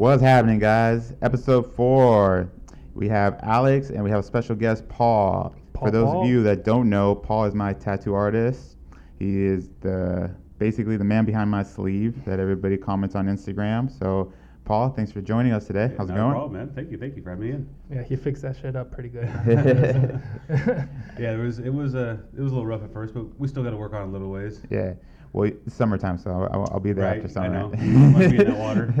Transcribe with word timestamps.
What's 0.00 0.22
happening, 0.22 0.58
guys? 0.58 1.12
Episode 1.20 1.74
four. 1.74 2.50
We 2.94 3.06
have 3.10 3.38
Alex 3.42 3.90
and 3.90 4.02
we 4.02 4.08
have 4.08 4.20
a 4.20 4.22
special 4.22 4.56
guest, 4.56 4.88
Paul. 4.88 5.54
Paul, 5.74 5.84
For 5.88 5.90
those 5.90 6.06
Paul. 6.06 6.22
of 6.22 6.26
you 6.26 6.42
that 6.44 6.64
don't 6.64 6.88
know, 6.88 7.14
Paul 7.14 7.44
is 7.44 7.54
my 7.54 7.74
tattoo 7.74 8.14
artist. 8.14 8.78
He 9.18 9.44
is 9.44 9.68
the 9.82 10.34
basically 10.56 10.96
the 10.96 11.04
man 11.04 11.26
behind 11.26 11.50
my 11.50 11.62
sleeve 11.62 12.24
that 12.24 12.40
everybody 12.40 12.78
comments 12.78 13.14
on 13.14 13.26
Instagram. 13.26 13.90
So, 13.98 14.32
Paul, 14.64 14.88
thanks 14.88 15.12
for 15.12 15.20
joining 15.20 15.52
us 15.52 15.66
today. 15.66 15.92
How's 15.98 16.08
it 16.08 16.14
Not 16.14 16.18
a 16.18 16.22
going? 16.22 16.32
problem, 16.32 16.52
man. 16.54 16.74
Thank 16.74 16.90
you, 16.90 16.96
thank 16.96 17.14
you 17.14 17.22
for 17.22 17.28
having 17.28 17.44
me 17.44 17.50
in. 17.50 17.68
Yeah, 17.94 18.02
he 18.02 18.16
fixed 18.16 18.40
that 18.40 18.56
shit 18.56 18.76
up 18.76 18.90
pretty 18.90 19.10
good. 19.10 19.26
Yeah, 21.18 21.34
it 21.34 21.38
was 21.44 21.58
it 21.58 21.68
was 21.68 21.94
uh, 21.94 22.16
it 22.34 22.40
was 22.40 22.52
a 22.52 22.54
little 22.54 22.66
rough 22.66 22.82
at 22.82 22.90
first, 22.94 23.12
but 23.12 23.38
we 23.38 23.48
still 23.48 23.62
got 23.62 23.72
to 23.72 23.76
work 23.76 23.92
on 23.92 24.00
it 24.00 24.06
a 24.06 24.12
little 24.12 24.30
ways. 24.30 24.62
Yeah. 24.70 24.94
Well, 25.32 25.50
summertime, 25.68 26.18
so 26.18 26.48
I'll, 26.52 26.68
I'll 26.72 26.80
be 26.80 26.92
there 26.92 27.04
Right, 27.04 27.18
after 27.18 27.28
summer. 27.28 27.46
I 27.46 27.60
know. 27.62 27.68
Must 28.18 28.30
be 28.30 28.38
in 28.38 28.46
that 28.48 28.58
water, 28.58 28.92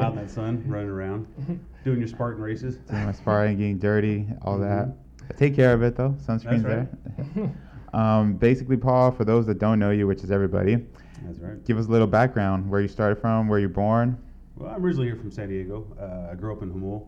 out 0.00 0.12
in 0.12 0.16
that 0.16 0.30
sun, 0.30 0.64
running 0.68 0.88
around, 0.88 1.28
doing 1.84 1.98
your 2.00 2.08
Spartan 2.08 2.42
races. 2.42 2.76
Doing 2.90 3.04
my 3.06 3.12
sparring, 3.12 3.56
getting 3.58 3.78
dirty, 3.78 4.26
all 4.42 4.58
that. 4.58 4.88
Mhm. 4.88 5.36
Take 5.36 5.54
care 5.54 5.72
of 5.72 5.82
it 5.84 5.94
though. 5.94 6.16
Sunscreen's 6.26 6.64
right. 6.64 6.88
there. 7.36 7.52
um, 7.94 8.34
basically, 8.34 8.76
Paul, 8.76 9.12
for 9.12 9.24
those 9.24 9.46
that 9.46 9.60
don't 9.60 9.78
know 9.78 9.90
you, 9.90 10.08
which 10.08 10.24
is 10.24 10.32
everybody, 10.32 10.84
That's 11.24 11.38
right. 11.38 11.64
give 11.64 11.78
us 11.78 11.86
a 11.86 11.90
little 11.90 12.08
background. 12.08 12.68
Where 12.68 12.80
you 12.80 12.88
started 12.88 13.20
from, 13.20 13.46
where 13.46 13.60
you're 13.60 13.68
born. 13.68 14.18
Well, 14.56 14.70
I'm 14.74 14.84
originally 14.84 15.06
here 15.06 15.16
from 15.16 15.30
San 15.30 15.48
Diego. 15.48 15.86
Uh, 16.00 16.32
I 16.32 16.34
grew 16.34 16.52
up 16.52 16.62
in 16.62 16.72
Jamul. 16.72 17.06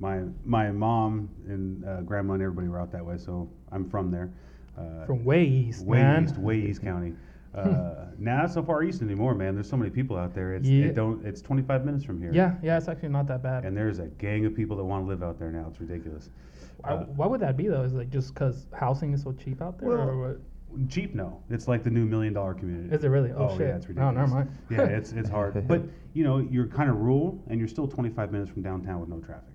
My 0.00 0.22
my 0.46 0.70
mom 0.70 1.28
and 1.46 1.84
uh, 1.84 2.00
grandma 2.00 2.32
and 2.32 2.42
everybody 2.42 2.68
were 2.68 2.80
out 2.80 2.90
that 2.92 3.04
way, 3.04 3.18
so 3.18 3.50
I'm 3.70 3.90
from 3.90 4.10
there. 4.10 4.30
Uh, 4.78 5.04
From 5.04 5.22
way 5.26 5.44
east, 5.44 5.84
way 5.84 5.98
man. 5.98 6.24
east, 6.24 6.38
way 6.38 6.56
east 6.58 6.80
county. 6.80 7.12
Uh, 7.54 8.06
not 8.18 8.50
so 8.50 8.62
far 8.62 8.82
east 8.82 9.02
anymore, 9.02 9.34
man. 9.34 9.54
There's 9.54 9.68
so 9.68 9.76
many 9.76 9.90
people 9.90 10.16
out 10.16 10.34
there. 10.34 10.54
It's 10.54 10.68
Yeah. 10.68 10.86
it 10.86 10.94
don't. 10.94 11.24
It's 11.26 11.40
25 11.42 11.84
minutes 11.84 12.04
from 12.04 12.20
here. 12.20 12.30
Yeah, 12.32 12.54
yeah, 12.62 12.76
it's 12.76 12.86
actually 12.88 13.08
not 13.08 13.26
that 13.26 13.42
bad. 13.42 13.64
And 13.64 13.76
there's 13.76 13.98
a 13.98 14.06
gang 14.06 14.44
of 14.46 14.54
people 14.54 14.76
that 14.76 14.84
want 14.84 15.04
to 15.04 15.08
live 15.08 15.22
out 15.22 15.38
there 15.38 15.50
now. 15.50 15.66
It's 15.68 15.80
ridiculous. 15.80 16.30
Why, 16.78 16.90
Uh, 16.90 17.04
why 17.06 17.26
would 17.26 17.40
that 17.40 17.56
be 17.56 17.66
though? 17.68 17.82
Is 17.82 17.92
it 17.92 17.96
like 17.96 18.10
just 18.10 18.34
because 18.34 18.68
housing 18.72 19.12
is 19.12 19.22
so 19.22 19.32
cheap 19.32 19.60
out 19.60 19.78
there, 19.78 19.88
Well, 19.88 20.08
or 20.08 20.18
what? 20.28 20.40
Cheap, 20.88 21.16
no. 21.16 21.40
It's 21.50 21.66
like 21.66 21.82
the 21.82 21.90
new 21.90 22.06
million 22.06 22.32
dollar 22.32 22.54
community. 22.54 22.94
Is 22.94 23.02
it 23.02 23.08
really? 23.08 23.32
Oh, 23.32 23.48
shit. 23.50 23.60
yeah, 23.66 23.76
it's 23.76 23.86
Oh, 23.86 23.88
ridiculous. 23.88 24.14
never 24.14 24.28
mind. 24.28 24.50
yeah, 24.70 24.82
it's 24.84 25.12
it's 25.12 25.28
hard. 25.38 25.66
But 25.66 25.82
you 26.12 26.22
know, 26.22 26.38
you're 26.38 26.68
kind 26.68 26.88
of 26.88 26.96
rural, 27.00 27.42
and 27.48 27.58
you're 27.58 27.68
still 27.68 27.88
25 27.88 28.30
minutes 28.30 28.50
from 28.50 28.62
downtown 28.62 29.00
with 29.00 29.08
no 29.08 29.18
traffic. 29.18 29.54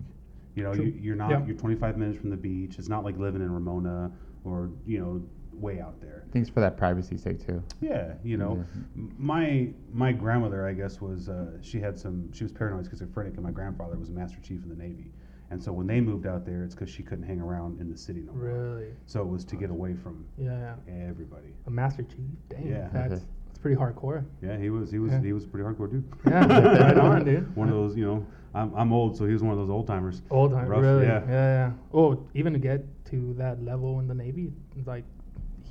You 0.54 0.62
know, 0.64 0.74
True. 0.74 0.84
you, 0.84 0.92
you're 1.00 1.16
not. 1.16 1.30
Yeah. 1.30 1.44
You're 1.46 1.56
25 1.56 1.96
minutes 1.96 2.18
from 2.18 2.28
the 2.30 2.36
beach. 2.36 2.78
It's 2.78 2.88
not 2.88 3.04
like 3.04 3.16
living 3.18 3.40
in 3.42 3.50
Ramona 3.52 4.10
or 4.44 4.70
you 4.86 4.98
know, 5.00 5.22
way 5.58 5.80
out 5.80 5.98
there. 6.00 6.15
Thanks 6.36 6.50
for 6.50 6.60
that 6.60 6.76
privacy 6.76 7.16
sake 7.16 7.44
too. 7.46 7.62
Yeah, 7.80 8.12
you 8.22 8.36
know, 8.36 8.62
m 8.94 9.14
my 9.18 9.68
my 9.90 10.12
grandmother, 10.12 10.66
I 10.68 10.74
guess, 10.74 11.00
was 11.00 11.30
uh, 11.30 11.52
she 11.62 11.80
had 11.80 11.98
some. 11.98 12.30
She 12.34 12.44
was 12.44 12.52
paranoid 12.52 12.86
schizophrenic, 12.90 13.34
and 13.36 13.42
my 13.42 13.50
grandfather 13.50 13.96
was 13.96 14.10
a 14.10 14.12
master 14.12 14.38
chief 14.42 14.62
in 14.62 14.68
the 14.68 14.74
Navy. 14.76 15.12
And 15.50 15.62
so 15.62 15.72
when 15.72 15.86
they 15.86 15.98
moved 16.00 16.26
out 16.26 16.44
there, 16.44 16.62
it's 16.62 16.74
because 16.74 16.90
she 16.90 17.02
couldn't 17.02 17.24
hang 17.24 17.40
around 17.40 17.80
in 17.80 17.90
the 17.90 17.96
city 17.96 18.20
no 18.20 18.32
more. 18.34 18.48
Really? 18.48 18.88
So 19.06 19.22
it 19.22 19.28
was 19.28 19.44
to 19.46 19.56
get 19.56 19.70
away 19.70 19.94
from 19.94 20.26
Yeah, 20.36 20.74
yeah. 20.86 21.06
everybody. 21.08 21.54
A 21.66 21.70
master 21.70 22.02
chief. 22.02 22.28
Damn, 22.50 22.66
Yeah. 22.66 22.88
that's 22.92 23.22
that's 23.48 23.58
pretty 23.62 23.76
hardcore. 23.80 24.22
Yeah, 24.42 24.58
he 24.58 24.68
was 24.68 24.90
he 24.90 24.98
was 24.98 25.12
Yeah. 25.12 25.22
he 25.22 25.32
was 25.32 25.46
pretty 25.46 25.64
hardcore 25.66 25.90
dude. 25.90 26.04
Yeah, 26.26 26.46
right 26.86 26.98
on, 26.98 27.24
dude. 27.24 27.56
One 27.56 27.68
of 27.70 27.74
those, 27.74 27.96
you 27.96 28.04
know, 28.04 28.26
I'm 28.54 28.74
I'm 28.74 28.92
old, 28.92 29.16
so 29.16 29.24
he 29.24 29.32
was 29.32 29.42
one 29.42 29.52
of 29.52 29.58
those 29.58 29.70
old 29.70 29.86
timers. 29.86 30.20
Old 30.30 30.50
time, 30.52 30.68
really? 30.68 31.06
yeah. 31.06 31.22
yeah, 31.26 31.32
yeah. 31.58 31.72
Oh, 31.94 32.26
even 32.34 32.52
to 32.52 32.58
get 32.58 32.84
to 33.06 33.32
that 33.38 33.62
level 33.64 34.00
in 34.00 34.06
the 34.08 34.14
Navy, 34.14 34.52
like 34.84 35.04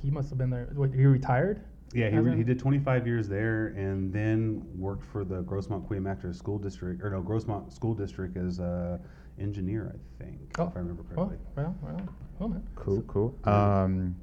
he 0.02 0.10
must 0.10 0.28
have 0.30 0.38
been 0.38 0.50
there. 0.50 0.68
What, 0.74 0.92
he 0.92 1.04
retired? 1.06 1.62
Yeah, 1.92 2.10
he, 2.10 2.18
re- 2.18 2.36
he 2.36 2.42
did 2.42 2.58
25 2.58 3.06
years 3.06 3.28
there, 3.28 3.68
and 3.68 4.12
then 4.12 4.62
worked 4.76 5.04
for 5.04 5.24
the 5.24 5.42
Grossmont 5.44 5.86
Queen 5.86 6.04
School 6.32 6.58
District, 6.58 7.02
or 7.02 7.10
no, 7.10 7.22
Grossmont 7.22 7.72
School 7.72 7.94
District 7.94 8.36
as 8.36 8.58
a 8.58 9.00
engineer, 9.38 9.94
I 9.94 10.24
think, 10.24 10.38
Oh, 10.58 10.66
if 10.66 10.76
I 10.76 10.80
remember 10.80 11.04
Oh, 11.16 11.26
correctly. 11.26 11.38
well, 11.56 11.76
well, 11.82 12.08
oh 12.40 12.48
man. 12.48 12.62
Cool, 12.74 13.02
cool. 13.02 13.38
Um, 13.44 14.16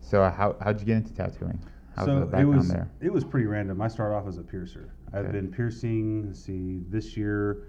so 0.00 0.22
how 0.30 0.56
how'd 0.60 0.80
you 0.80 0.86
get 0.86 0.96
into 0.96 1.12
tattooing? 1.12 1.60
How's 1.94 2.06
so 2.06 2.24
the 2.24 2.38
it 2.38 2.44
was 2.44 2.68
there? 2.68 2.90
it 3.00 3.12
was 3.12 3.24
pretty 3.24 3.46
random. 3.46 3.80
I 3.82 3.88
started 3.88 4.14
off 4.14 4.26
as 4.26 4.38
a 4.38 4.42
piercer. 4.42 4.94
I've 5.12 5.30
been 5.30 5.50
piercing. 5.50 6.26
Let's 6.26 6.42
see, 6.42 6.80
this 6.88 7.16
year 7.16 7.68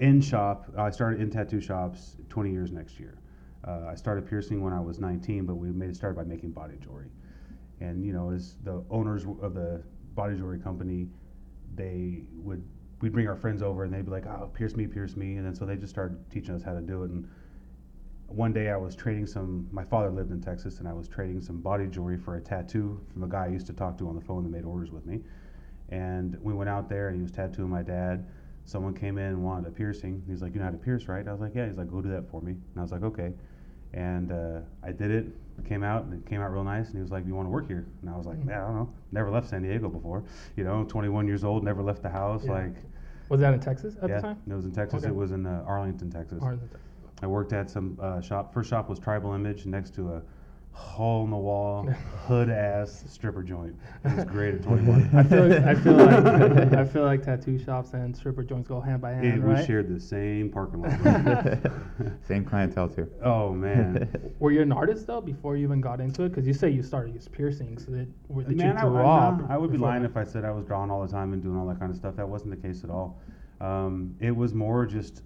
in 0.00 0.20
shop. 0.20 0.66
I 0.76 0.90
started 0.90 1.20
in 1.20 1.30
tattoo 1.30 1.60
shops 1.60 2.16
20 2.28 2.50
years 2.50 2.72
next 2.72 2.98
year. 2.98 3.16
Uh, 3.66 3.86
I 3.90 3.94
started 3.94 4.26
piercing 4.28 4.62
when 4.62 4.72
I 4.72 4.80
was 4.80 5.00
19, 5.00 5.46
but 5.46 5.54
we 5.54 5.70
made 5.70 5.88
it 5.88 5.96
started 5.96 6.16
by 6.16 6.24
making 6.24 6.50
body 6.50 6.74
jewelry. 6.80 7.08
And 7.80 8.04
you 8.04 8.12
know, 8.12 8.30
as 8.30 8.56
the 8.62 8.84
owners 8.90 9.24
of 9.42 9.54
the 9.54 9.82
body 10.14 10.36
jewelry 10.36 10.58
company, 10.58 11.08
they 11.74 12.24
would 12.36 12.62
we'd 13.00 13.12
bring 13.12 13.28
our 13.28 13.36
friends 13.36 13.62
over 13.62 13.84
and 13.84 13.92
they'd 13.92 14.04
be 14.04 14.10
like, 14.10 14.26
"Oh, 14.26 14.50
pierce 14.54 14.76
me, 14.76 14.86
pierce 14.86 15.16
me," 15.16 15.36
and 15.36 15.46
then 15.46 15.54
so 15.54 15.64
they 15.64 15.76
just 15.76 15.92
started 15.92 16.18
teaching 16.30 16.54
us 16.54 16.62
how 16.62 16.74
to 16.74 16.80
do 16.80 17.04
it. 17.04 17.10
And 17.10 17.28
one 18.26 18.52
day 18.52 18.70
I 18.70 18.76
was 18.76 18.94
trading 18.94 19.26
some. 19.26 19.68
My 19.70 19.84
father 19.84 20.10
lived 20.10 20.30
in 20.30 20.40
Texas, 20.40 20.78
and 20.78 20.88
I 20.88 20.92
was 20.92 21.08
trading 21.08 21.40
some 21.40 21.60
body 21.60 21.86
jewelry 21.86 22.18
for 22.18 22.36
a 22.36 22.40
tattoo 22.40 23.00
from 23.12 23.22
a 23.22 23.28
guy 23.28 23.44
I 23.44 23.48
used 23.48 23.66
to 23.68 23.72
talk 23.72 23.98
to 23.98 24.08
on 24.08 24.14
the 24.14 24.20
phone 24.20 24.42
that 24.44 24.50
made 24.50 24.64
orders 24.64 24.90
with 24.90 25.06
me. 25.06 25.20
And 25.88 26.36
we 26.42 26.54
went 26.54 26.70
out 26.70 26.88
there, 26.88 27.08
and 27.08 27.16
he 27.16 27.22
was 27.22 27.30
tattooing 27.30 27.70
my 27.70 27.82
dad. 27.82 28.26
Someone 28.64 28.94
came 28.94 29.18
in 29.18 29.26
and 29.26 29.44
wanted 29.44 29.68
a 29.68 29.70
piercing. 29.70 30.22
He's 30.26 30.40
like, 30.40 30.54
"You 30.54 30.60
know 30.60 30.66
how 30.66 30.72
to 30.72 30.78
pierce, 30.78 31.08
right?" 31.08 31.26
I 31.26 31.32
was 31.32 31.40
like, 31.40 31.54
"Yeah." 31.54 31.66
He's 31.66 31.76
like, 31.76 31.90
"Go 31.90 32.00
do 32.00 32.10
that 32.10 32.28
for 32.30 32.40
me." 32.40 32.52
And 32.52 32.78
I 32.78 32.82
was 32.82 32.92
like, 32.92 33.02
"Okay." 33.02 33.34
And 33.94 34.32
uh, 34.32 34.60
I 34.82 34.90
did 34.92 35.10
it. 35.10 35.26
It 35.56 35.64
came 35.64 35.84
out, 35.84 36.04
and 36.04 36.12
it 36.14 36.28
came 36.28 36.40
out 36.40 36.52
real 36.52 36.64
nice. 36.64 36.86
And 36.88 36.96
he 36.96 37.00
was 37.00 37.12
like, 37.12 37.24
you 37.26 37.34
want 37.34 37.46
to 37.46 37.50
work 37.50 37.68
here?" 37.68 37.86
And 38.02 38.10
I 38.10 38.16
was 38.16 38.26
like, 38.26 38.38
"Yeah, 38.46 38.64
I 38.64 38.66
don't 38.66 38.74
know. 38.74 38.92
Never 39.12 39.30
left 39.30 39.48
San 39.48 39.62
Diego 39.62 39.88
before. 39.88 40.24
You 40.56 40.64
know, 40.64 40.84
21 40.84 41.28
years 41.28 41.44
old, 41.44 41.62
never 41.62 41.80
left 41.82 42.02
the 42.02 42.08
house. 42.10 42.42
Yeah. 42.44 42.52
Like, 42.52 42.74
Was 43.28 43.40
that 43.40 43.54
in 43.54 43.60
Texas 43.60 43.94
at 44.02 44.08
yeah, 44.08 44.16
the 44.16 44.22
time? 44.22 44.42
it 44.48 44.52
was 44.52 44.64
in 44.64 44.72
Texas. 44.72 45.04
Okay. 45.04 45.10
It 45.10 45.14
was 45.14 45.30
in 45.30 45.46
uh, 45.46 45.62
Arlington, 45.66 46.10
Texas. 46.10 46.42
Is 46.42 46.62
it- 46.62 46.78
I 47.22 47.26
worked 47.26 47.52
at 47.52 47.70
some 47.70 47.96
uh, 48.02 48.20
shop. 48.20 48.52
First 48.52 48.68
shop 48.68 48.88
was 48.88 48.98
Tribal 48.98 49.32
Image 49.32 49.64
next 49.64 49.94
to 49.94 50.14
a 50.14 50.22
hole 50.74 51.24
in 51.24 51.30
the 51.30 51.36
wall, 51.36 51.84
hood 52.26 52.50
ass 52.50 53.04
stripper 53.08 53.42
joint. 53.42 53.74
It 54.04 54.16
was 54.16 54.24
great 54.24 54.54
at 54.56 54.62
21. 54.64 55.10
I 55.14 55.22
feel, 55.24 55.52
I 55.52 55.74
feel 55.76 55.92
like 55.94 56.72
I 56.72 56.84
feel 56.92 57.04
like 57.04 57.22
tattoo 57.22 57.58
shops 57.58 57.92
and 57.94 58.14
stripper 58.14 58.42
joints 58.42 58.68
go 58.68 58.80
hand 58.80 59.00
by 59.00 59.12
hand, 59.12 59.26
It- 59.26 59.40
right? 59.40 59.60
We 59.60 59.64
shared 59.66 59.88
the 59.94 60.00
same 60.00 60.50
parking 60.50 60.82
lot. 60.82 61.58
Same 62.26 62.44
clientele 62.44 62.88
too. 62.88 63.08
oh 63.22 63.52
man, 63.52 64.08
Were 64.40 64.50
you 64.50 64.62
an 64.62 64.72
artist 64.72 65.06
though 65.06 65.20
before 65.20 65.56
you 65.56 65.64
even 65.64 65.80
got 65.80 66.00
into 66.00 66.24
it? 66.24 66.30
Because 66.30 66.46
you 66.46 66.54
say 66.54 66.70
you 66.70 66.82
started 66.82 67.14
with 67.14 67.30
piercings. 67.32 67.84
Did, 67.86 68.12
were- 68.28 68.42
did 68.42 68.56
man, 68.56 68.72
you 68.74 68.78
I, 68.78 68.82
draw? 68.82 69.28
I, 69.28 69.36
no, 69.36 69.46
I 69.48 69.56
would 69.56 69.70
be 69.70 69.78
lying 69.78 70.02
that? 70.02 70.10
if 70.10 70.16
I 70.16 70.24
said 70.24 70.44
I 70.44 70.50
was 70.50 70.64
drawing 70.64 70.90
all 70.90 71.02
the 71.02 71.12
time 71.12 71.32
and 71.32 71.42
doing 71.42 71.56
all 71.56 71.66
that 71.68 71.78
kind 71.78 71.90
of 71.90 71.96
stuff. 71.96 72.16
That 72.16 72.28
wasn't 72.28 72.50
the 72.50 72.68
case 72.68 72.82
at 72.84 72.90
all. 72.90 73.20
Um, 73.60 74.16
it 74.20 74.34
was 74.34 74.52
more 74.54 74.84
just 74.86 75.22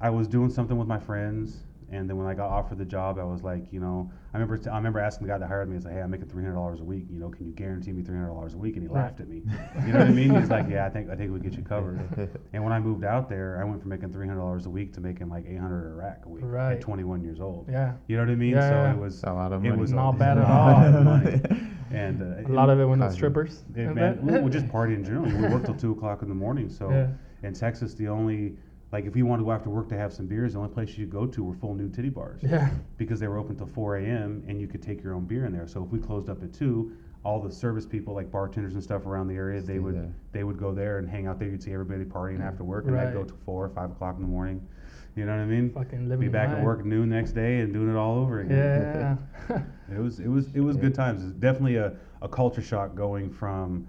I 0.00 0.10
was 0.10 0.28
doing 0.28 0.50
something 0.50 0.76
with 0.76 0.86
my 0.86 0.98
friends, 0.98 1.60
and 1.90 2.08
then 2.10 2.16
when 2.16 2.26
I 2.26 2.34
got 2.34 2.48
offered 2.50 2.78
the 2.78 2.84
job, 2.84 3.18
I 3.18 3.24
was 3.24 3.42
like, 3.42 3.72
you 3.72 3.78
know, 3.80 4.10
I 4.34 4.36
remember 4.38 4.56
t- 4.58 4.68
I 4.70 4.76
remember 4.76 4.98
asking 4.98 5.26
the 5.26 5.32
guy 5.32 5.38
that 5.38 5.46
hired 5.46 5.68
me, 5.70 5.76
I 5.76 5.80
said, 5.80 5.92
hey, 5.92 6.00
I'm 6.02 6.10
making 6.10 6.28
three 6.28 6.42
hundred 6.42 6.56
dollars 6.56 6.80
a 6.80 6.84
week. 6.84 7.06
You 7.10 7.18
know, 7.20 7.28
can 7.30 7.46
you 7.46 7.52
guarantee 7.52 7.92
me 7.92 8.02
three 8.02 8.16
hundred 8.16 8.28
dollars 8.30 8.54
a 8.54 8.58
week? 8.58 8.74
And 8.74 8.82
he 8.82 8.88
Right. 8.88 9.02
laughed 9.04 9.20
at 9.20 9.28
me. 9.28 9.42
You 9.86 9.92
know 9.92 10.00
what 10.00 10.08
I 10.08 10.10
mean? 10.10 10.34
He's 10.34 10.50
like, 10.50 10.68
yeah, 10.68 10.84
I 10.86 10.90
think 10.90 11.10
I 11.10 11.14
think 11.16 11.32
we 11.32 11.38
get 11.40 11.54
you 11.54 11.62
covered. 11.62 12.00
And 12.52 12.64
when 12.64 12.72
I 12.72 12.80
moved 12.80 13.04
out 13.04 13.28
there, 13.28 13.58
I 13.60 13.64
went 13.64 13.80
from 13.80 13.90
making 13.90 14.12
three 14.12 14.26
hundred 14.26 14.40
dollars 14.40 14.66
a 14.66 14.70
week 14.70 14.92
to 14.94 15.00
making 15.00 15.28
like 15.28 15.44
eight 15.46 15.58
hundred 15.60 15.92
a 15.92 15.94
rack 15.94 16.22
a 16.24 16.28
week 16.28 16.42
Right. 16.46 16.72
at 16.74 16.80
21 16.80 17.22
years 17.22 17.40
old. 17.40 17.66
Yeah, 17.70 17.92
You 18.08 18.16
know 18.16 18.22
what 18.24 18.30
I 18.30 18.34
mean? 18.34 18.50
Yeah, 18.52 18.68
so 18.68 18.74
yeah. 18.74 18.92
it 18.92 18.98
was 18.98 19.14
It's 19.14 19.24
a 19.24 19.32
lot 19.32 19.52
of 19.52 19.62
money. 19.62 19.74
it 19.74 19.78
was 19.78 19.92
Not 19.92 20.18
bad 20.18 20.38
at 20.38 20.44
all. 20.44 21.20
And 21.92 22.20
uh, 22.20 22.48
a 22.48 22.52
lot 22.52 22.68
of 22.68 22.80
it 22.80 22.84
went 22.84 23.00
to 23.00 23.12
strippers. 23.12 23.62
it, 23.76 23.86
I 23.88 23.92
man, 23.92 24.18
we 24.20 24.38
we 24.40 24.50
just 24.50 24.66
partying 24.66 25.04
general. 25.04 25.24
We 25.26 25.46
worked 25.48 25.66
till 25.66 25.76
two 25.76 25.92
o'clock 25.92 26.22
in 26.22 26.28
the 26.28 26.34
morning. 26.34 26.68
So 26.68 26.90
Yeah. 26.90 27.08
in 27.44 27.54
Texas, 27.54 27.94
the 27.94 28.08
only 28.08 28.56
like 28.96 29.04
if 29.04 29.14
you 29.14 29.26
wanted 29.26 29.42
to 29.42 29.44
go 29.44 29.52
after 29.52 29.68
work 29.68 29.90
to 29.90 29.96
have 29.96 30.10
some 30.10 30.26
beers, 30.26 30.54
the 30.54 30.58
only 30.58 30.72
place 30.72 30.96
you 30.96 31.04
could 31.04 31.12
go 31.12 31.26
to 31.26 31.44
were 31.44 31.52
full 31.54 31.74
nude 31.74 31.92
titty 31.92 32.08
bars 32.08 32.40
Yeah, 32.42 32.70
because 32.96 33.20
they 33.20 33.28
were 33.28 33.36
open 33.36 33.54
till 33.54 33.66
4 33.66 33.98
a.m. 33.98 34.42
and 34.48 34.58
you 34.58 34.66
could 34.66 34.82
take 34.82 35.02
your 35.02 35.12
own 35.12 35.26
beer 35.26 35.44
in 35.44 35.52
there. 35.52 35.66
So 35.66 35.84
if 35.84 35.90
we 35.90 35.98
closed 35.98 36.30
up 36.30 36.42
at 36.42 36.54
two, 36.54 36.92
all 37.22 37.38
the 37.38 37.52
service 37.52 37.84
people 37.84 38.14
like 38.14 38.30
bartenders 38.30 38.72
and 38.72 38.82
stuff 38.82 39.04
around 39.04 39.26
the 39.28 39.34
area, 39.34 39.60
they 39.60 39.80
would 39.80 39.96
there. 39.96 40.14
they 40.32 40.44
would 40.44 40.56
go 40.58 40.72
there 40.72 40.96
and 40.96 41.06
hang 41.10 41.26
out 41.26 41.38
there. 41.38 41.46
You'd 41.48 41.62
see 41.62 41.74
everybody 41.74 42.04
partying 42.04 42.40
after 42.42 42.64
work, 42.64 42.86
and 42.86 42.96
I'd 42.96 43.12
go 43.12 43.18
Right. 43.20 43.28
to 43.28 43.34
four 43.44 43.66
or 43.66 43.68
five 43.68 43.90
o'clock 43.90 44.16
in 44.16 44.22
the 44.22 44.28
morning. 44.28 44.66
You 45.14 45.26
know 45.26 45.32
what 45.36 45.42
I 45.42 45.46
mean? 45.46 45.70
fucking 45.70 46.08
living 46.08 46.20
Be 46.20 46.26
the 46.28 46.32
back 46.32 46.48
at 46.48 46.64
work 46.64 46.82
noon 46.86 47.10
next 47.10 47.32
day 47.32 47.60
and 47.60 47.74
doing 47.74 47.90
it 47.90 47.96
all 47.96 48.16
over 48.18 48.40
again. 48.40 49.18
Yeah. 49.50 49.62
It 49.94 49.98
was 50.00 50.18
it 50.20 50.28
was 50.28 50.48
it 50.54 50.60
was 50.60 50.76
good 50.78 50.94
times. 50.94 51.22
It's 51.22 51.32
definitely 51.34 51.76
a, 51.76 51.92
a 52.22 52.28
culture 52.28 52.62
shock 52.62 52.94
going 52.96 53.30
from 53.30 53.86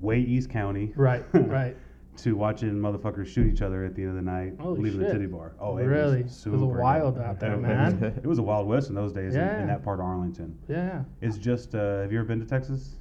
way 0.00 0.18
East 0.20 0.48
County 0.50 0.92
right, 0.96 1.22
right. 1.34 1.76
To 2.18 2.34
watching 2.36 2.70
motherfuckers 2.74 3.26
shoot 3.26 3.46
each 3.52 3.62
other 3.62 3.84
at 3.84 3.94
the 3.94 4.02
end 4.02 4.10
of 4.10 4.16
the 4.16 4.22
night, 4.30 4.54
Holy 4.60 4.80
leaving 4.82 5.00
the 5.00 5.12
titty 5.12 5.26
bar. 5.26 5.52
Oh, 5.60 5.78
it 5.78 5.84
Really? 5.84 6.20
It 6.20 6.24
was 6.24 6.32
was 6.32 6.42
super 6.42 6.66
wild 6.80 7.18
out 7.18 7.40
there, 7.40 7.52
It 7.54 7.56
was- 7.60 7.62
man. 7.66 8.02
It 8.22 8.26
was 8.26 8.38
a 8.38 8.42
wild 8.42 8.66
west 8.68 8.88
in 8.90 8.94
those 8.94 9.12
days 9.12 9.34
in, 9.34 9.40
in 9.40 9.66
that 9.68 9.82
part 9.82 10.00
of 10.00 10.06
Arlington. 10.06 10.58
Yeah. 10.68 11.04
It's 11.20 11.38
just, 11.38 11.74
uh, 11.74 12.00
have 12.02 12.12
you 12.12 12.18
ever 12.18 12.28
been 12.28 12.40
to 12.40 12.46
Texas? 12.46 12.96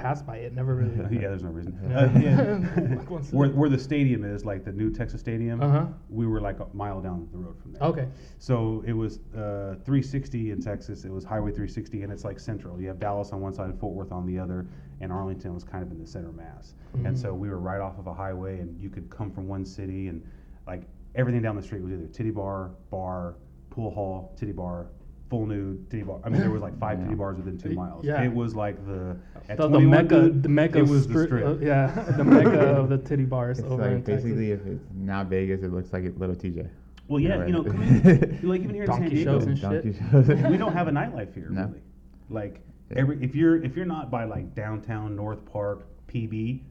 Passed 0.00 0.26
by 0.26 0.36
it. 0.38 0.54
Never 0.54 0.74
really. 0.76 0.96
yeah, 1.16 1.28
there's 1.28 1.42
no 1.42 1.50
reason. 1.50 1.78
Yeah. 1.88 2.00
Uh, 2.00 2.18
yeah. 2.18 2.96
Like 2.96 3.32
where, 3.32 3.50
where 3.50 3.68
the 3.68 3.78
stadium 3.78 4.24
is, 4.24 4.44
like 4.44 4.64
the 4.64 4.72
new 4.72 4.90
Texas 4.90 5.20
Stadium, 5.20 5.60
Uh 5.60 5.68
huh. 5.70 5.86
we 6.08 6.26
were 6.26 6.40
like 6.40 6.58
a 6.60 6.66
mile 6.72 7.00
down 7.00 7.28
the 7.32 7.38
road 7.38 7.56
from 7.60 7.72
there. 7.72 7.82
Okay. 7.82 8.08
So 8.38 8.82
it 8.86 8.92
was 8.92 9.18
uh, 9.36 9.76
360 9.84 10.50
in 10.52 10.60
Texas. 10.62 11.04
It 11.04 11.10
was 11.10 11.24
Highway 11.24 11.50
360, 11.50 12.02
and 12.02 12.12
it's 12.12 12.24
like 12.24 12.40
central. 12.40 12.80
You 12.80 12.88
have 12.88 12.98
Dallas 12.98 13.32
on 13.32 13.40
one 13.40 13.52
side 13.52 13.68
and 13.70 13.78
Fort 13.78 13.94
Worth 13.94 14.12
on 14.12 14.26
the 14.26 14.38
other, 14.38 14.66
and 15.00 15.12
Arlington 15.12 15.52
was 15.54 15.64
kind 15.64 15.82
of 15.84 15.90
in 15.90 15.98
the 15.98 16.06
center 16.06 16.32
mass. 16.32 16.74
And 17.04 17.16
so 17.18 17.34
Mhm. 17.34 17.38
we 17.38 17.48
were 17.50 17.58
right 17.58 17.80
off 17.80 17.98
of 17.98 18.06
a 18.06 18.14
highway, 18.14 18.60
and 18.60 18.80
you 18.80 18.90
could 18.90 19.08
come 19.10 19.30
from 19.30 19.46
one 19.46 19.64
city, 19.64 20.08
and 20.08 20.22
like 20.66 20.82
everything 21.14 21.42
down 21.42 21.56
the 21.56 21.62
street 21.62 21.82
was 21.82 21.92
either 21.92 22.06
titty 22.06 22.30
bar, 22.30 22.70
bar, 22.90 23.34
pool 23.70 23.90
hall, 23.90 24.32
titty 24.36 24.52
bar, 24.52 24.86
full 25.30 25.46
new 25.46 25.78
titty 25.88 26.02
bar. 26.02 26.18
I 26.24 26.28
mean, 26.28 26.40
there 26.40 26.50
was 26.50 26.60
like 26.60 26.76
five 26.78 26.98
Yeah. 26.98 27.04
titty 27.04 27.14
bars 27.16 27.36
within 27.38 27.56
two 27.56 27.70
miles. 27.70 28.04
Yeah. 28.04 28.20
It 28.22 28.34
was 28.34 28.54
like 28.56 28.84
the 28.84 29.16
The, 29.56 29.68
the 29.68 29.80
mecca, 29.80 30.22
dude, 30.22 30.42
the 30.42 30.48
mecca, 30.48 30.78
It 30.78 30.82
of 30.82 30.90
was 30.90 31.06
the 31.06 31.14
stri- 31.14 31.26
strip. 31.26 31.46
uh, 31.46 31.64
yeah, 31.64 31.86
the 32.16 32.24
mecca 32.24 32.60
of 32.76 32.88
the 32.88 32.98
titty 32.98 33.24
bars 33.24 33.60
It's 33.60 33.68
over 33.68 33.86
in 33.86 33.94
like 33.94 34.04
Texas. 34.04 34.24
basically 34.24 34.50
if 34.50 34.66
it's 34.66 34.84
not 34.94 35.28
Vegas, 35.28 35.62
it 35.62 35.72
looks 35.72 35.92
like 35.92 36.04
a 36.04 36.08
little 36.18 36.34
TJ. 36.34 36.68
well, 37.08 37.20
yeah, 37.20 37.46
you 37.46 37.52
know, 37.52 37.62
come 37.64 37.80
in, 37.82 38.40
like 38.42 38.60
even 38.62 38.74
here 38.74 38.84
in 38.84 38.92
San 38.92 39.08
Diego, 39.08 39.38
shows 39.38 39.46
and 39.46 39.58
shit. 39.58 40.50
we 40.50 40.56
don't 40.56 40.72
have 40.72 40.88
a 40.88 40.90
nightlife 40.92 41.32
here 41.32 41.48
No. 41.50 41.62
really. 41.66 41.80
Like 42.28 42.60
Yeah. 42.90 42.98
every 42.98 43.22
if 43.22 43.34
you're 43.36 43.62
if 43.62 43.76
you're 43.76 43.86
not 43.86 44.10
by 44.10 44.24
like 44.24 44.54
downtown 44.54 45.14
North 45.14 45.44
Park, 45.44 45.86
PB, 46.08 46.62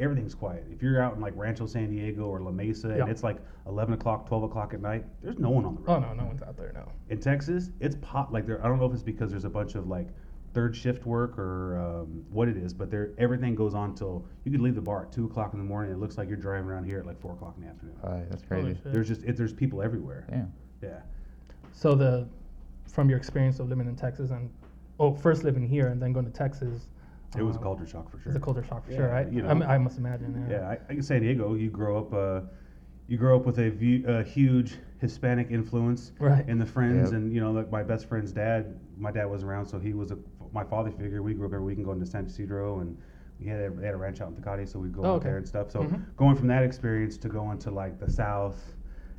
everything's 0.00 0.34
quiet. 0.34 0.66
If 0.72 0.82
you're 0.82 1.02
out 1.02 1.14
in 1.14 1.20
like 1.20 1.34
Rancho 1.36 1.66
San 1.66 1.90
Diego 1.90 2.24
or 2.24 2.40
La 2.40 2.50
Mesa 2.50 2.88
Yeah. 2.88 3.02
and 3.02 3.08
it's 3.10 3.22
like 3.22 3.36
eleven 3.66 3.94
o'clock, 3.94 4.26
twelve 4.26 4.42
o'clock 4.42 4.74
at 4.74 4.80
night, 4.80 5.04
there's 5.22 5.38
no 5.38 5.50
one 5.50 5.64
on 5.64 5.74
the 5.76 5.80
road. 5.82 5.96
Oh 5.96 6.00
no, 6.00 6.12
no 6.14 6.24
one's 6.24 6.42
out 6.42 6.56
there 6.56 6.72
now. 6.72 6.90
In 7.08 7.20
Texas, 7.20 7.70
it's 7.80 7.96
pop 8.00 8.32
like 8.32 8.46
there. 8.46 8.64
I 8.64 8.68
don't 8.68 8.78
know 8.78 8.86
if 8.86 8.92
it's 8.94 9.02
because 9.02 9.30
there's 9.30 9.44
a 9.44 9.50
bunch 9.50 9.74
of 9.74 9.86
like 9.86 10.08
third 10.52 10.74
shift 10.74 11.06
work 11.06 11.38
or 11.38 11.78
um, 11.78 12.24
what 12.30 12.48
it 12.48 12.56
is, 12.56 12.74
but 12.74 12.90
there 12.90 13.10
everything 13.18 13.54
goes 13.54 13.72
on 13.74 13.94
till 13.94 14.24
you 14.44 14.50
could 14.50 14.60
leave 14.60 14.74
the 14.74 14.80
bar 14.80 15.02
at 15.02 15.12
two 15.12 15.26
o'clock 15.26 15.52
in 15.52 15.58
the 15.60 15.64
morning. 15.64 15.92
It 15.92 15.98
looks 15.98 16.18
like 16.18 16.28
you're 16.28 16.36
driving 16.38 16.68
around 16.68 16.84
here 16.84 16.98
at 16.98 17.06
like 17.06 17.20
four 17.20 17.32
o'clock 17.32 17.54
in 17.56 17.62
the 17.64 17.68
afternoon. 17.68 17.96
Uh, 18.02 18.20
that's 18.28 18.42
crazy. 18.42 18.76
There's 18.84 19.06
just 19.06 19.22
it, 19.24 19.36
there's 19.36 19.52
people 19.52 19.80
everywhere. 19.82 20.26
Damn. 20.28 20.52
Yeah. 20.82 21.00
So 21.72 21.94
the, 21.94 22.26
from 22.88 23.08
your 23.08 23.16
experience 23.18 23.60
of 23.60 23.68
living 23.68 23.86
in 23.86 23.94
Texas 23.94 24.30
and, 24.32 24.50
oh, 24.98 25.14
first 25.14 25.44
living 25.44 25.66
here 25.68 25.88
and 25.88 26.02
then 26.02 26.12
going 26.12 26.24
to 26.26 26.32
Texas. 26.32 26.88
It 27.36 27.42
was 27.42 27.56
a 27.56 27.58
um, 27.58 27.62
culture 27.64 27.86
shock 27.86 28.10
for 28.10 28.18
sure. 28.18 28.32
It's 28.32 28.36
a 28.36 28.40
culture 28.40 28.62
shock 28.64 28.84
for 28.84 28.90
Yeah, 28.90 28.96
sure, 28.98 29.08
right? 29.08 29.30
you 29.30 29.46
I, 29.46 29.54
know. 29.54 29.64
I 29.66 29.78
must 29.78 29.98
imagine. 29.98 30.44
Yeah. 30.48 30.58
Yeah, 30.60 30.68
I, 30.68 30.78
I 30.88 30.92
in 30.94 31.02
San 31.02 31.22
Diego, 31.22 31.54
you 31.54 31.70
grow 31.70 31.98
up, 31.98 32.12
uh, 32.12 32.40
you 33.06 33.16
grow 33.16 33.36
up 33.36 33.46
with 33.46 33.58
a, 33.58 33.70
view, 33.70 34.04
a 34.06 34.22
huge 34.22 34.76
Hispanic 34.98 35.50
influence 35.50 36.12
Right. 36.18 36.48
in 36.48 36.58
the 36.58 36.66
friends, 36.66 37.12
Yep. 37.12 37.20
and 37.20 37.32
you 37.32 37.40
know, 37.40 37.52
like 37.52 37.70
my 37.70 37.82
best 37.82 38.06
friend's 38.08 38.32
dad. 38.32 38.78
My 38.98 39.10
dad 39.10 39.26
was 39.26 39.44
around, 39.44 39.66
so 39.66 39.78
he 39.78 39.94
was 39.94 40.10
a, 40.10 40.18
my 40.52 40.64
father 40.64 40.90
figure. 40.90 41.22
We 41.22 41.34
grew 41.34 41.46
up 41.46 41.52
every 41.52 41.64
weekend 41.64 41.86
going 41.86 42.00
to 42.00 42.06
San 42.06 42.26
Ysidro, 42.26 42.80
and 42.80 42.98
we 43.38 43.46
had 43.46 43.60
a, 43.60 43.70
they 43.70 43.86
had 43.86 43.94
a 43.94 43.98
ranch 43.98 44.20
out 44.20 44.28
in 44.28 44.34
Tecate, 44.34 44.68
so 44.68 44.78
we'd 44.80 44.92
go 44.92 45.02
Oh, 45.04 45.10
out 45.10 45.16
okay. 45.16 45.28
there 45.28 45.36
and 45.38 45.46
stuff. 45.46 45.70
So 45.70 45.84
Mhm. 45.84 46.02
going 46.16 46.36
from 46.36 46.48
that 46.48 46.62
experience 46.64 47.16
to 47.18 47.28
going 47.28 47.58
to 47.58 47.70
like 47.70 47.98
the 48.00 48.10
South 48.10 48.74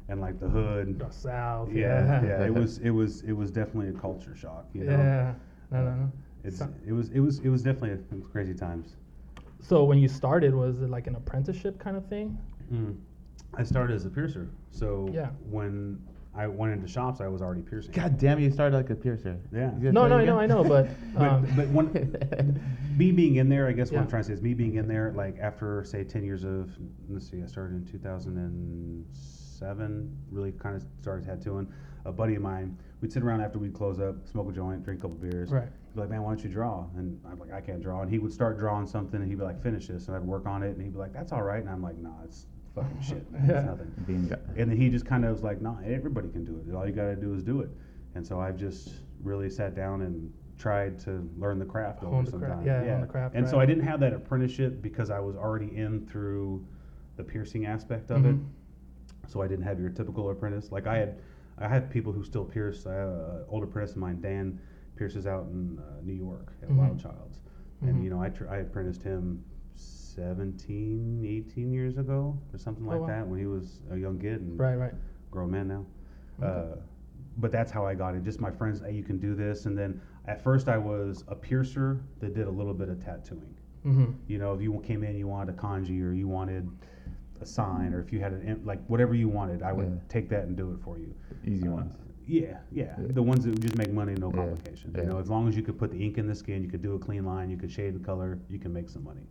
and 0.10 0.20
like 0.20 0.40
the 0.40 0.50
hood, 0.50 1.00
The 1.00 1.10
South. 1.10 1.70
yeah, 1.72 2.22
Yeah. 2.22 2.40
yeah, 2.42 2.46
it 2.46 2.54
was 2.62 2.78
it 2.80 2.90
was 2.92 3.22
it 3.24 3.32
was 3.32 3.52
definitely 3.52 3.90
a 3.90 4.00
culture 4.00 4.36
shock. 4.36 4.68
You 4.74 4.84
know? 4.84 4.98
Yeah. 4.98 5.34
No, 5.72 5.84
no, 5.86 5.96
no. 5.96 6.12
It's, 6.44 6.58
So- 6.60 6.70
it 6.86 6.92
was 6.94 7.10
it 7.10 7.20
was 7.20 7.40
it 7.40 7.50
was 7.50 7.62
definitely 7.64 7.92
it 7.92 8.06
was 8.12 8.24
crazy 8.32 8.54
times. 8.54 8.96
So 9.62 9.84
when 9.84 9.98
you 10.00 10.08
started, 10.08 10.54
was 10.56 10.82
it 10.82 10.90
like 10.90 11.06
an 11.08 11.16
apprenticeship 11.16 11.78
kind 11.80 11.96
of 11.96 12.06
thing? 12.08 12.38
Mm. 12.74 12.96
I 13.54 13.64
started 13.64 13.94
as 13.96 14.06
a 14.06 14.10
piercer, 14.10 14.50
so 14.72 15.08
Yeah. 15.14 15.30
when 15.50 16.00
I 16.34 16.48
went 16.48 16.72
into 16.74 16.88
shops, 16.88 17.20
I 17.22 17.28
was 17.28 17.42
already 17.42 17.62
piercing. 17.62 17.92
God 17.92 18.18
damn, 18.18 18.40
you 18.40 18.50
started 18.50 18.74
like 18.76 18.90
a 18.90 18.96
piercer. 18.96 19.38
Yeah. 19.52 19.78
You 19.78 19.92
No, 19.92 20.08
no, 20.08 20.18
I 20.18 20.24
know, 20.26 20.40
I 20.40 20.46
again? 20.46 20.58
know, 20.58 20.64
but, 20.64 20.90
But, 21.14 21.28
um, 21.30 21.46
but 21.58 21.68
one, 21.68 21.92
me 22.98 23.12
being 23.12 23.36
in 23.36 23.50
there, 23.50 23.68
I 23.68 23.74
guess 23.74 23.92
what 23.92 24.00
I'm 24.00 24.08
trying 24.08 24.22
to 24.24 24.28
say 24.28 24.34
is 24.34 24.42
me 24.42 24.54
being 24.54 24.76
in 24.76 24.88
there, 24.88 25.12
like 25.12 25.38
after 25.40 25.84
say 25.84 26.06
10 26.06 26.24
years 26.24 26.46
of, 26.46 26.72
let's 27.10 27.30
see, 27.30 27.44
I 27.44 27.48
started 27.48 27.76
in 27.76 27.84
2007, 27.86 30.18
really 30.32 30.54
kind 30.54 30.78
of 30.78 30.86
started 31.02 31.26
tattooing. 31.26 31.68
A 32.06 32.12
buddy 32.12 32.36
of 32.36 32.42
mine, 32.42 32.78
we'd 33.02 33.12
sit 33.12 33.22
around 33.24 33.42
after 33.42 33.60
we'd 33.60 33.74
close 33.74 34.00
up, 34.00 34.26
smoke 34.28 34.50
a 34.50 34.54
joint, 34.54 34.84
drink 34.84 35.02
a 35.02 35.04
couple 35.04 35.18
beers. 35.18 35.52
right. 35.52 35.68
He'd 35.92 35.96
be 35.96 36.02
like, 36.02 36.10
man, 36.10 36.24
why 36.24 36.30
don't 36.34 36.42
you 36.44 36.50
draw? 36.50 36.86
And 36.96 37.20
I'm 37.30 37.38
like, 37.38 37.52
I 37.52 37.60
can't 37.60 37.82
draw. 37.82 38.02
And 38.02 38.10
he 38.10 38.18
would 38.18 38.32
start 38.32 38.58
drawing 38.58 38.88
something, 38.88 39.20
and 39.22 39.30
he'd 39.30 39.38
be 39.38 39.44
like, 39.44 39.62
finish 39.62 39.88
this. 39.88 40.08
And 40.08 40.16
I'd 40.16 40.24
work 40.24 40.46
on 40.46 40.64
it, 40.64 40.70
and 40.70 40.82
he'd 40.82 40.94
be 40.94 40.98
like, 41.00 41.12
that's 41.12 41.34
all 41.34 41.42
right. 41.44 41.60
And 41.60 41.70
I'm 41.70 41.82
like, 41.84 41.98
nah, 41.98 42.12
it's 42.24 42.46
fucking 42.74 43.02
shit. 43.06 43.30
man. 43.30 43.42
It's 43.50 43.66
nothing. 43.66 43.92
Being 44.08 44.30
go- 44.30 44.40
And 44.56 44.72
then 44.72 44.78
he 44.78 44.88
just 44.90 45.06
kind 45.06 45.26
of 45.26 45.34
was 45.34 45.44
like, 45.44 45.60
"No, 45.62 45.78
everybody 45.86 46.30
can 46.30 46.46
do 46.46 46.62
it. 46.66 46.74
All 46.74 46.88
you 46.88 46.94
got 46.94 47.08
to 47.08 47.18
do 47.18 47.34
is 47.34 47.44
do 47.44 47.60
it." 47.60 47.70
And 48.16 48.26
so 48.26 48.40
I've 48.40 48.56
just 48.56 48.94
really 49.22 49.50
sat 49.50 49.76
down 49.76 50.02
and 50.04 50.32
tried 50.58 50.98
to 51.00 51.30
learn 51.38 51.60
the 51.60 51.66
craft 51.66 52.00
Hone 52.00 52.14
over 52.14 52.24
the 52.24 52.32
some 52.32 52.40
craft- 52.40 52.54
time. 52.60 52.66
yeah, 52.66 52.86
hone 52.86 53.02
the 53.02 53.08
craft, 53.08 53.36
And 53.36 53.46
so. 53.50 53.60
I 53.60 53.66
didn't 53.66 53.84
have 53.84 54.00
that 54.00 54.14
apprenticeship 54.14 54.82
because 54.82 55.10
I 55.10 55.20
was 55.20 55.36
already 55.36 55.76
in 55.76 56.06
through 56.08 56.66
the 57.18 57.24
piercing 57.26 57.66
aspect 57.66 58.12
of 58.12 58.26
it. 58.26 58.36
Mhm. 58.36 58.46
So 59.28 59.42
I 59.42 59.48
didn't 59.50 59.66
have 59.66 59.78
your 59.82 59.90
typical 59.90 60.30
apprentice. 60.30 60.72
Like 60.72 60.88
I 60.88 60.98
had, 60.98 61.20
I 61.58 61.68
had 61.68 61.90
people 61.90 62.14
who 62.14 62.24
still 62.24 62.46
pierce. 62.46 62.88
I 62.88 62.94
have 62.94 63.10
an 63.10 63.44
old 63.50 63.64
apprentice 63.64 63.92
of 63.92 63.98
mine, 63.98 64.22
Dan, 64.22 64.58
pierces 65.02 65.26
out 65.26 65.48
in 65.52 65.80
uh, 65.80 66.00
New 66.04 66.14
York 66.14 66.54
at 66.62 66.70
Mhm. 66.70 66.76
Wild 66.76 67.00
Childs. 67.00 67.42
And 67.82 67.96
Mhm. 67.96 68.04
you 68.04 68.10
know, 68.12 68.22
I 68.22 68.30
tr- 68.30 68.48
I 68.48 68.58
apprenticed 68.58 69.02
him 69.02 69.44
17, 69.74 71.26
18 71.26 71.72
years 71.72 71.98
ago 71.98 72.38
or 72.54 72.58
something 72.60 72.86
Oh, 72.86 72.90
like 72.92 73.02
wow. 73.02 73.08
that 73.08 73.28
when 73.28 73.40
he 73.40 73.48
was 73.48 73.82
a 73.90 73.98
young 73.98 74.20
kid 74.20 74.42
and 74.42 74.60
Right, 74.60 74.76
right. 74.76 74.94
grown 75.32 75.50
man 75.50 75.68
now. 75.70 75.86
Okay. 76.40 76.48
Uh, 76.48 76.76
but 77.38 77.52
that's 77.52 77.72
how 77.72 77.84
I 77.84 77.96
got 77.96 78.14
it. 78.14 78.22
Just 78.24 78.40
my 78.40 78.52
friends, 78.52 78.82
hey, 78.82 78.92
you 78.94 79.02
can 79.04 79.18
do 79.18 79.34
this. 79.34 79.66
And 79.66 79.76
then 79.76 80.00
at 80.28 80.40
first 80.40 80.70
I 80.70 80.78
was 80.78 81.24
a 81.30 81.36
piercer 81.36 82.00
that 82.20 82.36
did 82.36 82.46
a 82.46 82.52
little 82.52 82.76
bit 82.76 82.90
of 82.90 83.00
tattooing. 83.00 83.56
Mm-hmm. 83.84 84.12
You 84.28 84.38
know, 84.38 84.54
if 84.54 84.62
you 84.62 84.80
came 84.84 85.04
in, 85.04 85.16
you 85.18 85.28
wanted 85.28 85.56
a 85.56 85.58
kanji 85.58 86.04
or 86.04 86.12
you 86.14 86.28
wanted 86.28 86.70
a 87.42 87.46
sign 87.48 87.96
or 87.96 88.00
if 88.02 88.14
you 88.14 88.20
had 88.20 88.34
an, 88.34 88.62
like 88.66 88.86
whatever 88.88 89.16
you 89.16 89.30
wanted, 89.30 89.64
I 89.64 89.74
would 89.74 89.90
Yeah. 89.94 90.00
take 90.10 90.30
that 90.30 90.46
and 90.46 90.56
do 90.56 90.72
it 90.74 90.80
for 90.82 91.00
you. 91.00 91.12
Easy 91.44 91.68
Uh, 91.68 91.72
ones. 91.72 91.98
Yeah, 92.32 92.58
yeah, 92.72 92.96
Yeah. 92.98 93.08
The 93.10 93.22
ones 93.22 93.44
that 93.44 93.52
would 93.52 93.62
just 93.62 93.78
make 93.78 93.92
money, 93.92 94.14
no 94.14 94.30
Yeah, 94.30 94.38
complications. 94.38 94.96
You 94.96 95.04
know, 95.04 95.20
as 95.20 95.30
long 95.30 95.48
as 95.50 95.56
you 95.58 95.64
could 95.64 95.78
put 95.78 95.92
the 95.92 95.98
ink 96.04 96.18
in 96.18 96.28
the 96.28 96.36
skin, 96.36 96.64
you 96.64 96.70
could 96.70 96.82
do 96.82 96.96
a 96.96 97.00
clean 97.00 97.26
line, 97.26 97.50
you 97.50 97.58
could 97.58 97.72
shade 97.72 97.94
the 97.94 98.00
color, 98.00 98.40
you 98.50 98.58
can 98.58 98.72
make 98.72 98.90
some 98.90 99.04
money. 99.04 99.22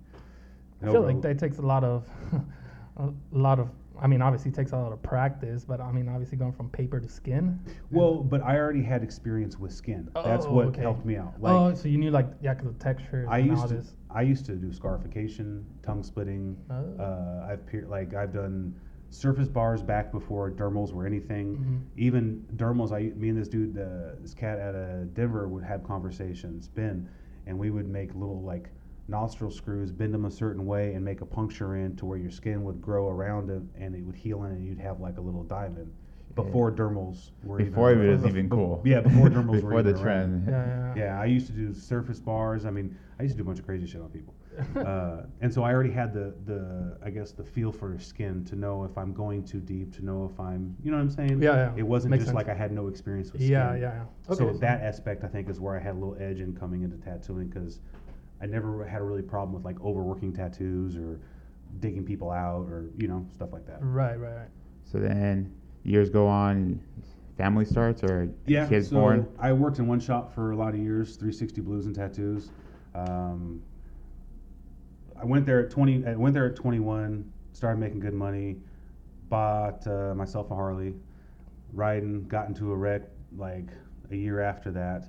I 0.82 0.86
feel 0.86 1.02
like 1.02 1.20
that 1.22 1.38
takes 1.38 1.58
a 1.58 1.62
lot 1.62 1.82
of, 1.84 2.06
a 2.98 3.10
lot 3.32 3.58
of. 3.58 3.70
I 4.02 4.06
mean, 4.06 4.22
obviously, 4.22 4.50
it 4.50 4.54
takes 4.54 4.72
a 4.72 4.78
lot 4.78 4.92
of 4.92 5.02
practice, 5.02 5.62
but 5.62 5.78
I 5.78 5.92
mean, 5.92 6.08
obviously, 6.08 6.38
going 6.38 6.52
from 6.52 6.70
paper 6.70 7.00
to 7.00 7.08
skin. 7.08 7.58
Well, 7.90 8.22
but 8.22 8.42
I 8.42 8.56
already 8.58 8.82
had 8.82 9.02
experience 9.02 9.58
with 9.58 9.72
skin. 9.72 10.08
That's 10.14 10.46
Oh, 10.46 10.52
what 10.54 10.66
okay. 10.68 10.80
helped 10.80 11.04
me 11.04 11.16
out. 11.16 11.34
Like, 11.40 11.52
oh, 11.52 11.74
so 11.74 11.86
you 11.88 11.98
knew 11.98 12.10
like 12.10 12.28
yeah, 12.40 12.54
'cause 12.54 12.68
the 12.68 12.78
textures 12.78 13.28
I 13.30 13.38
and 13.38 13.50
all 13.50 13.56
used 13.58 13.68
to 13.68 13.74
this. 13.74 13.94
I 14.10 14.22
used 14.22 14.46
to 14.46 14.52
do 14.56 14.72
scarification, 14.72 15.66
tongue 15.82 16.02
splitting. 16.02 16.56
Oh. 16.70 17.02
Uh, 17.02 17.46
I've 17.50 17.66
peer, 17.66 17.86
like 17.88 18.14
I've 18.14 18.32
done 18.32 18.74
surface 19.10 19.48
bars 19.48 19.82
back 19.82 20.12
before 20.12 20.50
dermals 20.50 20.92
were 20.92 21.04
anything. 21.06 21.56
Mhm. 21.56 22.00
Even 22.00 22.44
dermals, 22.56 22.92
I 22.92 23.12
me 23.16 23.28
and 23.28 23.38
this 23.38 23.48
dude, 23.48 23.76
uh, 23.76 24.12
this 24.20 24.34
cat 24.34 24.58
at 24.58 24.74
uh, 24.74 25.04
Denver 25.14 25.48
would 25.48 25.64
have 25.64 25.82
conversations, 25.84 26.68
Ben, 26.68 27.08
and 27.46 27.58
we 27.58 27.70
would 27.70 27.88
make 27.88 28.14
little 28.14 28.40
like 28.42 28.70
nostril 29.08 29.50
screws, 29.50 29.90
bend 29.90 30.14
them 30.14 30.24
a 30.24 30.30
certain 30.30 30.64
way, 30.66 30.94
and 30.94 31.04
make 31.04 31.20
a 31.20 31.26
puncture 31.26 31.74
in 31.76 31.96
to 31.96 32.06
where 32.06 32.18
your 32.18 32.30
skin 32.30 32.62
would 32.62 32.80
grow 32.80 33.08
around 33.08 33.50
it, 33.50 33.62
and 33.76 33.94
it 33.96 34.02
would 34.04 34.14
heal 34.14 34.44
in, 34.44 34.52
and 34.52 34.64
you'd 34.64 34.78
have 34.78 35.00
like 35.00 35.18
a 35.18 35.20
little 35.20 35.42
diamond. 35.42 35.90
Before 36.36 36.70
dermals 36.70 37.32
were 37.42 37.58
Before 37.58 37.90
even, 37.90 38.06
it 38.06 38.10
was 38.12 38.24
even 38.24 38.48
cool. 38.48 38.80
Yeah, 38.84 39.00
before 39.00 39.28
dermals 39.28 39.46
were 39.62 39.70
Before 39.70 39.82
the 39.82 39.90
around. 39.94 40.02
trend. 40.02 40.44
Yeah, 40.46 40.66
yeah. 40.66 40.94
Yeah, 40.94 41.20
I 41.20 41.24
used 41.24 41.48
to 41.48 41.52
do 41.52 41.74
surface 41.74 42.20
bars. 42.20 42.64
I 42.64 42.70
mean, 42.70 42.96
I 43.18 43.24
used 43.24 43.34
to 43.34 43.38
do 43.38 43.42
a 43.42 43.46
bunch 43.46 43.58
of 43.58 43.66
crazy 43.66 43.86
shit 43.88 44.00
on 44.00 44.08
people. 44.10 44.32
uh, 44.76 45.22
and 45.40 45.52
so 45.52 45.62
I 45.62 45.72
already 45.72 45.92
had 45.92 46.12
the, 46.12 46.34
the, 46.44 46.98
I 47.04 47.10
guess, 47.10 47.32
the 47.32 47.44
feel 47.44 47.70
for 47.72 47.98
skin 47.98 48.44
to 48.46 48.56
know 48.56 48.84
if 48.84 48.96
I'm 48.98 49.12
going 49.12 49.44
too 49.44 49.60
deep, 49.60 49.94
to 49.96 50.04
know 50.04 50.28
if 50.32 50.38
I'm, 50.40 50.76
you 50.82 50.90
know 50.90 50.96
what 50.96 51.02
I'm 51.04 51.10
saying? 51.10 51.40
Yeah, 51.42 51.54
yeah. 51.54 51.72
It 51.76 51.82
wasn't 51.82 52.10
Makes 52.12 52.22
just 52.24 52.34
sense. 52.34 52.46
like 52.46 52.48
I 52.48 52.58
had 52.58 52.72
no 52.72 52.88
experience 52.88 53.32
with 53.32 53.42
Yeah, 53.42 53.70
skin. 53.70 53.82
yeah, 53.82 54.04
yeah. 54.28 54.34
so 54.34 54.48
Okay, 54.48 54.58
that 54.58 54.82
aspect, 54.82 55.24
I 55.24 55.28
think, 55.28 55.48
is 55.48 55.60
where 55.60 55.76
I 55.76 55.80
had 55.80 55.92
a 55.94 55.98
little 55.98 56.16
edge 56.20 56.40
in 56.40 56.54
coming 56.54 56.82
into 56.82 56.96
tattooing 56.96 57.48
because 57.48 57.80
I 58.40 58.46
never 58.46 58.84
had 58.84 59.00
a 59.00 59.04
really 59.04 59.22
problem 59.22 59.54
with 59.54 59.64
like 59.64 59.80
overworking 59.82 60.32
tattoos 60.32 60.96
or 60.96 61.20
digging 61.78 62.04
people 62.04 62.30
out 62.30 62.66
or, 62.68 62.90
you 62.98 63.06
know, 63.06 63.26
stuff 63.32 63.52
like 63.52 63.66
that. 63.66 63.78
Right, 63.82 64.16
right, 64.16 64.34
right. 64.34 64.48
So 64.84 64.98
then 64.98 65.54
years 65.84 66.10
go 66.10 66.26
on, 66.26 66.80
family 67.36 67.64
starts 67.64 68.02
or 68.02 68.28
Yeah, 68.46 68.66
kids 68.66 68.88
so 68.88 68.96
born. 68.96 69.26
I 69.38 69.52
worked 69.52 69.78
in 69.78 69.86
one 69.86 70.00
shop 70.00 70.34
for 70.34 70.50
a 70.50 70.56
lot 70.56 70.74
of 70.74 70.80
years, 70.80 71.16
360 71.16 71.60
Blues 71.60 71.86
and 71.86 71.94
Tattoos. 71.94 72.50
Um, 72.94 73.62
I 75.20 75.24
went 75.24 75.44
there 75.44 75.60
at 75.60 75.70
20. 75.70 76.06
I 76.06 76.14
went 76.14 76.34
there 76.34 76.46
at 76.46 76.56
21. 76.56 77.30
Started 77.52 77.78
making 77.78 78.00
good 78.00 78.14
money. 78.14 78.56
Bought 79.28 79.86
uh, 79.86 80.14
myself 80.14 80.50
a 80.50 80.54
Harley, 80.54 80.94
riding. 81.72 82.26
Got 82.26 82.48
into 82.48 82.72
a 82.72 82.76
wreck 82.76 83.02
like 83.36 83.68
a 84.10 84.16
year 84.16 84.40
after 84.40 84.70
that, 84.72 85.08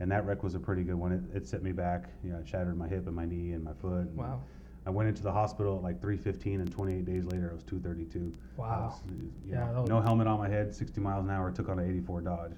and 0.00 0.10
that 0.10 0.24
wreck 0.24 0.42
was 0.42 0.54
a 0.54 0.58
pretty 0.58 0.84
good 0.84 0.94
one. 0.94 1.12
It, 1.12 1.36
it 1.36 1.46
set 1.46 1.62
me 1.62 1.72
back. 1.72 2.04
You 2.24 2.32
know, 2.32 2.38
it 2.38 2.48
shattered 2.48 2.78
my 2.78 2.88
hip 2.88 3.06
and 3.06 3.16
my 3.16 3.24
knee 3.24 3.52
and 3.52 3.64
my 3.64 3.74
foot. 3.74 4.08
and 4.08 4.16
Wow. 4.16 4.42
I 4.86 4.90
went 4.90 5.08
into 5.08 5.22
the 5.22 5.32
hospital 5.32 5.76
at 5.76 5.82
like 5.82 6.00
3:15, 6.00 6.60
and 6.60 6.72
28 6.72 7.04
days 7.04 7.24
later, 7.24 7.50
I 7.50 7.54
was 7.54 7.64
232. 7.64 8.32
Wow. 8.56 8.86
was, 8.86 9.12
Yeah, 9.46 9.70
know, 9.72 9.84
no 9.84 10.00
helmet 10.00 10.26
on 10.26 10.38
my 10.38 10.48
head, 10.48 10.74
60 10.74 11.00
miles 11.00 11.24
an 11.24 11.30
hour. 11.30 11.50
Took 11.50 11.68
on 11.68 11.78
an 11.78 11.90
84 11.90 12.20
Dodge. 12.22 12.52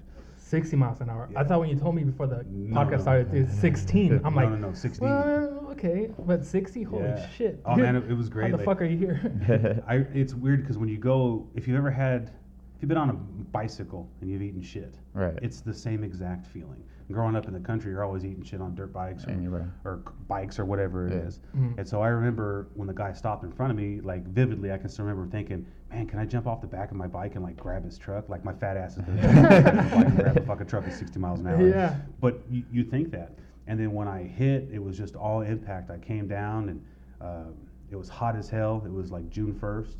60 0.51 0.75
miles 0.75 0.99
an 0.99 1.09
hour. 1.09 1.29
I 1.37 1.45
thought 1.45 1.61
when 1.61 1.69
you 1.69 1.77
told 1.77 1.95
me 1.95 2.03
before 2.03 2.27
the 2.27 2.45
No, 2.49 2.75
podcast 2.81 2.91
no. 2.97 3.01
started, 3.03 3.33
it's 3.33 3.53
16. 3.59 4.19
I'm 4.25 4.33
No, 4.35 4.41
like, 4.41 4.49
no, 4.49 4.55
no, 4.67 4.73
16. 4.73 5.07
Well, 5.07 5.67
okay, 5.71 6.09
but 6.27 6.43
60. 6.45 6.83
Holy 6.83 7.03
Yeah. 7.05 7.29
shit! 7.29 7.61
Oh 7.65 7.75
man, 7.77 7.95
it, 7.95 8.11
it 8.11 8.13
was 8.15 8.27
great. 8.35 8.51
How 8.51 8.57
the 8.57 8.57
like- 8.57 8.65
fuck 8.65 8.81
are 8.81 8.85
you 8.85 8.97
here? 8.97 9.81
I, 9.87 9.95
it's 10.13 10.33
weird 10.33 10.61
because 10.61 10.77
when 10.77 10.89
you 10.89 10.97
go, 10.97 11.47
if 11.55 11.69
you've 11.69 11.77
ever 11.77 11.89
had, 11.89 12.31
if 12.75 12.81
you've 12.81 12.89
been 12.89 12.97
on 12.97 13.09
a 13.11 13.13
bicycle 13.13 14.09
and 14.19 14.29
you've 14.29 14.41
eaten 14.41 14.61
shit, 14.61 14.95
Right. 15.13 15.39
it's 15.41 15.61
the 15.61 15.73
same 15.73 16.03
exact 16.03 16.45
feeling. 16.47 16.83
Growing 17.09 17.35
up 17.37 17.47
in 17.47 17.53
the 17.53 17.59
country, 17.59 17.91
you're 17.91 18.03
always 18.03 18.23
eating 18.25 18.43
shit 18.43 18.61
on 18.61 18.73
dirt 18.75 18.91
bikes 18.93 19.25
or, 19.25 19.31
Anywhere. 19.31 19.73
or 19.85 20.01
bikes 20.27 20.59
or 20.59 20.65
whatever 20.65 21.07
it 21.07 21.13
Yeah. 21.13 21.27
is. 21.27 21.39
Mhm. 21.57 21.77
And 21.77 21.87
so 21.87 22.01
I 22.01 22.07
remember 22.09 22.67
when 22.73 22.87
the 22.87 22.93
guy 22.93 23.11
stopped 23.13 23.43
in 23.45 23.51
front 23.51 23.71
of 23.71 23.77
me, 23.77 23.99
like 24.01 24.25
vividly, 24.27 24.71
I 24.73 24.77
can 24.77 24.87
still 24.89 25.05
remember 25.05 25.29
thinking, 25.29 25.65
"Man, 25.91 26.07
can 26.07 26.19
I 26.19 26.25
jump 26.25 26.47
off 26.47 26.61
the 26.61 26.67
back 26.67 26.91
of 26.91 26.97
my 26.97 27.07
bike 27.07 27.35
and 27.35 27.43
like 27.43 27.57
grab 27.57 27.83
his 27.83 27.97
truck? 27.97 28.29
Like 28.29 28.43
my 28.45 28.53
fat 28.53 28.77
ass 28.77 28.97
is 28.97 29.03
gonna 29.03 29.21
the 29.21 29.27
back 29.27 29.65
of 29.67 29.89
the 29.89 29.95
bike 29.95 30.15
grab 30.15 30.37
a 30.37 30.41
fucking 30.41 30.67
truck 30.67 30.85
at 30.85 30.93
60 30.93 31.19
miles 31.19 31.39
an 31.39 31.47
hour." 31.47 31.67
Yeah. 31.67 31.95
But 32.19 32.41
you, 32.49 32.63
you 32.71 32.83
think 32.83 33.11
that, 33.11 33.33
and 33.67 33.79
then 33.79 33.91
when 33.91 34.07
I 34.07 34.23
hit, 34.23 34.69
it 34.71 34.79
was 34.79 34.97
just 34.97 35.15
all 35.15 35.41
impact. 35.41 35.91
I 35.91 35.97
came 35.97 36.27
down 36.27 36.69
and 36.69 36.85
um 37.19 37.55
it 37.91 37.97
was 37.97 38.07
hot 38.07 38.35
as 38.35 38.49
hell. 38.49 38.81
It 38.85 38.91
was 38.91 39.11
like 39.11 39.29
June 39.29 39.53
1st, 39.53 39.95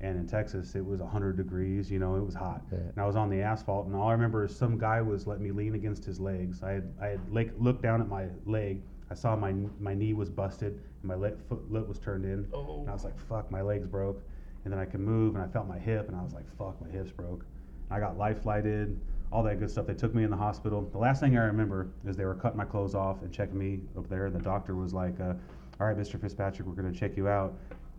and 0.00 0.16
in 0.16 0.26
Texas 0.28 0.76
it 0.76 0.84
was 0.84 1.00
100 1.00 1.36
degrees. 1.36 1.90
You 1.90 1.98
know, 1.98 2.14
it 2.14 2.24
was 2.24 2.34
hot. 2.34 2.62
Yeah. 2.70 2.78
And 2.78 2.98
I 2.98 3.04
was 3.04 3.16
on 3.16 3.28
the 3.28 3.42
asphalt, 3.42 3.86
and 3.86 3.96
all 3.96 4.08
I 4.08 4.12
remember 4.12 4.44
is 4.44 4.54
some 4.54 4.78
guy 4.78 5.02
was 5.02 5.26
letting 5.26 5.42
me 5.42 5.50
lean 5.50 5.74
against 5.74 6.04
his 6.04 6.20
legs. 6.20 6.62
I 6.62 6.70
had 6.70 6.92
I 7.00 7.06
had 7.08 7.20
like, 7.32 7.52
looked 7.58 7.82
down 7.82 8.00
at 8.00 8.08
my 8.08 8.26
leg. 8.46 8.80
I 9.10 9.14
saw 9.14 9.36
my 9.36 9.54
my 9.80 9.92
knee 9.92 10.14
was 10.14 10.30
busted, 10.30 10.72
and 10.74 11.04
my 11.04 11.16
leg, 11.16 11.34
foot 11.48 11.70
lip 11.70 11.88
was 11.88 11.98
turned 11.98 12.24
in. 12.24 12.46
Oh. 12.54 12.80
And 12.80 12.88
I 12.88 12.92
was 12.92 13.04
like, 13.04 13.18
"Fuck, 13.18 13.50
my 13.50 13.60
leg's 13.60 13.86
broke." 13.86 14.22
And 14.64 14.72
then 14.72 14.78
I 14.80 14.84
could 14.84 15.00
move, 15.00 15.34
and 15.34 15.42
I 15.44 15.48
felt 15.48 15.66
my 15.66 15.78
hip, 15.78 16.08
and 16.08 16.16
I 16.16 16.22
was 16.22 16.32
like, 16.34 16.44
"Fuck, 16.56 16.80
my 16.80 16.88
hip's 16.88 17.10
broke." 17.10 17.44
I 17.90 17.98
got 17.98 18.16
life 18.16 18.42
flighted, 18.42 18.98
all 19.32 19.42
that 19.42 19.58
good 19.58 19.70
stuff. 19.70 19.86
They 19.86 19.94
took 19.94 20.14
me 20.14 20.22
in 20.24 20.30
the 20.30 20.36
hospital. 20.36 20.88
The 20.92 20.98
last 20.98 21.20
thing 21.20 21.36
I 21.36 21.44
remember 21.44 21.88
is 22.06 22.16
they 22.16 22.24
were 22.24 22.34
cutting 22.36 22.58
my 22.58 22.64
clothes 22.64 22.94
off 22.94 23.22
and 23.22 23.32
checking 23.32 23.58
me 23.58 23.80
up 23.98 24.08
there. 24.08 24.26
And 24.26 24.34
The 24.34 24.40
doctor 24.40 24.74
was 24.76 24.94
like, 24.94 25.18
uh, 25.20 25.34
"All 25.80 25.86
right, 25.88 25.96
Mr. 25.96 26.20
Fitzpatrick, 26.20 26.66
we're 26.68 26.74
gonna 26.74 26.92
check 26.92 27.16
you 27.16 27.28
out." 27.28 27.54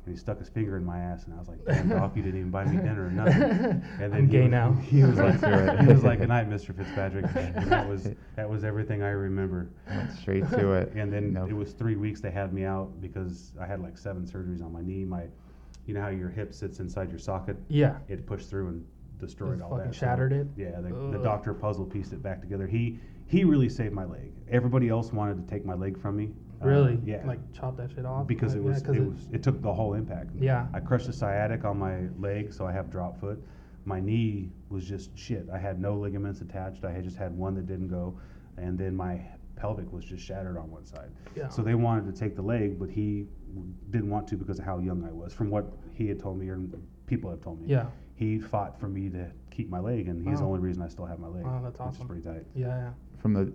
And 0.05 0.13
he 0.13 0.19
stuck 0.19 0.37
his 0.39 0.49
finger 0.49 0.75
in 0.75 0.83
my 0.83 0.99
ass, 0.99 1.25
and 1.25 1.33
I 1.33 1.37
was 1.39 1.47
like, 1.47 1.63
"Damn, 1.65 1.87
doc, 1.87 2.15
you 2.17 2.21
didn't 2.23 2.39
even 2.39 2.51
buy 2.51 2.65
me 2.65 2.75
dinner 2.77 3.05
or 3.07 3.11
nothing." 3.23 3.83
And 4.01 4.13
I'm 4.13 4.27
gay 4.27 4.47
now. 4.47 4.71
He 4.83 5.01
was 5.03 5.17
like, 5.17 5.41
right. 5.41 5.79
he 5.79 5.87
was 5.87 6.03
like, 6.03 6.19
"Good 6.19 6.27
night, 6.29 6.49
Mr. 6.49 6.75
Fitzpatrick." 6.75 7.25
And 7.35 7.69
that 7.71 7.87
was 7.87 8.09
that 8.35 8.49
was 8.49 8.63
everything 8.63 9.01
I 9.03 9.09
remember. 9.11 9.69
Went 9.87 10.11
straight 10.13 10.49
to 10.51 10.73
it. 10.73 10.91
And 10.95 11.11
then 11.11 11.33
Nope. 11.33 11.49
it 11.49 11.53
was 11.53 11.71
three 11.73 11.95
weeks 11.97 12.19
they 12.21 12.31
had 12.31 12.51
me 12.53 12.63
out 12.65 12.99
because 13.01 13.51
I 13.59 13.65
had 13.65 13.79
like 13.81 13.97
seven 13.97 14.25
surgeries 14.25 14.61
on 14.63 14.71
my 14.73 14.81
knee. 14.81 15.05
My, 15.05 15.23
you 15.85 15.93
know 15.93 16.01
how 16.01 16.09
your 16.09 16.29
hip 16.29 16.53
sits 16.53 16.79
inside 16.79 17.09
your 17.09 17.19
socket? 17.19 17.57
yeah. 17.67 17.97
It 18.07 18.25
pushed 18.25 18.49
through 18.49 18.67
and 18.69 18.85
destroyed 19.19 19.59
Just 19.59 19.63
all 19.63 19.77
fucking 19.77 19.91
that. 19.91 19.95
So, 19.95 19.99
shattered 19.99 20.33
it? 20.33 20.47
Yeah, 20.57 20.81
the, 20.81 20.89
the 20.89 21.17
Ugh. 21.17 21.23
doctor 21.23 21.53
puzzle 21.53 21.85
pieced 21.85 22.13
it 22.13 22.21
back 22.23 22.41
together. 22.41 22.67
He 22.67 22.99
he 23.27 23.43
really 23.45 23.69
saved 23.69 23.93
my 23.93 24.05
leg. 24.05 24.31
Everybody 24.49 24.89
else 24.89 25.11
wanted 25.13 25.37
to 25.45 25.53
take 25.53 25.65
my 25.65 25.73
leg 25.73 25.99
from 25.99 26.17
me. 26.17 26.31
Uh, 26.61 26.67
Really? 26.67 26.99
yeah. 27.05 27.25
Like 27.25 27.39
chop 27.53 27.77
that 27.77 27.91
shit 27.91 28.05
off? 28.05 28.27
because 28.27 28.53
Like, 28.53 28.59
it 28.63 28.63
was 28.63 28.77
yeah, 28.81 28.85
'cause 28.87 28.95
it 28.97 29.05
was 29.05 29.27
it 29.31 29.43
took 29.43 29.61
the 29.61 29.73
whole 29.73 29.93
impact. 29.93 30.31
Yeah. 30.37 30.67
I 30.73 30.79
crushed 30.79 31.07
the 31.07 31.13
sciatic 31.13 31.63
on 31.65 31.77
my 31.77 32.07
leg, 32.19 32.53
so 32.53 32.65
I 32.65 32.71
have 32.71 32.89
drop 32.89 33.19
foot. 33.19 33.41
My 33.85 33.99
knee 33.99 34.49
was 34.69 34.85
just 34.87 35.17
shit. 35.17 35.47
I 35.53 35.57
had 35.57 35.79
no 35.81 35.95
ligaments 35.95 36.39
attached. 36.41 36.85
I 36.85 36.91
had 36.91 37.03
just 37.03 37.17
had 37.17 37.35
one 37.37 37.53
that 37.55 37.65
didn't 37.67 37.89
go, 37.89 38.17
and 38.57 38.77
then 38.77 38.95
my 38.95 39.21
pelvic 39.57 39.91
was 39.91 40.05
just 40.05 40.23
shattered 40.25 40.57
on 40.57 40.69
one 40.71 40.85
side. 40.85 41.09
Yeah. 41.35 41.49
So 41.49 41.61
they 41.61 41.75
wanted 41.75 42.05
to 42.13 42.17
take 42.17 42.35
the 42.35 42.41
leg, 42.41 42.79
but 42.79 42.89
he 42.89 43.27
didn't 43.89 44.09
want 44.09 44.27
to 44.29 44.35
because 44.37 44.59
of 44.59 44.65
how 44.65 44.79
young 44.79 45.03
I 45.03 45.11
was. 45.11 45.33
From 45.33 45.49
what 45.49 45.71
he 45.93 46.07
had 46.07 46.19
told 46.19 46.39
me, 46.39 46.49
or 46.49 46.59
people 47.05 47.29
have 47.29 47.41
told 47.41 47.61
me, 47.61 47.67
Yeah. 47.67 47.85
he 48.15 48.39
fought 48.39 48.79
for 48.79 48.87
me 48.87 49.09
to 49.09 49.31
keep 49.51 49.69
my 49.69 49.79
leg, 49.79 50.07
and 50.07 50.27
he's 50.27 50.39
the 50.39 50.45
only 50.45 50.59
reason 50.59 50.81
I 50.81 50.87
still 50.87 51.05
have 51.05 51.19
my 51.19 51.27
leg. 51.27 51.43
Wow, 51.43 51.61
that's 51.63 51.79
which 51.79 51.87
awesome. 51.87 52.01
is 52.01 52.07
pretty 52.07 52.21
tight. 52.23 52.45
Yeah, 52.55 52.67
yeah. 52.67 52.89
From 53.19 53.33
the 53.33 53.51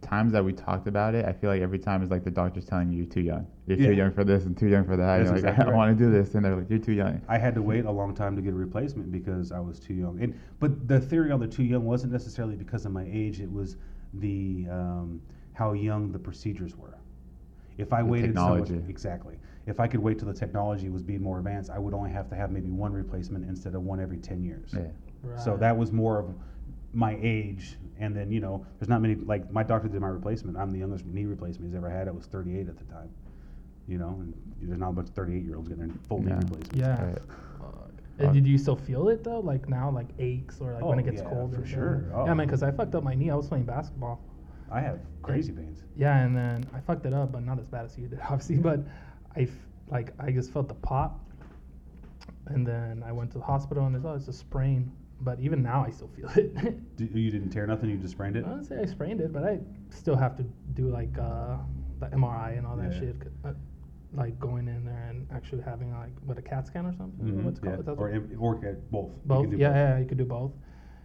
times 0.00 0.32
that 0.32 0.44
we 0.44 0.52
talked 0.52 0.86
about 0.86 1.14
it, 1.14 1.24
I 1.24 1.32
feel 1.32 1.50
like 1.50 1.60
every 1.60 1.78
time 1.78 2.02
it's 2.02 2.10
like 2.10 2.22
the 2.22 2.30
doctor's 2.30 2.64
telling 2.66 2.90
you 2.92 2.98
you're 2.98 3.06
too 3.06 3.20
young. 3.20 3.46
You're 3.66 3.78
Yeah. 3.78 3.86
too 3.88 3.94
young 3.94 4.12
for 4.12 4.22
this 4.24 4.44
and 4.46 4.56
too 4.56 4.68
young 4.68 4.84
for 4.84 4.96
that. 4.96 5.18
That's 5.18 5.24
you're 5.24 5.32
like, 5.32 5.38
exactly 5.38 5.62
I 5.62 5.64
don't 5.64 5.72
right. 5.74 5.88
want 5.88 5.98
to 5.98 6.04
do 6.04 6.10
this, 6.12 6.34
and 6.34 6.44
they're 6.44 6.54
like, 6.56 6.70
you're 6.70 6.78
too 6.78 6.92
young. 6.92 7.20
I 7.28 7.38
had 7.38 7.54
to 7.56 7.62
wait 7.62 7.84
a 7.84 7.90
long 7.90 8.14
time 8.14 8.36
to 8.36 8.42
get 8.42 8.52
a 8.52 8.56
replacement 8.56 9.10
because 9.10 9.50
I 9.50 9.58
was 9.60 9.80
too 9.80 9.94
young. 9.94 10.20
And 10.20 10.38
but 10.60 10.86
the 10.86 11.00
theory 11.00 11.30
on 11.32 11.40
the 11.40 11.48
too 11.48 11.64
young 11.64 11.84
wasn't 11.84 12.12
necessarily 12.12 12.54
because 12.56 12.84
of 12.86 12.92
my 12.92 13.06
age. 13.10 13.40
It 13.40 13.50
was 13.50 13.76
the 14.14 14.66
um, 14.70 15.20
how 15.52 15.72
young 15.72 16.12
the 16.12 16.18
procedures 16.18 16.76
were. 16.76 16.96
If 17.78 17.92
I 17.92 18.02
The 18.02 18.08
waited 18.08 18.34
so 18.34 18.56
much, 18.56 18.70
exactly. 18.70 19.36
If 19.66 19.80
I 19.80 19.86
could 19.86 20.00
wait 20.00 20.18
till 20.18 20.28
the 20.28 20.34
technology 20.34 20.88
was 20.88 21.02
being 21.02 21.22
more 21.22 21.38
advanced, 21.38 21.70
I 21.70 21.78
would 21.78 21.94
only 21.94 22.10
have 22.10 22.28
to 22.30 22.34
have 22.34 22.50
maybe 22.50 22.70
one 22.70 22.92
replacement 22.92 23.48
instead 23.48 23.74
of 23.74 23.82
one 23.82 24.00
every 24.00 24.18
ten 24.18 24.42
years. 24.42 24.74
Yeah. 24.74 24.86
Right. 25.22 25.40
So 25.40 25.56
that 25.58 25.76
was 25.76 25.92
more 25.92 26.18
of 26.18 26.34
my 26.92 27.16
age. 27.22 27.76
And 28.00 28.14
then 28.16 28.30
you 28.32 28.40
know, 28.40 28.66
there's 28.78 28.88
not 28.88 29.00
many 29.00 29.14
like 29.14 29.50
my 29.52 29.62
doctor 29.62 29.88
did 29.88 30.00
my 30.00 30.08
replacement. 30.08 30.56
I'm 30.56 30.70
the 30.72 30.78
youngest 30.78 31.06
knee 31.06 31.24
replacement 31.26 31.70
he's 31.70 31.76
ever 31.76 31.88
had. 31.90 32.08
I 32.08 32.10
was 32.10 32.26
38 32.26 32.68
at 32.68 32.76
the 32.78 32.84
time. 32.84 33.10
You 33.86 33.98
know, 33.98 34.16
and 34.20 34.34
there's 34.60 34.78
not 34.78 34.90
a 34.90 34.92
bunch 34.92 35.08
of 35.08 35.14
38 35.14 35.44
year 35.44 35.56
olds 35.56 35.68
getting 35.68 35.86
their 35.86 35.96
full 36.08 36.20
knee 36.22 36.32
replacements. 36.32 36.70
Yeah. 36.76 37.02
Right. 37.04 37.18
And 38.20 38.32
did 38.34 38.48
you 38.48 38.58
still 38.58 38.74
feel 38.74 39.08
it 39.10 39.22
though? 39.22 39.38
Like 39.38 39.68
now, 39.68 39.90
like 39.90 40.08
aches 40.18 40.60
or 40.60 40.72
like 40.74 40.84
when 40.84 40.96
Oh, 40.96 41.00
it 41.00 41.04
gets 41.04 41.22
yeah, 41.22 41.28
cold? 41.28 41.52
for 41.52 41.58
and 41.58 41.66
shit? 41.68 41.74
sure. 41.74 42.04
Oh. 42.12 42.24
Yeah, 42.24 42.32
Oh. 42.32 42.34
man, 42.34 42.46
because 42.48 42.64
I 42.64 42.72
fucked 42.72 42.94
up 42.96 43.04
my 43.04 43.14
knee. 43.14 43.30
I 43.30 43.36
was 43.36 43.46
playing 43.48 43.64
basketball. 43.64 44.20
I 44.70 44.80
have 44.80 45.00
crazy 45.22 45.52
pains. 45.52 45.82
Yeah, 45.96 46.18
and 46.20 46.36
then 46.36 46.66
I 46.74 46.80
fucked 46.80 47.06
it 47.06 47.12
up, 47.12 47.32
but 47.32 47.42
not 47.44 47.58
as 47.58 47.66
bad 47.66 47.84
as 47.84 47.96
you 47.98 48.06
did, 48.08 48.20
obviously. 48.30 48.56
But 48.56 48.80
I 49.36 49.42
f- 49.42 49.50
like 49.88 50.12
I 50.18 50.30
just 50.30 50.52
felt 50.52 50.68
the 50.68 50.74
pop, 50.74 51.20
and 52.46 52.66
then 52.66 53.02
I 53.06 53.12
went 53.12 53.30
to 53.32 53.38
the 53.38 53.44
hospital 53.44 53.86
and 53.86 53.94
they 53.94 54.08
oh, 54.08 54.14
it's 54.14 54.28
a 54.28 54.32
sprain. 54.32 54.92
But 55.20 55.40
even 55.40 55.62
now, 55.62 55.84
I 55.84 55.90
still 55.90 56.08
feel 56.08 56.28
it. 56.36 56.96
D- 56.96 57.10
you 57.12 57.30
didn't 57.30 57.50
tear 57.50 57.66
nothing. 57.66 57.90
You 57.90 57.96
just 57.96 58.12
sprained 58.12 58.36
it. 58.36 58.44
I 58.44 58.50
don't 58.50 58.64
say 58.64 58.78
I 58.80 58.84
sprained 58.86 59.20
it, 59.20 59.32
but 59.32 59.42
I 59.42 59.58
still 59.90 60.16
have 60.16 60.36
to 60.36 60.44
do 60.74 60.88
like 60.90 61.16
uh, 61.18 61.56
the 61.98 62.06
MRI 62.06 62.56
and 62.56 62.66
all 62.66 62.76
that 62.76 62.92
Yeah. 62.92 63.00
shit. 63.00 63.16
Uh, 63.44 63.52
like 64.14 64.38
going 64.40 64.68
in 64.68 64.86
there 64.86 65.06
and 65.10 65.26
actually 65.34 65.60
having 65.62 65.92
like 65.92 66.12
what 66.24 66.38
a 66.38 66.42
CAT 66.42 66.66
scan 66.66 66.86
or 66.86 66.94
something. 66.94 67.26
Mhm, 67.26 67.42
What's 67.42 67.58
it 67.58 67.64
yeah. 67.66 67.76
called? 67.76 67.98
Or, 67.98 68.08
or 68.38 68.54
both. 68.90 69.10
Both. 69.26 69.44
Yeah, 69.46 69.50
both. 69.50 69.58
yeah, 69.60 69.98
you 69.98 70.06
could 70.06 70.16
do 70.18 70.24
both. 70.24 70.52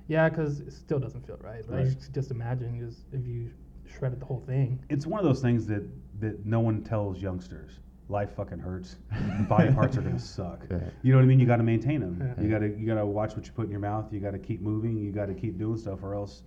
Yeah, 0.07 0.29
because 0.29 0.59
it 0.61 0.73
still 0.73 0.99
doesn't 0.99 1.25
feel 1.25 1.37
right. 1.41 1.63
But 1.67 1.75
Right. 1.77 1.87
you 1.87 1.95
just 2.13 2.31
imagine 2.31 2.79
just 2.79 3.05
if 3.13 3.25
you 3.25 3.49
shredded 3.85 4.19
the 4.19 4.25
whole 4.25 4.41
thing. 4.41 4.79
It's 4.89 5.05
one 5.05 5.19
of 5.19 5.25
those 5.25 5.41
things 5.41 5.65
that 5.67 5.83
that 6.19 6.45
no 6.45 6.59
one 6.59 6.83
tells 6.83 7.21
youngsters. 7.21 7.79
Life 8.09 8.31
fucking 8.35 8.59
hurts. 8.59 8.97
Body 9.49 9.71
parts 9.73 9.97
are 9.97 10.01
gonna 10.01 10.19
suck. 10.37 10.65
Yeah. 10.69 10.79
You 11.03 11.13
know 11.13 11.19
what 11.19 11.23
I 11.23 11.27
mean? 11.27 11.39
You 11.39 11.45
got 11.45 11.57
to 11.57 11.63
maintain 11.63 12.01
them. 12.01 12.17
Yeah. 12.37 12.43
You 12.43 12.49
got 12.49 12.59
to 12.59 12.67
you 12.77 12.85
got 12.85 12.95
to 12.95 13.05
watch 13.05 13.35
what 13.35 13.45
you 13.45 13.53
put 13.53 13.65
in 13.65 13.71
your 13.71 13.79
mouth. 13.79 14.11
You 14.11 14.19
got 14.19 14.31
to 14.31 14.39
keep 14.39 14.61
moving. 14.61 14.97
You 14.97 15.11
got 15.11 15.27
to 15.27 15.33
keep 15.33 15.57
doing 15.57 15.77
stuff, 15.77 16.03
or 16.03 16.13
else 16.13 16.43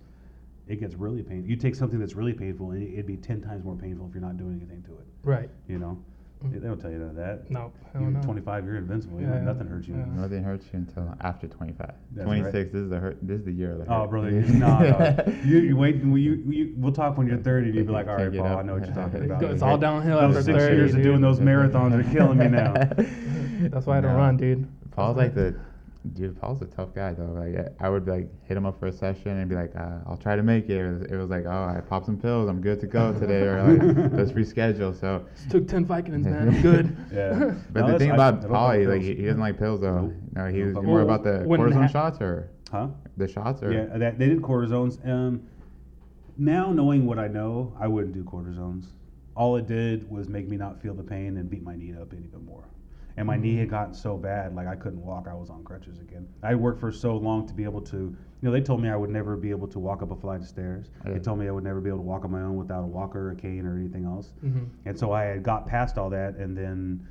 it 0.67 0.79
gets 0.79 0.95
really 0.95 1.23
painful. 1.23 1.49
You 1.49 1.55
take 1.55 1.73
something 1.75 1.97
that's 1.99 2.13
really 2.15 2.33
painful, 2.33 2.71
and 2.71 2.83
it'd 2.93 3.07
be 3.07 3.17
ten 3.17 3.41
times 3.41 3.63
more 3.63 3.75
painful 3.75 4.05
if 4.07 4.13
you're 4.13 4.21
not 4.21 4.37
doing 4.37 4.57
anything 4.57 4.83
to 4.83 4.91
it. 4.91 5.05
Right. 5.23 5.49
You 5.67 5.79
know. 5.79 5.97
They 6.43 6.59
don't 6.59 6.79
tell 6.79 6.91
you 6.91 6.97
none 6.99 7.09
of 7.09 7.15
that. 7.15 7.49
No. 7.49 7.71
hell 7.93 8.01
You're 8.01 8.11
no. 8.11 8.21
25. 8.21 8.65
You're 8.65 8.77
invincible. 8.77 9.19
You 9.19 9.25
Yeah, 9.25 9.33
know, 9.33 9.37
yeah, 9.39 9.43
nothing 9.43 9.67
hurts 9.67 9.87
you. 9.87 9.95
yeah. 9.95 10.05
Nothing 10.21 10.43
hurts 10.43 10.65
you 10.71 10.79
until 10.79 11.13
after 11.21 11.47
25. 11.47 11.91
That's 12.11 12.25
26, 12.25 12.53
right. 12.53 12.71
this 12.73 12.81
is 12.81 12.89
the 12.89 12.99
hurt. 12.99 13.17
This 13.21 13.39
is 13.39 13.45
the 13.45 13.51
year 13.51 13.71
of 13.71 13.77
the 13.79 13.85
hurt. 13.85 13.91
Oh, 13.93 14.01
hurt. 14.01 14.09
brother, 14.11 14.29
you, 14.31 14.41
no, 14.41 14.67
no. 14.79 15.33
You, 15.45 15.57
you 15.59 15.75
wait. 15.77 15.95
You, 16.03 16.13
you, 16.15 16.73
we'll 16.77 16.91
talk 16.93 17.17
when 17.17 17.27
you're 17.27 17.37
30, 17.37 17.67
and 17.67 17.75
you'll 17.75 17.85
be 17.85 17.91
like, 17.91 18.07
all 18.07 18.17
Can't 18.17 18.29
right, 18.29 18.33
get 18.33 18.41
Paul, 18.43 18.51
up. 18.53 18.59
I 18.59 18.61
know 18.63 18.73
what 18.75 18.85
you're 18.85 18.95
talking 18.95 19.23
about. 19.31 19.43
It's 19.43 19.61
all 19.63 19.77
downhill 19.77 20.19
Those 20.21 20.37
after 20.37 20.43
six 20.53 20.63
30. 20.63 20.75
years 20.75 20.89
of 20.91 20.95
dude. 20.97 21.03
doing 21.05 21.21
those 21.21 21.39
marathons 21.39 21.93
are 22.07 22.13
killing 22.13 22.37
me 22.37 22.47
now. 22.49 22.73
That's 23.69 23.85
why 23.87 23.97
I 23.97 24.01
don't 24.01 24.13
No. 24.13 24.17
run, 24.19 24.37
dude. 24.37 24.67
Paul's 24.91 25.17
like 25.17 25.33
the 25.33 25.55
dude. 26.13 26.39
Paul's 26.39 26.61
a 26.61 26.65
tough 26.65 26.93
guy 26.95 27.13
though. 27.13 27.25
Like 27.31 27.67
I 27.79 27.89
would 27.89 28.07
like 28.07 28.27
hit 28.45 28.55
him 28.57 28.65
up 28.65 28.79
for 28.79 28.87
a 28.87 28.91
session 28.91 29.31
and 29.37 29.49
be 29.49 29.55
like, 29.55 29.75
uh, 29.75 29.99
"I'll 30.05 30.17
try 30.17 30.35
to 30.35 30.43
make 30.43 30.69
it." 30.69 30.77
It 30.77 30.87
was, 30.91 31.01
it 31.03 31.15
was 31.15 31.29
like, 31.29 31.45
"Oh, 31.45 31.49
I 31.77 31.81
popped 31.81 32.05
some 32.05 32.17
pills. 32.17 32.49
I'm 32.49 32.61
good 32.61 32.79
to 32.81 32.87
go 32.87 33.13
today," 33.13 33.41
or 33.43 33.61
like, 33.63 34.11
"Let's 34.13 34.31
reschedule." 34.31 34.97
So, 34.99 35.25
Just 35.35 35.51
took 35.51 35.67
10 35.67 35.85
Vicodins, 35.85 36.23
man. 36.23 36.49
I'm 36.55 36.61
good. 36.61 36.97
Yeah. 37.13 37.53
but 37.71 37.81
No, 37.81 37.91
the 37.93 37.99
thing 37.99 38.11
I- 38.11 38.15
about 38.15 38.45
I 38.45 38.47
Paul, 38.47 38.67
fuck 38.69 38.79
he, 38.79 38.87
like 38.87 39.01
he, 39.01 39.15
he 39.15 39.25
doesn't 39.25 39.39
like 39.41 39.57
pills 39.57 39.81
though. 39.81 40.01
Nope. 40.01 40.13
No, 40.35 40.45
he 40.47 40.63
was 40.63 40.73
fuck 40.75 40.83
more 40.83 41.01
about 41.01 41.23
the 41.23 41.45
cortisone 41.47 41.73
ha- 41.81 41.87
shots 41.87 42.21
or 42.21 42.51
Huh? 42.71 42.87
the 43.15 43.27
shots 43.27 43.63
or 43.63 43.71
Yeah, 43.71 43.97
that, 43.97 44.19
they 44.19 44.27
did 44.27 44.41
cortisones. 44.41 45.05
Um, 45.07 45.43
now 46.37 46.71
knowing 46.71 47.05
what 47.05 47.17
I 47.17 47.27
know, 47.27 47.73
I 47.79 47.87
wouldn't 47.87 48.13
do 48.13 48.23
cortisones. 48.23 48.87
All 49.35 49.55
it 49.55 49.67
did 49.67 50.09
was 50.09 50.27
make 50.29 50.47
me 50.49 50.57
not 50.57 50.81
feel 50.81 50.93
the 50.93 51.03
pain 51.03 51.37
and 51.37 51.49
beat 51.49 51.63
my 51.63 51.75
knee 51.75 51.93
up 51.99 52.11
any 52.11 52.27
bit 52.27 52.41
more. 52.43 52.65
And 53.17 53.25
my 53.25 53.35
knee 53.35 53.55
had 53.57 53.69
gotten 53.69 53.95
so 53.95 54.15
bad, 54.15 54.53
like 54.53 54.67
I 54.67 54.75
couldn't 54.75 55.03
walk. 55.03 55.27
I 55.27 55.33
was 55.33 55.49
on 55.49 55.63
crutches 55.63 55.97
again. 55.99 56.27
I 56.43 56.53
worked 56.53 56.79
for 56.79 56.91
so 56.91 57.17
long 57.17 57.47
to 57.47 57.53
be 57.53 57.63
able 57.63 57.81
to, 57.81 57.97
you 57.97 58.15
know, 58.43 58.51
they 58.51 58.61
told 58.61 58.79
me 58.79 58.89
I 58.89 58.95
would 58.95 59.09
never 59.09 59.35
be 59.35 59.49
able 59.49 59.67
to 59.69 59.79
walk 59.79 60.03
up 60.03 60.11
a 60.11 60.15
flight 60.15 60.41
of 60.41 60.47
stairs. 60.47 60.91
Yeah. 61.03 61.13
They 61.13 61.19
told 61.19 61.39
me 61.39 61.47
I 61.47 61.51
would 61.51 61.63
never 61.63 61.81
be 61.81 61.89
able 61.89 61.97
to 61.99 62.03
walk 62.03 62.25
on 62.25 62.31
my 62.31 62.41
own 62.43 62.57
without 62.57 62.83
a 62.83 62.87
walker, 62.87 63.31
a 63.31 63.35
cane, 63.35 63.65
or 63.65 63.75
anything 63.75 64.05
else. 64.05 64.33
hmm 64.41 64.65
And 64.85 64.97
so 64.97 65.11
I 65.13 65.23
had 65.23 65.41
got 65.41 65.65
past 65.65 65.97
all 65.97 66.11
that, 66.11 66.35
and 66.35 66.55
then 66.55 67.07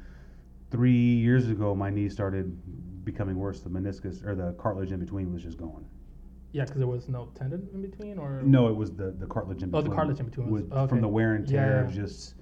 three 0.70 0.92
years 0.92 1.48
ago, 1.48 1.74
my 1.74 1.90
knee 1.90 2.08
started 2.08 3.04
becoming 3.04 3.36
worse. 3.36 3.60
The 3.62 3.70
meniscus 3.70 4.24
or 4.24 4.36
the 4.36 4.52
cartilage 4.52 4.92
in 4.92 5.00
between 5.00 5.32
was 5.32 5.42
just 5.42 5.58
gone. 5.58 5.84
Yeah, 6.52 6.64
because 6.66 6.78
there 6.78 6.86
was 6.86 7.08
no 7.08 7.30
tendon 7.34 7.68
in 7.74 7.82
between, 7.82 8.16
or 8.18 8.42
No, 8.42 8.68
it 8.68 8.76
was 8.76 8.92
the, 8.92 9.10
the 9.18 9.26
cartilage 9.26 9.64
in 9.64 9.70
between. 9.70 9.74
Oh, 9.74 9.82
between. 9.82 9.90
the 9.90 9.96
cartilage 9.96 10.20
in 10.20 10.26
between 10.26 10.50
was- 10.50 10.62
was 10.62 10.72
okay. 10.72 10.88
from 10.88 11.00
the 11.00 11.08
wear 11.08 11.34
and 11.34 11.50
Yeah, 11.50 11.64
tear 11.64 11.76
yeah. 11.80 11.88
of 11.88 11.92
just 11.92 12.36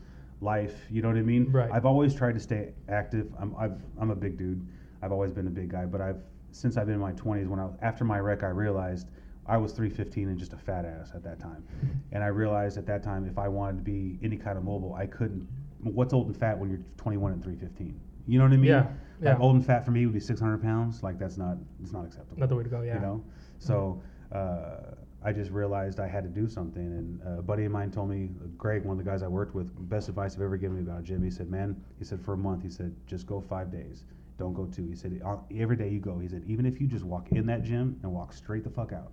life. 0.44 0.74
You 0.90 1.02
know 1.02 1.08
what 1.08 1.16
I 1.16 1.22
mean? 1.22 1.50
Right. 1.50 1.70
I've 1.72 1.86
always 1.86 2.14
tried 2.14 2.34
to 2.34 2.40
stay 2.40 2.72
active. 2.88 3.32
I'm 3.40 3.54
I've, 3.58 3.80
I'm 4.00 4.10
a 4.10 4.14
big 4.16 4.36
dude. 4.38 4.66
I've 5.02 5.12
always 5.12 5.32
been 5.32 5.46
a 5.46 5.50
big 5.50 5.68
guy, 5.70 5.86
but 5.86 6.00
I've 6.00 6.22
since 6.52 6.76
I've 6.76 6.86
been 6.86 6.94
in 6.94 7.00
my 7.00 7.12
20s 7.12 7.48
when 7.48 7.58
I 7.58 7.68
after 7.82 8.04
my 8.04 8.18
wreck 8.20 8.42
I 8.44 8.48
realized 8.48 9.08
I 9.46 9.56
was 9.56 9.72
315 9.72 10.28
and 10.28 10.38
just 10.38 10.52
a 10.52 10.56
fat 10.56 10.84
ass 10.84 11.10
at 11.14 11.22
that 11.24 11.40
time. 11.40 11.64
And 12.12 12.22
I 12.22 12.28
realized 12.28 12.78
at 12.78 12.86
that 12.86 13.02
time, 13.02 13.26
if 13.26 13.38
I 13.38 13.48
wanted 13.48 13.78
to 13.78 13.82
be 13.82 14.20
any 14.22 14.36
kind 14.36 14.56
of 14.56 14.62
mobile, 14.62 14.94
I 14.94 15.06
couldn't. 15.06 15.48
What's 15.82 16.14
old 16.14 16.28
and 16.28 16.36
fat 16.36 16.56
when 16.56 16.70
you're 16.70 16.78
21 16.96 17.32
and 17.32 17.42
315? 17.42 18.00
You 18.28 18.38
know 18.38 18.44
what 18.44 18.52
I 18.52 18.56
mean? 18.56 18.70
Yeah, 18.70 18.86
Like 19.20 19.36
yeah. 19.36 19.38
old 19.38 19.56
and 19.56 19.66
fat 19.66 19.84
for 19.84 19.90
me 19.90 20.06
would 20.06 20.14
be 20.14 20.20
600 20.20 20.62
pounds. 20.62 21.02
Like 21.02 21.18
that's 21.18 21.36
not, 21.36 21.56
it's 21.82 21.92
not 21.92 22.04
acceptable. 22.06 22.38
Not 22.38 22.48
the 22.48 22.54
way 22.54 22.62
to 22.62 22.70
go. 22.70 22.82
Yeah. 22.82 22.94
You 22.94 23.00
know? 23.00 23.24
So 23.58 24.00
uh, 24.32 24.94
I 25.26 25.32
just 25.32 25.50
realized 25.50 26.00
I 26.00 26.06
had 26.06 26.22
to 26.24 26.28
do 26.28 26.46
something. 26.46 26.82
And 26.82 27.20
uh, 27.26 27.38
a 27.38 27.42
buddy 27.42 27.64
of 27.64 27.72
mine 27.72 27.90
told 27.90 28.10
me, 28.10 28.28
Greg, 28.58 28.84
one 28.84 28.98
of 28.98 29.04
the 29.04 29.10
guys 29.10 29.22
I 29.22 29.26
worked 29.28 29.54
with, 29.54 29.68
best 29.88 30.08
advice 30.10 30.34
I've 30.36 30.42
ever 30.42 30.58
given 30.58 30.76
me 30.76 30.82
about 30.82 31.00
a 31.00 31.02
gym. 31.02 31.22
He 31.24 31.30
said, 31.30 31.50
man, 31.50 31.74
he 31.98 32.04
said, 32.04 32.20
for 32.20 32.34
a 32.34 32.36
month, 32.36 32.62
he 32.62 32.68
said, 32.68 32.94
just 33.06 33.26
go 33.26 33.40
five 33.40 33.72
days. 33.72 34.04
Don't 34.38 34.52
go 34.52 34.66
two. 34.66 34.84
He 34.86 34.96
said, 34.96 35.20
"Uh, 35.24 35.36
every 35.56 35.76
day 35.76 35.88
you 35.88 36.00
go. 36.00 36.18
He 36.18 36.28
said, 36.28 36.42
even 36.46 36.66
if 36.66 36.80
you 36.80 36.86
just 36.88 37.04
walk 37.04 37.30
in 37.32 37.46
that 37.46 37.62
gym 37.62 37.98
and 38.02 38.12
walk 38.12 38.32
straight 38.32 38.64
the 38.64 38.70
fuck 38.70 38.92
out, 38.92 39.12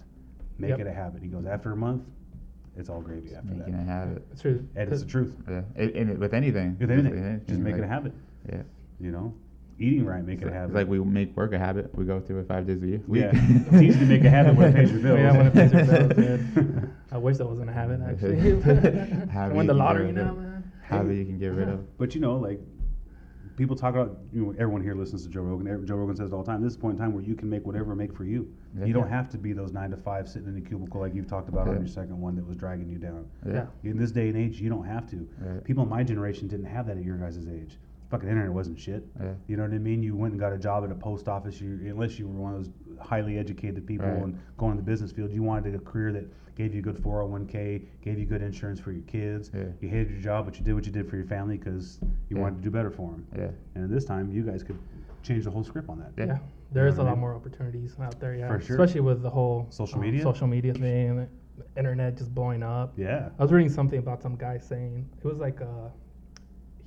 make 0.58 0.72
Yep. 0.72 0.80
it 0.82 0.88
a 0.88 0.92
habit. 0.94 1.22
He 1.22 1.28
goes, 1.30 1.46
after 1.46 1.72
a 1.72 1.76
month, 1.76 2.04
it's 2.76 2.90
all 2.90 3.02
gravy 3.02 3.36
after 3.36 3.54
Making 3.54 3.74
that. 3.74 3.82
it 3.84 3.86
habit. 3.88 4.28
It's 4.32 4.42
true. 4.42 4.68
And 4.76 4.92
it's 4.92 5.02
the 5.04 5.08
truth. 5.08 5.34
Yeah. 5.50 5.62
It, 5.76 5.96
and 5.96 6.10
it, 6.10 6.20
with 6.20 6.34
anything. 6.34 6.76
With 6.80 6.90
just 6.90 7.06
anything, 7.06 7.42
just 7.48 7.60
make 7.60 7.76
it 7.76 7.84
a 7.84 7.88
habit. 7.88 8.14
Yeah. 8.52 8.64
You 9.00 9.12
know, 9.12 9.34
eating 9.82 10.06
right, 10.06 10.26
make 10.26 10.40
It's 10.40 10.48
it 10.48 10.50
a 10.50 10.54
habit. 10.54 10.66
It's 10.70 10.76
like 10.76 10.88
we 10.88 11.00
make 11.00 11.36
work 11.36 11.54
a 11.54 11.60
habit. 11.60 11.94
We 11.96 12.06
go 12.06 12.20
through 12.20 12.40
it 12.42 12.48
five 12.48 12.66
days 12.68 12.82
a 12.84 12.88
year. 12.88 13.02
yeah, 13.12 13.32
it's 13.34 13.82
easy 13.82 14.00
to 14.00 14.06
make 14.06 14.24
a 14.24 14.30
habit 14.30 14.56
when 14.56 14.70
it 14.70 14.76
pays 14.76 14.92
your 14.94 15.02
bills. 15.02 15.20
Yeah, 15.20 15.38
when 15.38 15.48
it 15.48 15.54
pays 15.54 15.72
your 15.74 15.86
bills, 15.86 16.14
dude. 16.14 16.92
I 17.12 17.18
wish 17.18 17.38
that 17.38 17.48
wasn't 17.48 17.70
a 17.70 17.74
habit 17.74 18.00
actually. 18.08 18.38
Habit 19.30 19.56
Win 19.56 19.68
the 19.68 19.74
lottery 19.74 20.08
get 20.08 20.16
rid 20.18 20.26
now, 20.26 20.34
man. 20.34 20.72
habit 20.84 21.16
you 21.16 21.26
can 21.26 21.38
get 21.40 21.48
rid 21.48 21.70
of. 21.70 21.98
But 21.98 22.16
you 22.16 22.22
know, 22.22 22.38
like 22.38 22.60
people 23.58 23.76
talk 23.76 23.94
about, 23.94 24.18
you 24.34 24.42
know, 24.44 24.52
everyone 24.54 24.82
here 24.82 24.96
listens 24.96 25.24
to 25.24 25.30
Joe 25.30 25.42
Rogan. 25.42 25.86
Joe 25.86 25.96
Rogan 25.96 26.16
says 26.16 26.32
it 26.32 26.34
all 26.34 26.42
the 26.42 26.52
time. 26.52 26.64
This 26.64 26.72
is 26.72 26.78
a 26.78 26.80
point 26.80 26.98
in 26.98 27.00
time 27.04 27.14
where 27.14 27.22
you 27.24 27.36
can 27.36 27.50
make 27.50 27.66
whatever 27.66 27.94
make 27.96 28.16
for 28.16 28.24
you. 28.24 28.52
Yeah. 28.80 28.86
You 28.86 28.94
don't 28.94 29.10
have 29.10 29.30
to 29.32 29.38
be 29.38 29.52
those 29.54 29.72
nine 29.72 29.92
to 29.92 29.98
five 29.98 30.28
sitting 30.30 30.48
in 30.48 30.58
a 30.58 30.62
cubicle 30.62 31.02
like 31.02 31.14
you've 31.14 31.28
talked 31.28 31.50
about 31.50 31.68
on 31.68 31.78
your 31.78 31.88
second 31.88 32.20
one 32.20 32.36
that 32.38 32.48
was 32.48 32.56
dragging 32.56 32.90
you 32.90 32.98
down. 32.98 33.28
Yeah. 33.46 33.66
In 33.84 33.98
this 33.98 34.12
day 34.12 34.30
and 34.30 34.38
age, 34.38 34.60
you 34.62 34.70
don't 34.70 34.86
have 34.86 35.08
to. 35.12 35.28
Right. 35.40 35.64
People 35.64 35.84
in 35.84 35.90
my 35.90 36.02
generation 36.04 36.48
didn't 36.48 36.66
have 36.68 36.88
that 36.88 36.98
at 36.98 37.04
your 37.04 37.18
guys' 37.18 37.46
age. 37.48 37.78
Fucking 38.12 38.28
internet 38.28 38.52
wasn't 38.52 38.78
shit. 38.78 39.06
Yeah. 39.22 39.32
You 39.48 39.56
know 39.56 39.64
what 39.64 39.72
I 39.72 39.78
mean? 39.78 40.04
You 40.04 40.18
went 40.18 40.34
and 40.34 40.40
got 40.40 40.52
a 40.52 40.58
job 40.58 40.84
at 40.84 40.92
a 40.92 40.96
post 40.96 41.30
office, 41.30 41.62
you, 41.62 41.80
unless 41.86 42.20
you 42.20 42.28
were 42.28 42.34
one 42.34 42.54
of 42.54 42.66
those 42.66 42.74
highly 43.00 43.38
educated 43.38 43.88
people 43.88 44.06
Right. 44.08 44.22
and 44.22 44.38
going 44.58 44.72
in 44.72 44.78
the 44.78 44.84
business 44.84 45.14
field. 45.14 45.32
You 45.32 45.44
wanted 45.44 45.74
a 45.76 45.80
career 45.80 46.12
that 46.12 46.26
gave 46.56 46.74
you 46.74 46.80
a 46.82 46.84
good 46.84 46.98
401k, 46.98 47.86
gave 48.02 48.20
you 48.20 48.26
good 48.26 48.42
insurance 48.42 48.82
for 48.82 48.92
your 48.92 49.04
kids. 49.04 49.50
Yeah. 49.54 49.64
You 49.80 49.88
hated 49.88 50.12
your 50.12 50.20
job, 50.20 50.44
but 50.46 50.60
you 50.60 50.66
did 50.66 50.74
what 50.74 50.86
you 50.86 50.92
did 50.92 51.10
for 51.10 51.16
your 51.16 51.26
family 51.26 51.58
because 51.58 52.00
you 52.30 52.36
Yeah. 52.36 52.42
wanted 52.44 52.58
to 52.58 52.62
do 52.64 52.70
better 52.70 52.92
for 52.92 53.12
them. 53.12 53.26
Yeah. 53.36 53.52
And 53.76 53.90
this 53.90 54.04
time, 54.04 54.30
you 54.30 54.44
guys 54.44 54.62
could 54.62 54.78
change 55.24 55.46
the 55.46 55.52
whole 55.52 55.64
script 55.64 55.88
on 55.88 56.00
that. 56.00 56.12
Yeah. 56.18 56.26
Yeah, 56.26 56.38
there 56.74 56.88
is 56.88 56.98
know 56.98 57.04
a 57.04 57.06
what 57.06 57.12
lot 57.12 57.20
more 57.20 57.34
opportunities 57.34 57.96
out 57.98 58.20
there. 58.20 58.36
Yeah, 58.36 58.50
For 58.50 58.60
sure. 58.60 58.76
especially 58.76 59.02
with 59.02 59.22
the 59.24 59.30
whole 59.30 59.68
Social 59.70 59.96
um, 59.96 60.02
media? 60.02 60.22
social 60.22 60.48
media 60.48 60.74
thing, 60.74 61.10
and 61.12 61.20
the 61.58 61.66
internet 61.78 62.18
just 62.18 62.36
blowing 62.36 62.62
up. 62.62 62.92
Yeah. 62.98 63.30
I 63.40 63.42
was 63.42 63.54
reading 63.54 63.70
something 63.72 64.00
about 64.00 64.22
some 64.22 64.36
guy 64.36 64.58
saying 64.58 65.08
it 65.18 65.24
was 65.26 65.38
like 65.38 65.62
uh, 65.62 65.90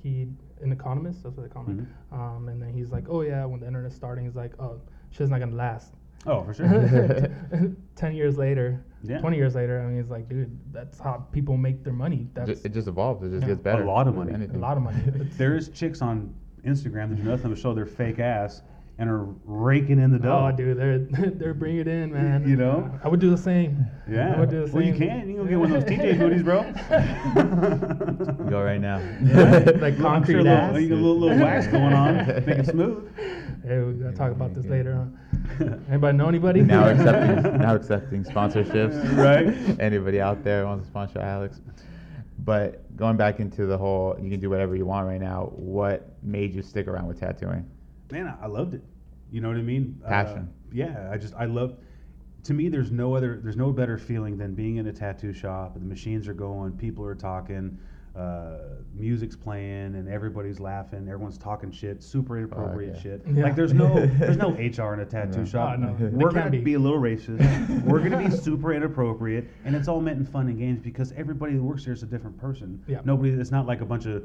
he 0.03 0.27
an 0.61 0.71
economist. 0.71 1.23
That's 1.23 1.35
what 1.35 1.47
they 1.47 1.53
call 1.53 1.63
him. 1.65 1.87
Mm-hmm. 2.13 2.19
Um, 2.21 2.47
and 2.49 2.61
then 2.61 2.73
he's 2.73 2.91
like, 2.91 3.05
oh 3.09 3.21
yeah, 3.21 3.45
when 3.45 3.59
the 3.59 3.67
internet's 3.67 3.95
starting, 3.95 4.25
he's 4.25 4.35
like, 4.35 4.53
oh, 4.59 4.79
shit's 5.11 5.29
not 5.29 5.39
gonna 5.39 5.55
last. 5.55 5.93
Oh, 6.27 6.43
for 6.43 6.53
sure. 6.53 6.67
Ten 7.95 8.15
years 8.15 8.37
later, 8.37 8.83
Yeah. 9.03 9.19
twenty 9.19 9.37
years 9.37 9.53
later, 9.55 9.79
I 9.81 9.85
mean, 9.85 10.01
he's 10.01 10.09
like, 10.09 10.27
dude, 10.27 10.57
that's 10.73 10.99
how 10.99 11.25
people 11.31 11.55
make 11.57 11.83
their 11.83 11.93
money. 11.93 12.17
Ju- 12.17 12.29
That's 12.45 12.65
It 12.65 12.73
just 12.73 12.87
evolves. 12.87 13.23
It 13.23 13.29
just 13.29 13.41
Yeah. 13.43 13.49
gets 13.49 13.61
better. 13.61 13.83
A 13.83 13.87
lot 13.87 14.07
of 14.07 14.15
money. 14.15 14.33
a 14.33 14.57
lot 14.57 14.77
of 14.77 14.83
money. 14.83 14.99
There's 15.37 15.69
chicks 15.69 16.01
on 16.01 16.33
Instagram 16.65 17.09
that 17.09 17.17
do 17.17 17.23
nothing 17.23 17.51
but 17.51 17.59
show 17.59 17.73
their 17.75 17.85
fake 17.85 18.17
ass 18.19 18.63
and 18.97 19.09
are 19.09 19.25
raking 19.43 19.99
in 19.99 20.11
the 20.11 20.19
dough. 20.19 20.49
Oh, 20.51 20.55
dude, 20.55 20.77
they're 20.77 20.99
they're 21.31 21.53
bringing 21.53 21.81
it 21.81 21.87
in, 21.87 22.13
man. 22.13 22.47
You 22.47 22.55
know? 22.55 22.89
I 23.03 23.09
would 23.09 23.19
do 23.19 23.29
the 23.29 23.37
same. 23.37 23.85
Yeah. 24.09 24.35
I 24.35 24.39
would 24.39 24.49
do 24.49 24.65
the 24.65 24.71
well, 24.71 24.83
you 24.83 24.97
same. 24.97 25.09
can. 25.09 25.29
You 25.29 25.35
can 25.35 25.43
go 25.43 25.49
get 25.49 25.59
one 25.59 25.71
of 25.71 25.85
those 25.85 25.97
TJ 25.97 26.19
booties, 26.19 26.43
bro. 26.43 26.63
Go 28.49 28.61
right 28.61 28.79
now. 28.79 28.95
Yeah, 29.25 29.71
like 29.81 29.97
concrete 29.97 30.33
sure 30.33 30.41
a 30.41 30.43
little, 30.43 30.79
you 30.79 30.87
get 30.87 30.97
a 30.97 31.01
little, 31.01 31.19
little 31.19 31.39
wax 31.39 31.67
going 31.67 31.93
on, 31.93 32.25
make 32.45 32.59
it 32.59 32.67
smooth. 32.67 33.09
Hey, 33.63 33.79
we 33.79 33.93
gotta 33.93 34.15
talk 34.15 34.31
about 34.31 34.53
this 34.53 34.65
later. 34.65 35.07
Huh? 35.57 35.77
Anybody 35.89 36.17
know 36.17 36.27
anybody? 36.27 36.61
now 36.61 36.87
accepting 36.87 37.57
now 37.57 37.75
accepting 37.75 38.23
sponsorships. 38.23 39.17
Right. 39.17 39.79
Anybody 39.79 40.21
out 40.21 40.43
there 40.43 40.65
wants 40.65 40.85
to 40.85 40.91
sponsor 40.91 41.19
Alex? 41.19 41.59
But 42.39 42.95
going 42.95 43.17
back 43.17 43.39
into 43.39 43.65
the 43.65 43.77
whole, 43.77 44.15
you 44.21 44.29
can 44.29 44.39
do 44.39 44.49
whatever 44.49 44.75
you 44.75 44.85
want 44.85 45.07
right 45.07 45.19
now. 45.21 45.49
What 45.55 46.15
made 46.21 46.53
you 46.53 46.61
stick 46.61 46.87
around 46.87 47.07
with 47.07 47.19
tattooing? 47.19 47.69
Man, 48.11 48.27
I- 48.27 48.43
I 48.43 48.47
loved 48.47 48.73
it. 48.73 48.83
You 49.31 49.41
know 49.41 49.47
what 49.49 49.57
I 49.57 49.61
mean? 49.61 50.01
Passion. 50.07 50.49
Uh, 50.49 50.71
yeah, 50.71 51.09
I 51.11 51.17
just 51.17 51.33
I 51.35 51.45
love. 51.45 51.77
To 52.43 52.53
me, 52.53 52.69
there's 52.69 52.91
no 52.91 53.15
other, 53.15 53.39
there's 53.41 53.57
no 53.57 53.71
better 53.71 53.97
feeling 53.97 54.37
than 54.37 54.53
being 54.53 54.77
in 54.77 54.85
a 54.85 54.93
tattoo 54.93 55.33
shop. 55.33 55.73
The 55.73 55.79
machines 55.79 56.27
are 56.27 56.33
going, 56.33 56.73
people 56.73 57.03
are 57.03 57.15
talking, 57.15 57.75
uh, 58.15 58.59
music's 58.93 59.35
playing, 59.35 59.95
and 59.95 60.07
everybody's 60.07 60.59
laughing. 60.59 61.07
Everyone's 61.09 61.39
talking 61.39 61.71
shit, 61.71 62.03
super 62.03 62.37
inappropriate 62.37 62.95
yeah. 62.97 63.01
shit. 63.01 63.21
Yeah. 63.33 63.43
Like 63.45 63.55
there's 63.55 63.73
no, 63.73 64.05
there's 64.19 64.37
no 64.37 64.51
HR 64.51 64.93
in 64.93 64.99
a 64.99 65.05
tattoo 65.05 65.39
No. 65.39 65.45
shop. 65.45 65.73
Oh, 65.79 65.81
no. 65.81 66.09
We're 66.13 66.29
gonna 66.31 66.51
be. 66.51 66.59
be 66.59 66.73
a 66.75 66.79
little 66.79 66.99
racist. 66.99 67.83
We're 67.83 68.07
gonna 68.07 68.29
be 68.29 68.29
super 68.29 68.73
inappropriate, 68.73 69.47
and 69.65 69.75
it's 69.75 69.87
all 69.87 69.99
meant 69.99 70.19
in 70.19 70.25
fun 70.25 70.47
and 70.47 70.59
games 70.59 70.79
because 70.79 71.13
everybody 71.13 71.55
that 71.55 71.63
works 71.63 71.83
here 71.83 71.93
is 71.93 72.03
a 72.03 72.05
different 72.05 72.37
person. 72.37 72.81
Yeah. 72.87 73.01
Nobody. 73.03 73.31
It's 73.31 73.51
not 73.51 73.65
like 73.65 73.81
a 73.81 73.85
bunch 73.85 74.05
of 74.05 74.23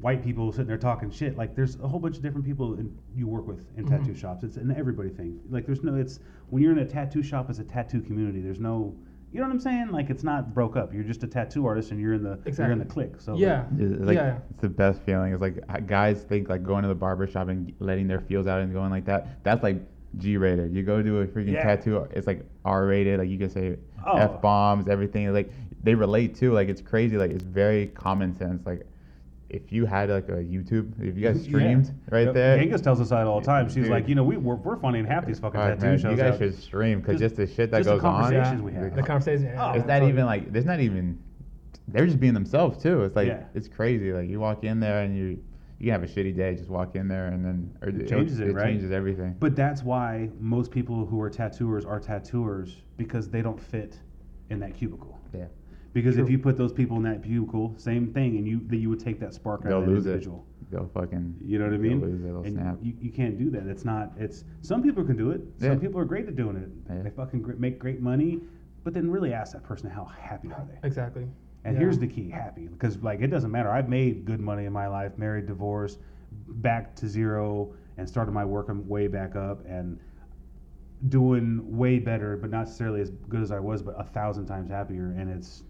white 0.00 0.22
people 0.22 0.52
sitting 0.52 0.66
there 0.68 0.78
talking 0.78 1.10
shit. 1.10 1.36
Like 1.36 1.54
there's 1.56 1.76
a 1.80 1.88
whole 1.88 1.98
bunch 2.00 2.16
of 2.16 2.22
different 2.22 2.46
people 2.46 2.74
in, 2.74 2.96
you 3.16 3.26
work 3.26 3.46
with 3.48 3.66
in 3.76 3.84
Mhm. 3.84 3.88
tattoo 3.88 4.14
shops. 4.14 4.44
It's 4.44 4.56
an 4.56 4.74
everybody 4.76 5.08
thing. 5.08 5.40
Like 5.50 5.66
there's 5.66 5.82
no. 5.82 5.94
It's 5.96 6.20
when 6.50 6.62
you're 6.62 6.72
in 6.72 6.78
a 6.78 6.86
tattoo 6.86 7.22
shop 7.22 7.50
as 7.50 7.58
a 7.58 7.64
tattoo 7.64 8.00
community. 8.00 8.40
There's 8.40 8.60
no. 8.60 8.94
You 9.30 9.40
know 9.40 9.46
what 9.46 9.52
I'm 9.52 9.60
saying? 9.60 9.90
Like 9.90 10.08
it's 10.08 10.22
not 10.24 10.54
broke 10.54 10.76
up. 10.76 10.94
You're 10.94 11.02
just 11.04 11.22
a 11.22 11.26
tattoo 11.26 11.66
artist, 11.66 11.90
and 11.90 12.00
you're 12.00 12.14
in 12.14 12.22
the 12.22 12.38
you're 12.56 12.70
in 12.70 12.78
the 12.78 12.84
clique. 12.84 13.20
So 13.20 13.36
yeah. 13.36 13.66
It's 13.78 14.04
like 14.06 14.16
yeah. 14.16 14.38
it's 14.50 14.62
the 14.62 14.68
best 14.70 15.02
feeling. 15.02 15.32
It's 15.34 15.42
like 15.42 15.86
guys 15.86 16.22
think 16.22 16.48
like 16.48 16.62
going 16.62 16.82
to 16.82 16.88
the 16.88 16.94
barber 16.94 17.26
shop 17.26 17.48
and 17.48 17.72
letting 17.80 18.06
their 18.06 18.20
feels 18.20 18.46
out 18.46 18.60
and 18.62 18.72
going 18.72 18.90
like 18.90 19.04
that. 19.06 19.42
That's 19.42 19.62
like 19.62 19.82
G 20.16 20.38
rated. 20.38 20.72
You 20.74 20.82
go 20.82 21.02
do 21.02 21.18
a 21.18 21.26
freaking 21.26 21.52
Yeah. 21.52 21.62
tattoo. 21.62 22.06
It's 22.12 22.26
like 22.26 22.42
R 22.64 22.86
rated. 22.86 23.18
Like 23.18 23.28
you 23.28 23.36
can 23.38 23.50
say 23.50 23.76
Oh. 24.06 24.16
f 24.16 24.40
bombs, 24.40 24.88
everything. 24.88 25.30
Like 25.34 25.50
they 25.82 25.94
relate 25.94 26.34
too. 26.34 26.52
Like 26.52 26.68
it's 26.68 26.80
crazy. 26.80 27.18
Like 27.18 27.30
it's 27.32 27.42
very 27.44 27.88
common 27.88 28.34
sense. 28.34 28.64
Like 28.64 28.86
if 29.50 29.72
you 29.72 29.86
had 29.86 30.10
like 30.10 30.28
a 30.28 30.32
YouTube, 30.44 30.92
if 31.00 31.16
you 31.16 31.22
guys 31.22 31.38
Yeah. 31.38 31.48
streamed 31.48 31.90
right 32.10 32.26
Yep. 32.26 32.34
there. 32.34 32.58
Genghis 32.58 32.80
tells 32.82 33.00
us 33.00 33.08
that 33.10 33.26
all 33.26 33.40
the 33.40 33.46
time. 33.46 33.66
She's 33.68 33.76
Dude. 33.76 33.88
like, 33.88 34.06
you 34.08 34.14
know, 34.14 34.24
we 34.24 34.36
we're, 34.36 34.56
we're 34.56 34.76
funny 34.76 34.98
in 34.98 35.06
half 35.06 35.26
these 35.26 35.38
fucking 35.38 35.58
All 35.58 35.68
right, 35.68 35.74
tattoo 35.78 35.86
man, 35.90 35.98
shows. 35.98 36.10
you 36.10 36.16
guys 36.16 36.34
out- 36.34 36.38
should 36.38 36.54
stream 36.58 37.00
because 37.00 37.18
Just- 37.18 37.36
just 37.36 37.48
the 37.50 37.54
shit 37.54 37.70
that 37.70 37.78
just 37.78 37.88
the 37.88 37.94
goes 37.96 38.04
on. 38.04 38.22
conversations 38.22 38.62
we 38.62 38.72
have. 38.72 38.94
The 38.94 39.02
conversation. 39.02 39.46
Yeah, 39.46 39.72
Oh, 39.72 39.78
It's 39.78 39.86
not 39.86 40.02
even 40.02 40.26
like 40.26 40.52
there's 40.52 40.66
not 40.66 40.80
even 40.80 41.18
they're 41.90 42.04
just 42.04 42.20
being 42.20 42.34
themselves 42.34 42.76
too. 42.82 43.02
It's 43.04 43.16
like 43.16 43.28
Yeah. 43.28 43.44
it's 43.54 43.68
crazy. 43.68 44.12
Like 44.12 44.28
you 44.28 44.38
walk 44.40 44.64
in 44.64 44.80
there 44.80 45.02
and 45.02 45.16
you 45.16 45.38
you 45.80 45.84
can 45.92 45.92
have 45.92 46.02
a 46.02 46.06
shitty 46.12 46.34
day. 46.36 46.54
Just 46.56 46.68
walk 46.68 46.96
in 46.96 47.06
there 47.08 47.28
and 47.28 47.42
then 47.44 47.70
or 47.80 47.88
It 47.88 48.08
changes 48.08 48.40
it, 48.40 48.48
it 48.48 48.54
right? 48.54 48.64
changes 48.66 48.90
everything. 48.90 49.36
But 49.40 49.54
that's 49.56 49.82
why 49.84 50.28
most 50.40 50.70
people 50.72 51.06
who 51.06 51.20
are 51.22 51.30
tattooers 51.30 51.84
are 51.86 52.00
tattooers 52.00 52.82
because 52.98 53.30
they 53.30 53.40
don't 53.42 53.58
fit 53.60 53.98
in 54.50 54.58
that 54.58 54.74
cubicle. 54.74 55.18
yeah, 55.32 55.44
Because 55.92 56.18
if 56.18 56.28
you 56.30 56.38
put 56.38 56.56
those 56.56 56.72
people 56.72 56.96
in 56.98 57.02
that 57.04 57.22
cubicle, 57.22 57.74
same 57.76 58.12
thing, 58.12 58.36
and 58.36 58.46
you 58.46 58.60
that 58.68 58.76
you 58.76 58.88
would 58.90 59.00
take 59.00 59.18
that 59.20 59.32
spark 59.34 59.62
out 59.62 59.68
they'll 59.68 59.78
of 59.78 59.86
that 59.86 59.90
lose 59.92 60.06
it. 60.06 60.10
individual. 60.10 60.46
They'll 60.70 60.86
fucking 60.92 61.36
You 61.42 61.58
know 61.58 61.64
what 61.64 61.74
I 61.74 61.76
they'll 61.78 61.82
mean? 61.90 62.00
Lose 62.00 62.20
it. 62.20 62.24
They'll 62.24 62.42
and 62.42 62.52
snap. 62.54 62.76
You, 62.82 62.92
you 63.00 63.10
can't 63.10 63.38
do 63.38 63.50
that. 63.50 63.66
It's 63.66 63.84
not. 63.86 64.12
It's 64.18 64.44
some 64.60 64.82
people 64.82 65.02
can 65.02 65.16
do 65.16 65.30
it. 65.30 65.40
Some 65.58 65.72
Yeah. 65.72 65.78
people 65.78 65.98
are 66.00 66.04
great 66.04 66.28
at 66.28 66.36
doing 66.36 66.56
it. 66.56 66.68
Yeah. 66.94 67.02
They 67.02 67.10
fucking 67.10 67.40
gr- 67.42 67.54
make 67.54 67.78
great 67.78 68.00
money, 68.02 68.40
but 68.84 68.92
then 68.92 69.10
really 69.10 69.32
ask 69.32 69.52
that 69.54 69.62
person 69.64 69.88
how 69.88 70.04
happy 70.04 70.48
are 70.52 70.66
they? 70.70 70.86
Exactly. 70.86 71.26
And 71.64 71.74
Yeah. 71.74 71.80
here's 71.80 71.98
the 71.98 72.06
key: 72.06 72.28
happy, 72.28 72.66
because 72.68 73.02
like 73.02 73.20
it 73.20 73.28
doesn't 73.28 73.50
matter. 73.50 73.70
I've 73.70 73.88
made 73.88 74.24
good 74.26 74.40
money 74.40 74.66
in 74.66 74.72
my 74.72 74.88
life, 74.88 75.16
married, 75.16 75.46
divorced, 75.46 76.00
back 76.48 76.94
to 76.96 77.08
zero, 77.08 77.72
and 77.96 78.06
started 78.08 78.32
my 78.32 78.44
work 78.44 78.68
way 78.86 79.08
back 79.08 79.36
up, 79.36 79.64
and 79.66 79.98
doing 81.08 81.76
way 81.76 81.98
better, 81.98 82.36
but 82.36 82.50
not 82.50 82.60
necessarily 82.64 83.00
as 83.00 83.10
good 83.28 83.40
as 83.40 83.52
I 83.52 83.60
was, 83.60 83.82
but 83.82 83.94
a 83.98 84.04
thousand 84.04 84.46
times 84.46 84.68
happier. 84.68 85.14
And 85.16 85.30
it's 85.30 85.62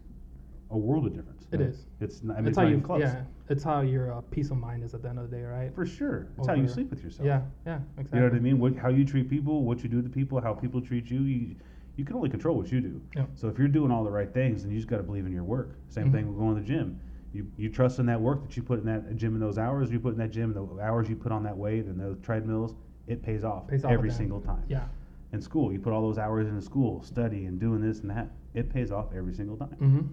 a 0.70 0.76
world 0.78 1.06
of 1.06 1.14
difference. 1.14 1.46
It 1.52 1.60
is. 1.60 1.86
It's 2.00 2.22
not, 2.22 2.36
I 2.36 2.40
mean, 2.40 2.48
it's 2.48 2.50
it's 2.50 2.58
how 2.58 2.62
not 2.64 2.68
you. 2.68 2.74
even 2.76 2.84
close. 2.86 3.00
Yeah. 3.00 3.22
It's 3.48 3.64
how 3.64 3.80
your 3.80 4.12
uh, 4.12 4.20
peace 4.30 4.50
of 4.50 4.58
mind 4.58 4.84
is 4.84 4.92
at 4.94 5.02
the 5.02 5.08
end 5.08 5.18
of 5.18 5.30
the 5.30 5.36
day, 5.36 5.42
right? 5.42 5.74
For 5.74 5.86
sure, 5.86 6.28
it's 6.36 6.46
how 6.46 6.54
you 6.54 6.68
sleep 6.68 6.90
with 6.90 7.02
yourself. 7.02 7.26
Yeah. 7.26 7.42
Yeah. 7.66 7.78
Exactly. 7.96 8.18
You 8.18 8.24
know 8.24 8.30
what 8.30 8.36
I 8.36 8.40
mean? 8.40 8.58
What, 8.58 8.76
how 8.76 8.88
you 8.90 9.04
treat 9.04 9.30
people, 9.30 9.62
what 9.64 9.82
you 9.82 9.88
do 9.88 10.02
to 10.02 10.08
people, 10.08 10.40
how 10.40 10.52
people 10.52 10.80
treat 10.82 11.10
you. 11.10 11.20
You, 11.22 11.56
you 11.96 12.04
can 12.04 12.14
only 12.16 12.28
control 12.28 12.56
what 12.56 12.70
you 12.70 12.80
do. 12.82 13.00
Yeah. 13.16 13.24
So 13.34 13.48
if 13.48 13.58
you're 13.58 13.66
doing 13.68 13.90
all 13.90 14.04
the 14.04 14.10
right 14.10 14.32
things, 14.32 14.62
then 14.62 14.70
you 14.70 14.78
just 14.78 14.88
got 14.88 14.98
to 14.98 15.02
believe 15.02 15.24
in 15.26 15.32
your 15.32 15.42
work. 15.44 15.78
Same 15.88 16.08
Mhm. 16.08 16.12
thing 16.12 16.28
with 16.28 16.36
going 16.38 16.54
to 16.56 16.60
the 16.60 16.66
gym. 16.66 17.00
You, 17.32 17.46
you 17.56 17.68
trust 17.70 17.98
in 17.98 18.06
that 18.06 18.20
work 18.20 18.42
that 18.42 18.56
you 18.56 18.62
put 18.62 18.78
in 18.80 18.86
that 18.86 19.16
gym 19.16 19.34
in 19.34 19.40
those 19.40 19.58
hours 19.58 19.90
you 19.90 19.98
put 20.00 20.12
in 20.12 20.18
that 20.18 20.30
gym, 20.30 20.52
the 20.54 20.82
hours 20.82 21.08
you 21.08 21.16
put 21.16 21.32
on 21.32 21.42
that 21.44 21.56
weight 21.56 21.86
and 21.86 21.98
those 22.00 22.16
treadmills, 22.22 22.74
it 23.06 23.22
pays 23.22 23.44
off 23.44 23.66
Pays 23.68 23.84
off 23.84 23.92
every 23.92 24.10
at 24.10 24.16
the 24.16 24.22
end. 24.22 24.30
single 24.30 24.40
time. 24.40 24.62
Yeah. 24.68 24.84
In 25.32 25.40
school, 25.42 25.72
you 25.72 25.78
put 25.78 25.92
all 25.92 26.00
those 26.02 26.18
hours 26.18 26.46
into 26.48 26.62
school, 26.62 27.02
study 27.02 27.44
and 27.46 27.58
doing 27.58 27.80
this 27.82 28.00
and 28.00 28.10
that, 28.10 28.30
it 28.54 28.70
pays 28.70 28.90
off 28.92 29.06
every 29.14 29.34
single 29.34 29.56
time. 29.56 29.76
Mm-hmm. 29.80 30.06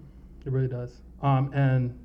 It 0.46 0.52
really 0.52 0.68
does. 0.68 1.02
Um, 1.22 1.50
and 1.52 1.98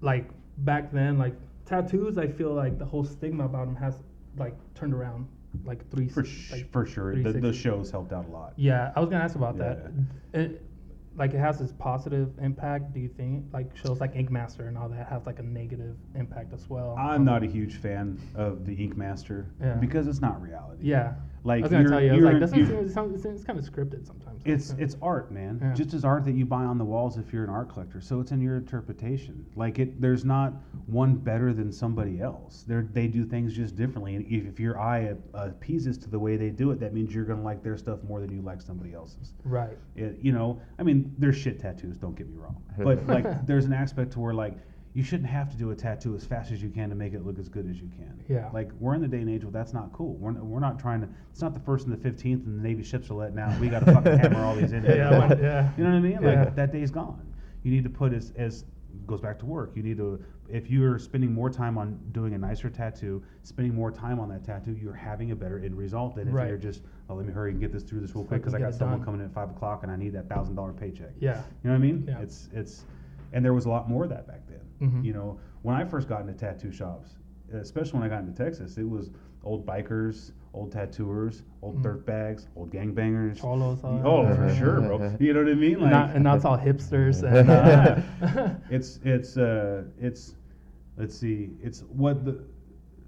like 0.00 0.28
back 0.58 0.92
then, 0.92 1.18
like 1.18 1.34
tattoos, 1.66 2.16
I 2.16 2.28
feel 2.28 2.54
like 2.54 2.78
the 2.78 2.84
whole 2.84 3.04
stigma 3.04 3.44
about 3.44 3.66
them 3.66 3.76
has 3.76 3.96
like 4.36 4.54
turned 4.74 4.94
around 4.94 5.26
like 5.64 5.88
three 5.90 6.08
For, 6.08 6.24
sh- 6.24 6.52
like 6.52 6.70
for 6.70 6.86
sure. 6.86 7.20
The, 7.20 7.32
the 7.32 7.52
shows 7.52 7.90
helped 7.90 8.12
out 8.12 8.26
a 8.28 8.30
lot. 8.30 8.52
Yeah, 8.56 8.92
I 8.94 9.00
was 9.00 9.10
gonna 9.10 9.24
ask 9.24 9.34
about 9.34 9.58
that. 9.58 9.90
It, 10.32 10.62
like 11.16 11.34
it 11.34 11.38
has 11.38 11.58
this 11.58 11.72
positive 11.72 12.30
impact. 12.40 12.94
Do 12.94 13.00
you 13.00 13.08
think 13.08 13.46
like 13.52 13.76
shows 13.76 14.00
like 14.00 14.14
Ink 14.14 14.30
Master 14.30 14.68
and 14.68 14.78
all 14.78 14.88
that 14.90 15.08
have 15.08 15.26
like 15.26 15.40
a 15.40 15.42
negative 15.42 15.96
impact 16.14 16.52
as 16.52 16.70
well? 16.70 16.94
I'm 16.96 17.24
not 17.24 17.42
a 17.42 17.46
huge 17.46 17.74
fan 17.78 18.20
of 18.36 18.64
the 18.64 18.74
Ink 18.74 18.96
Master 18.96 19.46
Yeah. 19.60 19.72
because 19.74 20.06
it's 20.06 20.20
not 20.20 20.40
reality. 20.40 20.84
Yeah, 20.84 21.14
Like 21.48 21.60
I 21.60 21.62
was 21.62 21.70
gonna 21.72 21.88
tell 21.88 22.02
you, 22.02 22.10
I 22.10 22.14
was 22.14 22.24
like, 22.24 22.40
doesn't 22.40 22.60
it 22.60 22.92
sounds- 22.92 23.24
it's, 23.24 23.44
kind 23.44 23.58
of 23.58 23.64
scripted 23.64 24.06
sometimes. 24.06 24.42
It's 24.44 24.74
it's 24.78 24.96
art, 25.00 25.32
man. 25.32 25.58
Yeah. 25.60 25.72
Just 25.72 25.94
as 25.94 26.04
art 26.04 26.26
that 26.26 26.32
you 26.32 26.44
buy 26.44 26.62
on 26.64 26.76
the 26.76 26.84
walls 26.84 27.16
if 27.16 27.32
you're 27.32 27.44
an 27.44 27.50
art 27.50 27.70
collector. 27.70 28.00
So 28.02 28.20
it's 28.20 28.32
in 28.32 28.40
your 28.40 28.56
interpretation. 28.56 29.46
Like 29.56 29.78
it, 29.78 29.98
there's 30.00 30.26
not 30.26 30.52
one 30.86 31.14
better 31.14 31.54
than 31.54 31.72
somebody 31.72 32.20
else. 32.20 32.64
They 32.68 32.82
they 32.92 33.06
do 33.08 33.24
things 33.24 33.54
just 33.54 33.76
differently. 33.76 34.14
And 34.16 34.26
if, 34.26 34.46
if 34.46 34.60
your 34.60 34.78
eye 34.78 35.14
uh, 35.34 35.46
appeases 35.46 35.96
to 35.98 36.10
the 36.10 36.18
way 36.18 36.36
they 36.36 36.50
do 36.50 36.70
it, 36.70 36.80
that 36.80 36.92
means 36.92 37.14
you're 37.14 37.24
gonna 37.24 37.42
like 37.42 37.62
their 37.62 37.78
stuff 37.78 38.02
more 38.04 38.20
than 38.20 38.30
you 38.30 38.42
like 38.42 38.60
somebody 38.60 38.92
else's. 38.92 39.32
right. 39.44 39.78
It, 39.96 40.18
you 40.20 40.32
know, 40.32 40.60
I 40.78 40.82
mean, 40.82 41.14
there's 41.18 41.36
shit 41.36 41.58
tattoos. 41.58 41.96
Don't 41.96 42.14
get 42.14 42.28
me 42.28 42.36
wrong, 42.36 42.62
but 42.78 43.06
like, 43.06 43.46
there's 43.46 43.64
an 43.64 43.72
aspect 43.72 44.12
to 44.12 44.20
where 44.20 44.34
like 44.34 44.54
you 44.94 45.02
shouldn't 45.02 45.28
have 45.28 45.50
to 45.50 45.56
do 45.56 45.70
a 45.70 45.76
tattoo 45.76 46.14
as 46.14 46.24
fast 46.24 46.50
as 46.50 46.62
you 46.62 46.70
can 46.70 46.88
to 46.88 46.94
make 46.94 47.12
it 47.12 47.24
look 47.24 47.38
as 47.38 47.48
good 47.48 47.68
as 47.68 47.80
you 47.80 47.88
can. 47.88 48.22
Yeah. 48.28 48.50
Like 48.52 48.70
we're 48.80 48.94
in 48.94 49.00
the 49.00 49.08
day 49.08 49.18
and 49.18 49.30
age 49.30 49.44
where 49.44 49.52
that's 49.52 49.72
not 49.72 49.92
cool. 49.92 50.14
We're, 50.14 50.32
we're 50.32 50.60
not 50.60 50.78
trying 50.78 51.00
to. 51.02 51.08
It's 51.30 51.42
not 51.42 51.54
the 51.54 51.60
first 51.60 51.86
and 51.86 51.92
the 51.92 52.02
fifteenth, 52.02 52.46
and 52.46 52.58
the 52.58 52.62
Navy 52.66 52.82
ships 52.82 53.10
are 53.10 53.14
letting 53.14 53.38
out. 53.38 53.58
We 53.60 53.68
got 53.68 53.84
to 53.84 53.92
fucking 53.94 54.18
hammer 54.18 54.44
all 54.44 54.56
these 54.56 54.72
in. 54.72 54.84
Yeah, 54.84 55.28
yeah. 55.40 55.70
You 55.76 55.84
know 55.84 55.90
what 55.90 55.96
I 55.96 56.00
mean? 56.00 56.18
Yeah. 56.22 56.44
Like 56.44 56.56
that 56.56 56.72
day's 56.72 56.90
gone. 56.90 57.32
You 57.62 57.70
need 57.70 57.84
to 57.84 57.90
put 57.90 58.12
as 58.12 58.32
as 58.36 58.64
goes 59.06 59.20
back 59.20 59.38
to 59.40 59.46
work. 59.46 59.72
You 59.74 59.82
need 59.82 59.98
to 59.98 60.20
if 60.48 60.70
you're 60.70 60.98
spending 60.98 61.32
more 61.32 61.50
time 61.50 61.76
on 61.76 61.98
doing 62.12 62.34
a 62.34 62.38
nicer 62.38 62.70
tattoo, 62.70 63.22
spending 63.42 63.74
more 63.74 63.90
time 63.90 64.18
on 64.18 64.28
that 64.30 64.44
tattoo, 64.44 64.72
you're 64.80 64.94
having 64.94 65.30
a 65.30 65.36
better 65.36 65.58
end 65.58 65.76
result 65.76 66.16
than 66.16 66.28
if 66.28 66.34
you're 66.34 66.56
just 66.56 66.82
oh 67.10 67.14
let 67.14 67.26
me 67.26 67.32
hurry 67.32 67.50
and 67.50 67.60
get 67.60 67.72
this 67.72 67.82
through 67.82 68.00
this 68.00 68.14
real 68.14 68.24
quick 68.24 68.40
because 68.40 68.54
I 68.54 68.58
got 68.58 68.74
someone 68.74 68.98
done. 68.98 69.04
coming 69.04 69.20
in 69.20 69.26
at 69.26 69.34
five 69.34 69.50
o'clock 69.50 69.82
and 69.82 69.92
I 69.92 69.96
need 69.96 70.12
that 70.14 70.28
thousand 70.28 70.54
dollar 70.54 70.72
paycheck. 70.72 71.10
Yeah. 71.20 71.42
You 71.62 71.70
know 71.70 71.70
what 71.70 71.76
I 71.76 71.78
mean? 71.78 72.04
Yeah. 72.08 72.20
It's 72.20 72.48
it's 72.52 72.84
and 73.32 73.44
there 73.44 73.54
was 73.54 73.66
a 73.66 73.68
lot 73.68 73.88
more 73.88 74.04
of 74.04 74.10
that 74.10 74.26
back 74.26 74.46
then. 74.48 74.60
Mhm. 74.80 75.04
You 75.04 75.12
know, 75.12 75.38
when 75.62 75.74
I 75.76 75.84
first 75.84 76.08
got 76.08 76.20
into 76.20 76.32
tattoo 76.34 76.70
shops, 76.70 77.16
especially 77.52 78.00
when 78.00 78.06
I 78.10 78.14
got 78.14 78.20
into 78.22 78.32
Texas, 78.34 78.76
it 78.78 78.88
was 78.88 79.10
old 79.44 79.64
bikers, 79.66 80.32
old 80.52 80.72
tattooers, 80.72 81.44
old 81.62 81.76
Mhm. 81.78 81.82
dirtbags, 81.82 82.46
old 82.56 82.70
gangbangers. 82.70 83.36
Cholos. 83.38 83.82
uh, 83.84 84.02
Oh, 84.04 84.34
for 84.34 84.48
sure, 84.54 84.80
bro. 84.80 85.16
You 85.18 85.32
know 85.32 85.42
what 85.42 85.52
I 85.52 85.54
mean? 85.54 85.80
Like, 85.80 85.90
not, 85.90 86.14
and 86.14 86.24
now 86.24 86.34
it's 86.34 86.44
all 86.44 86.58
hipsters 86.58 87.22
and 87.22 87.50
uh, 87.50 88.54
it's 88.70 88.98
it's 89.04 89.36
uh 89.36 89.84
it's 89.98 90.34
let's 90.96 91.14
see 91.16 91.50
it's 91.62 91.80
what 91.82 92.24
the 92.24 92.38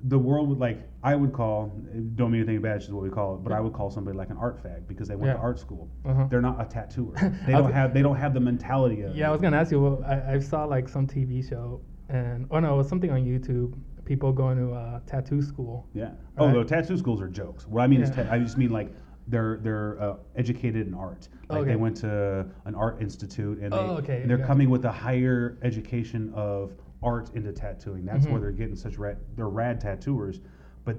the 0.04 0.18
world 0.18 0.48
would 0.48 0.58
like 0.58 0.88
I 1.02 1.14
would 1.14 1.32
call 1.32 1.66
don't 2.14 2.30
mean 2.30 2.40
anything 2.42 2.60
bad 2.62 2.80
just 2.80 2.92
what 2.92 3.02
we 3.02 3.10
call 3.10 3.34
it 3.34 3.44
but 3.44 3.52
I 3.52 3.60
would 3.60 3.72
call 3.72 3.90
somebody 3.90 4.16
like 4.16 4.30
an 4.30 4.36
art 4.38 4.62
fag 4.62 4.86
because 4.88 5.08
they 5.08 5.14
went 5.16 5.26
Yeah. 5.28 5.34
to 5.34 5.40
art 5.40 5.58
school 5.58 5.90
Uh-huh. 6.04 6.26
they're 6.30 6.40
not 6.40 6.60
a 6.60 6.64
tattooer 6.64 7.14
they 7.46 7.52
don't 7.52 7.72
have 7.72 7.92
they 7.92 8.00
don't 8.02 8.16
have 8.16 8.32
the 8.32 8.40
mentality 8.40 9.02
of 9.02 9.14
Yeah, 9.14 9.28
I 9.28 9.32
was 9.32 9.40
gonna 9.42 9.58
ask 9.58 9.70
you. 9.70 9.80
Well, 9.80 10.02
I, 10.06 10.34
I 10.34 10.38
saw 10.38 10.64
like 10.64 10.88
some 10.88 11.06
TV 11.06 11.46
show, 11.46 11.80
and 12.08 12.46
oh 12.50 12.60
no, 12.60 12.74
it 12.74 12.76
was 12.78 12.88
something 12.88 13.10
on 13.10 13.24
YouTube. 13.24 13.74
People 14.06 14.32
going 14.32 14.56
to 14.58 14.72
uh, 14.72 15.00
tattoo 15.06 15.40
school. 15.42 15.86
yeah 15.92 16.10
oh 16.38 16.46
Right. 16.46 16.54
no 16.54 16.64
tattoo 16.64 16.96
schools 16.96 17.20
are 17.20 17.28
jokes 17.28 17.66
what 17.68 17.82
I 17.82 17.86
mean 17.86 18.00
is 18.00 18.08
Yeah. 18.10 18.24
ta- 18.24 18.32
I 18.32 18.38
just 18.38 18.56
mean 18.58 18.70
like 18.70 18.92
they're 19.28 19.58
they're 19.62 20.00
uh, 20.02 20.16
educated 20.34 20.86
in 20.88 20.94
art 20.94 21.28
like 21.50 21.60
Okay. 21.60 21.70
they 21.70 21.76
went 21.76 21.96
to 21.98 22.46
an 22.64 22.74
art 22.74 23.00
institute 23.02 23.58
and 23.58 23.72
they, 23.72 23.76
Oh, 23.76 23.98
okay, 23.98 24.22
and 24.22 24.30
they're 24.30 24.44
coming 24.52 24.70
with 24.70 24.84
a 24.86 24.90
higher 24.90 25.58
education 25.62 26.32
of 26.34 26.72
art 27.02 27.30
into 27.34 27.52
tattooing 27.52 28.04
that's 28.04 28.26
where 28.26 28.36
Mhm. 28.38 28.40
they're 28.42 28.52
getting 28.52 28.76
such 28.76 28.98
rad 28.98 29.16
they're 29.36 29.48
rad 29.48 29.80
tattooers 29.80 30.40
but 30.84 30.96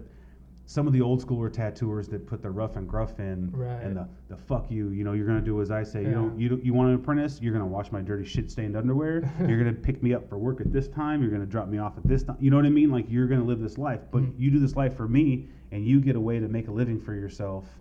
some 0.66 0.88
of 0.88 0.94
the 0.94 1.02
old 1.02 1.24
schooler 1.26 1.52
tattooers 1.52 2.08
that 2.08 2.26
put 2.26 2.42
the 2.42 2.50
rough 2.50 2.76
and 2.78 2.88
gruff 2.88 3.20
in 3.20 3.52
Right. 3.52 3.84
and 3.84 3.98
the, 3.98 4.08
the 4.30 4.38
fuck 4.38 4.72
you 4.72 4.90
you 4.90 5.04
know 5.04 5.14
you're 5.14 5.28
gonna 5.28 5.42
do 5.42 5.62
as 5.62 5.70
i 5.70 5.84
say 5.84 6.02
you 6.02 6.08
Yeah. 6.10 6.14
don't 6.16 6.40
you, 6.40 6.50
don't- 6.50 6.66
you 6.66 6.74
want 6.74 6.90
an 6.90 6.96
apprentice 6.96 7.42
you're 7.42 7.54
gonna 7.54 7.68
wash 7.68 7.92
my 7.92 8.02
dirty 8.02 8.24
shit 8.24 8.50
stained 8.50 8.76
underwear 8.76 9.22
you're 9.48 9.58
gonna 9.60 9.74
pick 9.74 10.02
me 10.02 10.14
up 10.14 10.28
for 10.30 10.38
work 10.40 10.60
at 10.62 10.72
this 10.72 10.88
time 10.88 11.22
you're 11.22 11.32
gonna 11.32 11.46
drop 11.46 11.68
me 11.68 11.78
off 11.78 11.98
at 11.98 12.08
this 12.08 12.24
time 12.24 12.38
you 12.40 12.50
know 12.50 12.56
what 12.58 12.66
i 12.66 12.70
mean 12.70 12.90
like 12.90 13.06
you're 13.10 13.28
gonna 13.28 13.44
live 13.44 13.60
this 13.60 13.78
life 13.78 14.02
but 14.12 14.24
Mhm. 14.24 14.34
you 14.40 14.50
do 14.52 14.60
this 14.60 14.76
life 14.76 14.96
for 14.96 15.08
me 15.08 15.50
and 15.72 15.86
you 15.86 16.00
get 16.02 16.16
a 16.16 16.20
way 16.20 16.40
to 16.40 16.48
make 16.48 16.68
a 16.68 16.72
living 16.72 17.00
for 17.00 17.14
yourself 17.14 17.80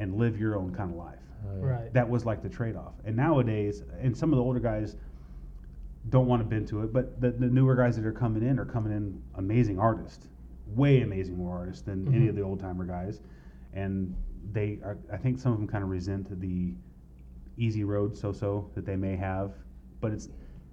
and 0.00 0.16
live 0.16 0.38
your 0.40 0.56
own 0.56 0.72
kind 0.72 0.90
of 0.90 0.96
life 0.96 1.18
Right. 1.60 1.92
that 1.92 2.08
was 2.08 2.24
like 2.24 2.40
the 2.42 2.48
trade-off 2.48 2.94
and 3.04 3.16
nowadays 3.16 3.82
and 4.00 4.16
some 4.16 4.32
of 4.32 4.36
the 4.36 4.42
older 4.42 4.60
guys 4.60 4.96
don't 6.10 6.26
want 6.26 6.40
to 6.40 6.44
bend 6.44 6.66
to 6.68 6.82
it 6.82 6.92
but 6.92 7.20
the, 7.20 7.30
the 7.30 7.46
newer 7.46 7.74
guys 7.76 7.96
that 7.96 8.04
are 8.04 8.12
coming 8.12 8.42
in 8.42 8.58
are 8.58 8.64
coming 8.64 8.92
in 8.92 9.20
amazing 9.36 9.78
artists 9.78 10.28
way 10.66 11.02
amazing 11.02 11.36
more 11.36 11.56
artists 11.56 11.82
than 11.82 12.06
any 12.14 12.26
Mhm. 12.26 12.30
of 12.30 12.34
the 12.34 12.40
old 12.42 12.58
timer 12.58 12.84
guys 12.84 13.20
and 13.72 14.14
they 14.52 14.78
are 14.82 14.98
i 15.12 15.16
think 15.16 15.38
some 15.38 15.52
of 15.52 15.58
them 15.58 15.68
kind 15.68 15.84
of 15.84 15.90
resent 15.90 16.40
the 16.40 16.74
easy 17.56 17.84
road 17.84 18.16
so-so 18.16 18.68
that 18.74 18.84
they 18.84 18.96
may 18.96 19.14
have 19.16 19.52
but 20.00 20.12
it's 20.12 20.28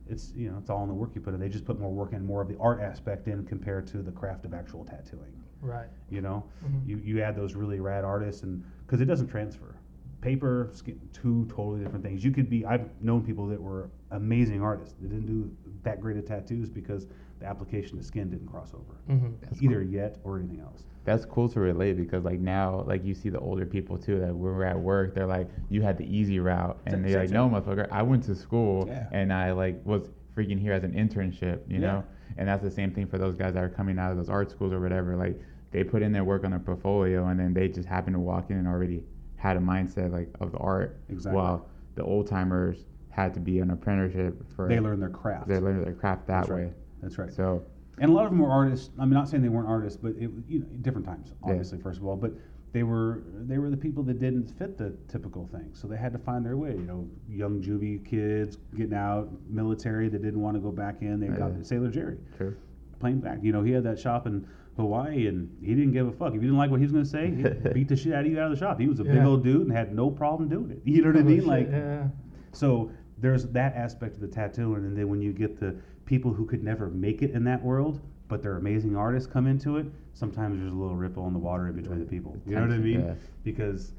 it's 0.07 0.33
you 0.35 0.49
know 0.49 0.57
it's 0.57 0.69
all 0.71 0.81
in 0.81 0.87
the 0.87 0.93
work 0.93 1.11
you 1.13 1.21
put 1.21 1.33
in 1.33 1.39
they 1.39 1.49
just 1.49 1.65
put 1.65 1.79
more 1.79 1.91
work 1.91 2.13
in 2.13 2.25
more 2.25 2.41
of 2.41 2.47
the 2.47 2.57
art 2.59 2.81
aspect 2.81 3.27
in 3.27 3.45
compared 3.45 3.85
to 3.85 4.01
the 4.01 4.11
craft 4.11 4.45
of 4.45 4.53
actual 4.53 4.83
tattooing 4.83 5.33
Right. 5.61 5.89
you 6.09 6.21
know 6.21 6.45
Mhm. 6.65 6.87
you, 6.87 6.97
you 6.97 7.21
add 7.21 7.35
those 7.35 7.53
really 7.53 7.79
rad 7.79 8.03
artists 8.03 8.41
and 8.43 8.63
because 8.85 9.01
it 9.01 9.05
doesn't 9.05 9.27
transfer 9.27 9.75
paper 10.21 10.69
skin, 10.73 10.99
two 11.13 11.45
totally 11.49 11.81
different 11.83 12.03
things 12.03 12.23
you 12.23 12.31
could 12.31 12.49
be 12.49 12.65
i've 12.65 12.89
known 13.01 13.23
people 13.23 13.47
that 13.47 13.61
were 13.61 13.89
amazing 14.11 14.61
artists 14.61 14.95
that 15.01 15.09
didn't 15.09 15.25
do 15.25 15.49
that 15.83 16.01
great 16.01 16.17
of 16.17 16.25
tattoos 16.25 16.69
because 16.69 17.07
the 17.39 17.45
application 17.45 17.97
of 17.97 18.03
skin 18.05 18.29
didn't 18.29 18.47
cross 18.47 18.73
over 18.73 18.95
hmm 19.07 19.31
That's 19.41 19.61
either 19.61 19.81
yet 19.81 20.17
or 20.25 20.37
anything 20.39 20.59
else 20.59 20.83
That's 21.05 21.23
cool 21.25 21.47
to 21.49 21.59
relate 21.61 21.95
because 21.95 22.25
like 22.25 22.39
now, 22.41 22.83
like 22.85 23.05
you 23.05 23.13
see 23.15 23.29
the 23.29 23.39
older 23.39 23.65
people 23.65 23.97
too 23.97 24.19
that 24.19 24.27
when 24.35 24.53
we're 24.55 24.65
at 24.65 24.77
work, 24.77 25.15
they're 25.15 25.25
like, 25.25 25.47
you 25.69 25.81
had 25.81 25.97
the 25.97 26.05
easy 26.05 26.39
route, 26.39 26.77
and 26.85 26.95
Same- 26.95 27.01
they're 27.03 27.11
same 27.27 27.41
like, 27.41 27.51
no, 27.53 27.61
motherfucker, 27.61 27.87
I 27.91 28.01
went 28.03 28.23
to 28.25 28.35
school 28.35 28.85
Yeah. 28.87 29.07
and 29.13 29.31
I 29.31 29.53
like 29.53 29.79
was 29.85 30.09
freaking 30.35 30.59
here 30.59 30.73
as 30.73 30.83
an 30.83 30.91
internship, 30.93 31.61
you 31.69 31.75
Yeah. 31.79 31.87
know, 31.87 32.03
and 32.37 32.47
that's 32.49 32.61
the 32.61 32.69
same 32.69 32.91
thing 32.91 33.07
for 33.07 33.17
those 33.17 33.35
guys 33.37 33.53
that 33.53 33.63
are 33.63 33.69
coming 33.69 33.97
out 33.97 34.11
of 34.11 34.17
those 34.17 34.29
art 34.29 34.51
schools 34.51 34.73
or 34.73 34.81
whatever. 34.81 35.15
Like 35.15 35.39
they 35.71 35.83
put 35.85 36.01
in 36.01 36.11
their 36.11 36.25
work 36.25 36.43
on 36.43 36.51
their 36.51 36.59
portfolio, 36.59 37.27
and 37.27 37.39
then 37.39 37.53
they 37.53 37.69
just 37.69 37.87
happen 37.87 38.11
to 38.13 38.19
walk 38.19 38.49
in 38.51 38.57
and 38.57 38.67
already 38.67 39.01
had 39.39 39.57
a 39.57 39.59
mindset 39.59 40.11
like 40.11 40.29
of 40.41 40.51
the 40.51 40.57
art, 40.59 40.99
Exactly. 41.09 41.35
while 41.35 41.65
the 41.95 42.03
old 42.03 42.27
timers 42.27 42.85
had 43.09 43.33
to 43.33 43.39
be 43.39 43.59
an 43.59 43.71
apprenticeship 43.71 44.35
for 44.55 44.67
they 44.67 44.79
learn 44.79 44.99
their 44.99 45.09
craft 45.09 45.47
they 45.47 45.57
learn 45.59 45.81
their 45.83 45.93
craft 45.93 46.27
that 46.27 46.41
That's 46.41 46.49
right. 46.49 46.65
way. 46.67 46.73
that's 47.01 47.17
right 47.17 47.31
So 47.33 47.63
and 47.97 48.09
a 48.11 48.13
lot 48.13 48.25
of 48.25 48.31
them 48.31 48.39
were 48.39 48.49
artists. 48.51 48.91
I'm 48.97 49.09
not 49.09 49.27
saying 49.27 49.43
they 49.43 49.49
weren't 49.49 49.67
artists, 49.67 49.99
but 50.01 50.11
it, 50.17 50.29
you 50.47 50.59
know, 50.59 50.65
different 50.83 51.05
times, 51.05 51.33
Yeah. 51.43 51.49
obviously, 51.51 51.79
first 51.79 51.99
of 51.99 52.05
all. 52.05 52.15
But 52.15 52.31
they 52.71 52.83
were 52.83 53.23
they 53.41 53.57
were 53.57 53.69
the 53.69 53.75
people 53.75 54.03
that 54.03 54.19
didn't 54.19 54.47
fit 54.57 54.77
the 54.77 54.93
typical 55.09 55.47
thing, 55.47 55.69
so 55.73 55.85
they 55.87 55.97
had 55.97 56.13
to 56.13 56.19
find 56.19 56.45
their 56.45 56.55
way. 56.55 56.71
You 56.71 56.85
know, 56.85 57.09
young 57.27 57.61
juvie 57.61 58.05
kids 58.05 58.57
getting 58.75 58.93
out, 58.93 59.29
military 59.49 60.07
that 60.07 60.21
didn't 60.21 60.39
want 60.39 60.55
to 60.55 60.61
go 60.61 60.71
back 60.71 61.01
in. 61.01 61.19
They 61.19 61.27
got 61.27 61.51
Yeah. 61.57 61.61
Sailor 61.63 61.89
Jerry, 61.89 62.17
true. 62.37 62.55
plain 62.99 63.21
fact. 63.21 63.43
You 63.43 63.51
know, 63.51 63.63
he 63.63 63.71
had 63.71 63.83
that 63.83 63.99
shop 63.99 64.27
in 64.27 64.45
Hawaii, 64.79 65.27
and 65.27 65.49
he 65.61 65.75
didn't 65.75 65.91
give 65.91 66.07
a 66.07 66.11
fuck. 66.11 66.29
If 66.29 66.35
you 66.35 66.41
didn't 66.41 66.57
like 66.57 66.71
what 66.71 66.79
he 66.79 66.85
was 66.85 66.91
going 66.91 67.03
to 67.03 67.09
say, 67.09 67.27
he 67.31 67.69
beat 67.73 67.87
the 67.87 67.95
shit 67.95 68.13
out 68.13 68.25
of 68.25 68.31
you 68.31 68.39
out 68.39 68.51
of 68.51 68.57
the 68.57 68.65
shop. 68.65 68.79
He 68.79 68.87
was 68.87 68.99
a 68.99 69.03
big 69.03 69.23
old 69.23 69.43
dude 69.43 69.61
and 69.67 69.71
had 69.71 69.93
no 69.93 70.09
problem 70.09 70.49
doing 70.49 70.71
it. 70.71 70.81
You 70.85 71.01
know 71.03 71.09
what 71.09 71.17
I 71.17 71.21
Oh, 71.21 71.23
mean? 71.23 71.45
Like, 71.45 71.69
yeah. 71.69 72.07
so 72.51 72.91
there's 73.17 73.45
that 73.47 73.75
aspect 73.75 74.15
of 74.15 74.21
the 74.21 74.27
tattooing, 74.27 74.85
and 74.85 74.97
then 74.97 75.09
when 75.09 75.21
you 75.21 75.33
get 75.33 75.59
the 75.59 75.75
people 76.05 76.33
who 76.33 76.45
could 76.45 76.63
never 76.63 76.87
make 76.89 77.21
it 77.21 77.31
in 77.31 77.43
that 77.43 77.63
world, 77.63 77.99
but 78.27 78.41
they're 78.41 78.57
amazing 78.57 78.95
artists 78.95 79.27
come 79.31 79.47
into 79.47 79.77
it, 79.77 79.85
sometimes 80.13 80.59
there's 80.59 80.71
a 80.71 80.75
little 80.75 80.95
ripple 80.95 81.27
in 81.27 81.33
the 81.33 81.39
water 81.39 81.67
in 81.67 81.75
between 81.75 81.99
the 81.99 82.05
people. 82.05 82.37
You 82.45 82.55
know 82.55 82.61
what 82.61 82.71
I 82.71 82.77
mean? 82.77 83.01
Yeah. 83.05 83.13
Because 83.43 83.93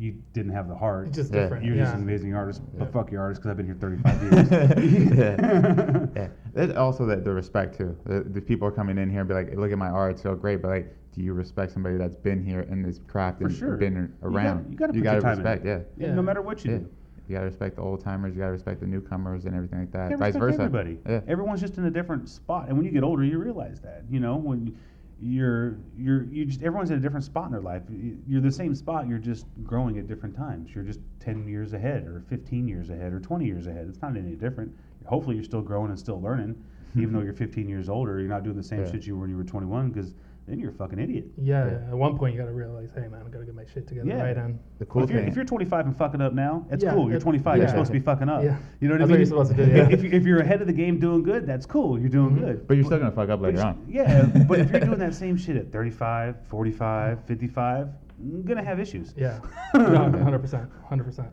you 0.00 0.14
didn't 0.32 0.52
have 0.52 0.66
the 0.66 0.74
heart. 0.74 1.08
It's 1.08 1.16
just 1.16 1.32
Yeah. 1.32 1.42
different. 1.42 1.64
You're 1.64 1.76
yeah. 1.76 1.82
just 1.84 1.96
an 1.96 2.02
amazing 2.02 2.34
artist, 2.34 2.62
but 2.78 2.90
fuck 2.92 3.10
your 3.12 3.20
artist 3.20 3.42
because 3.42 3.50
I've 3.50 3.56
been 3.58 3.66
here 3.66 3.76
35 3.78 4.22
years. 4.22 4.50
yeah. 5.18 6.06
yeah. 6.16 6.28
There's 6.54 6.74
also 6.74 7.04
the, 7.04 7.16
the 7.16 7.32
respect 7.32 7.76
too. 7.76 7.96
The, 8.06 8.20
the 8.22 8.40
people 8.40 8.66
are 8.66 8.72
coming 8.72 8.96
in 8.96 9.10
here 9.10 9.20
and 9.20 9.28
be 9.28 9.34
like, 9.34 9.54
look 9.56 9.70
at 9.70 9.78
my 9.78 9.90
art, 9.90 10.12
it's 10.12 10.22
so 10.22 10.34
great, 10.34 10.62
but 10.62 10.68
like, 10.68 10.96
do 11.12 11.20
you 11.22 11.34
respect 11.34 11.72
somebody 11.72 11.96
that's 11.98 12.16
been 12.16 12.42
here 12.44 12.62
in 12.62 12.82
this 12.82 13.00
craft 13.08 13.40
For 13.40 13.48
and 13.48 13.54
sure. 13.56 13.76
been 13.76 13.94
You 13.94 14.08
gotta- 14.22 14.34
around? 14.34 14.70
you 14.72 14.76
gotta 14.78 14.92
put 14.94 15.02
your 15.02 15.20
time 15.20 15.36
respect, 15.38 15.66
yeah. 15.66 15.80
Yeah, 15.98 16.06
Yeah. 16.08 16.14
No 16.14 16.22
matter 16.22 16.40
what 16.40 16.64
you 16.64 16.70
yeah. 16.72 16.78
do. 16.78 16.88
You 17.28 17.34
gotta 17.36 17.46
respect 17.46 17.76
the 17.76 17.82
old 17.82 18.00
timers. 18.02 18.34
You 18.34 18.40
gotta 18.40 18.52
respect 18.52 18.80
the 18.80 18.86
newcomers 18.86 19.44
and 19.44 19.54
everything 19.54 19.80
like 19.80 19.92
that. 19.92 20.10
Yeah, 20.10 20.16
Vice 20.16 20.34
versa. 20.34 20.62
Everybody. 20.62 20.98
Yeah. 21.08 21.20
Everyone's 21.28 21.60
just 21.60 21.78
in 21.78 21.84
a 21.84 21.90
different 21.90 22.28
spot, 22.28 22.68
and 22.68 22.76
when 22.76 22.84
you 22.84 22.90
get 22.90 23.04
older, 23.04 23.22
you 23.22 23.38
realize 23.38 23.80
that. 23.82 24.02
You 24.10 24.18
know, 24.18 24.34
when 24.36 24.76
you're 25.22 25.76
you're 25.98 26.24
you 26.24 26.44
just 26.46 26.62
everyone's 26.62 26.90
at 26.90 26.96
a 26.96 27.00
different 27.00 27.24
spot 27.24 27.46
in 27.46 27.52
their 27.52 27.60
life. 27.60 27.82
You're 28.26 28.40
the 28.40 28.50
same 28.50 28.74
spot. 28.74 29.06
You're 29.08 29.18
just 29.18 29.46
growing 29.62 29.98
at 29.98 30.06
different 30.06 30.34
times. 30.36 30.74
You're 30.74 30.84
just 30.84 31.00
ten 31.18 31.46
years 31.46 31.72
ahead, 31.72 32.06
or 32.06 32.22
fifteen 32.28 32.66
years 32.66 32.90
ahead, 32.90 33.12
or 33.12 33.20
twenty 33.20 33.44
years 33.46 33.66
ahead. 33.66 33.86
It's 33.88 34.00
not 34.00 34.16
any 34.16 34.34
different. 34.34 34.72
Hopefully, 35.06 35.36
you're 35.36 35.44
still 35.44 35.62
growing 35.62 35.90
and 35.90 35.98
still 35.98 36.20
learning, 36.20 36.54
even 36.96 37.12
though 37.12 37.20
you're 37.22 37.32
15 37.32 37.68
years 37.68 37.88
older. 37.88 38.20
You're 38.20 38.28
not 38.28 38.44
doing 38.44 38.56
the 38.56 38.62
same 38.62 38.80
Yeah. 38.84 38.90
shit 38.92 39.06
you 39.06 39.14
were 39.14 39.22
when 39.22 39.30
you 39.30 39.36
were 39.36 39.44
21 39.44 39.88
because 39.90 40.14
then 40.50 40.58
you're 40.58 40.70
a 40.70 40.74
fucking 40.74 40.98
idiot. 40.98 41.26
Yeah, 41.40 41.64
Yeah. 41.66 41.88
At 41.90 41.94
one 41.96 42.18
point, 42.18 42.34
you 42.34 42.40
gotta 42.40 42.52
realize, 42.52 42.90
hey 42.94 43.06
man, 43.08 43.22
I 43.24 43.30
gotta 43.30 43.44
get 43.44 43.54
my 43.54 43.64
shit 43.72 43.86
together, 43.86 44.08
Yeah. 44.08 44.22
right? 44.22 44.36
And 44.36 44.58
The 44.78 44.84
Well, 44.84 44.86
cool 44.90 45.02
if, 45.04 45.10
you're, 45.10 45.20
thing. 45.20 45.28
if 45.28 45.36
you're 45.36 45.44
25 45.44 45.86
and 45.86 45.96
fucking 45.96 46.20
up 46.20 46.32
now, 46.32 46.66
it's 46.70 46.82
Yeah, 46.82 46.92
cool. 46.92 47.06
You're 47.08 47.18
it- 47.18 47.22
25. 47.22 47.58
You're 47.58 47.68
supposed 47.68 47.86
to 47.86 47.92
be 47.92 48.00
fucking 48.00 48.28
up. 48.28 48.42
Yeah. 48.42 48.56
You 48.80 48.88
know 48.88 48.94
what 48.94 48.98
That's 48.98 49.00
I 49.00 49.04
what 49.04 49.08
mean? 49.10 49.18
you're 49.18 49.26
supposed 49.26 49.56
to 49.56 49.64
do, 49.66 49.70
yeah. 49.70 49.88
if, 49.90 50.02
you, 50.02 50.10
if 50.10 50.24
you're 50.26 50.40
ahead 50.40 50.60
of 50.60 50.66
the 50.66 50.72
game 50.72 50.98
doing 50.98 51.22
good, 51.22 51.46
that's 51.46 51.66
cool. 51.66 51.98
You're 51.98 52.08
doing 52.08 52.36
Mhm. 52.36 52.40
good. 52.40 52.66
but 52.66 52.76
you're 52.76 52.84
still 52.84 52.98
gonna 52.98 53.12
fuck 53.12 53.28
up 53.28 53.40
later 53.40 53.58
But 53.58 53.66
on. 53.66 53.84
Yeah, 53.88 54.26
but 54.48 54.58
if 54.58 54.70
you're 54.72 54.80
doing 54.80 54.98
that 54.98 55.14
same 55.14 55.36
shit 55.36 55.56
at 55.56 55.70
35, 55.70 56.36
45, 56.46 57.24
55, 57.24 57.88
I'm 58.20 58.42
gonna 58.42 58.64
have 58.64 58.80
issues. 58.80 59.14
Yeah, 59.16 59.38
hundred 59.72 60.40
percent, 60.40 60.68
hundred 60.84 61.04
percent. 61.04 61.28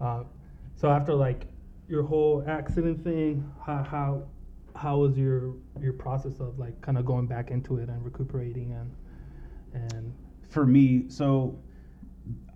Uh, 0.00 0.24
So 0.76 0.88
after 0.90 1.14
like 1.14 1.46
your 1.88 2.02
whole 2.02 2.42
accident 2.46 3.04
thing, 3.04 3.44
how 3.64 3.82
how 3.84 4.22
how 4.74 4.98
was 4.98 5.16
your 5.16 5.54
your 5.80 5.92
process 5.92 6.40
of 6.40 6.58
like 6.58 6.80
kind 6.80 6.98
of 6.98 7.04
going 7.04 7.26
back 7.26 7.50
into 7.50 7.78
it 7.78 7.88
and 7.88 8.04
recuperating 8.04 8.72
and 8.72 8.94
and 9.92 10.12
For 10.50 10.64
me, 10.66 11.08
so 11.08 11.58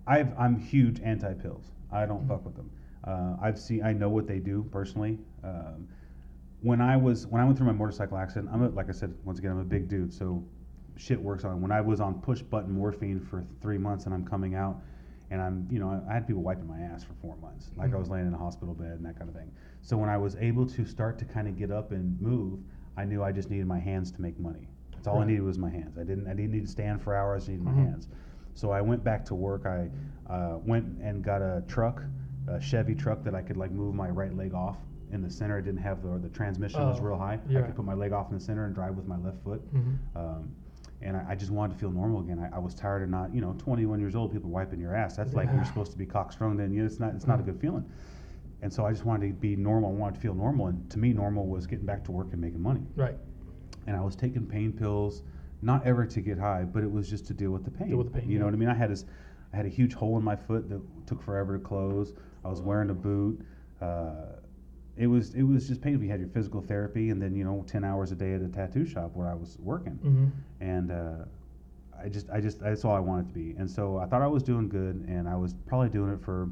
I've, 0.07 0.31
I'm 0.39 0.57
huge 0.57 1.01
anti 1.01 1.33
pills. 1.33 1.71
I 1.91 2.05
don't 2.05 2.23
Mhm. 2.23 2.27
fuck 2.29 2.45
with 2.45 2.55
them. 2.55 2.69
Uh, 3.03 3.35
I've 3.41 3.59
seen, 3.59 3.83
I 3.83 3.91
know 3.93 4.09
what 4.09 4.25
they 4.27 4.39
do 4.39 4.63
personally. 4.71 5.19
Um, 5.43 5.87
when 6.61 6.81
I 6.81 6.95
was 6.97 7.27
when 7.27 7.41
I 7.41 7.45
went 7.45 7.57
through 7.57 7.67
my 7.67 7.73
motorcycle 7.73 8.17
accident, 8.17 8.49
I'm 8.53 8.63
a, 8.63 8.69
like 8.69 8.89
I 8.89 8.91
said 8.93 9.13
once 9.25 9.39
again, 9.39 9.51
I'm 9.51 9.59
a 9.59 9.63
big 9.65 9.87
dude, 9.89 10.13
so 10.13 10.43
shit 10.97 11.21
works 11.21 11.43
on. 11.45 11.61
When 11.61 11.71
I 11.71 11.81
was 11.81 11.99
on 12.01 12.21
push 12.21 12.41
button 12.41 12.71
morphine 12.73 13.19
for 13.19 13.45
three 13.61 13.77
months 13.77 14.05
and 14.05 14.13
I'm 14.13 14.25
coming 14.25 14.55
out, 14.55 14.81
and 15.31 15.41
I'm 15.41 15.67
you 15.69 15.79
know 15.79 15.89
I, 16.07 16.11
I 16.11 16.13
had 16.15 16.27
people 16.27 16.41
wiping 16.41 16.67
my 16.67 16.79
ass 16.79 17.03
for 17.03 17.13
four 17.13 17.35
months, 17.37 17.71
like 17.77 17.91
I 17.91 17.93
Mhm. 17.95 17.99
was 17.99 18.09
laying 18.09 18.27
in 18.27 18.33
a 18.33 18.37
hospital 18.37 18.73
bed 18.73 18.91
and 18.93 19.05
that 19.05 19.17
kind 19.17 19.29
of 19.29 19.35
thing. 19.35 19.51
So 19.81 19.97
when 19.97 20.09
I 20.09 20.17
was 20.17 20.35
able 20.37 20.65
to 20.67 20.85
start 20.85 21.17
to 21.19 21.25
kind 21.25 21.47
of 21.47 21.57
get 21.57 21.71
up 21.71 21.91
and 21.91 22.19
move, 22.21 22.59
I 22.97 23.05
knew 23.05 23.23
I 23.23 23.31
just 23.31 23.49
needed 23.49 23.67
my 23.67 23.79
hands 23.79 24.11
to 24.11 24.21
make 24.21 24.39
money. 24.39 24.67
That's 24.93 25.07
all 25.07 25.19
I 25.19 25.25
needed 25.25 25.43
was 25.43 25.57
my 25.57 25.69
hands. 25.69 25.97
I 25.97 26.03
didn't 26.03 26.27
I 26.27 26.33
didn't 26.33 26.51
need 26.51 26.65
to 26.65 26.71
stand 26.71 27.01
for 27.01 27.15
hours. 27.15 27.47
I 27.47 27.51
needed 27.53 27.63
my 27.65 27.71
Mhm. 27.71 27.85
hands. 27.89 28.09
So 28.53 28.71
I 28.71 28.81
went 28.81 29.03
back 29.03 29.23
to 29.25 29.35
work. 29.35 29.65
I 29.65 29.89
uh, 30.29 30.59
went 30.65 30.85
and 31.01 31.23
got 31.23 31.41
a 31.41 31.63
truck, 31.67 32.03
a 32.47 32.59
Chevy 32.59 32.93
truck 32.95 33.23
that 33.23 33.33
I 33.33 33.41
could 33.41 33.57
like 33.57 33.71
move 33.71 33.95
my 33.95 34.09
right 34.09 34.35
leg 34.35 34.53
off 34.53 34.77
in 35.11 35.21
the 35.21 35.29
center. 35.29 35.57
I 35.57 35.61
didn't 35.61 35.79
have 35.81 36.01
the 36.03 36.17
the 36.19 36.29
transmission 36.29 36.85
was 36.85 36.99
Oh, 36.99 37.03
real 37.03 37.17
high. 37.17 37.39
Yeah. 37.47 37.59
I 37.59 37.61
could 37.63 37.75
put 37.75 37.85
my 37.85 37.93
leg 37.93 38.11
off 38.11 38.29
in 38.29 38.35
the 38.37 38.43
center 38.43 38.65
and 38.65 38.75
drive 38.75 38.95
with 38.95 39.07
my 39.07 39.17
left 39.17 39.41
foot. 39.43 39.61
Mhm. 39.73 39.97
Um, 40.15 40.51
and 41.01 41.15
I, 41.15 41.25
I 41.29 41.35
just 41.35 41.51
wanted 41.51 41.73
to 41.73 41.79
feel 41.79 41.91
normal 41.91 42.21
again. 42.21 42.39
I, 42.51 42.55
I 42.57 42.59
was 42.59 42.73
tired 42.73 43.03
of 43.03 43.09
not, 43.09 43.33
you 43.33 43.41
know, 43.41 43.53
21 43.57 43.99
years 43.99 44.15
old, 44.15 44.31
people 44.33 44.49
wiping 44.49 44.79
your 44.79 44.95
ass. 44.95 45.15
That's 45.15 45.33
like 45.33 45.49
you're 45.53 45.65
supposed 45.65 45.91
to 45.91 45.97
be 45.97 46.05
cockstrung. 46.05 46.57
Then 46.57 46.71
you 46.73 46.81
know, 46.81 46.85
it's 46.85 46.99
not, 46.99 47.13
it's 47.15 47.27
not 47.27 47.39
a 47.39 47.43
Mhm. 47.43 47.47
good 47.47 47.59
feeling. 47.59 47.85
And 48.61 48.71
so 48.73 48.85
I 48.85 48.91
just 48.91 49.05
wanted 49.05 49.27
to 49.27 49.33
be 49.33 49.55
normal. 49.55 49.91
I 49.91 49.93
wanted 49.93 50.15
to 50.15 50.21
feel 50.21 50.33
normal. 50.35 50.67
And 50.67 50.89
to 50.89 50.99
me, 50.99 51.13
normal 51.13 51.47
was 51.47 51.65
getting 51.65 51.85
back 51.85 52.03
to 52.05 52.11
work 52.11 52.27
and 52.33 52.41
making 52.41 52.61
money. 52.61 52.85
right, 52.97 53.17
And 53.87 53.95
I 53.95 54.01
was 54.01 54.15
taking 54.17 54.45
pain 54.45 54.73
pills, 54.73 55.23
not 55.61 55.85
ever 55.85 56.05
to 56.05 56.19
get 56.21 56.37
high, 56.37 56.63
but 56.65 56.83
it 56.83 56.91
was 56.91 57.09
just 57.09 57.25
to 57.27 57.33
deal 57.33 57.51
with 57.51 57.63
the 57.63 57.71
pain. 57.71 57.87
Deal 57.89 57.97
with 57.97 58.11
the 58.11 58.19
pain, 58.19 58.29
You 58.29 58.39
know 58.39 58.45
what 58.45 58.53
I 58.53 58.57
mean? 58.57 58.67
I 58.69 58.73
had 58.73 58.89
this, 58.91 59.05
I 59.53 59.55
had 59.57 59.65
a 59.65 59.69
huge 59.69 59.93
hole 59.93 60.17
in 60.17 60.23
my 60.23 60.35
foot 60.35 60.67
that 60.69 60.81
took 61.07 61.21
forever 61.21 61.57
to 61.57 61.63
close. 61.63 62.13
I 62.43 62.49
was 62.49 62.61
wearing 62.61 62.89
a 62.89 62.93
boot. 62.93 63.39
Uh, 63.81 64.35
it 64.99 65.07
was 65.07 65.33
it 65.33 65.43
was 65.43 65.67
just 65.67 65.81
painful. 65.81 66.03
You 66.03 66.11
had 66.11 66.19
your 66.19 66.29
physical 66.29 66.61
therapy, 66.61 67.09
and 67.09 67.21
then 67.21 67.33
you 67.33 67.43
know, 67.43 67.63
10 67.65 67.83
hours 67.83 68.11
a 68.11 68.15
day 68.15 68.33
at 68.33 68.41
a 68.41 68.49
tattoo 68.49 68.85
shop 68.85 69.11
where 69.15 69.27
I 69.27 69.33
was 69.33 69.57
working 69.59 69.93
hmm 69.93 70.25
and 70.59 70.91
uh, 70.91 71.25
I 72.01 72.09
just, 72.09 72.29
I 72.29 72.39
just, 72.41 72.59
that's 72.59 72.85
all 72.85 72.95
I 72.95 72.99
wanted 72.99 73.27
to 73.27 73.33
be. 73.33 73.55
And 73.57 73.69
so 73.69 73.97
I 73.97 74.05
thought 74.05 74.21
I 74.21 74.27
was 74.27 74.43
doing 74.43 74.69
good, 74.69 75.05
and 75.07 75.27
I 75.27 75.35
was 75.35 75.53
probably 75.65 75.89
doing 75.89 76.11
it 76.13 76.21
for 76.21 76.49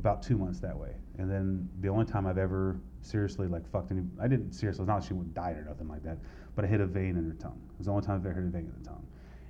about 0.00 0.22
two 0.22 0.36
months 0.36 0.58
that 0.60 0.76
way. 0.76 0.94
And 1.18 1.30
then 1.30 1.68
the 1.80 1.88
only 1.88 2.04
time 2.04 2.26
I've 2.26 2.38
ever 2.38 2.78
seriously 3.02 3.46
like 3.46 3.70
fucked 3.70 3.90
any, 3.90 4.02
I 4.20 4.26
didn't 4.28 4.52
seriously, 4.52 4.84
not 4.86 5.04
she 5.04 5.14
died 5.34 5.56
or 5.56 5.64
nothing 5.64 5.88
like 5.88 6.02
that, 6.02 6.18
but 6.56 6.64
I 6.64 6.68
hit 6.68 6.80
a 6.80 6.86
vein 6.86 7.16
in 7.16 7.24
her 7.28 7.36
tongue. 7.36 7.60
It 7.72 7.78
was 7.78 7.86
the 7.86 7.92
only 7.92 8.06
time 8.06 8.16
I've 8.16 8.26
ever 8.26 8.40
hit 8.40 8.44
a 8.44 8.50
vein 8.50 8.72
in 8.74 8.82
the 8.82 8.88
tongue. 8.88 9.06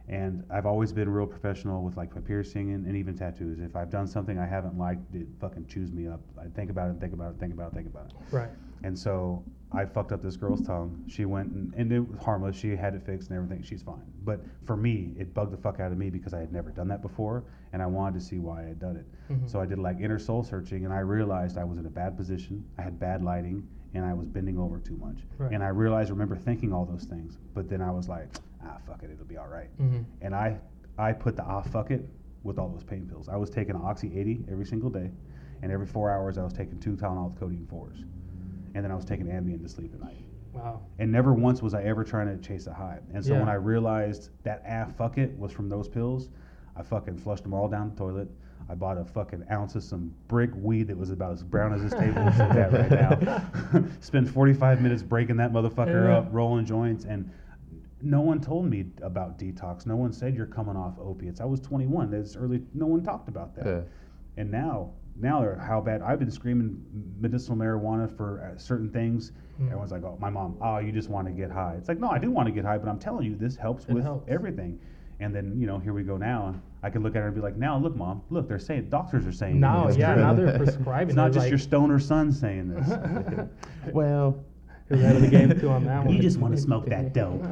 And 0.09 0.45
I've 0.51 0.67
always 0.67 0.93
been 0.93 1.09
real 1.09 1.27
professional 1.27 1.83
with 1.83 1.97
like 1.97 2.15
my 2.15 2.21
piercing 2.21 2.73
and, 2.75 2.87
and 2.87 2.97
even 2.97 3.17
tattoos. 3.17 3.61
If 3.61 3.77
I've 3.77 3.91
done 3.91 4.07
something 4.07 4.38
I 4.38 4.47
haven't 4.47 4.77
liked, 4.77 5.15
it 5.15 5.27
fucking 5.41 5.67
chews 5.67 5.93
me 5.93 6.09
up. 6.09 6.21
I 6.41 6.47
think 6.49 6.71
about 6.71 6.91
it, 6.91 7.01
think 7.01 7.12
about 7.12 7.35
it, 7.35 7.41
think 7.41 7.53
about 7.53 7.73
it, 7.73 7.75
think 7.75 7.87
about 7.87 8.07
it. 8.07 8.12
right, 8.35 8.51
And 8.83 8.99
so 8.99 9.45
I 9.71 9.85
fucked 9.87 10.12
up 10.12 10.21
this 10.23 10.37
girl's 10.37 10.61
tongue. 10.67 11.03
She 11.09 11.25
went 11.25 11.51
and, 11.53 11.73
and 11.75 11.91
it 11.93 12.01
was 12.01 12.19
harmless. 12.23 12.57
She 12.57 12.77
had 12.77 12.95
it 12.95 13.03
fixed 13.07 13.31
and 13.31 13.38
everything. 13.38 13.62
She's 13.62 13.83
fine. 13.83 14.03
But 14.25 14.41
for 14.67 14.77
me, 14.77 15.15
it 15.19 15.33
bugged 15.33 15.53
the 15.53 15.57
fuck 15.57 15.81
out 15.81 15.93
of 15.93 15.99
me 15.99 16.11
because 16.11 16.35
I 16.35 16.41
had 16.41 16.53
never 16.53 16.71
done 16.71 16.88
that 16.88 17.01
before 17.01 17.45
and 17.73 17.81
I 17.81 17.87
wanted 17.87 18.19
to 18.19 18.25
see 18.27 18.38
why 18.38 18.65
I 18.65 18.67
had 18.67 18.81
done 18.81 18.97
it. 18.97 19.07
Mhm. 19.33 19.49
So 19.49 19.61
I 19.61 19.67
did 19.67 19.79
like 19.79 19.99
inner 20.01 20.19
soul 20.19 20.43
searching 20.43 20.85
and 20.85 20.93
I 20.93 20.99
realized 20.99 21.57
I 21.57 21.65
was 21.65 21.79
in 21.79 21.87
a 21.87 21.91
bad 21.91 22.17
position. 22.17 22.65
I 22.77 22.83
had 22.83 22.99
bad 23.01 23.23
lighting 23.23 23.67
and 23.95 24.05
I 24.05 24.12
was 24.15 24.27
bending 24.29 24.59
over 24.59 24.79
too 24.79 24.97
much. 24.97 25.19
Right. 25.38 25.53
And 25.53 25.62
I 25.62 25.69
realized, 25.69 26.11
remember 26.11 26.37
thinking 26.37 26.73
all 26.73 26.85
those 26.85 27.05
things. 27.05 27.38
But 27.55 27.69
then 27.71 27.81
I 27.81 27.91
was 27.91 28.09
like, 28.09 28.29
ah, 28.64 28.77
fuck 28.87 29.03
it, 29.03 29.11
it'll 29.11 29.25
be 29.25 29.37
all 29.37 29.48
right. 29.48 29.68
hmm 29.79 30.01
And 30.20 30.35
I, 30.35 30.59
I 30.98 31.12
put 31.12 31.37
the 31.37 31.44
ah, 31.44 31.62
fuck 31.62 31.90
it 31.90 32.05
with 32.42 32.59
all 32.59 32.68
those 32.68 32.85
pain 32.85 33.07
pills. 33.09 33.29
I 33.29 33.37
was 33.37 33.51
taking 33.51 33.77
Oxy 33.77 34.18
80 34.18 34.44
every 34.51 34.66
single 34.66 34.90
day. 34.90 35.11
And 35.62 35.70
every 35.70 35.87
four 35.87 36.11
hours, 36.11 36.38
I 36.38 36.42
was 36.42 36.53
taking 36.53 36.81
two 36.81 36.96
Tylenol 36.96 37.31
with 37.31 37.38
codeine 37.38 37.68
4s. 37.72 38.03
And 38.75 38.85
then 38.85 38.90
I 38.90 38.96
was 38.96 39.05
taking 39.05 39.27
Ambien 39.27 39.62
to 39.62 39.68
sleep 39.68 39.92
at 39.94 40.01
night. 40.01 40.16
wow, 40.53 40.81
And 40.98 41.12
never 41.12 41.33
once 41.35 41.62
was 41.62 41.72
I 41.72 41.85
ever 41.85 42.03
trying 42.03 42.27
to 42.37 42.37
chase 42.48 42.66
a 42.66 42.72
high. 42.72 42.98
And 43.14 43.25
so 43.25 43.35
when 43.35 43.48
I 43.48 43.55
realized 43.55 44.31
that 44.42 44.64
ah 44.68 44.87
fuck 44.98 45.18
it 45.18 45.38
was 45.38 45.53
from 45.53 45.68
those 45.68 45.88
pills, 45.88 46.31
I 46.75 46.83
fucking 46.83 47.18
flushed 47.18 47.44
them 47.44 47.55
all 47.55 47.68
down 47.68 47.90
the 47.90 47.96
toilet. 47.96 48.29
I 48.68 48.75
bought 48.75 48.96
a 48.98 49.05
fucking 49.05 49.44
ounce 49.53 49.75
of 49.77 49.83
some 49.85 50.12
brick 50.29 50.51
weed 50.57 50.88
that 50.88 50.96
was 50.96 51.11
about 51.11 51.33
as 51.33 51.42
brown 51.44 51.72
as 51.75 51.83
this 51.83 51.92
table 51.92 52.27
is 52.27 52.40
at 52.40 52.72
right 52.72 52.90
now. 52.90 53.85
Spent 54.01 54.29
45 54.29 54.81
minutes 54.81 55.03
breaking 55.03 55.37
that 55.37 55.53
motherfucker 55.53 56.09
Yeah. 56.09 56.16
up, 56.18 56.29
rolling 56.33 56.64
joints, 56.64 57.05
and 57.05 57.31
no 58.03 58.21
one 58.21 58.41
told 58.41 58.67
me 58.67 58.87
about 59.03 59.38
detox. 59.38 59.87
No 59.87 59.97
one 59.97 60.12
said 60.12 60.35
you're 60.35 60.47
coming 60.47 60.77
off 60.77 60.95
opiates. 60.99 61.41
I 61.41 61.45
was 61.45 61.61
21. 61.61 62.11
That's 62.11 62.37
early. 62.37 62.62
No 62.75 62.87
one 62.87 63.03
talked 63.03 63.29
about 63.29 63.55
that. 63.57 63.67
Yeah. 63.67 63.81
And 64.37 64.51
now, 64.51 64.91
now 65.17 65.57
how 65.61 65.81
bad. 65.81 66.03
I've 66.03 66.19
been 66.19 66.31
screaming 66.31 66.83
medicinal 67.21 67.57
marijuana 67.57 68.15
for 68.17 68.53
uh, 68.55 68.59
certain 68.59 68.91
things. 68.91 69.33
Mm. 69.61 69.67
Everyone's 69.67 69.93
like, 69.93 70.03
"Oh, 70.05 70.17
my 70.21 70.31
mom. 70.31 70.57
Oh, 70.61 70.79
you 70.79 70.91
just 70.91 71.11
want 71.11 71.27
to 71.29 71.33
get 71.33 71.51
high." 71.51 71.75
It's 71.79 71.88
like, 71.88 71.99
no, 72.01 72.11
I 72.11 72.19
do 72.19 72.31
want 72.31 72.47
to 72.49 72.53
get 72.53 72.65
high, 72.65 72.79
but 72.79 72.88
I'm 72.88 72.99
telling 72.99 73.27
you, 73.27 73.37
this 73.37 73.57
helps 73.57 73.85
It 73.85 73.93
with 73.93 74.05
helps. 74.05 74.29
everything. 74.31 74.81
And 75.21 75.35
then 75.35 75.55
you 75.61 75.67
know, 75.67 75.79
here 75.79 75.93
we 75.93 76.03
go 76.03 76.17
now, 76.17 76.55
I 76.83 76.91
can 76.91 77.03
look 77.03 77.15
at 77.15 77.21
her 77.21 77.27
and 77.27 77.35
be 77.37 77.43
like, 77.43 77.57
"Now, 77.57 77.79
look, 77.79 77.95
mom, 77.95 78.23
look, 78.31 78.49
they're 78.49 78.59
saying 78.59 78.88
doctors 78.88 79.27
are 79.27 79.33
saying 79.33 79.61
now 79.61 79.87
it's 79.87 79.97
yeah, 79.97 80.15
true. 80.15 80.23
now 80.23 80.35
they're 80.35 80.57
prescribing. 80.65 81.11
It's 81.11 81.17
not 81.17 81.31
They're 81.33 81.43
just 81.43 81.51
your 81.51 81.59
stoner 81.59 82.01
son 82.01 82.33
saying 82.33 82.71
this. 82.71 82.88
Well, 83.93 84.43
You're 84.92 85.00
ahead 85.00 85.16
of 85.16 85.22
the 85.22 85.28
game 85.28 85.59
too 85.59 85.70
on 85.70 85.85
that 85.87 86.05
one. 86.05 86.14
you 86.14 86.20
just 86.20 86.38
want 86.38 86.55
to 86.55 86.61
smoke 86.61 86.87
that 86.87 87.12
dope. 87.14 87.42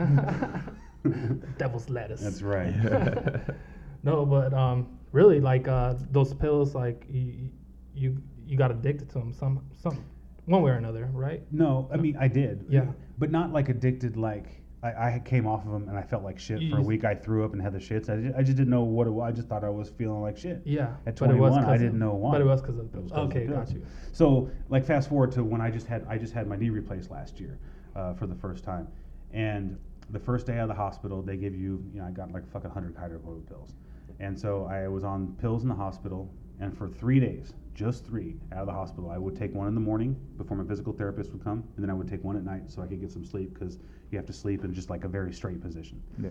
Devil's 1.59 1.89
lettuce. 1.89 2.21
That's 2.21 2.43
right. 2.43 2.75
No, 4.03 4.25
but 4.25 4.55
um, 4.55 4.99
really, 5.13 5.41
like 5.41 5.69
uh, 5.69 5.95
those 6.11 6.33
pills, 6.33 6.75
like 6.75 7.05
you, 7.11 7.51
you, 7.95 8.17
you 8.47 8.57
got 8.57 8.71
addicted 8.71 9.09
to 9.11 9.19
them 9.19 9.33
some, 9.33 9.63
some, 9.79 10.03
one 10.47 10.63
way 10.63 10.71
or 10.71 10.75
another, 10.75 11.11
right? 11.13 11.43
No, 11.53 11.89
I 11.93 11.97
mean 11.97 12.17
I 12.19 12.27
did. 12.27 12.65
Yeah. 12.69 12.87
But 13.19 13.31
not 13.31 13.53
like 13.53 13.69
addicted. 13.69 14.17
Like 14.17 14.60
I, 14.83 14.89
I 15.17 15.23
came 15.25 15.47
off 15.47 15.67
of 15.67 15.73
them 15.73 15.89
and 15.89 15.99
I 15.99 16.03
felt 16.03 16.23
like 16.23 16.39
shit 16.39 16.61
You 16.63 16.71
for 16.71 16.79
a 16.79 16.83
week. 16.83 17.05
I 17.05 17.15
threw 17.15 17.45
up 17.45 17.53
and 17.53 17.61
had 17.61 17.75
the 17.75 17.79
shits. 17.79 18.09
I 18.09 18.17
just, 18.23 18.39
I 18.39 18.43
just 18.43 18.57
didn't 18.57 18.71
know 18.71 18.83
what 18.83 19.07
it 19.07 19.11
was. 19.11 19.29
I 19.29 19.33
just 19.33 19.49
thought 19.49 19.63
I 19.63 19.69
was 19.69 19.91
feeling 19.91 20.23
like 20.23 20.39
shit. 20.39 20.63
Yeah. 20.65 20.95
At 21.07 21.21
was 21.21 21.53
21, 21.53 21.65
I 21.65 21.77
didn't 21.77 21.99
know 21.99 22.15
why. 22.15 22.33
But 22.33 22.41
it 22.41 22.47
was 22.47 22.63
because 22.63 22.79
of 22.79 22.91
the 22.91 22.99
pills. 22.99 23.13
Okay, 23.13 23.47
got 23.47 23.71
you. 23.71 23.85
So 24.13 24.51
like 24.71 24.87
fast 24.87 25.09
forward 25.09 25.33
to 25.33 25.45
when 25.45 25.61
I 25.61 25.71
just 25.71 25.87
had 25.87 26.07
I 26.09 26.17
just 26.17 26.33
had 26.33 26.47
my 26.47 26.57
knee 26.57 26.71
replaced 26.71 27.11
last 27.11 27.39
year 27.41 27.59
uh, 27.95 28.15
for 28.15 28.27
the 28.27 28.35
first 28.35 28.65
time, 28.65 28.89
and 29.33 29.79
the 30.11 30.19
first 30.19 30.47
day 30.47 30.55
out 30.55 30.63
of 30.63 30.69
the 30.69 30.75
hospital 30.75 31.23
they 31.23 31.37
give 31.37 31.55
you 31.55 31.85
you 31.93 32.01
know 32.01 32.07
I 32.07 32.11
got 32.11 32.33
like 32.33 32.51
fucking 32.51 32.71
hundred 32.71 32.97
hydrocodone 32.97 33.47
pills, 33.47 33.75
and 34.19 34.39
so 34.39 34.65
I 34.65 34.89
was 34.89 35.05
on 35.05 35.37
pills 35.41 35.63
in 35.63 35.69
the 35.69 35.75
hospital, 35.75 36.33
and 36.59 36.77
for 36.77 36.89
three 36.89 37.21
days, 37.21 37.53
just 37.75 38.05
three 38.05 38.37
out 38.53 38.59
of 38.61 38.67
the 38.67 38.73
hospital, 38.73 39.11
I 39.11 39.19
would 39.19 39.37
take 39.37 39.55
one 39.55 39.69
in 39.69 39.75
the 39.75 39.81
morning 39.81 40.17
before 40.37 40.57
my 40.57 40.65
physical 40.65 40.93
therapist 40.93 41.33
would 41.33 41.43
come, 41.43 41.65
and 41.77 41.83
then 41.85 41.91
I 41.91 41.95
would 41.95 42.09
take 42.09 42.23
one 42.25 42.37
at 42.37 42.45
night 42.45 42.63
so 42.71 42.83
I 42.83 42.87
could 42.87 43.01
get 43.01 43.11
some 43.11 43.25
sleep 43.25 43.55
because 43.55 43.79
you 44.11 44.19
have 44.19 44.27
to 44.27 44.33
sleep 44.33 44.65
in 44.65 44.75
just 44.75 44.91
like 44.91 45.05
a 45.05 45.09
very 45.09 45.33
straight 45.33 45.61
position. 45.61 46.03
yeah. 46.23 46.31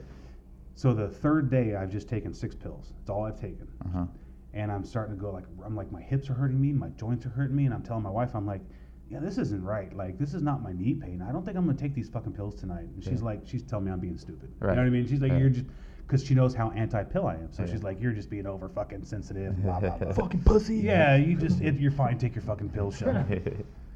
So 0.76 0.94
the 0.94 1.10
third 1.10 1.50
day 1.50 1.76
I've 1.76 1.92
just 1.92 2.08
taken 2.08 2.34
six 2.34 2.56
pills. 2.56 2.94
It's 3.02 3.10
all 3.10 3.26
I've 3.26 3.40
taken 3.40 3.68
Uh 3.86 3.90
huh. 3.94 4.06
and 4.54 4.72
I'm 4.72 4.86
starting 4.86 5.16
to 5.16 5.22
go 5.22 5.30
like 5.32 5.44
I'm 5.66 5.76
like 5.76 5.92
my 5.92 6.02
hips 6.02 6.30
are 6.30 6.34
hurting 6.34 6.60
me, 6.62 6.72
my 6.72 6.90
joints 6.90 7.26
are 7.26 7.30
hurting 7.30 7.56
me, 7.56 7.66
and 7.66 7.74
I'm 7.74 7.84
telling 7.84 8.04
my 8.04 8.10
wife 8.10 8.34
I'm 8.36 8.46
like, 8.46 8.62
yeah, 9.10 9.20
this 9.20 9.38
isn't 9.40 9.64
right. 9.64 9.94
Like 9.96 10.18
this 10.18 10.34
is 10.34 10.42
not 10.42 10.62
my 10.62 10.72
knee 10.72 10.94
pain. 10.94 11.22
I 11.28 11.32
don't 11.34 11.44
think 11.44 11.58
I'm 11.58 11.66
gonna 11.66 11.78
take 11.78 11.94
these 11.96 12.08
fucking 12.10 12.32
pills 12.34 12.56
tonight. 12.56 12.88
And 12.96 13.04
she's 13.04 13.22
like, 13.22 13.42
she's 13.46 13.64
telling 13.64 13.86
me 13.86 13.92
I'm 13.92 14.00
being 14.00 14.18
stupid. 14.18 14.54
Right. 14.60 14.70
You 14.72 14.76
know 14.78 14.82
what 14.84 14.88
I 14.88 14.92
mean? 14.92 15.08
She's 15.08 15.20
like, 15.22 15.32
Yeah. 15.32 15.40
you're 15.40 15.50
just 15.50 15.66
because 16.10 16.26
she 16.26 16.34
knows 16.34 16.56
how 16.56 16.72
anti-pill 16.72 17.28
I 17.28 17.36
am. 17.36 17.52
So 17.54 17.64
Yeah. 17.64 17.72
she's 17.72 17.84
like, 17.84 18.02
you're 18.02 18.14
just 18.14 18.32
being 18.32 18.48
over 18.48 18.68
fucking 18.68 19.06
sensitive. 19.06 19.56
Blah 19.62 19.80
blah 19.80 19.96
blah. 19.98 20.12
Fucking 20.24 20.42
pussy. 20.42 20.78
yeah, 20.78 21.16
you 21.16 21.36
just 21.38 21.62
if 21.62 21.80
you're 21.80 21.92
fine, 21.92 22.18
take 22.18 22.34
your 22.34 22.42
fucking 22.44 22.70
pills. 22.70 22.98
Shut 22.98 23.16
up. 23.16 23.28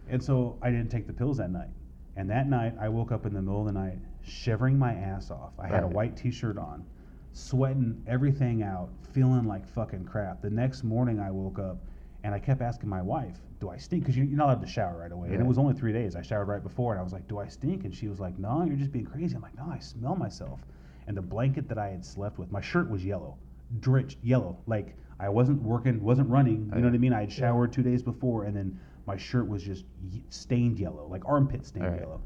And 0.09 0.21
so 0.21 0.57
I 0.61 0.69
didn't 0.69 0.89
take 0.89 1.07
the 1.07 1.13
pills 1.13 1.37
that 1.37 1.49
night. 1.49 1.69
And 2.17 2.29
that 2.29 2.47
night, 2.49 2.75
I 2.79 2.89
woke 2.89 3.11
up 3.13 3.25
in 3.25 3.33
the 3.33 3.41
middle 3.41 3.61
of 3.61 3.65
the 3.67 3.71
night, 3.71 3.97
shivering 4.21 4.77
my 4.77 4.93
ass 4.93 5.31
off. 5.31 5.53
I 5.57 5.65
had 5.67 5.81
a 5.83 5.87
white 5.87 6.15
t 6.17 6.29
shirt 6.29 6.57
on, 6.57 6.85
sweating 7.31 8.03
everything 8.05 8.63
out, 8.63 8.89
feeling 9.13 9.45
like 9.47 9.65
fucking 9.67 10.03
crap. 10.05 10.41
The 10.41 10.49
next 10.49 10.83
morning, 10.83 11.19
I 11.19 11.31
woke 11.31 11.57
up 11.57 11.77
and 12.23 12.35
I 12.35 12.39
kept 12.39 12.61
asking 12.61 12.89
my 12.89 13.01
wife, 13.01 13.37
Do 13.59 13.69
I 13.69 13.77
stink? 13.77 14.03
Because 14.03 14.15
you're 14.17 14.25
not 14.27 14.45
allowed 14.45 14.61
to 14.61 14.67
shower 14.67 14.99
right 14.99 15.11
away. 15.11 15.29
And 15.29 15.39
it 15.41 15.45
was 15.47 15.57
only 15.57 15.73
three 15.73 15.93
days. 15.93 16.15
I 16.15 16.21
showered 16.21 16.47
right 16.49 16.61
before, 16.61 16.91
and 16.93 16.99
I 16.99 17.03
was 17.03 17.13
like, 17.13 17.27
Do 17.27 17.39
I 17.39 17.47
stink? 17.47 17.85
And 17.85 17.95
she 17.95 18.07
was 18.07 18.19
like, 18.19 18.37
No, 18.37 18.63
you're 18.65 18.75
just 18.75 18.91
being 18.91 19.05
crazy. 19.05 19.35
I'm 19.35 19.41
like, 19.41 19.55
No, 19.57 19.69
I 19.71 19.79
smell 19.79 20.15
myself. 20.15 20.59
And 21.07 21.15
the 21.17 21.21
blanket 21.21 21.67
that 21.69 21.77
I 21.77 21.89
had 21.89 22.05
slept 22.05 22.37
with, 22.39 22.51
my 22.51 22.61
shirt 22.61 22.89
was 22.89 23.03
yellow, 23.03 23.37
drenched 23.79 24.17
yellow. 24.23 24.57
Like 24.67 24.95
I 25.19 25.29
wasn't 25.29 25.61
working, 25.61 26.01
wasn't 26.03 26.29
running. 26.29 26.71
You 26.75 26.81
know 26.81 26.87
what 26.87 26.95
I 26.95 26.97
mean? 26.97 27.13
I 27.13 27.21
had 27.21 27.31
showered 27.31 27.71
two 27.73 27.83
days 27.83 28.01
before, 28.03 28.45
and 28.45 28.55
then 28.55 28.79
my 29.05 29.17
shirt 29.17 29.47
was 29.47 29.63
just 29.63 29.85
stained 30.29 30.79
yellow, 30.79 31.07
like 31.09 31.23
armpit 31.25 31.65
stained 31.65 31.85
Right. 31.87 31.99
yellow. 31.99 32.21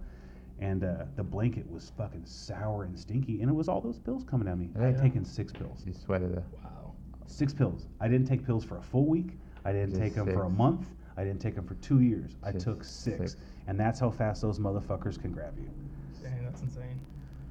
And 0.60 0.84
uh, 0.84 1.06
the 1.16 1.24
blanket 1.24 1.70
was 1.70 1.92
fucking 1.98 2.26
sour 2.26 2.84
and 2.84 2.98
stinky, 2.98 3.42
and 3.42 3.50
it 3.50 3.54
was 3.54 3.68
all 3.68 3.80
those 3.82 4.00
pills 4.00 4.24
coming 4.24 4.48
at 4.48 4.58
me. 4.58 4.72
I 4.80 4.86
had 4.86 4.96
Yeah. 4.96 5.02
taken 5.02 5.24
six 5.26 5.54
pills. 5.54 5.84
You 5.86 5.94
sweated 5.94 6.32
it. 6.32 6.44
Wow. 6.63 6.94
Six 7.28 7.54
pills. 7.54 7.88
I 8.00 8.08
didn't 8.08 8.26
take 8.28 8.44
pills 8.46 8.63
for 8.63 8.78
a 8.78 8.82
full 8.82 9.06
week. 9.06 9.38
I 9.66 9.72
didn't 9.72 9.90
Just 9.92 10.02
take 10.02 10.13
them 10.16 10.26
for 10.28 10.44
a 10.44 10.50
month. 10.50 10.90
I 11.18 11.24
didn't 11.24 11.42
take 11.42 11.56
them 11.56 11.66
for 11.66 11.76
two 11.76 12.00
years. 12.02 12.38
I 12.44 12.52
took 12.52 12.84
six. 12.84 13.18
six. 13.34 13.36
And 13.68 13.80
that's 13.80 14.00
how 14.00 14.10
fast 14.10 14.42
those 14.42 14.60
motherfuckers 14.60 15.22
can 15.22 15.32
grab 15.32 15.54
you. 15.60 15.70
Dang, 16.24 16.44
that's 16.44 16.62
insane. 16.62 17.00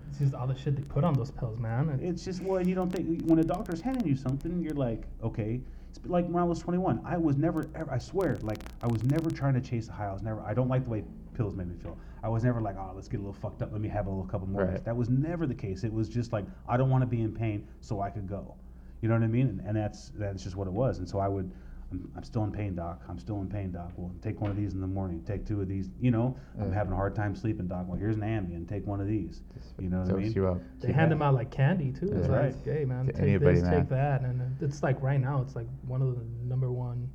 It's 0.09 0.19
just 0.19 0.35
all 0.35 0.47
the 0.47 0.57
shit 0.57 0.77
they 0.77 0.83
put 0.83 1.05
on 1.05 1.14
those 1.14 1.31
pills, 1.31 1.59
man. 1.59 1.88
It's- 1.90 2.11
It's 2.11 2.25
just, 2.25 2.42
well, 2.42 2.64
you 2.66 2.75
don't 2.75 2.90
think, 2.90 3.23
when 3.27 3.38
a 3.38 3.45
doctor's 3.45 3.81
handing 3.81 4.07
you 4.07 4.16
something, 4.16 4.61
you're 4.62 4.75
like, 4.75 5.07
okay. 5.23 5.61
It's 5.90 6.01
like 6.07 6.27
when 6.27 6.37
I 6.37 6.45
was 6.45 6.59
21, 6.61 7.01
I 7.05 7.16
was 7.16 7.37
never, 7.37 7.69
ever, 7.75 7.90
I 7.90 7.99
swear, 7.99 8.37
like, 8.42 8.59
I 8.83 8.87
was 8.87 9.03
never 9.05 9.31
trying 9.31 9.55
to 9.55 9.61
chase 9.61 9.88
a 9.88 9.92
high. 9.92 10.07
I 10.09 10.12
was 10.12 10.23
never, 10.23 10.40
I 10.42 10.55
don't 10.55 10.69
like 10.69 10.85
the 10.85 10.90
way 10.90 11.05
pills 11.35 11.55
made 11.55 11.69
me 11.69 11.75
feel. 11.77 11.97
I 12.23 12.29
was 12.29 12.45
never 12.45 12.61
like, 12.61 12.77
oh, 12.79 12.92
let's 12.95 13.09
get 13.09 13.19
a 13.19 13.21
little 13.23 13.33
fucked 13.35 13.62
up. 13.62 13.73
Let 13.73 13.81
me 13.81 13.88
have 13.88 14.07
a 14.07 14.11
little 14.11 14.25
couple 14.27 14.49
more. 14.49 14.64
Right. 14.64 14.85
That 14.85 14.97
was 14.97 15.09
never 15.09 15.47
the 15.47 15.55
case. 15.55 15.85
It 15.85 15.92
was 15.92 16.09
just 16.09 16.33
like, 16.33 16.45
I 16.69 16.77
don't 16.77 16.90
want 16.90 17.03
to 17.03 17.07
be 17.07 17.21
in 17.21 17.33
pain, 17.33 17.66
so 17.81 18.01
I 18.01 18.11
could 18.11 18.27
go. 18.29 18.55
You 19.03 19.09
know 19.09 19.14
what 19.14 19.23
I 19.25 19.29
mean? 19.29 19.49
And, 19.49 19.61
and 19.61 19.77
that's 19.77 20.11
that's 20.16 20.42
just 20.42 20.57
what 20.57 20.66
it 20.66 20.73
was. 20.73 20.99
And 20.99 21.09
so 21.09 21.19
I 21.19 21.29
would, 21.29 21.51
I'm, 21.92 22.11
I'm 22.16 22.25
still 22.25 22.42
in 22.44 22.51
pain, 22.53 22.75
doc. 22.75 23.01
I'm 23.09 23.18
still 23.18 23.40
in 23.40 23.49
pain, 23.49 23.70
doc. 23.70 23.92
Well, 23.96 24.12
take 24.20 24.40
one 24.40 24.51
of 24.51 24.57
these 24.57 24.72
in 24.75 24.81
the 24.81 24.87
morning. 24.88 25.22
Take 25.25 25.46
two 25.46 25.61
of 25.61 25.68
these. 25.68 25.88
You 26.01 26.11
know, 26.11 26.37
I'm 26.61 26.72
having 26.72 26.92
a 26.92 26.96
hard 26.96 27.14
time 27.14 27.37
sleeping, 27.37 27.68
doc. 27.68 27.85
Well, 27.87 27.96
here's 27.99 28.16
an 28.16 28.22
Ambien. 28.22 28.68
Take 28.68 28.87
one 28.87 29.01
of 29.01 29.07
these. 29.07 29.42
You 29.79 29.88
know 29.88 30.01
what 30.01 30.11
I 30.11 30.16
mean? 30.16 30.33
you 30.33 30.49
up. 30.49 30.61
they 30.81 30.88
Too 30.88 30.94
hand 30.94 31.12
them 31.12 31.22
out 31.22 31.35
like 31.35 31.51
candy 31.51 31.92
too. 31.92 32.07
It's 32.07 32.27
Yeah. 32.27 32.33
like, 32.33 32.42
Right. 32.42 32.55
hey 32.64 32.85
man, 32.85 33.07
To 33.07 33.12
take 33.12 33.22
anybody, 33.22 33.55
this, 33.61 33.64
man. 33.64 33.81
take 33.81 33.88
that, 33.90 34.22
and 34.22 34.40
it- 34.40 34.64
it's 34.64 34.83
like 34.83 35.01
right 35.03 35.20
now, 35.20 35.42
it's 35.42 35.55
like 35.55 35.66
one 35.87 36.03
of 36.03 36.16
the 36.16 36.25
number 36.44 36.70
one 36.72 37.09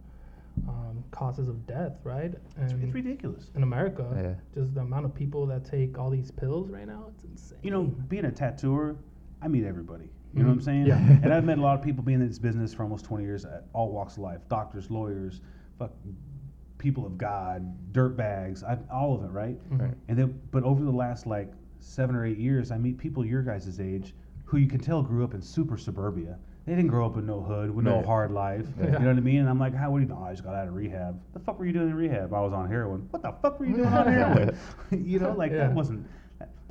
um, 0.67 1.03
causes 1.11 1.47
of 1.47 1.65
death, 1.65 1.93
right? 2.03 2.33
It's, 2.57 2.73
it's 2.73 2.93
ridiculous. 2.93 3.49
in 3.55 3.63
America, 3.63 4.05
Yeah. 4.53 4.61
just 4.61 4.73
the 4.75 4.81
amount 4.81 5.05
of 5.05 5.15
people 5.15 5.45
that 5.47 5.63
take 5.65 5.97
all 5.97 6.09
these 6.09 6.29
pills 6.29 6.69
right 6.69 6.85
now, 6.85 7.05
it's 7.09 7.23
insane. 7.23 7.59
You 7.63 7.71
know, 7.71 7.83
being 7.83 8.25
a 8.25 8.31
tattooer, 8.31 8.95
I 9.41 9.47
meet 9.47 9.63
everybody. 9.63 10.09
You 10.33 10.43
know 10.43 10.49
what 10.49 10.53
I'm 10.53 10.59
Mhm. 10.59 10.63
saying? 10.63 10.85
Yeah. 10.85 10.97
and 11.23 11.33
I've 11.33 11.43
met 11.43 11.57
a 11.57 11.61
lot 11.61 11.77
of 11.77 11.83
people 11.83 12.03
being 12.03 12.21
in 12.21 12.27
this 12.27 12.39
business 12.39 12.73
for 12.73 12.83
almost 12.83 13.03
20 13.05 13.23
years, 13.23 13.43
at 13.45 13.65
all 13.73 13.91
walks 13.91 14.13
of 14.17 14.23
life 14.23 14.39
doctors, 14.49 14.89
lawyers, 14.89 15.41
fuck, 15.77 15.91
people 16.77 17.05
of 17.05 17.17
God, 17.17 17.63
dirt 17.93 18.15
bags, 18.17 18.63
I, 18.63 18.77
all 18.91 19.13
of 19.15 19.23
it, 19.23 19.31
right? 19.31 19.57
Mhm. 19.71 19.79
Right. 19.81 19.93
And 20.07 20.17
then, 20.17 20.39
but 20.51 20.63
over 20.63 20.83
the 20.83 20.91
last 20.91 21.27
like 21.27 21.51
seven 21.79 22.15
or 22.15 22.25
eight 22.25 22.37
years, 22.37 22.71
I 22.71 22.77
meet 22.77 22.97
people 22.97 23.25
your 23.25 23.43
guys' 23.43 23.79
age 23.79 24.15
who 24.45 24.57
you 24.57 24.67
can 24.67 24.79
tell 24.79 25.01
grew 25.03 25.23
up 25.23 25.33
in 25.33 25.41
super 25.41 25.77
suburbia. 25.77 26.37
They 26.65 26.75
didn't 26.75 26.89
grow 26.91 27.05
up 27.07 27.17
in 27.17 27.25
no 27.25 27.41
hood, 27.41 27.71
with 27.71 27.85
no 27.85 28.01
hard 28.03 28.31
life. 28.31 28.67
Yeah. 28.79 28.85
You 28.85 28.91
know 28.99 29.07
what 29.07 29.17
I 29.17 29.19
mean? 29.21 29.39
And 29.41 29.49
I'm 29.49 29.57
like, 29.59 29.73
how 29.73 29.91
would 29.91 30.03
you 30.03 30.07
know? 30.07 30.19
I 30.23 30.31
just 30.31 30.43
got 30.43 30.53
out 30.53 30.67
of 30.67 30.75
rehab. 30.75 31.19
The 31.33 31.39
fuck 31.39 31.57
were 31.57 31.65
you 31.65 31.73
doing 31.73 31.89
in 31.89 31.95
rehab? 31.95 32.33
I 32.33 32.39
was 32.41 32.53
on 32.53 32.67
heroin. 32.69 33.07
What 33.09 33.23
the 33.23 33.31
fuck 33.41 33.59
were 33.59 33.65
you 33.65 33.75
doing 33.77 33.87
on 33.87 34.07
heroin? 34.13 34.55
you 34.91 35.19
know, 35.19 35.33
like 35.33 35.51
Yeah. 35.51 35.67
that 35.67 35.73
wasn't 35.73 36.05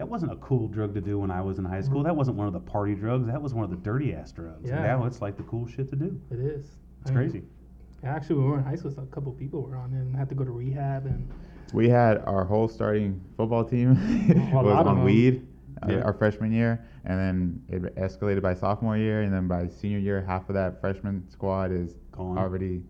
that, 0.00 0.06
that 0.06 0.10
wasn't 0.10 0.32
a 0.32 0.36
cool 0.36 0.66
drug 0.68 0.94
to 0.94 1.00
do 1.00 1.18
when 1.18 1.30
I 1.30 1.40
was 1.42 1.58
in 1.58 1.64
high 1.64 1.82
school. 1.82 2.02
That 2.02 2.16
wasn't 2.16 2.36
one 2.38 2.46
of 2.46 2.52
the 2.54 2.60
party 2.60 2.94
drugs. 2.94 3.26
That 3.26 3.40
was 3.40 3.52
one 3.54 3.64
of 3.64 3.70
the 3.70 3.76
dirty 3.76 4.14
ass 4.14 4.32
drugs. 4.32 4.70
And 4.70 4.80
Yeah. 4.80 4.86
now 4.96 5.04
it's 5.04 5.20
like 5.20 5.36
the 5.36 5.42
cool 5.44 5.66
shit 5.66 5.90
to 5.90 5.96
do. 5.96 6.18
It 6.30 6.40
is. 6.40 6.64
It's 7.02 7.10
I 7.10 7.14
mean, 7.14 7.16
crazy. 7.30 7.42
Actually, 8.02 8.36
when 8.36 8.44
we 8.46 8.50
were 8.52 8.58
in 8.58 8.64
high 8.64 8.76
school, 8.76 8.94
a 8.96 9.06
couple 9.14 9.32
people 9.32 9.62
were 9.62 9.76
on 9.76 9.92
it 9.92 9.98
and 9.98 10.16
had 10.16 10.28
to 10.30 10.34
go 10.34 10.44
to 10.44 10.50
rehab 10.50 11.04
and 11.06 11.28
We 11.74 11.88
had 11.88 12.18
our 12.26 12.44
whole 12.44 12.66
starting 12.66 13.20
football 13.36 13.64
team 13.64 13.90
A 14.52 14.62
was 14.62 14.86
on 14.86 15.04
weed 15.04 15.46
uh, 15.82 15.92
Yeah. 15.92 16.00
our 16.00 16.12
freshman 16.14 16.50
year, 16.52 16.84
and 17.04 17.18
then 17.18 17.62
it 17.68 17.94
escalated 17.96 18.42
by 18.42 18.54
sophomore 18.54 18.96
year, 18.96 19.22
and 19.22 19.32
then 19.32 19.46
by 19.48 19.68
senior 19.68 19.98
year, 19.98 20.20
half 20.22 20.48
of 20.48 20.54
that 20.54 20.80
freshman 20.80 21.28
squad 21.30 21.70
is 21.72 21.96
Gone. 22.12 22.36
already 22.38 22.82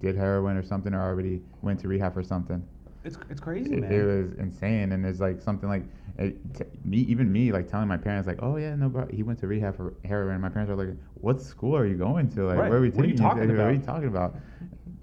did 0.00 0.16
heroin 0.16 0.56
or 0.56 0.62
something, 0.62 0.92
or 0.94 1.00
already 1.02 1.40
went 1.62 1.78
to 1.80 1.88
rehab 1.88 2.12
for 2.14 2.22
something. 2.22 2.62
It's 3.06 3.16
it's 3.30 3.40
crazy, 3.40 3.76
It, 3.76 3.82
man. 3.82 3.92
it 3.92 4.04
was 4.04 4.32
insane, 4.38 4.92
and 4.92 5.06
it's 5.06 5.20
like 5.20 5.40
something 5.40 5.68
like 5.68 5.84
it, 6.18 6.36
t- 6.54 6.64
me, 6.84 6.98
even 6.98 7.30
me, 7.32 7.52
like 7.52 7.68
telling 7.68 7.88
my 7.88 7.96
parents, 7.96 8.26
like, 8.26 8.42
"Oh 8.42 8.56
yeah, 8.56 8.74
no, 8.74 8.88
bro, 8.88 9.06
he 9.10 9.22
went 9.22 9.38
to 9.40 9.46
rehab 9.46 9.76
for 9.76 9.94
heroin." 10.04 10.40
My 10.40 10.48
parents 10.48 10.70
are 10.72 10.76
like, 10.76 10.96
"What 11.14 11.40
school 11.40 11.76
are 11.76 11.86
you 11.86 11.94
going 11.94 12.28
to? 12.30 12.46
Like, 12.46 12.58
Right. 12.58 12.70
where 12.70 12.78
are 12.78 12.82
we 12.82 12.90
What 12.90 13.04
are 13.04 13.08
you 13.08 13.14
taking 13.14 13.18
talking 13.18 13.48
to? 13.48 13.54
What 13.54 13.66
are 13.66 13.72
you 13.72 13.78
talking 13.80 14.08
about?" 14.08 14.36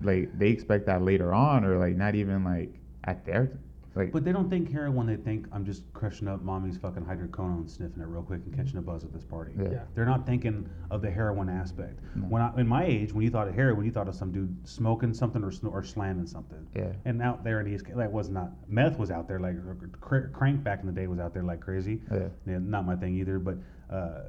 Like 0.02 0.38
they 0.38 0.50
expect 0.50 0.86
that 0.88 1.02
later 1.02 1.34
on, 1.34 1.64
or 1.64 1.78
like 1.78 1.96
not 1.96 2.16
even 2.16 2.44
like 2.44 2.80
at 3.06 3.26
their 3.26 3.52
like. 3.96 4.12
But 4.12 4.24
they 4.26 4.32
don't 4.32 4.50
think 4.50 4.72
heroin. 4.72 5.08
They 5.08 5.16
think 5.18 5.48
I'm 5.52 5.66
just 5.66 5.84
crushing 5.94 6.28
up 6.28 6.42
mommy's 6.42 6.78
fucking 6.78 7.04
hydrocodone 7.04 7.58
and 7.58 7.70
sniffing 7.70 8.02
it 8.02 8.08
real 8.08 8.22
quick 8.24 8.42
and 8.46 8.56
catching 8.56 8.78
a 8.78 8.82
buzz 8.82 9.04
at 9.04 9.14
this 9.14 9.24
party. 9.24 9.54
Yeah. 9.58 9.70
Yeah. 9.72 9.84
They're 9.96 10.06
not 10.06 10.26
thinking 10.26 10.70
of 10.92 11.02
the 11.02 11.12
heroin 11.12 11.50
aspect. 11.50 12.00
No. 12.16 12.24
When 12.28 12.42
I, 12.42 12.52
in 12.60 12.68
my 12.68 12.86
age, 12.86 13.14
when 13.14 13.24
you 13.24 13.30
thought 13.30 13.48
of 13.48 13.56
heroin, 13.56 13.86
you 13.86 13.92
thought 13.92 14.08
of 14.08 14.16
some 14.16 14.32
dude 14.32 14.56
smoking 14.68 15.14
something 15.14 15.44
or 15.44 15.52
sn- 15.52 15.68
or 15.68 15.84
slamming 15.84 16.28
something. 16.28 16.66
Yeah. 16.76 16.94
And 17.06 17.22
out 17.22 17.44
there 17.44 17.60
in 17.62 17.74
East, 17.74 17.86
that 17.96 18.12
was 18.12 18.30
not 18.30 18.52
meth 18.68 18.98
was 18.98 19.12
out 19.12 19.28
there 19.28 19.40
like 19.40 19.56
cr- 20.02 20.28
crank 20.34 20.64
back 20.64 20.80
in 20.82 20.88
the 20.88 20.92
day 20.94 21.08
was 21.08 21.20
out 21.20 21.34
there 21.34 21.44
like 21.44 21.60
crazy. 21.62 22.02
Yeah. 22.12 22.28
Yeah, 22.46 22.60
not 22.60 22.86
my 22.86 22.96
thing 22.96 23.16
either, 23.16 23.40
but. 23.40 23.58
Uh, 23.90 24.22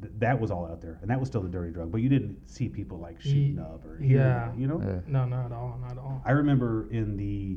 th- 0.00 0.12
that 0.18 0.38
was 0.40 0.50
all 0.52 0.64
out 0.66 0.80
there, 0.80 0.98
and 1.02 1.10
that 1.10 1.18
was 1.18 1.28
still 1.28 1.40
the 1.40 1.48
dirty 1.48 1.72
drug. 1.72 1.90
But 1.90 2.02
you 2.02 2.08
didn't 2.08 2.36
see 2.48 2.68
people 2.68 2.98
like 2.98 3.20
shooting 3.20 3.54
Ye- 3.56 3.60
up 3.60 3.84
or 3.84 3.98
hearing 3.98 4.10
yeah. 4.26 4.52
it, 4.52 4.58
you 4.58 4.66
know. 4.68 4.80
Yeah. 4.80 5.00
no, 5.08 5.24
not 5.24 5.46
at 5.46 5.52
all, 5.52 5.76
not 5.80 5.92
at 5.92 5.98
all. 5.98 6.22
I 6.24 6.32
remember 6.32 6.88
in 6.90 7.16
the 7.16 7.56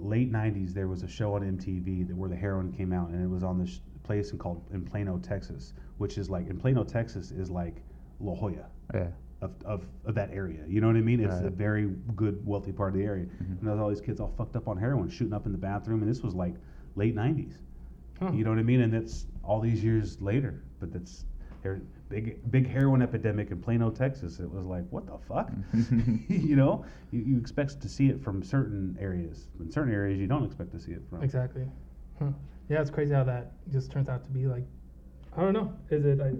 late 0.00 0.32
'90s 0.32 0.72
there 0.72 0.88
was 0.88 1.02
a 1.02 1.08
show 1.08 1.34
on 1.34 1.42
MTV 1.42 2.06
that 2.08 2.16
where 2.16 2.28
the 2.28 2.36
heroin 2.36 2.72
came 2.72 2.92
out, 2.92 3.10
and 3.10 3.22
it 3.22 3.28
was 3.28 3.42
on 3.42 3.58
this 3.58 3.80
place 4.02 4.32
in 4.32 4.38
called 4.38 4.62
in 4.72 4.84
Plano, 4.84 5.18
Texas, 5.18 5.72
which 5.98 6.18
is 6.18 6.28
like 6.30 6.48
in 6.48 6.56
Plano, 6.58 6.82
Texas 6.84 7.30
is 7.30 7.50
like 7.50 7.76
La 8.20 8.34
Jolla 8.34 8.66
Yeah. 8.94 9.08
of, 9.40 9.52
of, 9.64 9.84
of 10.04 10.14
that 10.14 10.30
area. 10.32 10.60
You 10.66 10.80
know 10.80 10.86
what 10.88 10.96
I 10.96 11.00
mean? 11.00 11.20
It's 11.20 11.40
a 11.40 11.50
very 11.50 11.86
good, 12.16 12.44
wealthy 12.46 12.72
part 12.72 12.92
of 12.92 12.98
the 12.98 13.04
area. 13.04 13.24
Mhm. 13.26 13.58
And 13.58 13.60
there 13.62 13.72
was 13.72 13.80
all 13.80 13.88
these 13.88 14.00
kids 14.00 14.20
all 14.20 14.32
fucked 14.36 14.56
up 14.56 14.68
on 14.68 14.76
heroin, 14.76 15.08
shooting 15.08 15.32
up 15.34 15.46
in 15.46 15.52
the 15.52 15.58
bathroom, 15.58 16.02
and 16.02 16.10
this 16.10 16.22
was 16.22 16.34
like 16.34 16.54
late 16.96 17.14
'90s. 17.14 17.58
Huh. 18.20 18.32
You 18.32 18.44
know 18.44 18.50
what 18.50 18.58
I 18.58 18.62
mean? 18.62 18.80
And 18.82 18.92
that's 18.92 19.26
all 19.44 19.60
these 19.60 19.82
years 19.84 20.20
later, 20.20 20.62
but 20.78 20.92
that's 20.92 21.24
there 21.62 21.80
big 22.10 22.50
big 22.50 22.68
heroin 22.68 23.00
epidemic 23.00 23.50
in 23.50 23.62
Plano, 23.62 23.90
Texas. 23.90 24.40
It 24.40 24.50
was 24.50 24.66
like, 24.66 24.84
what 24.90 25.06
the 25.06 25.16
fuck? 25.16 25.50
you 26.28 26.56
know, 26.56 26.84
you, 27.10 27.20
you 27.20 27.38
expect 27.38 27.80
to 27.80 27.88
see 27.88 28.08
it 28.08 28.22
from 28.22 28.42
certain 28.42 28.98
areas. 29.00 29.46
In 29.60 29.70
certain 29.70 29.94
areas, 29.94 30.18
you 30.18 30.26
don't 30.26 30.44
expect 30.44 30.72
to 30.72 30.80
see 30.80 30.92
it 30.92 31.02
from. 31.08 31.22
Exactly. 31.22 31.66
Huh. 32.18 32.32
Yeah, 32.68 32.82
it's 32.82 32.90
crazy 32.90 33.14
how 33.14 33.24
that 33.24 33.52
just 33.72 33.90
turns 33.90 34.08
out 34.08 34.22
to 34.24 34.30
be 34.30 34.46
like, 34.46 34.64
I 35.36 35.40
don't 35.40 35.54
know. 35.54 35.72
Is 35.90 36.04
it 36.04 36.18
like, 36.18 36.34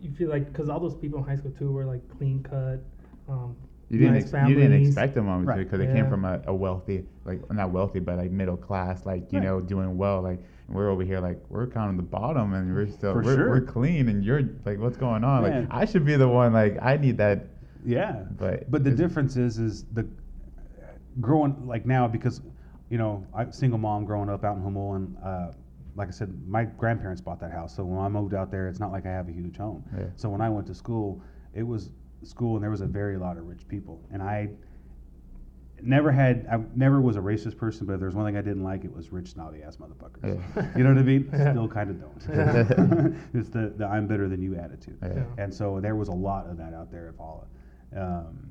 you 0.00 0.12
feel 0.12 0.28
like, 0.28 0.52
because 0.52 0.68
all 0.68 0.80
those 0.80 0.96
people 0.96 1.18
in 1.20 1.24
high 1.24 1.36
school 1.36 1.52
too 1.52 1.72
were 1.72 1.86
like 1.86 2.06
clean 2.18 2.42
cut, 2.42 2.80
um, 3.28 3.56
You 3.92 3.98
didn't, 3.98 4.14
nice 4.14 4.32
ex- 4.32 4.48
you 4.48 4.54
didn't 4.54 4.86
expect 4.86 5.14
them 5.14 5.28
obviously 5.28 5.54
Right. 5.58 5.64
because 5.64 5.78
they 5.80 5.86
Yeah. 5.86 5.92
came 6.02 6.08
from 6.08 6.24
a, 6.24 6.40
a 6.46 6.54
wealthy, 6.54 7.04
like 7.26 7.40
not 7.52 7.70
wealthy, 7.72 7.98
but 8.00 8.16
like 8.16 8.30
middle 8.30 8.56
class, 8.56 9.04
like 9.04 9.30
you 9.32 9.38
Right. 9.38 9.44
know, 9.44 9.60
doing 9.60 9.98
well. 9.98 10.22
Like 10.22 10.42
and 10.66 10.74
we're 10.76 10.88
over 10.88 11.02
here, 11.02 11.20
like 11.20 11.38
we're 11.50 11.66
kind 11.66 11.90
of 11.90 11.96
the 11.98 12.02
bottom, 12.02 12.54
and 12.54 12.74
we're 12.74 12.86
still 12.88 13.14
we're, 13.14 13.22
sure. 13.36 13.50
we're 13.50 13.60
clean, 13.60 14.08
and 14.08 14.24
you're 14.24 14.42
like, 14.64 14.78
what's 14.78 14.96
going 14.96 15.24
on? 15.24 15.42
Man. 15.42 15.64
Like 15.64 15.68
I 15.70 15.84
should 15.84 16.06
be 16.06 16.16
the 16.16 16.26
one. 16.28 16.54
Like 16.54 16.78
I 16.80 16.96
need 16.96 17.18
that. 17.18 17.46
Yeah, 17.84 18.22
But 18.38 18.70
but 18.70 18.82
the 18.82 18.92
difference 18.92 19.36
is 19.36 19.58
is 19.58 19.84
the 19.92 20.06
growing 21.20 21.66
like 21.66 21.84
now 21.84 22.08
because 22.08 22.40
you 22.88 22.96
know 22.96 23.26
I 23.34 23.50
single 23.50 23.78
mom 23.78 24.04
growing 24.06 24.30
up 24.30 24.44
out 24.44 24.56
in 24.56 24.62
Jamul 24.62 24.96
and 24.96 25.16
uh, 25.22 25.52
like 25.94 26.08
I 26.08 26.10
said 26.12 26.32
my 26.48 26.64
grandparents 26.64 27.20
bought 27.20 27.38
that 27.40 27.52
house 27.52 27.74
so 27.76 27.84
when 27.84 27.98
I 27.98 28.08
moved 28.08 28.32
out 28.34 28.50
there 28.50 28.68
it's 28.68 28.80
not 28.80 28.92
like 28.92 29.04
I 29.04 29.10
have 29.10 29.28
a 29.28 29.32
huge 29.32 29.56
home 29.58 29.84
Yeah. 29.98 30.04
so 30.16 30.30
when 30.30 30.40
I 30.40 30.48
went 30.48 30.66
to 30.68 30.74
school 30.74 31.20
it 31.54 31.62
was 31.64 31.90
school 32.24 32.54
and 32.56 32.62
there 32.62 32.70
was 32.70 32.80
a 32.80 32.86
very 32.86 33.16
lot 33.16 33.36
of 33.36 33.46
rich 33.46 33.66
people 33.68 34.00
and 34.12 34.22
I 34.22 34.48
never 35.84 36.12
had 36.12 36.46
I 36.50 36.60
never 36.76 37.00
was 37.00 37.16
a 37.16 37.20
racist 37.20 37.56
person 37.56 37.86
but 37.86 37.94
if 37.94 38.00
there's 38.00 38.14
one 38.14 38.24
thing 38.24 38.36
I 38.36 38.40
didn't 38.42 38.62
like 38.62 38.84
it 38.84 38.94
was 38.94 39.10
rich 39.12 39.32
snotty 39.32 39.62
ass 39.62 39.76
motherfuckers 39.78 40.22
Yeah. 40.56 40.72
you 40.76 40.84
know 40.84 40.90
what 40.90 40.98
I 40.98 41.02
mean 41.02 41.28
Yeah. 41.32 41.50
still 41.52 41.66
kind 41.68 41.90
of 41.90 42.00
don't 42.00 42.22
Yeah. 42.34 43.08
it's 43.40 43.48
the, 43.48 43.72
the 43.76 43.86
I'm 43.86 44.06
better 44.06 44.28
than 44.28 44.40
you 44.40 44.54
attitude 44.56 44.98
Yeah. 45.02 45.14
Yeah. 45.16 45.24
and 45.38 45.52
so 45.52 45.80
there 45.80 45.96
was 45.96 46.08
a 46.08 46.12
lot 46.14 46.46
of 46.48 46.56
that 46.58 46.72
out 46.74 46.90
there 46.90 47.08
at 47.08 47.16
Paula. 47.16 47.46
Um, 47.96 48.48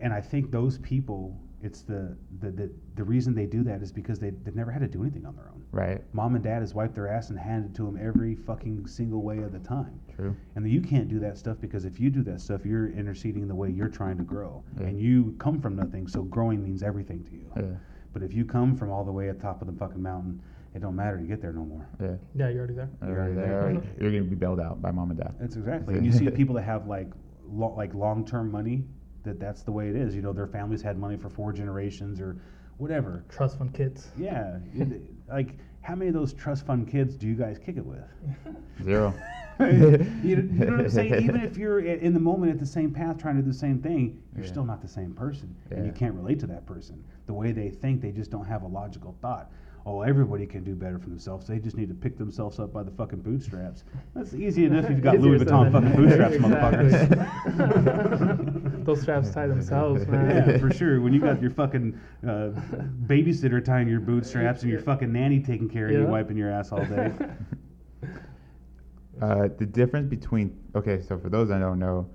and 0.00 0.12
I 0.12 0.20
think 0.20 0.50
those 0.50 0.78
people, 0.78 1.38
it's 1.62 1.82
the, 1.82 2.16
the, 2.40 2.50
the, 2.50 2.70
the 2.96 3.04
reason 3.04 3.34
they 3.34 3.46
do 3.46 3.62
that 3.64 3.80
is 3.82 3.92
because 3.92 4.18
they, 4.18 4.30
they've 4.30 4.54
never 4.56 4.70
had 4.70 4.80
to 4.82 4.88
do 4.88 5.00
anything 5.02 5.24
on 5.24 5.36
their 5.36 5.48
own. 5.48 5.55
Right. 5.72 6.02
Mom 6.12 6.34
and 6.34 6.44
dad 6.44 6.60
has 6.60 6.74
wiped 6.74 6.94
their 6.94 7.08
ass 7.08 7.30
and 7.30 7.38
handed 7.38 7.74
to 7.76 7.82
them 7.84 7.98
every 8.00 8.34
fucking 8.34 8.86
single 8.86 9.22
way 9.22 9.38
of 9.38 9.52
the 9.52 9.58
time. 9.58 10.00
True. 10.14 10.34
And 10.54 10.64
then 10.64 10.72
you 10.72 10.80
can't 10.80 11.08
do 11.08 11.18
that 11.20 11.36
stuff 11.36 11.58
because 11.60 11.84
if 11.84 12.00
you 12.00 12.08
do 12.08 12.22
that 12.24 12.40
stuff, 12.40 12.64
you're 12.64 12.88
interceding 12.90 13.46
the 13.48 13.54
way 13.54 13.70
you're 13.70 13.88
trying 13.88 14.16
to 14.18 14.24
grow. 14.24 14.64
Yeah. 14.80 14.86
And 14.86 15.00
you 15.00 15.34
come 15.38 15.60
from 15.60 15.76
nothing, 15.76 16.08
so 16.08 16.22
growing 16.22 16.62
means 16.64 16.82
everything 16.82 17.24
to 17.24 17.32
you. 17.32 17.52
Yeah. 17.56 17.76
But 18.12 18.22
if 18.22 18.32
you 18.32 18.44
come 18.44 18.76
from 18.76 18.90
all 18.90 19.04
the 19.04 19.12
way 19.12 19.28
at 19.28 19.40
top 19.40 19.60
of 19.60 19.66
the 19.66 19.74
fucking 19.74 20.02
mountain, 20.02 20.40
it 20.74 20.80
don't 20.80 20.96
matter 20.96 21.18
to 21.18 21.24
get 21.24 21.40
there 21.42 21.52
no 21.52 21.64
more. 21.64 21.88
Yeah. 22.00 22.16
yeah, 22.34 22.48
you're 22.50 22.58
already 22.60 22.74
there. 22.74 22.90
You're, 23.02 23.16
already 23.18 23.34
there. 23.34 23.46
there. 23.72 23.82
You're 24.00 24.10
gonna 24.12 24.24
be 24.24 24.36
bailed 24.36 24.60
out 24.60 24.80
by 24.80 24.90
mom 24.90 25.10
and 25.10 25.18
dad. 25.18 25.34
That's 25.40 25.56
exactly. 25.56 25.94
And 25.94 26.04
you 26.06 26.12
see 26.18 26.30
people 26.30 26.54
that 26.54 26.64
have 26.64 26.86
like 26.86 27.08
lo- 27.46 27.74
like 27.76 27.92
long 27.94 28.24
term 28.24 28.50
money. 28.50 28.84
That 29.24 29.40
that's 29.40 29.62
the 29.62 29.72
way 29.72 29.88
it 29.88 29.96
is. 29.96 30.14
You 30.14 30.22
know, 30.22 30.32
their 30.32 30.46
families 30.46 30.80
had 30.82 30.98
money 30.98 31.16
for 31.16 31.28
four 31.28 31.52
generations 31.52 32.20
or 32.20 32.36
whatever. 32.76 33.24
Trust 33.28 33.58
fund 33.58 33.74
kids. 33.74 34.08
Yeah, 34.16 34.58
it- 34.74 35.02
like 35.28 35.58
how 35.86 35.94
many 35.94 36.08
of 36.08 36.14
those 36.14 36.32
trust 36.32 36.66
fund 36.66 36.88
kids 36.88 37.14
do 37.14 37.28
you 37.28 37.36
guys 37.36 37.60
kick 37.64 37.76
it 37.76 37.86
with? 37.86 38.02
Zero. 38.82 39.14
you, 39.60 39.66
know, 39.66 40.04
you 40.24 40.34
know 40.34 40.72
what 40.72 40.80
I'm 40.80 40.90
saying? 40.90 41.14
Even 41.22 41.40
if 41.42 41.56
you're 41.56 41.78
in 41.78 42.12
the 42.12 42.18
moment 42.18 42.50
at 42.50 42.58
the 42.58 42.66
same 42.66 42.90
path 42.90 43.18
trying 43.18 43.36
to 43.36 43.42
do 43.42 43.48
the 43.48 43.56
same 43.56 43.80
thing, 43.80 44.20
you're 44.34 44.44
Yeah. 44.44 44.50
still 44.50 44.64
not 44.64 44.82
the 44.82 44.88
same 44.88 45.14
person. 45.14 45.54
And 45.70 45.86
you 45.86 45.92
can't 45.92 46.14
relate 46.14 46.40
to 46.40 46.46
that 46.48 46.66
person. 46.66 47.04
The 47.26 47.34
way 47.34 47.52
they 47.52 47.70
think, 47.70 48.00
they 48.00 48.10
just 48.10 48.32
don't 48.32 48.44
have 48.44 48.64
a 48.64 48.66
logical 48.66 49.14
thought. 49.22 49.52
Oh, 49.88 50.00
everybody 50.02 50.46
can 50.46 50.64
do 50.64 50.74
better 50.74 50.98
for 50.98 51.08
themselves. 51.08 51.46
They 51.46 51.60
just 51.60 51.76
need 51.76 51.88
to 51.90 51.94
pick 51.94 52.18
themselves 52.18 52.58
up 52.58 52.72
by 52.72 52.82
the 52.82 52.90
fucking 52.90 53.20
bootstraps. 53.20 53.84
That's 54.16 54.34
easy 54.34 54.64
enough 54.64 54.86
if 54.86 54.90
you've 54.90 55.00
got 55.00 55.20
Louis 55.20 55.38
Vuitton 55.38 55.70
fucking 55.70 55.94
bootstraps, 55.94 56.34
motherfuckers. 57.56 58.84
Those 58.84 59.00
straps 59.00 59.30
tie 59.30 59.46
themselves, 59.46 60.04
man. 60.08 60.48
yeah, 60.48 60.58
for 60.58 60.72
sure. 60.72 61.00
When 61.00 61.12
you 61.12 61.20
got 61.20 61.40
your 61.40 61.52
fucking 61.52 61.96
uh, 62.26 62.50
babysitter 63.06 63.64
tying 63.64 63.86
your 63.86 64.00
bootstraps 64.00 64.62
and 64.62 64.70
your 64.72 64.80
fucking 64.80 65.12
nanny 65.12 65.38
taking 65.38 65.68
care 65.68 65.86
of 65.86 65.92
you, 65.92 66.02
wiping 66.04 66.36
your 66.36 66.50
ass 66.50 66.72
all 66.72 66.84
day. 66.84 67.12
Uh, 69.22 69.48
the 69.58 69.64
difference 69.64 70.06
between 70.10 70.54
okay, 70.74 71.00
so 71.00 71.16
for 71.18 71.30
those 71.30 71.48
that 71.48 71.58
don't 71.58 71.78
know, 71.78 72.06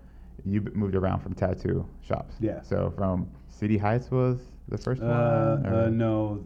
you 0.46 0.62
b- 0.62 0.70
moved 0.76 0.94
around 0.94 1.20
from 1.20 1.34
tattoo 1.34 1.84
shops. 2.02 2.36
Yeah. 2.40 2.62
So 2.62 2.94
from 2.96 3.28
City 3.48 3.76
Heights 3.76 4.12
was 4.12 4.38
the 4.68 4.78
first 4.78 5.02
Uh, 5.02 5.58
one. 5.64 5.66
uh, 5.74 5.90
no, 5.90 6.46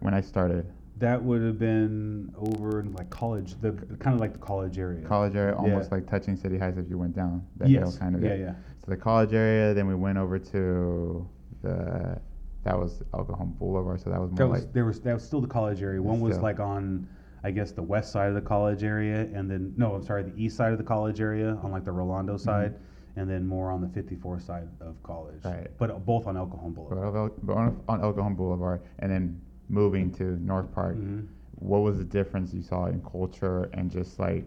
When 0.00 0.14
I 0.14 0.20
started 0.20 0.66
that 0.98 1.22
would 1.22 1.40
have 1.42 1.58
been 1.60 2.28
over 2.36 2.80
in 2.80 2.92
like 2.94 3.08
college, 3.08 3.54
the 3.60 3.70
kind 4.00 4.14
of 4.14 4.20
like 4.20 4.32
the 4.32 4.38
college 4.40 4.78
area. 4.78 5.06
college 5.06 5.36
area, 5.36 5.54
almost 5.54 5.90
Yeah. 5.90 5.96
like 5.98 6.08
touching 6.08 6.34
City 6.36 6.58
Heights 6.58 6.76
if 6.76 6.88
you 6.90 6.98
went 6.98 7.14
down 7.14 7.46
that 7.58 7.68
Yes. 7.68 7.82
hill 7.92 8.00
kind 8.00 8.16
of. 8.16 8.22
Yeah, 8.24 8.34
yeah. 8.34 8.54
So 8.84 8.90
the 8.90 8.96
college 8.96 9.32
area, 9.32 9.74
then 9.74 9.86
we 9.86 9.94
went 9.94 10.18
over 10.18 10.38
to 10.40 11.28
the 11.62 12.18
that 12.64 12.76
was 12.76 13.02
El 13.14 13.24
Cajon 13.24 13.54
Boulevard, 13.58 14.00
so 14.00 14.10
that 14.10 14.20
was 14.20 14.30
more 14.30 14.38
That 14.38 14.48
was 14.48 14.60
like 14.64 14.72
there 14.72 14.84
was 14.84 15.00
that 15.02 15.14
was 15.14 15.22
still 15.22 15.40
the 15.40 15.46
college 15.46 15.82
area. 15.82 16.02
One 16.02 16.20
was 16.20 16.34
Still. 16.34 16.42
like 16.42 16.58
on, 16.58 17.06
I 17.44 17.52
guess 17.52 17.70
the 17.70 17.82
west 17.82 18.10
side 18.10 18.28
of 18.28 18.34
the 18.34 18.40
college 18.40 18.82
area, 18.82 19.28
and 19.32 19.48
then 19.48 19.72
no, 19.76 19.94
I'm 19.94 20.02
sorry, 20.02 20.24
the 20.24 20.36
east 20.36 20.56
side 20.56 20.72
of 20.72 20.78
the 20.78 20.84
college 20.84 21.20
area 21.20 21.56
on 21.62 21.70
like 21.70 21.84
the 21.84 21.92
Rolando 21.92 22.36
side, 22.36 22.74
and 23.14 23.30
then 23.30 23.46
more 23.46 23.70
on 23.70 23.80
the 23.80 23.88
54 23.88 24.40
side 24.40 24.68
of 24.80 25.00
college. 25.04 25.36
Mm-hmm. 25.42 25.48
Right. 25.58 25.70
But 25.78 26.04
both 26.04 26.26
on 26.26 26.36
El 26.36 26.46
Cajon 26.46 26.72
Boulevard. 26.72 27.32
But 27.42 27.56
on, 27.56 27.80
on 27.88 28.00
El 28.02 28.12
Cajon 28.12 28.34
Boulevard, 28.34 28.80
and 28.98 29.10
then 29.12 29.40
moving 29.68 30.10
to 30.12 30.24
North 30.44 30.72
Park. 30.72 30.96
Mhm. 30.96 31.26
What 31.56 31.80
was 31.80 31.98
the 31.98 32.04
difference 32.04 32.54
you 32.54 32.62
saw 32.62 32.86
in 32.86 33.00
culture 33.02 33.68
and 33.74 33.90
just 33.90 34.18
like 34.18 34.44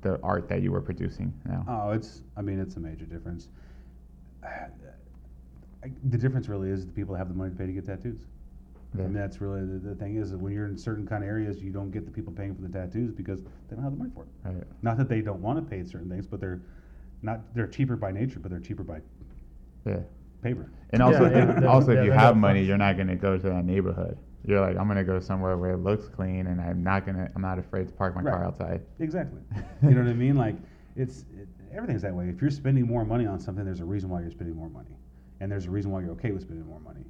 the 0.00 0.20
art 0.22 0.48
that 0.48 0.62
you 0.62 0.72
were 0.72 0.80
producing 0.80 1.32
now? 1.44 1.64
Oh, 1.68 1.90
it's. 1.90 2.22
I 2.36 2.42
mean, 2.42 2.58
it's 2.58 2.76
a 2.76 2.80
major 2.80 3.04
difference. 3.04 3.48
I, 4.44 5.90
the 6.10 6.18
difference 6.18 6.48
really 6.48 6.70
is 6.70 6.86
the 6.86 6.92
people 6.92 7.14
that 7.14 7.18
have 7.18 7.28
the 7.28 7.34
money 7.34 7.50
to 7.50 7.56
pay 7.56 7.66
to 7.66 7.72
get 7.72 7.84
tattoos. 7.86 8.24
I 8.94 8.98
Yeah. 8.98 9.04
mean, 9.04 9.12
that's 9.12 9.40
really 9.40 9.60
the, 9.60 9.78
the 9.90 9.94
thing 9.94 10.16
is 10.16 10.30
that 10.30 10.38
when 10.38 10.52
you're 10.52 10.66
in 10.66 10.76
certain 10.76 11.06
kind 11.06 11.22
of 11.22 11.28
areas, 11.28 11.62
you 11.62 11.70
don't 11.70 11.90
get 11.90 12.04
the 12.04 12.10
people 12.10 12.32
paying 12.32 12.54
for 12.54 12.62
the 12.62 12.68
tattoos 12.68 13.12
because 13.12 13.42
they 13.42 13.76
don't 13.76 13.82
have 13.84 13.92
the 13.92 13.98
money 13.98 14.10
for 14.14 14.24
it. 14.24 14.28
Right. 14.44 14.64
Not 14.82 14.96
that 14.96 15.08
they 15.08 15.20
don't 15.20 15.40
want 15.40 15.58
to 15.58 15.62
pay 15.70 15.84
certain 15.84 16.08
things, 16.08 16.26
but 16.26 16.40
they're 16.40 16.60
not. 17.22 17.54
They're 17.54 17.66
cheaper 17.68 17.96
by 17.96 18.10
nature, 18.12 18.38
but 18.40 18.50
they're 18.50 18.60
cheaper 18.60 18.82
by 18.82 19.00
Yeah. 19.84 20.00
paper. 20.42 20.70
And 20.90 21.02
also, 21.02 21.30
Yeah, 21.30 21.60
yeah, 21.60 21.66
also, 21.68 21.92
if 21.92 22.04
you 22.04 22.12
have 22.12 22.36
money, 22.36 22.64
you're 22.64 22.78
not 22.78 22.96
gonna 22.96 23.16
go 23.16 23.36
to 23.36 23.48
that 23.48 23.64
neighborhood. 23.64 24.16
You're 24.44 24.60
like, 24.60 24.76
I'm 24.76 24.88
gonna 24.88 25.04
go 25.04 25.18
somewhere 25.20 25.56
where 25.56 25.72
it 25.72 25.78
looks 25.78 26.08
clean, 26.08 26.46
and 26.46 26.60
I'm 26.60 26.82
not 26.82 27.04
gonna, 27.04 27.30
I'm 27.34 27.42
not 27.42 27.58
afraid 27.58 27.88
to 27.88 27.92
park 27.92 28.14
my 28.14 28.22
car 28.22 28.44
outside. 28.44 28.82
Exactly. 29.00 29.40
you 29.82 29.90
know 29.90 30.02
what 30.02 30.10
I 30.10 30.14
mean? 30.14 30.36
Like 30.36 30.56
it's 30.96 31.24
it, 31.36 31.48
everything's 31.72 32.02
that 32.02 32.14
way. 32.14 32.28
If 32.28 32.40
you're 32.40 32.50
spending 32.50 32.86
more 32.86 33.04
money 33.04 33.26
on 33.26 33.38
something, 33.40 33.64
there's 33.64 33.80
a 33.80 33.84
reason 33.84 34.08
why 34.10 34.20
you're 34.20 34.30
spending 34.30 34.56
more 34.56 34.70
money, 34.70 34.96
and 35.40 35.50
there's 35.50 35.66
a 35.66 35.70
reason 35.70 35.90
why 35.90 36.00
you're 36.00 36.12
okay 36.12 36.30
with 36.30 36.42
spending 36.42 36.66
more 36.66 36.80
money. 36.80 37.04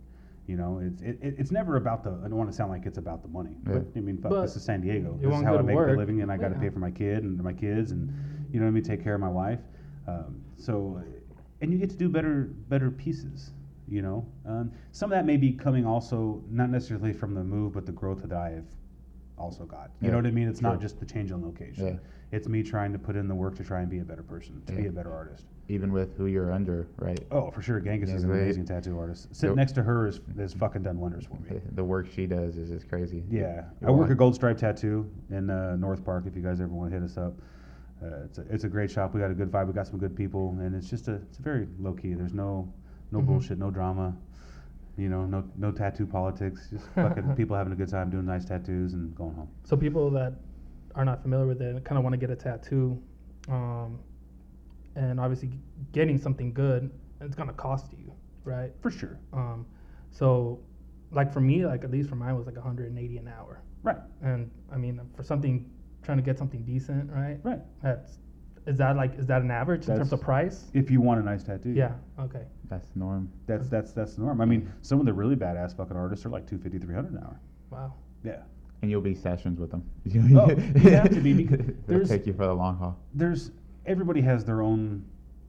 You 0.46 0.56
know, 0.56 0.80
it's 0.82 1.02
it, 1.02 1.18
it- 1.20 1.34
it's 1.38 1.50
never 1.52 1.76
about 1.76 2.02
the. 2.02 2.10
I 2.10 2.28
don't 2.28 2.36
want 2.36 2.50
to 2.50 2.56
sound 2.56 2.70
like 2.70 2.86
it's 2.86 2.98
about 2.98 3.22
the 3.22 3.28
money, 3.28 3.56
Yeah. 3.66 3.74
but 3.74 3.84
I 3.96 4.00
mean, 4.00 4.16
fuck, 4.16 4.30
But 4.30 4.42
this 4.42 4.56
is 4.56 4.62
San 4.64 4.80
Diego. 4.80 5.18
This 5.20 5.32
is 5.34 5.42
how 5.42 5.54
I 5.54 5.56
good 5.58 5.66
make 5.66 5.76
a 5.76 5.92
living, 5.92 6.22
and 6.22 6.32
I 6.32 6.38
got 6.38 6.48
to 6.48 6.58
pay 6.58 6.70
for 6.70 6.78
my 6.78 6.90
kid 6.90 7.22
and 7.22 7.40
my 7.42 7.52
kids, 7.52 7.90
and 7.92 8.10
you 8.50 8.58
know 8.58 8.64
what 8.64 8.70
I 8.70 8.72
mean. 8.72 8.82
Take 8.82 9.04
care 9.04 9.14
of 9.14 9.20
my 9.20 9.28
wife. 9.28 9.60
Um, 10.06 10.40
so, 10.56 11.02
and 11.60 11.70
you 11.70 11.78
get 11.78 11.90
to 11.90 11.96
do 11.96 12.08
better 12.08 12.48
better 12.70 12.90
pieces. 12.90 13.52
You 13.90 14.02
know, 14.02 14.26
um, 14.46 14.72
some 14.92 15.10
of 15.12 15.16
that 15.16 15.24
may 15.24 15.36
be 15.36 15.52
coming 15.52 15.86
also 15.86 16.42
not 16.50 16.70
necessarily 16.70 17.12
from 17.12 17.34
the 17.34 17.42
move, 17.44 17.72
but 17.72 17.86
the 17.86 17.92
growth 17.92 18.22
that 18.22 18.32
I 18.32 18.50
have 18.50 18.66
also 19.38 19.64
got. 19.64 19.90
You 20.00 20.06
Yeah, 20.06 20.10
know 20.12 20.18
what 20.18 20.26
I 20.26 20.30
mean? 20.30 20.48
It's 20.48 20.60
not 20.60 20.80
just 20.80 20.98
the 21.00 21.06
change 21.06 21.30
in 21.30 21.42
location. 21.42 21.86
Yeah. 21.86 21.96
It's 22.30 22.46
me 22.46 22.62
trying 22.62 22.92
to 22.92 22.98
put 22.98 23.16
in 23.16 23.26
the 23.26 23.34
work 23.34 23.54
to 23.56 23.64
try 23.64 23.80
and 23.80 23.88
be 23.88 24.00
a 24.00 24.04
better 24.04 24.22
person, 24.22 24.60
to 24.66 24.72
be 24.72 24.86
a 24.86 24.92
better 24.92 25.14
artist. 25.14 25.46
Even 25.68 25.92
with 25.92 26.14
who 26.18 26.26
you're 26.26 26.52
under, 26.52 26.86
right? 26.98 27.18
Oh, 27.30 27.50
for 27.50 27.62
sure. 27.62 27.80
Genghis 27.80 28.10
is 28.10 28.24
an 28.24 28.30
amazing 28.30 28.66
tattoo 28.66 28.98
artist. 28.98 29.34
Sitting 29.34 29.56
next 29.56 29.72
to 29.72 29.82
her 29.82 30.06
is, 30.06 30.20
fucking 30.58 30.82
done 30.82 31.00
wonders 31.00 31.24
for 31.24 31.36
me. 31.50 31.58
The 31.74 31.84
work 31.84 32.06
she 32.12 32.26
does 32.26 32.56
is 32.58 32.68
just 32.68 32.88
crazy. 32.88 33.24
Yeah. 33.30 33.64
I 33.86 33.90
work 33.90 34.10
at 34.10 34.18
Gold 34.18 34.34
Stripe 34.34 34.58
Tattoo 34.58 35.08
in 35.30 35.48
uh, 35.48 35.76
North 35.76 36.04
Park 36.04 36.24
if 36.26 36.36
you 36.36 36.42
guys 36.42 36.60
ever 36.60 36.72
want 36.72 36.90
to 36.90 36.98
hit 36.98 37.04
us 37.04 37.16
up. 37.16 37.34
Uh, 38.02 38.24
it's, 38.24 38.38
a, 38.38 38.42
it's 38.50 38.64
a 38.64 38.68
great 38.68 38.90
shop. 38.90 39.14
We 39.14 39.20
got 39.20 39.30
a 39.30 39.34
good 39.34 39.50
vibe. 39.50 39.66
We 39.66 39.72
got 39.72 39.86
some 39.86 39.98
good 39.98 40.14
people. 40.14 40.56
And 40.60 40.74
it's 40.74 40.88
just 40.90 41.08
a, 41.08 41.14
it's 41.14 41.38
very 41.38 41.66
low 41.80 41.94
key. 41.94 42.12
There's 42.14 42.34
no, 42.34 42.70
no 43.10 43.20
Mhm. 43.20 43.26
bullshit, 43.26 43.58
no 43.58 43.70
drama. 43.70 44.16
You 44.96 45.08
know, 45.08 45.26
no, 45.26 45.44
no 45.56 45.70
tattoo 45.70 46.06
politics. 46.06 46.68
Just 46.70 46.86
fucking 46.94 47.34
people 47.36 47.56
having 47.56 47.72
a 47.72 47.76
good 47.76 47.88
time 47.88 48.10
doing 48.10 48.26
nice 48.26 48.44
tattoos 48.44 48.94
and 48.94 49.14
going 49.14 49.34
home. 49.34 49.48
So 49.64 49.76
people 49.76 50.10
that 50.10 50.34
are 50.94 51.04
not 51.04 51.22
familiar 51.22 51.46
with 51.46 51.62
it 51.62 51.84
kind 51.84 51.96
of 51.98 52.02
want 52.04 52.14
to 52.14 52.18
get 52.18 52.30
a 52.30 52.36
tattoo, 52.36 53.00
um, 53.48 54.00
and 54.96 55.20
obviously 55.20 55.50
getting 55.92 56.18
something 56.18 56.52
good, 56.52 56.90
it's 57.20 57.36
gonna 57.36 57.52
cost 57.52 57.92
you, 57.96 58.12
right? 58.44 58.72
For 58.80 58.90
sure. 58.90 59.18
Um, 59.32 59.66
so, 60.10 60.58
like 61.12 61.32
for 61.32 61.40
me, 61.40 61.64
like 61.64 61.84
at 61.84 61.90
least 61.90 62.08
for 62.08 62.16
mine 62.16 62.36
was 62.36 62.46
like 62.46 62.56
180 62.56 63.18
an 63.18 63.28
hour, 63.28 63.60
Right. 63.84 63.98
and 64.22 64.50
I 64.72 64.76
mean 64.78 65.00
for 65.14 65.22
something 65.22 65.70
trying 66.02 66.18
to 66.18 66.22
get 66.22 66.38
something 66.38 66.64
decent, 66.64 67.10
right? 67.12 67.38
Right. 67.44 67.60
That's 67.82 68.18
is 68.68 68.76
that 68.78 68.96
like 68.96 69.18
is 69.18 69.26
that 69.26 69.42
an 69.42 69.50
average 69.50 69.80
in 69.82 69.86
terms 69.86 69.98
That's- 70.10 70.12
of 70.12 70.20
price? 70.20 70.70
If 70.74 70.90
you 70.90 71.00
want 71.00 71.20
a 71.20 71.24
nice 71.24 71.42
tattoo. 71.42 71.70
Yeah. 71.70 71.92
Okay. 72.20 72.42
That's 72.68 72.88
the 72.90 72.98
norm. 72.98 73.30
That's 73.46 73.68
that's 73.68 73.92
that's 73.92 74.14
the 74.14 74.22
norm. 74.22 74.40
I 74.40 74.44
mean, 74.44 74.70
some 74.82 75.00
of 75.00 75.06
the 75.06 75.12
really 75.12 75.36
badass 75.36 75.74
fucking 75.76 75.96
artists 75.96 76.26
are 76.26 76.28
like 76.28 76.46
250, 76.46 76.78
300 76.86 77.12
an 77.12 77.18
hour. 77.24 77.40
Wow. 77.70 77.94
Yeah. 78.22 78.42
And 78.82 78.90
you'll 78.90 79.00
be 79.00 79.14
sessions 79.14 79.58
with 79.58 79.70
them. 79.70 79.82
Oh, 80.38 80.50
you 80.50 80.90
have 80.90 81.10
to 81.10 81.20
be 81.20 81.32
because 81.32 81.58
They'll 81.66 81.74
there's- 81.86 82.08
take 82.08 82.26
you 82.26 82.32
for 82.34 82.46
the 82.46 82.54
long 82.54 82.76
haul. 82.76 82.98
There's 83.14 83.50
everybody 83.86 84.20
has 84.20 84.44
their 84.44 84.60
own 84.62 85.04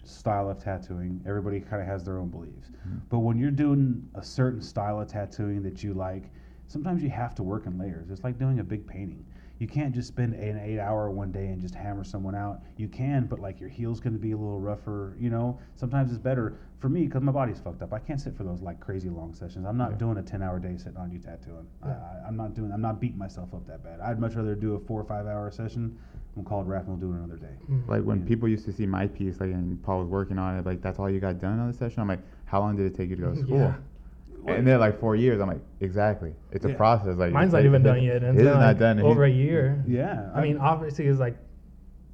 style 0.05 0.49
of 0.49 0.57
tattooing. 0.63 1.21
Everybody 1.27 1.59
kind 1.59 1.81
of 1.81 1.87
has 1.87 2.03
their 2.05 2.17
own 2.19 2.29
beliefs. 2.29 2.71
Mhm. 2.87 3.01
But 3.09 3.19
when 3.19 3.37
you're 3.37 3.51
doing 3.51 4.07
a 4.15 4.23
certain 4.23 4.61
style 4.61 4.99
of 5.01 5.07
tattooing 5.09 5.61
that 5.63 5.83
you 5.83 5.93
like, 5.93 6.23
sometimes 6.67 7.03
you 7.03 7.09
have 7.09 7.35
to 7.35 7.43
work 7.43 7.65
in 7.65 7.77
layers. 7.77 8.09
It's 8.09 8.23
like 8.23 8.39
doing 8.39 8.59
a 8.59 8.63
big 8.63 8.87
painting. 8.87 9.25
You 9.59 9.67
can't 9.67 9.93
just 9.93 10.07
spend 10.07 10.33
an 10.35 10.57
eight 10.63 10.79
hour 10.79 11.11
one 11.11 11.31
day 11.33 11.47
and 11.47 11.61
just 11.61 11.75
hammer 11.75 12.03
someone 12.05 12.33
out. 12.33 12.61
You 12.77 12.87
can, 12.87 13.25
but 13.25 13.39
like 13.39 13.59
your 13.59 13.67
heel's 13.69 13.99
going 13.99 14.13
to 14.13 14.19
be 14.19 14.31
a 14.31 14.37
little 14.37 14.59
rougher. 14.59 15.15
You 15.19 15.29
know, 15.29 15.59
sometimes 15.75 16.11
it's 16.11 16.17
better 16.17 16.55
for 16.79 16.87
me 16.87 17.05
because 17.05 17.21
my 17.21 17.33
body's 17.33 17.59
fucked 17.59 17.81
up. 17.81 17.91
I 17.93 17.99
can't 17.99 18.21
sit 18.21 18.37
for 18.37 18.43
those 18.45 18.61
like 18.61 18.79
crazy 18.79 19.09
long 19.09 19.33
sessions. 19.33 19.65
I'm 19.67 19.75
not 19.77 19.91
Yeah. 19.91 19.97
doing 19.97 20.17
a 20.17 20.23
ten 20.23 20.41
hour 20.41 20.59
day 20.59 20.77
sitting 20.77 20.97
on 20.97 21.11
you 21.11 21.19
tattooing. 21.19 21.67
I, 21.83 21.89
Yeah. 21.89 21.93
I, 22.23 22.27
I'm 22.27 22.37
not 22.37 22.53
doing. 22.53 22.71
I'm 22.71 22.81
not 22.81 23.01
beating 23.01 23.17
myself 23.17 23.53
up 23.53 23.67
that 23.67 23.83
bad. 23.83 23.99
I'd 23.99 24.17
much 24.19 24.35
rather 24.35 24.55
do 24.55 24.75
a 24.75 24.79
four 24.79 25.01
or 25.01 25.03
five 25.05 25.27
hour 25.27 25.51
session. 25.51 25.97
I'm 26.37 26.45
called 26.45 26.69
rap 26.69 26.87
and 26.87 26.97
we'll 26.97 27.09
do 27.09 27.13
it 27.13 27.17
another 27.21 27.35
day. 27.37 27.57
Mm. 27.69 27.85
Like 27.85 28.03
when 28.03 28.21
Yeah. 28.21 28.27
people 28.27 28.47
used 28.47 28.63
to 28.65 28.71
see 28.71 28.85
my 28.85 29.07
piece, 29.07 29.41
like 29.41 29.49
and 29.51 29.81
Paul 29.83 29.99
was 29.99 30.07
working 30.07 30.39
on 30.39 30.57
it, 30.57 30.65
like 30.65 30.81
that's 30.81 30.99
all 30.99 31.09
you 31.09 31.19
got 31.19 31.37
done 31.41 31.59
on 31.59 31.69
the 31.69 31.77
session. 31.77 31.99
I'm 32.01 32.07
like, 32.07 32.21
how 32.45 32.61
long 32.61 32.77
did 32.77 32.85
it 32.85 32.95
take 32.95 33.09
you 33.09 33.17
to 33.17 33.21
go 33.23 33.31
to 33.33 33.39
school? 33.45 33.75
Yeah. 34.45 34.53
And 34.53 34.67
they're 34.67 34.77
like 34.77 34.99
four 34.99 35.15
years. 35.15 35.39
I'm 35.41 35.47
like, 35.47 35.61
exactly. 35.79 36.33
It's 36.51 36.65
a 36.65 36.69
Yeah. 36.69 36.75
process. 36.75 37.17
Like 37.17 37.31
Mine's 37.33 37.53
not 37.53 37.65
even 37.65 37.83
done 37.89 38.01
yet. 38.01 38.23
And 38.23 38.35
His 38.35 38.35
it's 38.35 38.41
is 38.41 38.47
been, 38.47 38.59
not 38.59 38.65
like, 38.67 38.79
done. 38.79 38.99
over 39.01 39.23
a 39.25 39.29
He's- 39.29 39.37
year. 39.39 39.83
Yeah. 39.87 40.29
I 40.33 40.41
mean, 40.41 40.57
obviously, 40.57 41.05
it's 41.07 41.19
like 41.19 41.37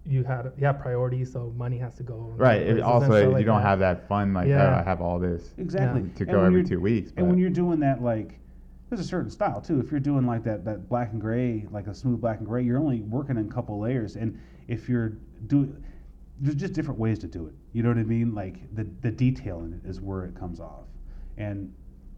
you 0.08 0.24
had 0.24 0.52
you 0.58 0.66
have 0.66 0.80
priorities, 0.80 1.32
so 1.32 1.54
money 1.58 1.78
has 1.80 1.96
to 1.96 2.04
go. 2.04 2.30
in 2.32 2.38
Right. 2.38 2.62
other 2.62 2.66
It, 2.66 2.70
and 2.72 2.82
also, 2.82 3.06
stuff 3.08 3.40
you 3.40 3.46
don't 3.46 3.62
that. 3.62 3.68
have 3.68 3.80
that 3.80 4.08
fun 4.08 4.34
like 4.34 4.48
Yeah. 4.48 4.76
oh, 4.76 4.80
I 4.80 4.84
have 4.84 5.02
all 5.02 5.20
this 5.20 5.54
exactly 5.58 6.02
Yeah. 6.02 6.08
to 6.16 6.24
And 6.24 6.32
go 6.32 6.38
when 6.38 6.46
every 6.48 6.60
you're- 6.62 6.70
two 6.70 6.80
weeks. 6.82 7.12
And 7.18 7.28
when 7.28 7.38
you're 7.38 7.50
doing 7.50 7.80
that, 7.80 8.02
like, 8.04 8.40
there's 8.90 9.00
a 9.02 9.04
certain 9.04 9.30
style 9.32 9.62
too. 9.62 9.80
If 9.80 9.90
you're 9.92 10.00
doing 10.00 10.26
like 10.28 10.44
that, 10.44 10.64
that 10.66 10.88
black 10.90 11.12
and 11.12 11.20
gray, 11.20 11.66
like 11.72 11.88
a 11.88 11.94
smooth 11.94 12.22
black 12.22 12.38
and 12.40 12.48
gray, 12.48 12.64
you're 12.64 12.78
only 12.80 13.02
working 13.02 13.38
in 13.38 13.46
a 13.48 13.50
couple 13.50 13.80
layers. 13.80 14.16
And 14.16 14.38
if 14.68 14.88
you're 14.88 15.14
doing, 15.48 15.76
there's 16.40 16.56
just 16.56 16.74
different 16.74 17.00
ways 17.00 17.18
to 17.20 17.28
do 17.28 17.48
it. 17.48 17.54
You 17.74 17.82
know 17.82 17.90
what 17.90 17.98
I 17.98 18.04
mean? 18.04 18.36
Like 18.36 18.60
the 18.76 18.86
the 19.02 19.12
detail 19.12 19.62
in 19.64 19.74
it 19.74 19.90
is 19.90 20.02
where 20.02 20.26
it 20.26 20.36
comes 20.36 20.60
off. 20.60 20.86
And 21.38 21.74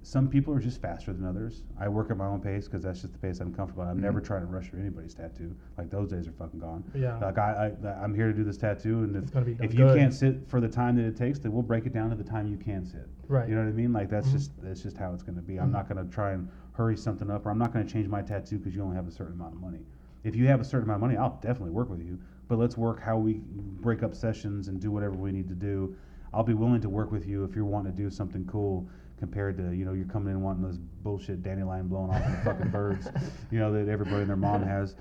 some 0.08 0.30
people 0.30 0.54
are 0.54 0.60
just 0.60 0.80
faster 0.82 1.12
than 1.12 1.26
others. 1.26 1.64
I 1.78 1.90
work 1.90 2.10
at 2.12 2.16
my 2.16 2.28
own 2.28 2.40
pace 2.40 2.64
because 2.66 2.82
that's 2.82 3.02
just 3.02 3.12
the 3.12 3.20
pace 3.20 3.42
I'm 3.42 3.54
comfortable. 3.54 3.84
at. 3.84 3.90
I'm 3.90 4.00
never 4.00 4.22
Mhm. 4.22 4.24
trying 4.24 4.40
to 4.42 4.48
rush 4.48 4.70
through 4.70 4.80
anybody's 4.80 5.14
tattoo. 5.14 5.54
Like 5.78 5.90
those 5.90 6.08
days 6.10 6.30
are 6.30 6.32
fucking 6.32 6.62
gone. 6.62 6.86
Yeah. 6.96 7.18
Like 7.18 7.38
I, 7.38 7.74
I 7.84 7.90
I'm 8.02 8.16
here 8.16 8.28
to 8.28 8.34
do 8.34 8.46
this 8.46 8.56
tattoo, 8.58 9.04
and 9.04 9.18
if 9.18 9.36
if 9.62 9.74
you 9.74 9.80
good. 9.86 9.98
can't 9.98 10.14
sit 10.14 10.48
for 10.48 10.62
the 10.62 10.70
time 10.70 10.96
that 10.96 11.04
it 11.04 11.18
takes, 11.18 11.40
then 11.40 11.52
we'll 11.52 11.62
break 11.62 11.86
it 11.86 11.92
down 11.92 12.10
to 12.12 12.16
the 12.16 12.24
time 12.24 12.48
you 12.48 12.56
can 12.56 12.86
sit. 12.86 13.06
Right. 13.28 13.50
You 13.50 13.56
know 13.56 13.64
what 13.64 13.68
I 13.68 13.74
mean? 13.74 13.92
Like 13.92 14.10
that's 14.10 14.30
Mhm. 14.30 14.32
just 14.32 14.62
that's 14.62 14.82
just 14.82 14.96
how 14.98 15.12
it's 15.14 15.24
going 15.24 15.36
to 15.36 15.42
be. 15.42 15.60
I'm 15.60 15.70
Mhm. 15.70 15.74
not 15.74 15.90
going 15.90 16.02
to 16.06 16.10
try 16.10 16.32
and 16.32 16.48
hurry 16.72 16.96
something 16.96 17.30
up, 17.30 17.46
or 17.46 17.50
I'm 17.52 17.58
not 17.58 17.74
going 17.74 17.86
to 17.86 17.92
change 17.92 18.08
my 18.08 18.22
tattoo 18.22 18.60
because 18.60 18.74
you 18.78 18.84
only 18.84 18.96
have 18.96 19.10
a 19.10 19.12
certain 19.12 19.34
amount 19.34 19.56
of 19.56 19.60
money. 19.62 19.86
If 20.24 20.38
you 20.38 20.48
have 20.48 20.62
a 20.62 20.64
certain 20.64 20.86
amount 20.86 21.00
of 21.04 21.10
money, 21.10 21.18
I'll 21.18 21.38
definitely 21.42 21.72
work 21.72 21.90
with 21.90 22.02
you. 22.02 22.18
But 22.48 22.60
let's 22.60 22.78
work 22.78 23.02
how 23.02 23.18
we 23.18 23.42
break 23.82 24.04
up 24.04 24.16
sessions 24.16 24.70
and 24.70 24.80
do 24.80 24.90
whatever 24.90 25.16
we 25.18 25.34
need 25.34 25.50
to 25.50 25.56
do. 25.56 25.96
I'll 26.34 26.44
be 26.46 26.54
willing 26.54 26.80
to 26.82 26.90
work 26.90 27.12
with 27.12 27.28
you 27.28 27.44
if 27.44 27.58
you're 27.58 27.66
wanting 27.66 27.92
to 27.92 27.98
do 27.98 28.10
something 28.10 28.46
cool 28.46 28.88
compared 29.20 29.58
to 29.58 29.72
you 29.76 29.86
know 29.86 29.94
you're 29.94 30.06
coming 30.06 30.34
in 30.34 30.42
wanting 30.42 30.68
this 30.68 30.78
bullshit 31.04 31.42
dandelion 31.44 31.88
blowing 31.88 32.12
off 32.12 32.24
the 32.24 32.38
fucking 32.46 32.70
birds, 32.70 33.08
you 33.52 33.60
know 33.60 33.72
that 33.74 33.90
everybody 33.92 34.22
and 34.22 34.30
their 34.30 34.36
mom 34.38 34.64
has. 34.64 34.96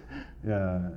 Uh, 0.51 0.91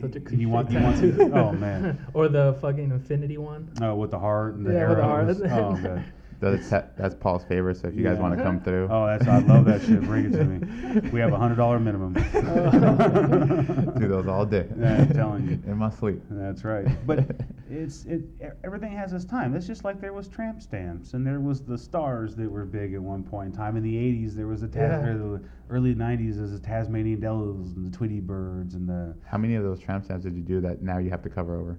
Such 0.00 0.16
a 0.16 0.36
you 0.36 0.48
want 0.48 0.70
you 0.70 0.78
want 0.80 1.34
oh 1.34 1.52
man 1.52 2.04
or 2.14 2.28
the 2.28 2.56
fucking 2.60 2.90
infinity 2.90 3.38
one. 3.38 3.70
oh 3.82 3.94
with 3.94 4.10
the 4.10 4.18
heart 4.18 4.54
and 4.54 4.66
the 4.66 4.72
Yeah, 4.72 4.88
with 4.88 4.98
the 4.98 5.04
heart. 5.04 5.28
oh 5.50 5.76
god 5.82 6.04
That's, 6.40 6.68
that's 6.70 7.14
Paul's 7.16 7.42
favorite. 7.44 7.78
So 7.78 7.88
if 7.88 7.96
you 7.96 8.04
guys 8.04 8.16
Yeah. 8.16 8.22
want 8.22 8.36
to 8.38 8.42
come 8.44 8.60
through, 8.60 8.88
oh 8.90 9.06
that's 9.06 9.26
I 9.26 9.38
love 9.40 9.64
that 9.64 9.82
shit 9.82 10.00
bring 10.02 10.26
it 10.26 10.32
to 10.36 10.44
me 10.44 11.00
we 11.12 11.18
have 11.20 11.32
a 11.32 11.36
hundred 11.36 11.56
dollar 11.56 11.78
minimum 11.80 12.12
do 13.98 14.08
those 14.08 14.26
all 14.28 14.46
day. 14.46 14.66
Yeah, 14.78 14.98
I'm 14.98 15.08
telling 15.12 15.48
you. 15.48 15.60
in 15.66 15.76
my 15.76 15.90
sleep. 15.90 16.20
That's 16.30 16.64
right. 16.64 16.86
But 17.06 17.24
it's 17.70 18.04
it 18.04 18.22
everything 18.64 18.92
has 18.92 19.12
its 19.12 19.24
time. 19.24 19.54
It's 19.54 19.66
just 19.66 19.84
like 19.84 20.00
there 20.00 20.12
was 20.12 20.28
tramp 20.28 20.62
stamps 20.62 21.14
and 21.14 21.26
there 21.26 21.40
was 21.40 21.60
the 21.62 21.76
stars 21.76 22.34
that 22.36 22.50
were 22.50 22.64
big 22.64 22.94
at 22.94 23.02
one 23.02 23.22
point 23.22 23.50
in 23.50 23.52
time. 23.56 23.76
In 23.76 23.82
the 23.82 23.94
'80s, 23.94 24.34
there 24.34 24.46
was 24.46 24.60
the, 24.60 24.68
Tas- 24.68 25.02
Yeah. 25.02 25.08
or 25.08 25.18
the 25.18 25.40
early 25.70 25.94
'90s, 25.94 26.34
there 26.34 26.42
was 26.42 26.52
the 26.52 26.66
Tasmanian 26.66 27.20
devils 27.20 27.72
and 27.76 27.90
the 27.92 27.96
Tweety 27.96 28.20
birds 28.20 28.74
and 28.74 28.88
the. 28.88 29.14
How 29.24 29.38
many 29.38 29.54
of 29.56 29.64
those 29.64 29.80
tramp 29.80 30.04
stamps 30.04 30.24
did 30.24 30.34
you 30.36 30.42
do 30.42 30.60
that 30.60 30.82
now 30.82 30.98
you 30.98 31.10
have 31.10 31.22
to 31.22 31.28
cover 31.28 31.56
over? 31.56 31.78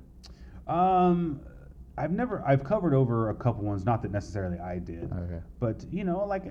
Um, 0.68 1.39
I've 2.00 2.12
never 2.12 2.41
I've 2.47 2.64
covered 2.64 2.93
over 2.93 3.30
a 3.30 3.36
couple 3.36 3.64
ones. 3.64 3.86
Not 3.86 4.02
that 4.04 4.12
necessarily 4.12 4.58
I 4.58 4.80
did, 4.80 5.12
Okay. 5.12 5.41
but 5.60 5.86
you 5.91 6.06
know, 6.06 6.26
like 6.26 6.45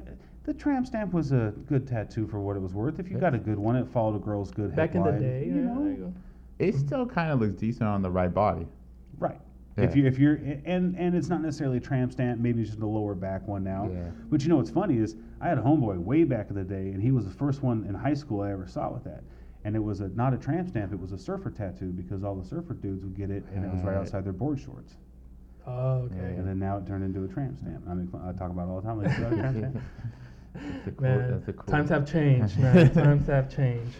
the 0.44 0.52
tramp 0.52 0.86
stamp 0.86 1.14
was 1.14 1.32
a 1.32 1.54
good 1.66 1.86
tattoo 1.86 2.26
for 2.26 2.38
what 2.40 2.54
it 2.54 2.60
was 2.60 2.74
worth. 2.74 2.98
If 3.00 3.10
you 3.10 3.16
got 3.18 3.34
a 3.34 3.38
good 3.38 3.58
one, 3.58 3.74
it 3.74 3.88
followed 3.88 4.16
a 4.16 4.18
girl's 4.18 4.50
good 4.50 4.76
Back 4.76 4.94
in 4.94 5.02
the 5.02 5.12
day, 5.12 5.46
you 5.46 5.54
yeah, 5.54 5.60
know? 5.62 5.82
there 5.84 5.90
you 5.92 5.96
go. 5.96 6.12
It 6.58 6.74
still 6.74 7.06
kind 7.06 7.32
of 7.32 7.40
looks 7.40 7.54
decent 7.54 7.84
on 7.88 8.02
the 8.02 8.10
right 8.10 8.32
body. 8.32 8.66
Right. 9.18 9.40
If 9.78 9.94
you 9.96 10.06
if 10.06 10.18
you're 10.18 10.34
and 10.66 10.96
and 10.98 11.14
it's 11.14 11.28
not 11.28 11.40
necessarily 11.40 11.78
a 11.78 11.80
tramp 11.80 12.12
stamp, 12.12 12.40
maybe 12.40 12.60
it's 12.60 12.70
just 12.70 12.82
a 12.82 12.86
lower 12.86 13.14
back 13.14 13.46
one 13.48 13.64
now. 13.64 13.88
Yeah. 13.90 14.10
But 14.28 14.42
you 14.42 14.48
know 14.50 14.56
what's 14.56 14.70
funny 14.70 14.98
is 14.98 15.16
I 15.40 15.48
had 15.48 15.56
a 15.56 15.62
homeboy 15.62 15.98
way 15.98 16.24
back 16.24 16.50
in 16.50 16.56
the 16.56 16.64
day, 16.64 16.90
and 16.90 17.00
he 17.00 17.10
was 17.12 17.24
the 17.24 17.30
first 17.30 17.62
one 17.62 17.84
in 17.88 17.94
high 17.94 18.14
school 18.14 18.42
I 18.42 18.50
ever 18.52 18.66
saw 18.66 18.90
with 18.92 19.04
that. 19.04 19.22
And 19.64 19.76
it 19.76 19.78
was 19.78 20.00
a 20.00 20.08
not 20.08 20.34
a 20.34 20.36
tramp 20.36 20.68
stamp, 20.68 20.92
it 20.92 20.98
was 21.00 21.12
a 21.12 21.18
surfer 21.18 21.50
tattoo 21.50 21.90
because 21.92 22.22
all 22.24 22.34
the 22.34 22.44
surfer 22.44 22.74
dudes 22.74 23.02
would 23.04 23.16
get 23.16 23.30
it, 23.30 23.44
and 23.54 23.64
it 23.64 23.70
was 23.72 23.80
right 23.82 23.92
Right. 23.92 24.00
outside 24.00 24.24
their 24.24 24.32
board 24.32 24.58
shorts. 24.58 24.96
Oh, 25.68 26.08
okay. 26.10 26.14
Yeah. 26.16 26.38
And 26.38 26.48
then 26.48 26.58
now 26.58 26.78
it 26.78 26.86
turned 26.86 27.04
into 27.04 27.24
a 27.24 27.28
tramp 27.28 27.58
stamp. 27.58 27.84
I 27.88 27.94
mean, 27.94 28.10
I 28.24 28.32
talk 28.32 28.50
about 28.50 28.68
it 28.68 28.70
all 28.70 28.80
the 28.80 28.86
time. 28.88 29.02
Like, 29.02 29.16
"You 29.18 29.24
got 29.24 29.32
a 29.32 29.36
tramp 29.36 29.56
stamp?" 29.58 29.82
Cool, 30.96 31.06
Man, 31.06 31.42
cool. 31.46 31.54
times 31.66 31.90
have 31.90 32.10
changed, 32.10 32.58
man. 32.58 32.92
times 32.94 33.26
have 33.26 33.54
changed. 33.54 33.96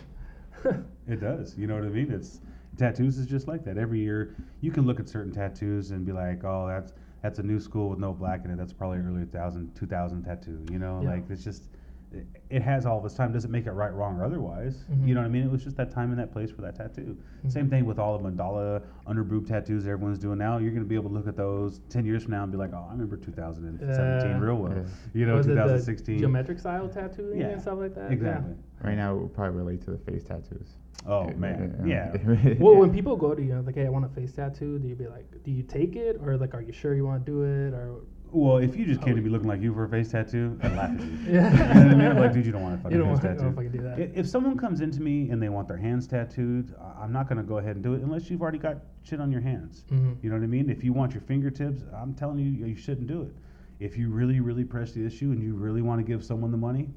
It 1.06 1.20
does. 1.20 1.56
You 1.56 1.66
know 1.66 1.74
what 1.74 1.84
I 1.84 1.88
mean? 1.88 2.10
It's 2.12 2.40
tattoos 2.76 3.16
is 3.16 3.26
just 3.26 3.48
like 3.48 3.64
that. 3.64 3.78
Every 3.78 3.98
year, 4.00 4.34
you 4.60 4.70
can 4.70 4.86
look 4.86 5.00
at 5.00 5.08
certain 5.08 5.32
tattoos 5.32 5.90
and 5.92 6.04
be 6.04 6.12
like, 6.12 6.44
"Oh, 6.44 6.66
that's 6.68 6.92
that's 7.22 7.38
a 7.38 7.42
new 7.42 7.58
school 7.60 7.88
with 7.90 7.98
no 7.98 8.12
black 8.12 8.44
in 8.44 8.50
it. 8.50 8.56
That's 8.58 8.72
probably 8.74 8.98
early 8.98 9.20
2000, 9.24 9.74
2000 9.74 10.22
tattoo." 10.24 10.64
You 10.70 10.78
know, 10.78 11.00
Yeah. 11.02 11.10
like 11.10 11.30
it's 11.30 11.42
just 11.44 11.68
it, 12.12 12.26
it 12.48 12.62
has 12.62 12.86
all 12.86 13.00
this 13.00 13.14
time. 13.14 13.32
Doesn't 13.32 13.50
make 13.50 13.66
it 13.66 13.72
right, 13.72 13.92
wrong, 13.92 14.16
or 14.18 14.24
otherwise. 14.24 14.84
Mhm. 14.90 15.06
You 15.08 15.14
know 15.14 15.20
what 15.20 15.26
I 15.26 15.30
mean? 15.30 15.42
It 15.44 15.50
was 15.50 15.62
just 15.62 15.76
that 15.76 15.90
time 15.90 16.10
and 16.10 16.18
that 16.18 16.32
place 16.32 16.50
for 16.50 16.62
that 16.62 16.74
tattoo. 16.74 17.16
Same 17.48 17.66
Mhm. 17.66 17.70
thing 17.70 17.84
with 17.86 17.98
all 17.98 18.18
the 18.18 18.30
mandala 18.30 18.82
under 19.06 19.22
boob 19.24 19.46
tattoos 19.46 19.84
that 19.84 19.90
everyone's 19.90 20.18
doing 20.18 20.38
now. 20.38 20.56
You're 20.58 20.70
going 20.70 20.82
to 20.82 20.88
be 20.88 20.94
able 20.94 21.10
to 21.10 21.14
look 21.14 21.28
at 21.28 21.36
those 21.36 21.80
ten 21.90 22.06
years 22.06 22.22
from 22.22 22.32
now 22.32 22.42
and 22.44 22.50
be 22.52 22.56
like, 22.58 22.72
"Oh, 22.72 22.86
I 22.88 22.92
remember 22.92 23.16
2017 23.18 24.30
Yeah. 24.30 24.40
real 24.40 24.56
well." 24.56 24.72
Yeah. 24.74 24.82
You 25.12 25.26
know, 25.26 25.36
Was 25.36 25.46
it 25.46 25.50
the 25.50 25.54
2016. 25.56 26.18
geometric 26.18 26.58
style 26.58 26.88
tattooing 26.88 27.40
Yeah, 27.40 27.48
and 27.48 27.60
stuff 27.60 27.78
like 27.78 27.94
that? 27.94 28.10
Exactly. 28.10 28.54
Right 28.82 28.96
now, 28.96 29.14
we'll 29.14 29.28
probably 29.28 29.56
relate 29.58 29.82
to 29.82 29.90
the 29.90 29.98
face 29.98 30.24
tattoos. 30.24 30.76
Oh 31.06 31.28
man, 31.36 31.76
yeah. 31.86 32.16
Yeah. 32.16 32.54
Well, 32.60 32.76
when 32.76 32.90
people 32.92 33.16
go 33.16 33.34
to 33.34 33.42
you, 33.42 33.60
like, 33.64 33.76
hey, 33.76 33.86
I 33.86 33.88
want 33.88 34.04
a 34.04 34.08
face 34.08 34.32
tattoo, 34.32 34.78
do 34.78 34.88
you 34.88 34.96
be 34.96 35.06
like, 35.06 35.26
do 35.44 35.50
you 35.50 35.62
take 35.62 35.94
it, 35.94 36.20
or 36.24 36.36
like, 36.36 36.54
are 36.54 36.60
you 36.62 36.72
sure 36.72 36.94
you 36.94 37.04
want 37.06 37.24
to 37.24 37.30
do 37.30 37.42
it, 37.42 37.72
or 37.74 38.00
Well, 38.30 38.58
if 38.58 38.76
you 38.76 38.84
just 38.84 39.00
came 39.00 39.16
to 39.16 39.22
me 39.22 39.30
looking 39.30 39.48
like 39.48 39.60
you 39.62 39.72
for 39.72 39.84
a 39.84 39.88
face 39.88 40.10
tattoo, 40.10 40.58
I'd 40.62 40.72
laugh 40.76 40.90
at 40.90 41.00
you. 41.00 41.18
Yeah. 41.28 41.48
You 41.78 41.80
know 41.80 41.86
what 41.86 41.92
I 41.92 41.94
mean? 41.94 42.06
I'm 42.08 42.18
like, 42.18 42.32
dude, 42.32 42.44
you 42.46 42.52
don't 42.52 42.62
want 42.62 42.74
a 42.74 42.78
fucking 42.82 42.92
You 42.98 43.02
don't 43.04 43.14
face 43.16 43.24
want- 43.24 43.38
tattoo. 43.38 43.44
don't 43.44 43.54
fucking 43.54 43.70
do 43.72 43.82
that. 43.82 43.98
If 44.18 44.26
someone 44.28 44.56
comes 44.58 44.80
into 44.80 45.00
me 45.00 45.30
and 45.30 45.42
they 45.42 45.48
want 45.48 45.66
their 45.68 45.76
hands 45.78 46.06
tattooed, 46.06 46.74
I'm 47.00 47.12
not 47.12 47.28
gonna 47.28 47.42
go 47.42 47.58
ahead 47.58 47.76
and 47.76 47.82
do 47.82 47.94
it 47.94 48.02
unless 48.02 48.28
you've 48.30 48.42
already 48.42 48.58
got 48.58 48.78
shit 49.02 49.20
on 49.20 49.32
your 49.32 49.40
hands. 49.40 49.84
Mhm. 49.90 50.16
You 50.22 50.30
know 50.30 50.36
what 50.36 50.42
I 50.42 50.46
mean? 50.48 50.68
If 50.68 50.84
you 50.84 50.92
want 50.92 51.12
your 51.14 51.22
fingertips, 51.22 51.82
I'm 51.94 52.12
telling 52.14 52.38
you, 52.38 52.50
you 52.66 52.76
shouldn't 52.76 53.06
do 53.06 53.22
it. 53.22 53.34
If 53.80 53.96
you 53.96 54.10
really, 54.10 54.40
really 54.40 54.64
press 54.64 54.92
the 54.92 55.04
issue 55.06 55.30
and 55.30 55.42
you 55.42 55.54
really 55.54 55.82
want 55.82 55.98
to 56.00 56.04
give 56.04 56.22
someone 56.24 56.50
the 56.50 56.56
money, 56.58 56.88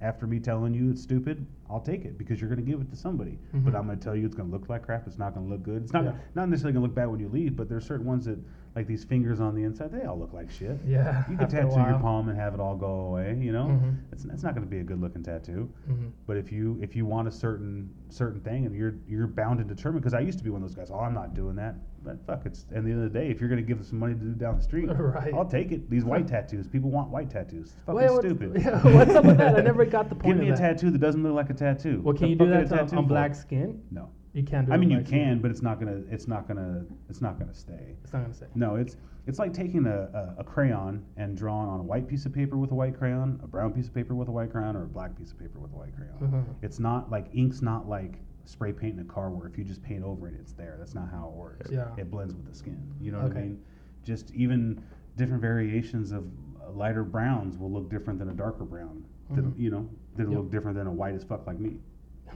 after 0.00 0.26
me 0.26 0.38
telling 0.40 0.72
you 0.72 0.90
it's 0.90 1.02
stupid, 1.02 1.44
I'll 1.68 1.80
take 1.80 2.06
it 2.06 2.16
because 2.16 2.40
you're 2.40 2.48
going 2.48 2.64
to 2.64 2.70
give 2.70 2.80
it 2.80 2.88
to 2.88 2.96
somebody. 2.96 3.38
But 3.52 3.74
Mhm. 3.74 3.78
I'm 3.78 3.86
going 3.86 3.98
to 3.98 4.02
tell 4.02 4.16
you 4.16 4.24
it's 4.24 4.34
going 4.34 4.48
to 4.48 4.52
look 4.56 4.68
like 4.70 4.82
crap. 4.82 5.06
It's 5.06 5.18
not 5.18 5.34
going 5.34 5.46
to 5.46 5.52
look 5.52 5.62
good. 5.62 5.82
It's 5.82 5.92
not 5.92 6.04
Yeah. 6.04 6.12
not 6.34 6.48
necessarily 6.48 6.72
going 6.72 6.84
to 6.84 6.86
look 6.88 6.94
bad 6.94 7.06
when 7.10 7.20
you 7.20 7.28
leave, 7.28 7.54
but 7.54 7.68
there's 7.68 7.84
certain 7.84 8.06
ones 8.06 8.24
that, 8.24 8.38
like 8.76 8.86
these 8.86 9.02
fingers 9.04 9.40
on 9.40 9.54
the 9.56 9.64
inside, 9.64 9.90
they 9.90 10.04
all 10.04 10.16
look 10.18 10.32
like 10.32 10.48
shit. 10.50 10.78
Yeah, 10.86 11.24
You 11.28 11.36
can 11.36 11.48
tattoo 11.48 11.74
your 11.74 11.98
palm 11.98 12.28
and 12.28 12.38
have 12.38 12.54
it 12.54 12.60
all 12.60 12.76
go 12.76 12.86
away. 13.06 13.36
You 13.40 13.50
know, 13.52 13.66
Mhm. 13.66 13.96
it's 14.12 14.24
it's 14.26 14.42
not 14.44 14.54
going 14.54 14.64
to 14.64 14.70
be 14.70 14.78
a 14.78 14.84
good 14.84 15.00
looking 15.00 15.22
tattoo. 15.24 15.68
Mhm. 15.90 16.10
But 16.26 16.36
if 16.36 16.52
you 16.52 16.78
if 16.80 16.94
you 16.94 17.04
want 17.04 17.26
a 17.26 17.32
certain 17.32 17.90
certain 18.10 18.40
thing 18.40 18.66
and 18.66 18.74
you're 18.74 18.94
you're 19.08 19.26
bound 19.26 19.58
and 19.60 19.68
determined, 19.68 20.02
because 20.02 20.14
I 20.14 20.20
used 20.20 20.38
to 20.38 20.44
be 20.44 20.50
one 20.50 20.62
of 20.62 20.68
those 20.68 20.76
guys. 20.76 20.90
Oh, 20.92 21.00
I'm 21.00 21.14
not 21.14 21.34
doing 21.34 21.56
that. 21.56 21.74
But 22.02 22.24
fuck, 22.26 22.46
it's 22.46 22.64
at 22.74 22.84
the 22.84 22.90
end 22.92 23.04
of 23.04 23.12
the 23.12 23.18
day, 23.18 23.28
if 23.28 23.40
you're 23.40 23.48
going 23.50 23.60
to 23.60 23.66
give 23.66 23.78
us 23.80 23.88
some 23.88 23.98
money 23.98 24.14
to 24.14 24.20
do 24.20 24.32
down 24.34 24.56
the 24.56 24.62
street, 24.62 24.86
Right. 24.98 25.34
I'll 25.34 25.44
take 25.44 25.70
it. 25.72 25.90
These 25.90 26.04
white 26.12 26.26
tattoos, 26.28 26.66
people 26.68 26.90
want 26.90 27.10
white 27.10 27.28
tattoos. 27.28 27.72
It's 27.72 27.82
fucking 27.84 28.00
Wait, 28.00 28.20
stupid. 28.20 28.52
yeah, 28.62 28.82
what's 28.94 29.14
up 29.14 29.24
with 29.24 29.36
that? 29.38 29.56
I 29.56 29.60
never 29.62 29.84
got 29.84 30.08
the 30.08 30.14
point 30.14 30.36
Give 30.36 30.38
me 30.38 30.48
a 30.50 30.52
that. 30.56 30.58
tattoo 30.76 30.90
that 30.92 30.98
doesn't 30.98 31.22
look 31.22 31.34
like 31.34 31.50
a 31.50 31.54
tattoo. 31.54 32.00
Well, 32.02 32.14
can 32.14 32.22
The 32.24 32.28
you 32.30 32.36
do 32.36 32.46
that 32.48 32.62
is 32.62 32.72
a 32.72 32.76
tattoo 32.76 32.96
on 32.96 33.02
for? 33.04 33.08
black 33.08 33.34
skin? 33.34 33.82
No. 33.90 34.08
You 34.32 34.44
can't 34.44 34.66
do 34.66 34.72
it. 34.72 34.74
I 34.74 34.78
mean, 34.78 34.90
you 34.90 35.00
can, 35.02 35.40
but 35.40 35.50
it's 35.50 35.62
not 35.62 35.78
gonna. 35.80 36.02
It's 36.10 36.28
not 36.28 36.46
gonna. 36.46 36.84
It's 37.08 37.20
not 37.20 37.38
gonna 37.38 37.54
stay. 37.54 37.96
It's 38.04 38.12
not 38.12 38.22
gonna 38.22 38.34
say. 38.34 38.46
No, 38.54 38.76
it's 38.76 38.96
it's 39.26 39.38
like 39.38 39.52
taking 39.52 39.86
a, 39.86 40.34
a, 40.38 40.40
a 40.40 40.44
crayon 40.44 41.04
and 41.16 41.36
drawing 41.36 41.68
on 41.68 41.80
a 41.80 41.82
white 41.82 42.06
piece 42.08 42.26
of 42.26 42.32
paper 42.32 42.56
with 42.56 42.70
a 42.70 42.74
white 42.74 42.96
crayon, 42.96 43.40
a 43.42 43.46
brown 43.46 43.72
piece 43.72 43.88
of 43.88 43.94
paper 43.94 44.14
with 44.14 44.28
a 44.28 44.30
white 44.30 44.50
crayon, 44.50 44.76
or 44.76 44.84
a 44.84 44.88
black 44.88 45.16
piece 45.16 45.32
of 45.32 45.38
paper 45.38 45.58
with 45.58 45.72
a 45.72 45.76
white 45.76 45.94
crayon. 45.96 46.14
Uh-huh. 46.22 46.52
It's 46.62 46.78
not 46.78 47.10
like 47.10 47.26
ink's 47.34 47.60
not 47.60 47.88
like 47.88 48.20
spray 48.44 48.72
paint 48.72 48.94
in 48.94 49.00
a 49.00 49.04
car 49.12 49.30
where 49.30 49.46
if 49.48 49.58
you 49.58 49.64
just 49.64 49.82
paint 49.82 50.02
over 50.04 50.28
it, 50.28 50.34
it's 50.40 50.52
there. 50.52 50.76
That's 50.78 50.94
not 50.94 51.08
how 51.10 51.26
it 51.28 51.32
works. 51.36 51.70
Yeah. 51.70 51.88
It 51.98 52.10
blends 52.10 52.34
with 52.34 52.48
the 52.48 52.54
skin. 52.54 52.80
You 53.00 53.12
know 53.12 53.20
what 53.20 53.32
I 53.36 53.40
mean? 53.42 53.62
Just 54.04 54.30
even 54.32 54.82
different 55.16 55.42
variations 55.42 56.12
of 56.12 56.24
lighter 56.72 57.04
browns 57.04 57.58
will 57.58 57.70
look 57.70 57.90
different 57.90 58.18
than 58.18 58.30
a 58.30 58.34
darker 58.34 58.64
brown. 58.64 59.04
Mhm. 59.30 59.56
you 59.56 59.70
know, 59.70 59.88
that'll 60.16 60.32
Yep. 60.32 60.40
look 60.42 60.50
different 60.50 60.76
than 60.76 60.86
a 60.88 60.92
white 60.92 61.14
as 61.14 61.22
fuck 61.22 61.46
like 61.46 61.60
me. 61.60 61.78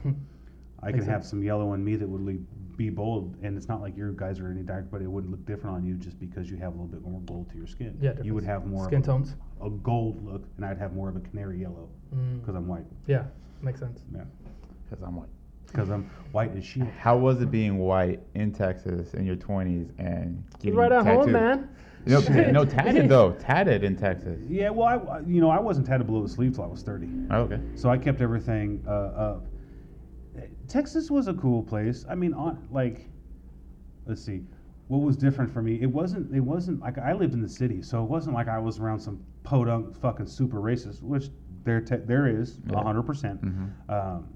I 0.81 0.87
Makes 0.91 1.05
can 1.05 1.13
have 1.13 1.25
some 1.25 1.41
yellow 1.43 1.73
in 1.73 1.83
me 1.83 1.95
that 1.95 2.07
would 2.07 2.21
le- 2.21 2.39
be 2.77 2.89
bold, 2.89 3.35
and 3.41 3.55
it's 3.57 3.67
not 3.69 3.81
like 3.81 3.95
your 3.95 4.11
guys 4.11 4.39
are 4.39 4.49
any 4.49 4.61
dark, 4.61 4.91
but 4.91 5.01
it 5.01 5.07
wouldn't 5.09 5.31
look 5.31 5.45
different 5.45 5.75
on 5.77 5.85
you 5.85 5.95
just 5.95 6.19
because 6.19 6.49
you 6.51 6.57
have 6.57 6.69
a 6.73 6.75
little 6.75 6.87
bit 6.87 7.01
more 7.01 7.21
gold 7.21 7.49
to 7.49 7.57
your 7.57 7.67
skin. 7.67 7.97
Yeah, 8.01 8.13
you 8.21 8.33
would 8.33 8.41
difference. 8.43 8.63
have 8.63 8.65
more 8.71 8.85
skin 8.85 8.97
of 8.99 9.03
a, 9.03 9.07
tones. 9.07 9.35
a 9.63 9.69
gold 9.69 10.23
look, 10.25 10.45
and 10.57 10.65
I'd 10.65 10.77
have 10.77 10.93
more 10.93 11.07
of 11.09 11.15
a 11.15 11.21
canary 11.21 11.59
yellow 11.61 11.89
Mm. 12.13 12.39
because 12.41 12.55
I'm 12.55 12.67
white. 12.67 12.85
Yeah, 13.07 13.23
makes 13.61 13.79
sense. 13.79 14.03
Yeah, 14.13 14.21
Because 14.89 15.03
I'm 15.03 15.15
white. 15.15 15.29
because 15.67 15.89
I'm 15.89 16.09
white 16.33 16.55
as 16.55 16.63
shit. 16.65 16.83
How 16.99 17.17
was 17.17 17.41
it 17.41 17.49
being 17.49 17.77
white 17.79 18.21
in 18.35 18.51
Texas 18.51 19.13
in 19.15 19.25
your 19.25 19.35
20s 19.37 19.89
and 19.97 20.43
getting 20.61 20.77
right 20.77 20.91
at 20.91 21.05
home, 21.05 21.19
tattooed? 21.27 21.33
man. 21.33 21.69
No, 22.07 22.21
Shit. 22.21 22.53
no, 22.53 22.63
tatted 22.65 23.09
though. 23.09 23.31
Tatted 23.39 23.83
in 23.83 23.95
Texas. 23.95 24.39
Yeah, 24.47 24.69
well, 24.69 24.87
I- 24.87 25.15
I, 25.15 25.19
you 25.21 25.41
know, 25.41 25.49
I 25.49 25.59
wasn't 25.59 25.87
tatted 25.87 26.05
below 26.05 26.21
the 26.21 26.29
sleeve 26.29 26.53
till 26.53 26.63
I 26.63 26.67
was 26.67 26.83
30, 26.83 27.07
Oh, 27.31 27.41
okay. 27.43 27.59
so 27.73 27.89
I 27.89 27.97
kept 27.97 28.21
everything 28.21 28.83
uh, 28.87 28.91
up. 28.91 29.45
Texas 30.67 31.09
was 31.11 31.27
a 31.27 31.33
cool 31.33 31.63
place. 31.63 32.05
I 32.09 32.15
mean, 32.15 32.33
on 32.33 32.67
like, 32.71 33.07
let's 34.05 34.23
see, 34.23 34.41
what 34.87 34.99
was 34.99 35.17
different 35.17 35.51
for 35.51 35.61
me? 35.61 35.81
It 35.81 35.87
wasn't. 35.87 36.33
It 36.35 36.39
wasn't 36.41 36.79
like 36.81 36.97
I 36.97 37.13
lived 37.13 37.33
in 37.33 37.41
the 37.41 37.49
city, 37.49 37.81
so 37.81 38.03
it 38.03 38.09
wasn't 38.09 38.35
like 38.35 38.47
I 38.47 38.59
was 38.59 38.79
around 38.79 38.99
some 38.99 39.23
podunk 39.43 39.95
fucking 39.99 40.27
super 40.27 40.57
racist, 40.59 41.01
which 41.01 41.29
there 41.63 41.81
te- 41.81 41.97
there 41.97 42.27
is 42.27 42.59
Yeah. 42.69 42.81
hundred 42.83 43.03
percent. 43.03 43.41
Mhm. 43.43 43.69
Um, 43.89 44.27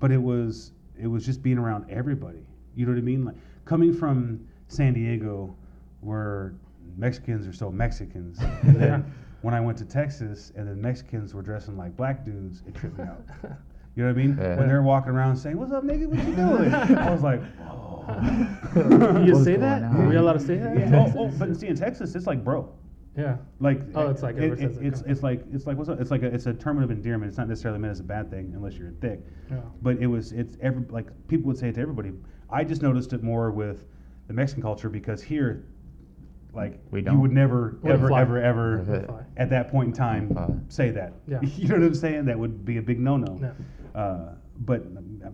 but 0.00 0.10
it 0.10 0.20
was 0.22 0.72
it 0.98 1.06
was 1.06 1.24
just 1.24 1.42
being 1.42 1.58
around 1.58 1.86
everybody. 1.90 2.46
You 2.74 2.86
know 2.86 2.92
what 2.92 2.98
I 2.98 3.02
mean? 3.02 3.24
Like 3.24 3.36
coming 3.64 3.92
from 3.92 4.46
San 4.68 4.92
Diego, 4.94 5.54
where 6.00 6.54
Mexicans 6.96 7.46
are 7.46 7.52
so 7.52 7.70
Mexicans. 7.70 8.38
and 8.62 8.76
then 8.76 9.12
when 9.42 9.54
I 9.54 9.60
went 9.60 9.78
to 9.78 9.84
Texas, 9.84 10.52
and 10.56 10.66
then 10.66 10.80
Mexicans 10.80 11.32
were 11.34 11.42
dressing 11.42 11.76
like 11.76 11.96
black 11.96 12.24
dudes, 12.24 12.62
it 12.66 12.74
tripped 12.74 12.98
me 12.98 13.04
out. 13.04 13.22
You 13.96 14.02
know 14.04 14.12
what 14.12 14.18
I 14.20 14.22
mean? 14.26 14.36
Yeah. 14.38 14.56
When 14.56 14.68
they're 14.68 14.82
walking 14.82 15.12
around 15.12 15.36
saying, 15.38 15.56
"What's 15.58 15.72
up, 15.72 15.82
nigga? 15.82 16.06
What 16.06 16.18
you 16.18 16.34
doing?" 16.36 16.74
I 16.98 17.10
was 17.10 17.22
like, 17.22 17.42
"Whoa." 17.56 19.22
you 19.26 19.42
say 19.42 19.56
that? 19.56 19.82
on? 19.82 19.96
Are 20.02 20.08
we 20.08 20.16
allowed 20.16 20.34
to 20.34 20.40
say 20.40 20.56
that? 20.58 20.76
in 20.76 20.80
Yeah. 20.92 20.98
Oh, 21.00 21.04
Texas? 21.04 21.16
oh, 21.18 21.32
but 21.38 21.56
see, 21.56 21.66
in 21.68 21.76
Texas, 21.76 22.14
it's 22.14 22.26
like 22.26 22.44
bro. 22.44 22.70
yeah. 23.16 23.38
Like 23.58 23.80
Oh, 23.94 24.10
it's 24.10 24.22
like 24.22 24.36
it, 24.36 24.44
everyone 24.52 24.58
it- 24.58 24.62
it 24.82 24.86
it's 24.86 24.98
kinda- 25.00 25.10
it's 25.12 25.22
like 25.22 25.42
it's 25.50 25.66
like 25.66 25.78
what's 25.78 25.88
up? 25.88 25.98
It's 25.98 26.10
like 26.10 26.22
a, 26.22 26.26
it's 26.26 26.44
a 26.46 26.52
term 26.52 26.82
of 26.82 26.90
endearment. 26.90 27.30
It's 27.30 27.38
not 27.38 27.48
necessarily 27.48 27.80
meant 27.80 27.92
as 27.92 28.00
a 28.00 28.04
bad 28.04 28.30
thing 28.30 28.52
unless 28.54 28.74
you're 28.74 28.90
thick. 29.00 29.20
Yeah. 29.50 29.60
But 29.80 29.96
it 29.96 30.06
was 30.08 30.32
it's 30.32 30.58
every 30.60 30.84
like 30.90 31.06
people 31.28 31.46
would 31.48 31.56
say 31.58 31.70
it 31.70 31.76
to 31.76 31.80
everybody. 31.80 32.12
I 32.50 32.64
just 32.64 32.82
noticed 32.82 33.14
it 33.14 33.22
more 33.22 33.50
with 33.50 33.86
the 34.28 34.34
Mexican 34.34 34.62
culture 34.62 34.90
because 34.90 35.22
here, 35.22 35.64
like 36.52 36.78
We 36.90 36.98
you 37.00 37.06
don't. 37.06 37.20
would 37.22 37.32
never 37.32 37.78
Wouldn't 37.82 37.86
ever 37.92 38.08
fly. 38.08 38.20
ever 38.20 38.42
ever 38.42 38.78
Wouldn't 38.80 39.10
at 39.38 39.48
that 39.50 39.70
point 39.70 39.88
in 39.88 39.92
time 39.94 40.28
Fly. 40.34 40.48
say 40.68 40.90
that. 40.90 41.14
Yeah. 41.26 41.40
you 41.56 41.68
know 41.68 41.76
what 41.76 41.84
I'm 41.84 41.94
saying? 41.94 42.26
That 42.26 42.38
would 42.38 42.62
be 42.66 42.76
a 42.76 42.82
big 42.82 43.00
no-no. 43.00 43.34
no. 43.34 43.52
Uh, 43.96 44.34
but 44.60 44.84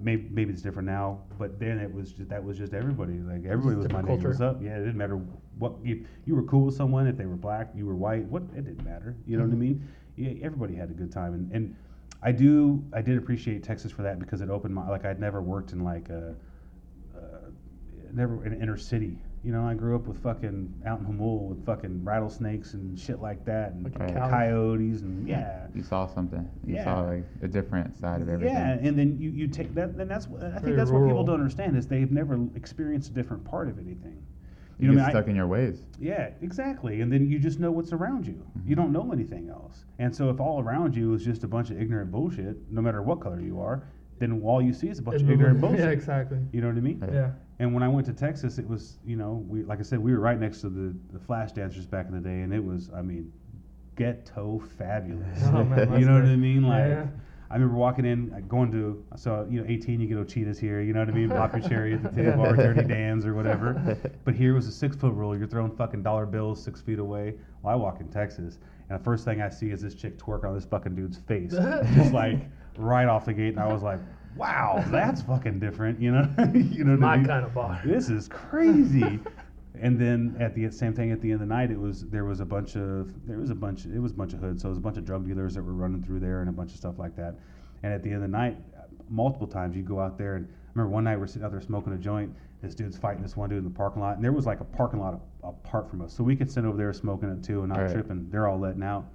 maybe 0.02 0.28
maybe 0.30 0.52
it's 0.52 0.62
different 0.62 0.86
now. 0.86 1.20
But 1.36 1.58
then 1.58 1.78
it 1.78 1.92
was 1.92 2.12
just 2.12 2.30
that 2.30 2.42
was 2.42 2.56
just 2.56 2.72
everybody. 2.72 3.14
Like 3.14 3.44
everybody 3.44 3.76
was 3.76 3.90
my 3.90 3.98
name. 4.00 4.06
culture. 4.06 4.28
What's 4.28 4.40
up? 4.40 4.62
Yeah, 4.62 4.76
it 4.76 4.84
didn't 4.84 4.96
matter 4.96 5.20
what 5.58 5.72
you 5.84 6.06
you 6.26 6.36
were 6.36 6.44
cool 6.44 6.66
with 6.66 6.76
someone 6.76 7.08
if 7.08 7.16
they 7.16 7.26
were 7.26 7.36
black, 7.36 7.70
you 7.74 7.86
were 7.86 7.96
white. 7.96 8.24
What 8.26 8.42
it 8.56 8.64
didn't 8.64 8.84
matter. 8.84 9.16
You 9.26 9.36
know 9.36 9.44
what 9.44 9.52
I 9.52 9.56
Mhm. 9.56 9.58
mean? 9.58 9.88
Yeah, 10.16 10.30
everybody 10.42 10.74
had 10.76 10.90
a 10.90 10.94
good 10.94 11.10
time, 11.10 11.34
and 11.34 11.50
and 11.52 11.76
I 12.22 12.30
do 12.30 12.84
I 12.92 13.02
did 13.02 13.18
appreciate 13.18 13.64
Texas 13.64 13.90
for 13.90 14.02
that 14.02 14.20
because 14.20 14.40
it 14.40 14.48
opened 14.48 14.74
my 14.74 14.88
like 14.88 15.04
I'd 15.04 15.18
never 15.18 15.42
worked 15.42 15.72
in 15.72 15.80
like 15.82 16.08
a 16.08 16.36
uh, 17.16 17.50
never 18.12 18.44
in 18.44 18.52
an 18.52 18.62
inner 18.62 18.76
city. 18.76 19.18
You 19.44 19.50
know, 19.50 19.66
I 19.66 19.74
grew 19.74 19.96
up 19.96 20.06
with 20.06 20.22
fucking 20.22 20.72
out 20.86 21.00
in 21.00 21.06
Jamul 21.06 21.48
with 21.48 21.66
fucking 21.66 22.04
rattlesnakes 22.04 22.74
and 22.74 22.96
shit 22.96 23.20
like 23.20 23.44
that, 23.46 23.72
and 23.72 23.82
Like 23.82 23.98
in 24.10 24.14
coyotes 24.14 25.02
and 25.02 25.26
yeah. 25.26 25.66
You 25.74 25.82
saw 25.82 26.06
something. 26.06 26.48
You 26.64 26.76
Yeah. 26.76 26.84
saw 26.84 27.00
like 27.02 27.24
a 27.42 27.48
different 27.48 27.98
side 27.98 28.22
of 28.22 28.28
everything. 28.28 28.54
Yeah, 28.54 28.78
and 28.80 28.96
then 28.96 29.18
you, 29.18 29.30
you 29.30 29.48
take 29.48 29.74
that, 29.74 29.90
and 29.90 30.08
that's 30.08 30.28
what 30.28 30.44
I 30.44 30.50
think 30.52 30.62
Very 30.64 30.76
that's 30.76 30.90
what 30.92 30.98
people 31.00 31.08
rural. 31.10 31.24
don't 31.24 31.40
understand 31.40 31.76
is 31.76 31.88
they've 31.88 32.12
never 32.12 32.38
experienced 32.54 33.10
a 33.10 33.14
different 33.14 33.44
part 33.44 33.68
of 33.68 33.78
anything. 33.80 34.22
You, 34.78 34.88
know 34.88 34.94
get 34.94 34.98
what 34.98 35.02
I 35.02 35.06
mean? 35.08 35.16
I- 35.16 35.20
stuck 35.20 35.28
in 35.28 35.36
your 35.36 35.46
ways. 35.48 35.86
Yeah, 35.98 36.30
exactly. 36.40 37.00
And 37.00 37.12
then 37.12 37.26
you 37.28 37.40
just 37.40 37.58
know 37.58 37.72
what's 37.72 37.92
around 37.92 38.26
you. 38.28 38.44
You 38.64 38.74
Mhm. 38.74 38.78
don't 38.78 38.92
know 38.92 39.10
anything 39.12 39.48
else. 39.48 39.84
And 39.98 40.14
so 40.14 40.30
if 40.30 40.40
all 40.40 40.60
around 40.60 40.94
you 40.96 41.14
is 41.14 41.24
just 41.24 41.42
a 41.42 41.48
bunch 41.48 41.70
of 41.70 41.80
ignorant 41.80 42.12
bullshit, 42.12 42.56
no 42.70 42.80
matter 42.80 43.02
what 43.02 43.20
color 43.20 43.40
you 43.40 43.60
are, 43.60 43.82
then 44.20 44.40
all 44.42 44.62
you 44.62 44.72
see 44.72 44.88
is 44.88 45.00
a 45.00 45.02
bunch 45.02 45.20
of 45.20 45.28
ignorant 45.30 45.60
bullshit. 45.60 45.80
Yeah, 45.80 45.90
exactly. 45.90 46.38
You 46.52 46.60
know 46.60 46.68
what 46.68 46.76
I 46.76 46.80
mean? 46.80 47.00
Right. 47.00 47.12
Yeah. 47.12 47.30
And 47.62 47.72
when 47.72 47.84
I 47.84 47.88
went 47.88 48.04
to 48.08 48.12
Texas, 48.12 48.58
it 48.58 48.68
was, 48.68 48.98
you 49.06 49.14
know, 49.14 49.44
we 49.48 49.62
like 49.62 49.78
I 49.78 49.82
said, 49.82 50.00
we 50.00 50.12
were 50.12 50.18
right 50.18 50.38
next 50.38 50.62
to 50.62 50.68
the, 50.68 50.92
the 51.12 51.18
flash 51.20 51.52
dancers 51.52 51.86
back 51.86 52.06
in 52.08 52.12
the 52.12 52.20
day, 52.20 52.40
and 52.40 52.52
it 52.52 52.62
was, 52.62 52.90
I 52.92 53.02
mean, 53.02 53.32
ghetto 53.94 54.60
fabulous. 54.78 55.40
Oh, 55.54 55.62
man, 55.62 55.92
you 56.00 56.04
know 56.04 56.14
what 56.14 56.24
I 56.24 56.34
mean? 56.34 56.64
Like, 56.64 56.88
Yeah. 56.88 57.06
I 57.50 57.54
remember 57.54 57.76
walking 57.76 58.04
in, 58.04 58.32
uh, 58.34 58.40
going 58.48 58.72
to, 58.72 59.04
so 59.14 59.46
you 59.48 59.60
know, 59.60 59.66
18, 59.68 60.00
you 60.00 60.08
get 60.08 60.16
Ochitas 60.16 60.58
here, 60.58 60.80
you 60.80 60.92
know 60.92 61.00
what 61.00 61.08
I 61.08 61.12
mean? 61.12 61.28
Pop 61.28 61.52
your 61.52 61.62
cherry 61.62 61.94
at 61.94 62.14
the 62.14 62.22
Yeah. 62.22 62.34
bar, 62.36 62.56
Dirty 62.56 62.82
Dan's 62.82 63.24
or 63.26 63.34
whatever. 63.34 63.96
But 64.24 64.34
here 64.34 64.54
was 64.54 64.66
a 64.66 64.72
six 64.72 64.96
foot 64.96 65.12
rule. 65.14 65.36
You're 65.38 65.46
throwing 65.46 65.70
fucking 65.76 66.02
dollar 66.02 66.26
bills 66.26 66.60
six 66.64 66.80
feet 66.80 66.98
away. 66.98 67.34
Well, 67.62 67.72
I 67.74 67.76
walk 67.76 68.00
in 68.00 68.08
Texas, 68.08 68.58
and 68.88 68.98
the 68.98 69.04
first 69.04 69.24
thing 69.24 69.40
I 69.40 69.50
see 69.50 69.70
is 69.70 69.82
this 69.82 69.94
chick 69.94 70.18
twerk 70.18 70.44
on 70.44 70.54
this 70.54 70.64
fucking 70.64 70.96
dude's 70.96 71.18
face, 71.18 71.52
just 71.94 72.12
like 72.12 72.38
right 72.76 73.06
off 73.06 73.24
the 73.26 73.34
gate. 73.34 73.50
And 73.50 73.60
I 73.60 73.70
was 73.72 73.82
like, 73.82 74.00
wow, 74.36 74.82
that's 74.88 75.22
fucking 75.22 75.58
different, 75.60 76.00
you 76.00 76.10
know? 76.12 76.28
you 76.54 76.84
know 76.84 76.92
what 76.92 77.04
I 77.04 77.06
My 77.10 77.16
mean? 77.16 77.26
kind 77.26 77.44
of 77.44 77.54
bar. 77.54 77.80
this 77.84 78.08
is 78.08 78.28
crazy. 78.28 79.18
and 79.80 79.98
then 79.98 80.36
at 80.40 80.54
the 80.54 80.70
same 80.70 80.94
thing 80.94 81.10
at 81.12 81.20
the 81.20 81.32
end 81.32 81.42
of 81.42 81.48
the 81.48 81.54
night, 81.54 81.70
it 81.70 81.78
was 81.78 82.06
there 82.08 82.24
was 82.24 82.40
a 82.40 82.44
bunch 82.44 82.76
of 82.76 83.26
there 83.26 83.38
was 83.38 83.50
a 83.50 83.54
bunch 83.54 83.84
it 83.86 83.98
was 84.00 84.12
a 84.12 84.14
bunch 84.16 84.32
of 84.32 84.40
hoods, 84.40 84.62
so 84.62 84.68
it 84.68 84.70
was 84.70 84.78
a 84.78 84.82
bunch 84.82 84.96
of 84.96 85.04
drug 85.04 85.26
dealers 85.26 85.54
that 85.54 85.62
were 85.62 85.72
running 85.74 86.02
through 86.02 86.20
there 86.20 86.40
and 86.40 86.48
a 86.48 86.52
bunch 86.52 86.72
of 86.72 86.76
stuff 86.78 86.98
like 86.98 87.16
that. 87.16 87.34
And 87.82 87.92
at 87.92 88.02
the 88.02 88.08
end 88.10 88.16
of 88.16 88.22
the 88.22 88.28
night, 88.28 88.56
multiple 89.08 89.46
times 89.46 89.76
you 89.76 89.82
go 89.82 90.00
out 90.00 90.16
there 90.18 90.36
and 90.36 90.46
I 90.46 90.50
remember 90.74 90.94
one 90.94 91.04
night 91.04 91.18
we're 91.18 91.26
sitting 91.26 91.44
out 91.44 91.50
there 91.50 91.60
smoking 91.60 91.92
a 91.92 91.98
joint. 91.98 92.34
This 92.62 92.74
dude's 92.76 92.96
fighting 92.96 93.22
this 93.22 93.36
one 93.36 93.48
dude 93.50 93.58
in 93.58 93.64
the 93.64 93.70
parking 93.70 94.00
lot, 94.00 94.14
and 94.14 94.24
there 94.24 94.32
was 94.32 94.46
like 94.46 94.60
a 94.60 94.64
parking 94.64 95.00
lot 95.00 95.20
apart 95.42 95.90
from 95.90 96.00
us, 96.00 96.14
so 96.14 96.22
we 96.22 96.36
could 96.36 96.48
sit 96.50 96.64
over 96.64 96.76
there 96.76 96.92
smoking 96.92 97.28
it 97.28 97.42
too 97.42 97.60
and 97.60 97.68
not 97.70 97.80
Right. 97.80 97.90
tripping. 97.92 98.30
They're 98.30 98.46
all 98.46 98.58
letting 98.58 98.84
out. 98.84 99.06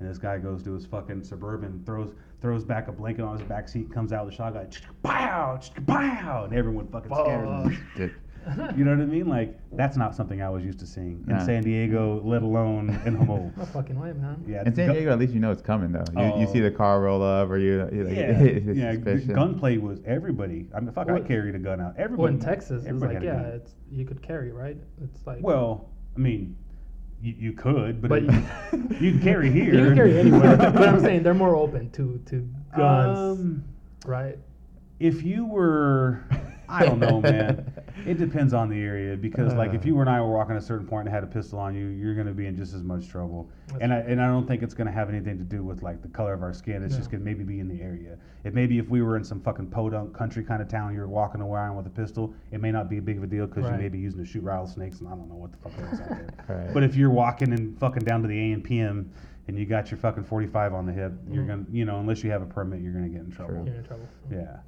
And 0.00 0.08
this 0.08 0.16
guy 0.18 0.38
goes 0.38 0.62
to 0.64 0.72
his 0.72 0.86
fucking 0.86 1.22
suburban, 1.22 1.82
throws 1.84 2.12
throws 2.44 2.62
back 2.62 2.88
a 2.88 2.92
blanket 2.92 3.22
on 3.22 3.38
his 3.38 3.48
back 3.48 3.66
seat, 3.66 3.90
comes 3.90 4.12
out 4.12 4.26
with 4.26 4.34
a 4.34 4.36
shotgun, 4.36 4.68
pow, 5.02 5.58
pow, 5.86 6.44
and 6.44 6.52
everyone 6.54 6.86
fucking 6.88 7.10
scared. 7.10 7.78
Fuck. 7.98 8.10
You 8.76 8.84
know 8.84 8.90
what 8.90 9.00
I 9.00 9.06
mean? 9.06 9.26
Like 9.26 9.58
that's 9.72 9.96
not 9.96 10.14
something 10.14 10.42
I 10.42 10.50
was 10.50 10.62
used 10.62 10.78
to 10.80 10.86
seeing 10.86 11.24
in 11.26 11.34
Nah. 11.36 11.46
San 11.46 11.62
Diego, 11.62 12.20
let 12.22 12.42
alone 12.42 12.90
in 13.06 13.16
Jamul. 13.16 13.56
No 13.56 13.64
fucking 13.64 13.98
way, 13.98 14.12
man. 14.12 14.44
Yeah, 14.46 14.64
in 14.66 14.74
San 14.74 14.92
Diego, 14.92 15.12
at 15.12 15.18
least 15.18 15.32
you 15.32 15.40
know 15.40 15.50
it's 15.50 15.62
coming 15.62 15.92
though. 15.92 16.04
You, 16.14 16.40
you 16.40 16.46
oh. 16.46 16.52
see 16.52 16.60
Oh. 16.60 16.64
the 16.64 16.70
car 16.70 17.00
roll 17.00 17.22
up, 17.22 17.48
or 17.48 17.56
you, 17.56 17.88
you 17.90 18.04
like, 18.04 18.14
Yeah, 18.14 18.92
yeah. 18.92 19.34
Gunplay 19.34 19.78
was 19.78 20.00
everybody. 20.04 20.68
I 20.76 20.80
mean, 20.80 20.92
fuck, 20.92 21.08
I 21.08 21.12
Well- 21.12 21.22
carried 21.22 21.54
a 21.54 21.58
gun 21.58 21.80
out. 21.80 21.94
Everybody. 21.96 22.22
Well, 22.22 22.32
in 22.34 22.38
Texas, 22.38 22.80
it's 22.82 22.86
everybody 22.88 23.14
like, 23.14 23.24
had 23.24 23.46
a 23.46 23.48
yeah, 23.48 23.54
it's 23.54 23.72
you 23.90 24.04
could 24.04 24.20
carry, 24.20 24.52
right? 24.52 24.76
It's 25.02 25.26
like, 25.26 25.38
Well, 25.40 25.88
I 26.14 26.18
mean, 26.18 26.54
you, 27.24 27.34
you 27.38 27.52
could, 27.52 28.02
but, 28.02 28.08
But 28.10 28.22
it- 28.24 29.00
you 29.00 29.12
can 29.12 29.20
carry 29.22 29.50
here. 29.50 29.74
you 29.74 29.84
can 29.86 29.94
carry 29.96 30.18
anywhere. 30.20 30.56
but 30.58 30.88
I'm 30.88 31.00
saying 31.00 31.22
they're 31.22 31.34
more 31.34 31.56
open 31.56 31.90
to 31.92 32.20
to 32.26 32.48
guns, 32.76 33.18
Um, 33.18 33.64
right? 34.04 34.38
If 35.00 35.22
you 35.22 35.44
were, 35.46 36.24
I 36.68 36.86
don't 36.86 37.00
know, 37.00 37.20
man. 37.20 37.70
It 38.06 38.18
depends 38.18 38.52
on 38.52 38.68
the 38.68 38.80
area 38.80 39.16
because, 39.16 39.54
like, 39.54 39.72
if 39.72 39.82
uh. 39.82 39.86
you 39.86 39.94
were 39.94 40.02
and 40.02 40.10
I 40.10 40.20
were 40.20 40.32
walking 40.32 40.56
a 40.56 40.60
certain 40.60 40.86
point 40.86 41.06
and 41.06 41.14
had 41.14 41.24
a 41.24 41.26
pistol 41.26 41.58
on 41.58 41.74
you, 41.74 41.86
you're 41.86 42.14
going 42.14 42.26
to 42.26 42.34
be 42.34 42.46
in 42.46 42.56
just 42.56 42.74
as 42.74 42.82
much 42.82 43.08
trouble. 43.08 43.48
That's 43.68 43.80
and 43.82 43.92
I 43.92 43.98
and 43.98 44.20
I 44.20 44.26
don't 44.26 44.46
think 44.46 44.62
it's 44.62 44.74
going 44.74 44.86
to 44.86 44.92
have 44.92 45.08
anything 45.08 45.38
to 45.38 45.44
do 45.44 45.62
with 45.62 45.82
like 45.82 46.02
the 46.02 46.08
color 46.08 46.34
of 46.34 46.42
our 46.42 46.52
skin. 46.52 46.82
It's 46.82 46.96
just 46.96 47.10
going 47.10 47.20
to 47.20 47.24
maybe 47.24 47.44
be 47.44 47.60
in 47.60 47.68
the 47.68 47.82
area. 47.82 48.18
It 48.44 48.52
maybe 48.52 48.78
if 48.78 48.88
we 48.88 49.00
were 49.00 49.16
in 49.16 49.24
some 49.24 49.40
fucking 49.40 49.68
podunk 49.68 50.14
country 50.14 50.44
kind 50.44 50.60
of 50.60 50.68
town, 50.68 50.94
you're 50.94 51.08
walking 51.08 51.40
around 51.40 51.76
with 51.76 51.86
a 51.86 51.90
pistol, 51.90 52.34
it 52.50 52.60
may 52.60 52.70
not 52.70 52.90
be 52.90 52.98
a 52.98 53.02
big 53.02 53.16
of 53.16 53.22
a 53.22 53.26
deal 53.26 53.46
because 53.46 53.64
Right. 53.64 53.76
you 53.76 53.82
may 53.82 53.88
be 53.88 53.98
using 53.98 54.22
to 54.22 54.26
shoot 54.30 54.42
rattlesnakes, 54.42 55.00
and 55.00 55.08
I 55.08 55.12
don't 55.12 55.28
know 55.28 55.36
what 55.36 55.52
the 55.52 55.58
fuck 55.58 55.72
is 55.92 56.00
out 56.00 56.08
there. 56.08 56.28
Right. 56.48 56.74
But 56.74 56.82
if 56.82 56.94
you're 56.94 57.10
walking 57.10 57.52
and 57.52 57.78
fucking 57.78 58.04
down 58.04 58.20
to 58.22 58.28
the 58.28 58.38
A 58.38 58.52
and 58.52 58.62
PM 58.62 59.10
and 59.46 59.58
you 59.58 59.66
got 59.66 59.90
your 59.90 59.98
fucking 59.98 60.24
45 60.24 60.72
on 60.74 60.86
the 60.86 60.92
hip, 60.92 61.12
you're 61.30 61.44
Mhm. 61.44 61.48
gonna, 61.48 61.66
you 61.70 61.84
know, 61.84 61.98
unless 62.00 62.24
you 62.24 62.30
have 62.30 62.42
a 62.42 62.46
permit, 62.46 62.80
you're 62.80 62.92
gonna 62.92 63.08
get 63.08 63.20
in 63.22 63.30
trouble. 63.30 63.64
You're 63.66 63.74
in 63.76 63.84
trouble. 63.84 64.06
Yeah, 64.30 64.58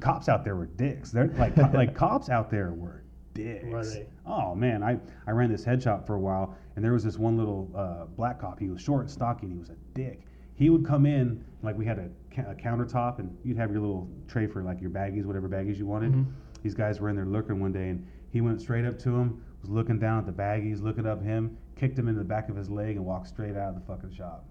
cops 0.00 0.28
out 0.28 0.44
there 0.44 0.56
were 0.56 0.66
dicks. 0.66 1.10
They're 1.10 1.28
like 1.38 1.54
co- 1.54 1.70
like 1.74 1.94
cops 1.94 2.28
out 2.30 2.50
there 2.50 2.72
were 2.72 3.02
dicks. 3.34 3.64
Were 3.66 3.84
they? 3.84 4.06
Oh 4.26 4.54
man, 4.54 4.82
I 4.82 4.98
I 5.26 5.32
ran 5.32 5.50
this 5.50 5.64
head 5.64 5.82
shop 5.82 6.06
for 6.06 6.14
a 6.14 6.20
while, 6.20 6.54
and 6.76 6.84
there 6.84 6.92
was 6.92 7.02
this 7.04 7.18
one 7.18 7.36
little 7.36 7.70
uh, 7.74 8.06
black 8.16 8.40
cop. 8.40 8.58
He 8.60 8.68
was 8.68 8.80
short 8.80 9.02
and 9.02 9.10
stocky, 9.10 9.46
and 9.46 9.52
he 9.52 9.58
was 9.58 9.70
a 9.70 9.76
dick. 9.94 10.22
He 10.54 10.68
would 10.70 10.84
come 10.84 11.06
in 11.06 11.42
like 11.62 11.76
we 11.76 11.86
had 11.86 11.98
a, 11.98 12.08
ca- 12.34 12.50
a 12.50 12.54
countertop, 12.54 13.18
and 13.18 13.36
you'd 13.44 13.56
have 13.56 13.70
your 13.72 13.80
little 13.80 14.08
tray 14.28 14.46
for 14.46 14.62
like 14.62 14.80
your 14.80 14.90
baggies, 14.90 15.24
whatever 15.24 15.48
baggies 15.48 15.76
you 15.78 15.86
wanted. 15.86 16.12
Mhm. 16.12 16.26
These 16.62 16.74
guys 16.74 17.00
were 17.00 17.08
in 17.08 17.16
there 17.16 17.24
looking 17.24 17.58
one 17.60 17.72
day, 17.72 17.88
and 17.88 18.04
he 18.30 18.42
went 18.42 18.60
straight 18.60 18.84
up 18.84 18.98
to 19.00 19.16
him, 19.16 19.40
was 19.60 19.70
looking 19.70 19.98
down 19.98 20.18
at 20.18 20.26
the 20.26 20.32
baggies, 20.32 20.82
looking 20.82 21.06
up 21.06 21.22
him, 21.22 21.56
kicked 21.76 21.98
him 21.98 22.08
in 22.08 22.16
the 22.16 22.24
back 22.24 22.48
of 22.48 22.56
his 22.56 22.70
leg, 22.70 22.96
and 22.96 23.04
walked 23.04 23.28
straight 23.28 23.56
out 23.56 23.70
of 23.70 23.74
the 23.74 23.80
fucking 23.86 24.12
shop. 24.14 24.44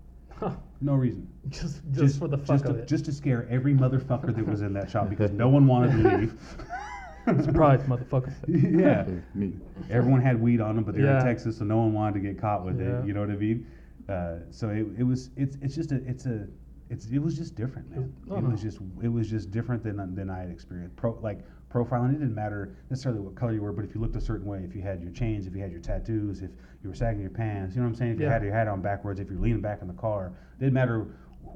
No 0.82 0.94
reason. 0.94 1.28
just, 1.50 1.82
just 1.92 2.18
for 2.20 2.28
the 2.30 2.38
fuck 2.38 2.48
just 2.48 2.66
of 2.66 2.76
to, 2.78 2.82
it. 2.84 2.88
just 2.88 3.06
to 3.06 3.12
scare 3.12 3.46
every 3.50 3.74
motherfucker 3.74 4.34
that 4.36 4.48
was 4.48 4.62
in 4.62 4.72
that 4.74 4.90
shop 4.90 5.10
because 5.10 5.32
no 5.32 5.50
one 5.58 5.68
wanted 5.68 6.02
to 6.04 6.18
leave. 6.18 6.34
Surprise, 7.44 7.82
motherfucker. 7.84 8.34
yeah. 8.48 9.06
Me. 9.36 9.54
Everyone 9.90 10.22
had 10.22 10.42
weed 10.42 10.62
on 10.62 10.76
them, 10.76 10.84
but 10.84 10.96
they're 10.96 11.06
Yeah. 11.06 11.20
in 11.20 11.26
Texas, 11.26 11.58
so 11.58 11.66
no 11.66 11.78
one 11.78 11.94
wanted 11.94 12.14
to 12.14 12.20
get 12.22 12.40
caught 12.40 12.66
with 12.66 12.80
Yeah. 12.80 13.00
it. 13.02 13.06
You 13.06 13.14
know 13.14 13.20
what 13.20 13.30
I 13.30 13.36
mean? 13.36 13.68
Uh, 14.08 14.36
so 14.50 14.70
it, 14.70 14.88
it 14.98 15.04
was 15.04 15.30
it's 15.36 15.56
it's 15.62 15.76
just 15.76 15.92
a 15.92 15.96
it's 16.08 16.26
a 16.26 16.48
it's 16.90 17.06
it 17.08 17.20
was 17.20 17.38
just 17.38 17.54
different, 17.56 17.88
man. 17.92 18.12
Oh, 18.32 18.38
it 18.38 18.42
no. 18.44 18.50
was 18.50 18.62
just 18.62 18.80
it 19.04 19.10
was 19.10 19.30
just 19.30 19.52
different 19.52 19.84
than 19.84 20.16
than 20.16 20.30
I 20.32 20.40
had 20.40 20.50
experienced. 20.50 20.96
Pro 20.96 21.20
like 21.22 21.42
profiling, 21.70 22.10
it 22.10 22.20
didn't 22.20 22.36
matter 22.36 22.76
necessarily 22.90 23.22
what 23.22 23.36
color 23.36 23.54
you 23.54 23.62
were, 23.62 23.72
but 23.72 23.86
if 23.86 23.94
you 23.94 24.02
looked 24.02 24.16
a 24.16 24.22
certain 24.22 24.46
way, 24.46 24.64
if 24.64 24.76
you 24.76 24.82
had 24.82 25.02
your 25.02 25.12
chains, 25.12 25.48
if 25.48 25.56
you 25.56 25.62
had 25.62 25.72
your 25.72 25.82
tattoos, 25.82 26.42
if 26.42 26.52
you 26.84 26.90
were 26.90 26.96
sagging 26.96 27.22
your 27.22 27.30
pants, 27.30 27.76
you 27.76 27.82
know 27.82 27.88
what 27.88 27.94
I'm 27.94 27.96
saying? 27.96 28.14
If 28.14 28.20
you 28.20 28.26
had 28.26 28.44
your 28.44 28.54
hat 28.54 28.68
on 28.68 28.82
backwards, 28.82 29.20
if 29.20 29.30
you're 29.30 29.40
leaning 29.40 29.62
back 29.62 29.82
in 29.82 29.88
the 29.88 29.94
car, 29.94 30.34
it 30.58 30.60
didn't 30.60 30.74
matter 30.74 31.08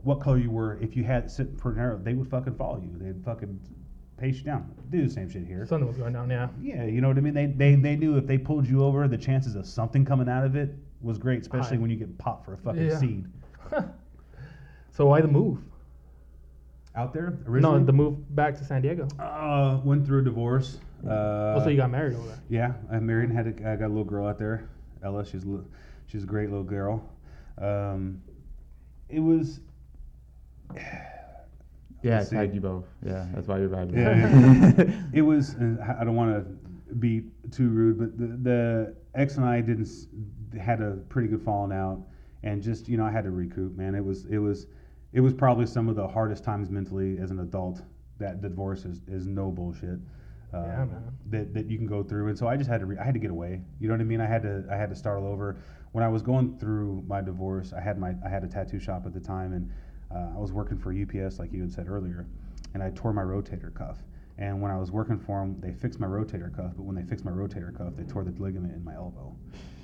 what 0.03 0.19
color 0.21 0.37
you 0.37 0.51
were. 0.51 0.77
If 0.81 0.95
you 0.95 1.03
had 1.03 1.29
sit 1.29 1.59
for 1.59 1.73
narrow, 1.73 1.97
they 1.97 2.13
would 2.13 2.29
fucking 2.29 2.55
follow 2.55 2.77
you. 2.77 2.91
They'd 2.97 3.23
fucking 3.23 3.59
pace 4.17 4.37
you 4.37 4.43
down. 4.43 4.71
Do 4.89 5.05
the 5.05 5.09
same 5.11 5.29
shit 5.29 5.45
here. 5.45 5.65
Something 5.65 5.87
was 5.87 5.97
going 5.97 6.13
down, 6.13 6.29
yeah. 6.29 6.49
Yeah, 6.61 6.85
you 6.85 7.01
know 7.01 7.07
what 7.07 7.17
I 7.17 7.21
mean. 7.21 7.33
They 7.33 7.47
they 7.47 7.75
they 7.75 7.95
knew 7.95 8.17
if 8.17 8.27
they 8.27 8.37
pulled 8.37 8.67
you 8.67 8.83
over, 8.83 9.07
the 9.07 9.17
chances 9.17 9.55
of 9.55 9.65
something 9.65 10.05
coming 10.05 10.29
out 10.29 10.45
of 10.45 10.55
it 10.55 10.75
was 11.01 11.17
great, 11.17 11.41
especially 11.41 11.77
High. 11.77 11.81
when 11.81 11.89
you 11.89 11.97
get 11.97 12.17
popped 12.17 12.45
for 12.45 12.53
a 12.53 12.57
fucking 12.57 12.85
Yeah. 12.85 12.99
seed. 12.99 13.25
so 14.91 15.07
why 15.07 15.21
the 15.21 15.27
move? 15.27 15.59
Out 16.95 17.13
there 17.13 17.39
originally. 17.47 17.79
No, 17.79 17.85
the 17.85 17.93
move 17.93 18.35
back 18.35 18.55
to 18.57 18.63
San 18.63 18.81
Diego. 18.83 19.07
uh, 19.19 19.79
went 19.83 20.05
through 20.05 20.21
a 20.21 20.23
divorce. 20.23 20.79
Uh, 21.05 21.55
oh, 21.57 21.61
so 21.63 21.69
you 21.69 21.77
got 21.77 21.89
married 21.89 22.15
over 22.15 22.27
there. 22.27 22.39
Yeah, 22.49 22.73
I 22.91 22.99
married 22.99 23.29
and 23.29 23.37
had 23.37 23.47
a, 23.47 23.71
I 23.71 23.75
got 23.75 23.87
a 23.87 23.89
little 23.89 24.03
girl 24.03 24.27
out 24.27 24.37
there, 24.37 24.69
Ella. 25.03 25.25
She's 25.25 25.43
li- 25.43 25.65
she's 26.05 26.23
a 26.23 26.27
great 26.27 26.49
little 26.49 26.63
girl. 26.63 27.03
Um, 27.59 28.21
it 29.09 29.19
was. 29.19 29.59
Yeah, 32.03 32.19
I 32.19 32.23
tagged 32.25 32.53
you 32.53 32.61
both. 32.61 32.85
Yeah, 33.05 33.25
that's 33.33 33.47
why 33.47 33.59
you're 33.59 33.69
vibing. 33.69 33.95
Yeah. 33.95 35.01
it 35.13 35.21
was. 35.21 35.55
I 35.55 36.01
I 36.01 36.03
don't 36.03 36.15
want 36.15 36.35
to 36.35 36.95
be 36.95 37.23
too 37.51 37.69
rude, 37.69 37.97
but 37.97 38.17
the, 38.17 38.49
the 38.49 38.95
ex 39.15 39.37
and 39.37 39.45
I 39.45 39.61
didn't 39.61 39.89
had 40.59 40.81
a 40.81 40.97
pretty 41.09 41.27
good 41.27 41.41
falling 41.41 41.71
out, 41.75 42.01
and 42.43 42.61
just 42.61 42.87
you 42.87 42.97
know 42.97 43.05
I 43.05 43.11
had 43.11 43.23
to 43.23 43.31
recoup. 43.31 43.75
Man, 43.75 43.95
it 43.95 44.03
was 44.03 44.25
it 44.25 44.37
was 44.37 44.67
it 45.13 45.21
was 45.21 45.33
probably 45.33 45.65
some 45.65 45.87
of 45.87 45.95
the 45.95 46.07
hardest 46.07 46.43
times 46.43 46.69
mentally 46.69 47.17
as 47.19 47.31
an 47.31 47.39
adult. 47.39 47.81
That 48.19 48.41
divorce 48.41 48.85
is, 48.85 49.01
is 49.07 49.27
no 49.27 49.51
bullshit. 49.51 49.99
Uh, 50.53 50.63
Yeah, 50.65 50.85
man. 50.85 51.17
That, 51.29 51.53
that 51.53 51.69
you 51.69 51.77
can 51.77 51.87
go 51.87 52.03
through, 52.03 52.27
and 52.27 52.37
so 52.37 52.47
I 52.47 52.57
just 52.57 52.69
had 52.69 52.79
to 52.81 52.85
re- 52.85 52.97
I 52.97 53.03
had 53.03 53.13
to 53.13 53.19
get 53.19 53.31
away. 53.31 53.61
You 53.79 53.87
know 53.87 53.93
what 53.93 54.01
I 54.01 54.05
mean? 54.05 54.21
I 54.21 54.27
had 54.27 54.43
to 54.43 54.63
I 54.71 54.75
had 54.75 54.89
to 54.89 54.95
start 54.95 55.19
all 55.19 55.27
over. 55.27 55.57
When 55.93 56.03
I 56.03 56.07
was 56.07 56.21
going 56.21 56.57
through 56.59 57.03
my 57.07 57.21
divorce, 57.21 57.73
I 57.73 57.81
had 57.81 57.97
my 57.97 58.13
I 58.25 58.29
had 58.29 58.43
a 58.43 58.47
tattoo 58.47 58.79
shop 58.79 59.05
at 59.05 59.13
the 59.13 59.19
time, 59.19 59.53
and 59.53 59.71
uh, 60.13 60.35
I 60.35 60.39
was 60.39 60.51
working 60.51 60.77
for 60.77 60.93
UPS, 60.93 61.39
like 61.39 61.51
you 61.51 61.61
had 61.61 61.71
said 61.71 61.87
earlier, 61.87 62.27
and 62.73 62.83
I 62.83 62.91
tore 62.91 63.13
my 63.13 63.23
rotator 63.23 63.73
cuff. 63.73 63.97
And 64.37 64.61
when 64.61 64.71
I 64.71 64.77
was 64.77 64.91
working 64.91 65.19
for 65.19 65.41
them, 65.41 65.59
they 65.59 65.73
fixed 65.73 65.99
my 65.99 66.07
rotator 66.07 66.55
cuff, 66.55 66.73
but 66.75 66.83
when 66.83 66.95
they 66.95 67.03
fixed 67.03 67.23
my 67.23 67.31
rotator 67.31 67.75
cuff, 67.75 67.93
they 67.95 68.03
tore 68.03 68.23
the 68.23 68.31
ligament 68.41 68.73
in 68.73 68.83
my 68.83 68.95
elbow. 68.95 69.35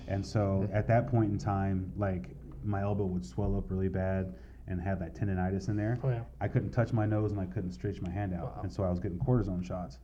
And 0.08 0.26
so 0.26 0.68
at 0.74 0.88
that 0.88 1.08
point 1.08 1.32
in 1.32 1.38
time, 1.38 1.92
like 1.98 2.30
my 2.64 2.82
elbow 2.82 3.06
would 3.06 3.26
swell 3.26 3.56
up 3.56 3.70
really 3.70 3.90
bad, 3.90 4.34
and 4.70 4.80
have 4.82 5.00
that 5.00 5.16
tendonitis 5.16 5.68
in 5.68 5.76
there. 5.76 5.98
Oh 6.04 6.10
yeah. 6.10 6.22
I 6.40 6.48
couldn't 6.48 6.72
touch 6.72 6.94
my 6.94 7.06
nose 7.06 7.32
and 7.32 7.42
I 7.42 7.46
couldn't 7.46 7.72
stretch 7.72 8.02
my 8.02 8.10
hand 8.10 8.34
out, 8.34 8.56
Wow. 8.58 8.60
and 8.64 8.72
so 8.72 8.84
I 8.84 8.90
was 8.90 9.00
getting 9.00 9.20
cortisone 9.20 9.66
shots. 9.66 10.00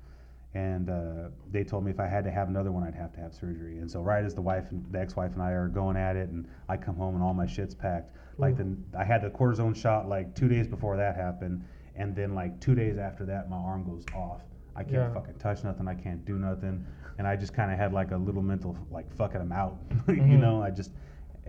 And 0.53 0.89
uh, 0.89 1.29
they 1.51 1.65
told 1.65 1.83
me 1.83 1.91
if 1.91 1.99
I 1.99 2.07
had 2.07 2.23
to 2.23 2.31
have 2.31 2.47
another 2.47 2.71
one, 2.71 2.83
I'd 2.83 2.95
have 2.95 3.11
to 3.15 3.19
have 3.19 3.33
surgery. 3.33 3.79
And 3.79 3.91
so 3.91 4.01
right 4.01 4.23
as 4.23 4.33
the 4.33 4.41
wife 4.41 4.71
and 4.71 4.85
the 4.89 4.99
ex-wife 5.01 5.33
and 5.33 5.41
I 5.41 5.51
are 5.51 5.67
going 5.67 5.97
at 5.97 6.15
it, 6.15 6.29
and 6.29 6.47
I 6.69 6.77
come 6.77 6.95
home 6.95 7.13
and 7.15 7.23
all 7.23 7.33
my 7.33 7.45
shit's 7.45 7.75
packed. 7.75 8.15
Like 8.37 8.53
Ooh. 8.59 8.77
the 8.93 8.99
I 8.99 9.03
had 9.03 9.21
the 9.21 9.29
cortisone 9.29 9.75
shot 9.75 10.07
like 10.07 10.33
two 10.33 10.47
days 10.47 10.67
before 10.67 10.95
that 10.97 11.15
happened, 11.15 11.63
and 11.95 12.15
then 12.15 12.33
like 12.35 12.59
two 12.61 12.73
days 12.73 12.97
after 12.97 13.25
that, 13.25 13.49
my 13.49 13.57
arm 13.57 13.83
goes 13.83 14.05
off. 14.15 14.41
I 14.77 14.83
can't 14.83 14.95
Yeah. 14.95 15.13
fucking 15.13 15.35
touch 15.39 15.63
nothing. 15.63 15.87
I 15.89 15.93
can't 15.95 16.23
do 16.25 16.37
nothing, 16.39 16.85
and 17.17 17.27
I 17.27 17.35
just 17.35 17.53
kind 17.53 17.69
of 17.71 17.77
had 17.77 17.91
like 17.93 18.11
a 18.11 18.17
little 18.17 18.41
mental 18.41 18.77
like 18.91 19.13
fucking 19.15 19.41
I'm 19.41 19.51
out. 19.51 19.77
you 20.07 20.15
Mhm. 20.15 20.39
know, 20.39 20.61
I 20.63 20.69
just 20.71 20.91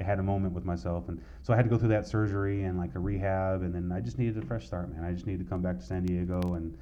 had 0.03 0.19
a 0.19 0.23
moment 0.23 0.53
with 0.55 0.65
myself, 0.65 1.09
and 1.09 1.21
so 1.43 1.53
I 1.53 1.57
had 1.57 1.65
to 1.65 1.71
go 1.71 1.79
through 1.79 1.89
that 1.89 2.07
surgery 2.07 2.65
and 2.65 2.77
like 2.79 2.95
a 2.95 2.99
rehab, 2.99 3.63
and 3.63 3.75
then 3.75 3.91
I 3.93 4.01
just 4.01 4.19
needed 4.19 4.37
a 4.43 4.47
fresh 4.47 4.67
start, 4.67 4.93
man. 4.95 5.05
I 5.05 5.13
just 5.13 5.27
needed 5.27 5.45
to 5.45 5.49
come 5.51 5.63
back 5.63 5.79
to 5.79 5.85
San 5.85 6.05
Diego 6.05 6.55
and 6.55 6.77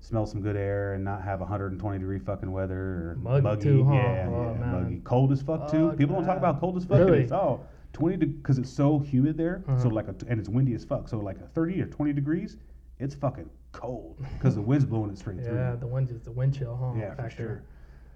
smell 0.00 0.26
some 0.26 0.40
good 0.40 0.56
air 0.56 0.94
and 0.94 1.04
not 1.04 1.22
have 1.22 1.40
120 1.40 1.98
degree 1.98 2.18
fucking 2.18 2.50
weather 2.52 2.76
or 2.76 3.16
Muggy 3.20 3.62
too, 3.62 3.84
huh? 3.84 3.92
Yeah, 3.94 4.28
Oh, 4.28 4.56
yeah, 4.60 4.66
muggy. 4.66 5.00
Cold 5.04 5.32
as 5.32 5.42
fuck 5.42 5.70
too. 5.70 5.88
Fuck 5.88 5.98
People 5.98 6.16
don't 6.16 6.24
talk 6.26 6.36
about 6.38 6.60
cold 6.60 6.76
as 6.76 6.84
fuck. 6.84 6.98
Really? 6.98 7.22
It's, 7.22 7.32
oh, 7.32 7.60
20 7.94 8.16
because 8.16 8.58
it's 8.58 8.70
so 8.70 8.98
humid 8.98 9.36
there. 9.36 9.62
So 9.66 9.72
Uh-huh. 9.72 9.88
like 9.90 10.08
a, 10.08 10.14
and 10.28 10.38
it's 10.38 10.48
windy 10.48 10.74
as 10.74 10.84
fuck. 10.84 11.08
So 11.08 11.18
like 11.18 11.38
a 11.40 11.46
30 11.48 11.80
or 11.82 11.86
20 11.86 12.12
degrees, 12.12 12.56
it's 12.98 13.14
fucking 13.14 13.48
cold 13.72 14.24
because 14.34 14.54
the 14.54 14.62
wind's 14.62 14.84
blowing 14.84 15.10
it 15.10 15.18
straight 15.18 15.42
through. 15.42 15.56
Yeah, 15.56 15.74
the 15.76 15.86
wind 15.86 16.10
is 16.10 16.22
the 16.22 16.30
wind 16.32 16.54
chill, 16.54 16.76
huh? 16.76 16.98
Yeah, 16.98 17.14
for 17.14 17.28
sure. 17.30 17.62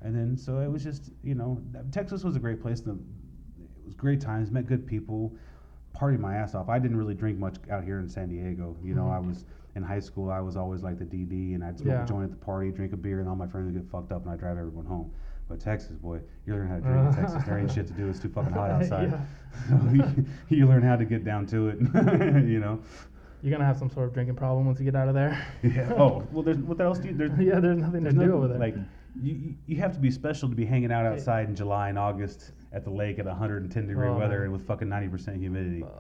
And 0.03 0.15
then 0.15 0.37
so 0.37 0.61
it 0.61 0.69
was 0.71 0.83
just 0.85 1.11
you 1.23 1.35
know 1.35 1.61
Texas 1.91 2.25
was 2.25 2.37
a 2.37 2.39
great 2.39 2.61
place. 2.63 2.81
To, 2.83 2.91
it 2.93 2.97
was 3.91 3.97
great 3.97 4.21
times. 4.21 4.51
Met 4.51 4.67
good 4.67 4.87
people. 4.87 5.33
Partied 5.97 6.21
my 6.21 6.37
ass 6.37 6.55
off. 6.55 6.69
I 6.69 6.79
didn't 6.79 6.97
really 6.97 7.15
drink 7.15 7.39
much 7.39 7.57
out 7.71 7.83
here 7.85 7.99
in 7.99 8.09
San 8.09 8.29
Diego. 8.29 8.77
You 8.83 8.95
know, 8.95 9.05
Mhm. 9.07 9.13
I 9.17 9.19
was 9.19 9.45
in 9.75 9.83
high 9.83 9.99
school. 10.01 10.31
I 10.31 10.41
was 10.41 10.57
always 10.57 10.83
like 10.83 10.99
the 10.99 11.05
DD, 11.05 11.55
and 11.55 11.65
I'd 11.65 11.79
smoke 11.79 11.93
Yeah. 11.95 12.05
a 12.05 12.07
joint 12.07 12.25
at 12.25 12.31
the 12.31 12.37
party, 12.37 12.71
drink 12.71 12.93
a 12.93 12.97
beer, 12.97 13.19
and 13.21 13.29
all 13.29 13.37
my 13.37 13.47
friends 13.49 13.67
would 13.67 13.75
get 13.75 13.91
fucked 13.91 14.13
up, 14.13 14.23
and 14.23 14.31
I 14.31 14.35
would 14.35 14.41
drive 14.41 14.57
everyone 14.57 14.87
home. 14.87 15.11
But 15.49 15.59
Texas, 15.59 15.97
boy, 15.97 16.21
you 16.47 16.55
learn 16.55 16.69
how 16.69 16.77
to 16.77 16.81
drink 16.81 16.97
in 17.09 17.13
Texas. 17.25 17.43
There 17.45 17.59
ain't 17.59 17.73
shit 17.73 17.89
to 17.89 17.93
do. 17.93 18.09
It's 18.09 18.21
too 18.21 18.29
fucking 18.29 18.53
hot 18.53 18.71
outside. 18.71 19.13
You, 19.93 20.27
you 20.49 20.67
learn 20.67 20.83
how 20.83 20.95
to 20.97 21.05
get 21.05 21.25
down 21.25 21.47
to 21.47 21.69
it. 21.69 21.81
you 22.47 22.61
know. 22.61 22.79
You're 23.43 23.51
gonna 23.53 23.65
have 23.65 23.79
some 23.79 23.91
sort 23.91 24.07
of 24.07 24.15
drinking 24.15 24.37
problem 24.37 24.67
once 24.67 24.79
you 24.79 24.85
get 24.85 24.95
out 24.95 25.09
of 25.09 25.15
there. 25.15 25.37
Yeah. 25.63 25.93
Oh 25.97 26.23
well, 26.31 26.43
there's 26.45 26.59
what 26.59 26.79
else 26.81 26.99
do 27.01 27.09
you? 27.09 27.15
There's, 27.15 27.33
yeah, 27.39 27.59
there's 27.59 27.79
nothing 27.79 28.05
to 28.05 28.11
There's 28.13 28.29
do 28.29 28.35
over 28.35 28.49
there. 28.49 28.59
Like 28.59 28.77
you, 29.21 29.55
you- 29.67 29.77
have 29.77 29.93
to 29.95 29.99
be 30.01 30.11
special 30.11 30.49
to 30.49 30.55
be 30.55 30.65
hanging 30.65 30.93
out 30.93 31.07
outside 31.07 31.49
in 31.49 31.55
July 31.57 31.89
and 31.89 31.99
August 31.99 32.53
at 32.73 32.85
the 32.85 32.91
lake 32.91 33.19
at 33.19 33.27
110 33.27 33.87
degree 33.87 34.09
Oh, 34.09 34.17
weather 34.19 34.37
man. 34.39 34.43
and 34.45 34.53
with 34.53 34.67
fucking 34.67 34.89
90% 34.89 35.39
humidity. 35.39 35.81
Fuck 35.81 35.91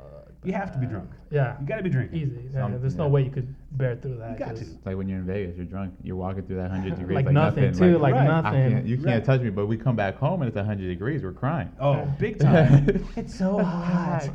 You 0.42 0.54
have 0.54 0.72
to 0.72 0.78
be 0.78 0.86
drunk. 0.86 1.10
Yeah. 1.30 1.60
You 1.60 1.66
got 1.66 1.76
to 1.76 1.82
be 1.82 1.90
drinking. 1.90 2.18
Easy. 2.18 2.48
Yeah, 2.50 2.62
Some- 2.62 2.80
there's 2.80 2.96
no 2.96 3.04
yeah. 3.04 3.10
way 3.10 3.24
you 3.24 3.30
could 3.30 3.54
bear 3.72 3.94
through 3.94 4.16
that. 4.16 4.32
You 4.32 4.38
got 4.38 4.48
'cause- 4.48 4.60
to. 4.60 4.74
It's 4.74 4.86
like 4.86 4.96
when 4.96 5.06
you're 5.06 5.18
in 5.18 5.26
Vegas, 5.26 5.54
you're 5.54 5.66
drunk. 5.66 5.92
You're 6.02 6.16
walking 6.16 6.44
through 6.44 6.56
that 6.56 6.70
hundred 6.70 6.94
degrees 6.98 7.14
Like 7.14 7.26
like, 7.26 7.34
nothing, 7.34 7.72
too, 7.74 7.98
like 7.98 8.14
Right. 8.14 8.22
I 8.26 8.40
nothing. 8.40 8.72
can't, 8.72 8.86
you 8.86 8.96
can't 8.96 9.06
Right. 9.08 9.24
touch 9.24 9.42
me, 9.42 9.50
but 9.50 9.66
we 9.66 9.76
come 9.76 9.96
back 9.96 10.16
home 10.16 10.40
and 10.40 10.48
it's 10.48 10.56
hundred 10.66 10.86
degrees. 10.86 11.22
We're 11.22 11.32
crying. 11.32 11.68
Oh, 11.78 12.08
big 12.18 12.38
time. 12.40 13.04
it's 13.16 13.34
so 13.34 13.58
hot. 13.62 14.30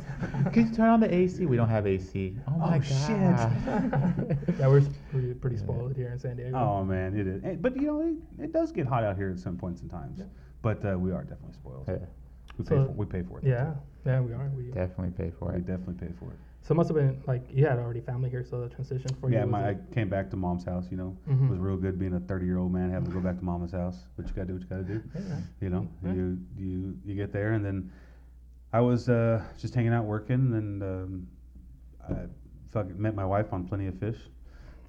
Can 0.52 0.68
you 0.68 0.74
turn 0.74 0.90
on 0.90 1.00
the 1.00 1.12
AC? 1.12 1.44
We 1.44 1.56
don't 1.56 1.68
have 1.68 1.88
AC. 1.88 2.36
Oh 2.46 2.52
my 2.56 2.76
Oh, 2.76 2.78
god. 2.78 2.84
shit. 2.84 4.58
yeah, 4.60 4.68
we're 4.68 4.78
s- 4.78 4.88
pretty, 5.10 5.34
pretty 5.34 5.56
spoiled 5.56 5.96
here 5.96 6.10
in 6.12 6.18
San 6.20 6.36
Diego. 6.36 6.56
oh 6.56 6.84
man, 6.84 7.18
it 7.18 7.26
is. 7.26 7.42
Eh, 7.44 7.56
But 7.60 7.74
you 7.74 7.82
know, 7.88 8.00
it, 8.38 8.44
it 8.44 8.52
does 8.52 8.70
get 8.70 8.86
hot 8.86 9.02
out 9.02 9.16
here 9.16 9.30
at 9.30 9.40
some 9.40 9.56
points 9.56 9.82
in 9.82 9.88
times. 9.88 10.22
But 10.62 10.84
uh, 10.84 10.96
we 10.96 11.10
are 11.10 11.22
definitely 11.24 11.54
spoiled. 11.54 11.84
Yeah, 11.88 11.96
We 12.58 12.64
pay 12.64 12.68
So- 12.76 12.84
for, 12.86 12.92
we 12.92 13.06
pay 13.06 13.22
for 13.22 13.38
it. 13.40 13.44
Yeah, 13.44 13.74
yeah, 14.06 14.20
we 14.20 14.32
are. 14.32 14.50
We, 14.56 14.64
definitely 14.70 15.10
pay 15.10 15.30
for 15.38 15.50
We 15.52 15.58
it. 15.58 15.66
definitely 15.66 15.94
pay 16.06 16.12
for 16.18 16.26
it. 16.26 16.38
so 16.62 16.72
it 16.72 16.76
must 16.76 16.88
have 16.88 16.96
been 16.96 17.22
like 17.26 17.44
you 17.52 17.66
had 17.66 17.78
already 17.78 18.00
family 18.00 18.30
here, 18.30 18.44
so 18.44 18.60
the 18.62 18.68
transition 18.68 19.08
for 19.20 19.28
you. 19.30 19.36
Yeah, 19.36 19.44
was 19.44 19.52
my, 19.52 19.62
I 19.62 19.66
like- 19.68 19.92
came 19.94 20.08
back 20.08 20.30
to 20.30 20.36
mom's 20.36 20.64
house. 20.64 20.86
You 20.90 20.96
know, 20.96 21.16
Mhm. 21.28 21.46
it 21.46 21.50
was 21.50 21.58
real 21.58 21.76
good 21.76 21.98
being 21.98 22.14
a 22.14 22.20
30 22.20 22.46
year 22.46 22.58
old 22.58 22.72
man 22.72 22.90
having 22.90 23.08
to 23.08 23.14
go 23.14 23.20
back 23.20 23.38
to 23.38 23.44
mama's 23.44 23.72
house. 23.72 24.06
But 24.16 24.26
you 24.28 24.34
gotta 24.34 24.46
do 24.48 24.52
what 24.54 24.62
you 24.62 24.68
gotta 24.68 24.82
do. 24.84 25.02
Yeah. 25.14 25.40
You 25.60 25.70
know, 25.70 25.88
Yeah. 26.04 26.12
you 26.14 26.38
you 26.56 26.96
you 27.04 27.14
get 27.14 27.32
there, 27.32 27.52
and 27.52 27.64
then 27.64 27.90
I 28.72 28.80
was 28.80 29.08
uh, 29.08 29.42
just 29.58 29.74
hanging 29.74 29.92
out 29.92 30.04
working, 30.04 30.52
and 30.54 30.82
um, 30.82 31.26
I 32.08 32.14
fucking 32.70 33.00
met 33.00 33.14
my 33.14 33.24
wife 33.24 33.52
on 33.52 33.66
Plenty 33.66 33.86
of 33.86 33.98
Fish. 33.98 34.18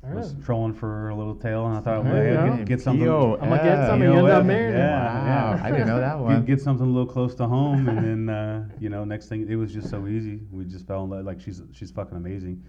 All 0.04 0.12
Was 0.12 0.34
right. 0.34 0.44
trolling 0.46 0.74
for 0.74 1.10
a 1.10 1.16
little 1.16 1.36
tail, 1.36 1.66
and 1.68 1.76
I 1.78 1.82
thought, 1.82 2.04
well, 2.04 2.14
There 2.14 2.28
you 2.28 2.34
yeah, 2.34 2.58
get, 2.58 2.66
get 2.68 2.82
something. 2.82 3.04
P.O. 3.06 3.38
I'ma 3.42 3.56
get 3.58 3.64
something. 3.64 3.88
some 3.88 4.02
and 4.04 4.14
you 4.14 4.20
end 4.20 4.30
up 4.30 4.46
married. 4.46 4.74
Yeah, 4.74 4.78
yeah. 5.26 5.56
Wow, 5.56 5.62
I 5.64 5.72
didn't 5.72 5.88
know 5.88 6.00
that 6.00 6.14
Get, 6.18 6.24
one. 6.24 6.46
get 6.46 6.62
something 6.62 6.86
a 6.86 6.90
little 6.90 7.12
close 7.12 7.36
to 7.36 7.48
home, 7.48 7.90
and 7.90 7.98
then 8.28 8.30
uh, 8.30 8.70
you 8.80 8.90
know, 8.90 9.04
next 9.04 9.28
thing 9.28 9.50
it 9.50 9.56
was 9.56 9.74
just 9.74 9.90
so 9.90 10.08
easy. 10.08 10.40
We 10.52 10.66
just 10.66 10.88
fell 10.88 11.04
in 11.04 11.10
love. 11.10 11.26
Like 11.26 11.42
she's 11.42 11.62
she's 11.74 11.92
fucking 11.92 12.16
amazing, 12.16 12.64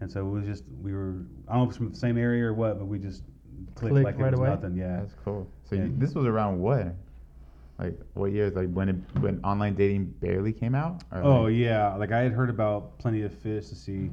and 0.00 0.10
so 0.10 0.20
it 0.26 0.30
was 0.30 0.44
just 0.44 0.64
we 0.82 0.92
were 0.92 1.14
I 1.48 1.54
don't 1.54 1.58
know 1.58 1.62
if 1.64 1.68
it's 1.70 1.76
from 1.78 1.90
the 1.90 1.96
same 1.98 2.18
area 2.18 2.44
or 2.44 2.54
what, 2.54 2.78
but 2.78 2.84
we 2.84 2.98
just 2.98 3.22
clicked, 3.74 3.92
Clicked 3.94 4.04
like 4.04 4.18
right 4.18 4.28
it 4.28 4.38
was 4.38 4.40
away? 4.40 4.50
nothing. 4.50 4.76
Yeah. 4.76 4.98
That's 5.00 5.14
cool. 5.24 5.48
So 5.64 5.74
Yeah. 5.76 5.84
you, 5.84 5.94
this 5.96 6.14
was 6.14 6.26
around 6.26 6.60
what? 6.60 6.94
Like 7.78 7.98
what 8.12 8.30
years? 8.30 8.54
Like 8.54 8.70
when 8.72 8.88
it, 8.90 8.96
when 9.20 9.40
online 9.42 9.74
dating 9.74 10.14
barely 10.20 10.52
came 10.52 10.74
out? 10.76 11.02
Or 11.10 11.22
Oh 11.24 11.42
like- 11.44 11.54
yeah, 11.56 11.94
like 11.96 12.12
I 12.12 12.20
had 12.20 12.32
heard 12.32 12.50
about 12.50 12.98
Plenty 12.98 13.22
of 13.22 13.32
Fish 13.32 13.68
to 13.70 13.74
see. 13.74 14.10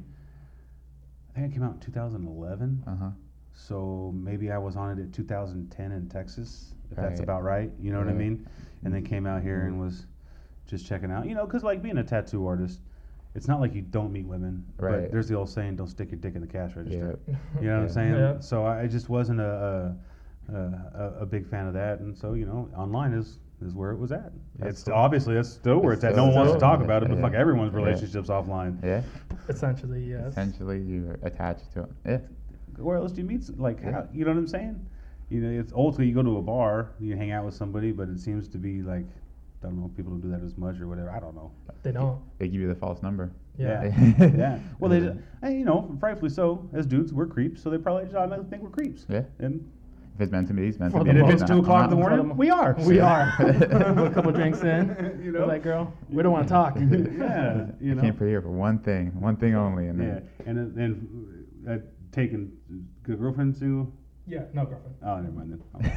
I 1.35 1.39
think 1.39 1.51
it 1.51 1.55
came 1.55 1.63
out 1.63 1.73
in 1.75 1.79
2011, 1.79 2.83
Uh 2.87 2.95
huh. 2.95 3.09
so 3.53 4.11
maybe 4.15 4.51
I 4.51 4.57
was 4.57 4.75
on 4.75 4.97
it 4.97 5.01
at 5.01 5.13
2010 5.13 5.91
in 5.91 6.09
Texas, 6.09 6.73
if 6.91 6.97
that's 6.97 7.19
about 7.21 7.43
right. 7.43 7.71
You 7.79 7.91
know 7.93 7.99
what 7.99 8.09
I 8.09 8.13
mean? 8.13 8.47
And 8.83 8.93
then 8.93 9.03
came 9.03 9.25
out 9.25 9.41
here 9.41 9.61
and 9.61 9.79
was 9.79 10.05
just 10.67 10.85
checking 10.85 11.11
out. 11.11 11.25
You 11.27 11.35
know, 11.35 11.45
because 11.45 11.63
like 11.63 11.81
being 11.81 11.97
a 11.99 12.03
tattoo 12.03 12.45
artist, 12.45 12.81
it's 13.35 13.47
not 13.47 13.61
like 13.61 13.73
you 13.73 13.81
don't 13.81 14.11
meet 14.11 14.25
women, 14.25 14.65
Right. 14.77 15.03
but 15.03 15.11
there's 15.11 15.27
the 15.29 15.35
old 15.35 15.49
saying, 15.49 15.77
"Don't 15.77 15.87
stick 15.87 16.11
your 16.11 16.19
dick 16.19 16.35
in 16.35 16.41
the 16.41 16.47
cash 16.47 16.75
register." 16.75 17.17
Yeah. 17.27 17.35
You 17.61 17.67
know 17.67 17.75
what 17.77 17.83
I'm 17.83 17.89
saying? 17.99 18.13
Yeah. 18.15 18.39
So 18.41 18.65
I 18.65 18.81
I 18.81 18.87
just 18.87 19.07
wasn't 19.07 19.39
a 19.39 19.95
a, 20.49 20.53
a 20.53 21.13
a 21.21 21.25
big 21.25 21.47
fan 21.47 21.67
of 21.67 21.73
that, 21.75 21.99
and 22.01 22.17
so 22.17 22.33
you 22.33 22.45
know, 22.45 22.69
online 22.75 23.13
is 23.13 23.39
is 23.61 23.73
where 23.73 23.91
it 23.91 23.97
was 23.97 24.11
at. 24.11 24.31
That's 24.57 24.71
it's 24.79 24.83
cool. 24.83 24.93
obviously 24.93 25.35
that's 25.35 25.49
still 25.49 25.79
where 25.79 25.93
it's, 25.93 26.03
It's 26.03 26.11
at. 26.11 26.15
No 26.15 26.25
one 26.25 26.35
wants 26.35 26.53
to 26.53 26.59
talk 26.59 26.79
yeah. 26.79 26.85
about 26.85 27.03
it, 27.03 27.09
but 27.09 27.15
Yeah. 27.15 27.21
fuck 27.21 27.33
everyone's 27.33 27.73
Yeah. 27.73 27.79
relationships 27.79 28.29
offline. 28.29 28.83
Yeah. 28.83 29.01
Essentially, 29.49 30.03
yes. 30.03 30.27
Essentially, 30.31 30.81
you're 30.81 31.19
attached 31.23 31.71
to 31.73 31.81
it. 31.83 31.89
Yeah. 32.05 32.17
Where 32.77 32.97
else 32.97 33.11
do 33.11 33.21
you 33.21 33.27
meet? 33.27 33.47
Like, 33.59 33.79
Yeah. 33.81 33.91
how, 33.91 34.07
you 34.13 34.25
know 34.25 34.31
what 34.31 34.37
I'm 34.37 34.47
saying? 34.47 34.85
You 35.29 35.41
know, 35.41 35.59
it's 35.61 35.71
ultimately 35.73 36.07
you 36.07 36.15
go 36.15 36.23
to 36.23 36.37
a 36.37 36.41
bar, 36.41 36.89
you 36.99 37.15
hang 37.15 37.31
out 37.31 37.45
with 37.45 37.53
somebody, 37.53 37.91
but 37.91 38.09
it 38.09 38.19
seems 38.19 38.47
to 38.49 38.57
be 38.57 38.81
like, 38.81 39.05
I 39.63 39.67
don't 39.67 39.79
know, 39.79 39.91
people 39.95 40.11
don't 40.11 40.21
do 40.21 40.29
that 40.31 40.41
as 40.43 40.57
much 40.57 40.79
or 40.81 40.87
whatever. 40.87 41.09
I 41.11 41.19
don't 41.19 41.35
know. 41.35 41.51
They 41.83 41.91
don't. 41.91 42.19
They 42.39 42.47
give 42.47 42.61
you 42.61 42.67
the 42.67 42.75
false 42.75 43.01
number. 43.03 43.31
Yeah. 43.57 43.83
Yeah. 43.83 44.25
yeah. 44.37 44.59
Well, 44.79 44.89
they, 44.89 44.99
just, 45.01 45.19
and, 45.43 45.57
you 45.59 45.65
know, 45.65 45.95
rightfully 45.99 46.29
so. 46.31 46.67
As 46.73 46.85
dudes, 46.85 47.13
we're 47.13 47.27
creeps, 47.27 47.61
so 47.61 47.69
they 47.69 47.77
probably 47.77 48.05
just 48.05 48.15
automatically 48.15 48.49
think 48.49 48.63
we're 48.63 48.69
creeps. 48.69 49.05
Yeah. 49.07 49.23
And, 49.39 49.69
If 50.15 50.21
it's 50.21 50.31
meant 50.31 50.47
to 50.49 50.53
be, 50.53 50.67
it's 50.67 50.77
meant 50.79 50.91
For 50.91 50.99
to 50.99 51.03
the 51.05 51.05
be. 51.05 51.09
and 51.11 51.19
if 51.19 51.25
most- 51.33 51.41
it's 51.41 51.49
two 51.51 51.59
o'clock 51.59 51.85
in 51.85 51.89
the 51.89 51.95
morning, 51.95 52.35
we 52.37 52.49
are. 52.49 52.75
We 52.79 52.99
are. 52.99 53.33
Put 53.37 53.61
a 54.07 54.11
couple 54.13 54.31
drinks 54.31 54.61
in. 54.61 55.15
You 55.19 55.25
You 55.25 55.31
know? 55.31 55.39
know, 55.41 55.45
like, 55.47 55.63
girl, 55.63 55.93
we 56.09 56.21
don't 56.21 56.31
want 56.33 56.47
to 56.47 56.53
talk. 56.53 56.75
yeah. 56.79 57.67
You 57.79 57.91
I 57.91 57.95
know. 57.95 58.01
came 58.01 58.15
for 58.15 58.27
here 58.27 58.41
for 58.41 58.49
one 58.51 58.79
thing, 58.79 59.19
one 59.19 59.35
thing 59.37 59.55
only, 59.55 59.87
and 59.87 59.97
Yeah. 59.99 60.05
then 60.05 60.27
And 60.45 60.57
then- 60.57 61.07
then 61.65 61.73
uh, 61.73 61.77
taking 62.11 62.51
good 63.03 63.19
girlfriend 63.19 63.55
single. 63.55 63.91
yeah, 64.27 64.43
no 64.53 64.65
girlfriend. 64.65 64.95
Oh, 65.03 65.15
never 65.21 65.31
mind 65.33 65.59
then. 65.79 65.91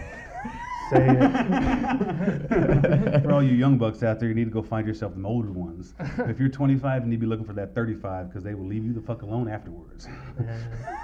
Say 0.90 1.06
For 3.22 3.32
all 3.32 3.42
you 3.42 3.52
young 3.52 3.78
bucks 3.78 4.02
out 4.02 4.20
there, 4.20 4.28
you 4.28 4.34
need 4.34 4.44
to 4.44 4.50
go 4.50 4.62
find 4.62 4.86
yourself 4.86 5.14
the 5.16 5.26
older 5.26 5.50
ones. 5.50 5.94
If 6.18 6.38
you're 6.38 6.48
25, 6.48 7.02
you 7.02 7.08
need 7.08 7.16
to 7.16 7.20
be 7.20 7.26
looking 7.26 7.46
for 7.46 7.54
that 7.54 7.74
35 7.74 8.28
because 8.28 8.44
they 8.44 8.54
will 8.54 8.66
leave 8.66 8.84
you 8.84 8.92
the 8.92 9.00
fuck 9.00 9.22
alone 9.22 9.48
afterwards. 9.48 10.06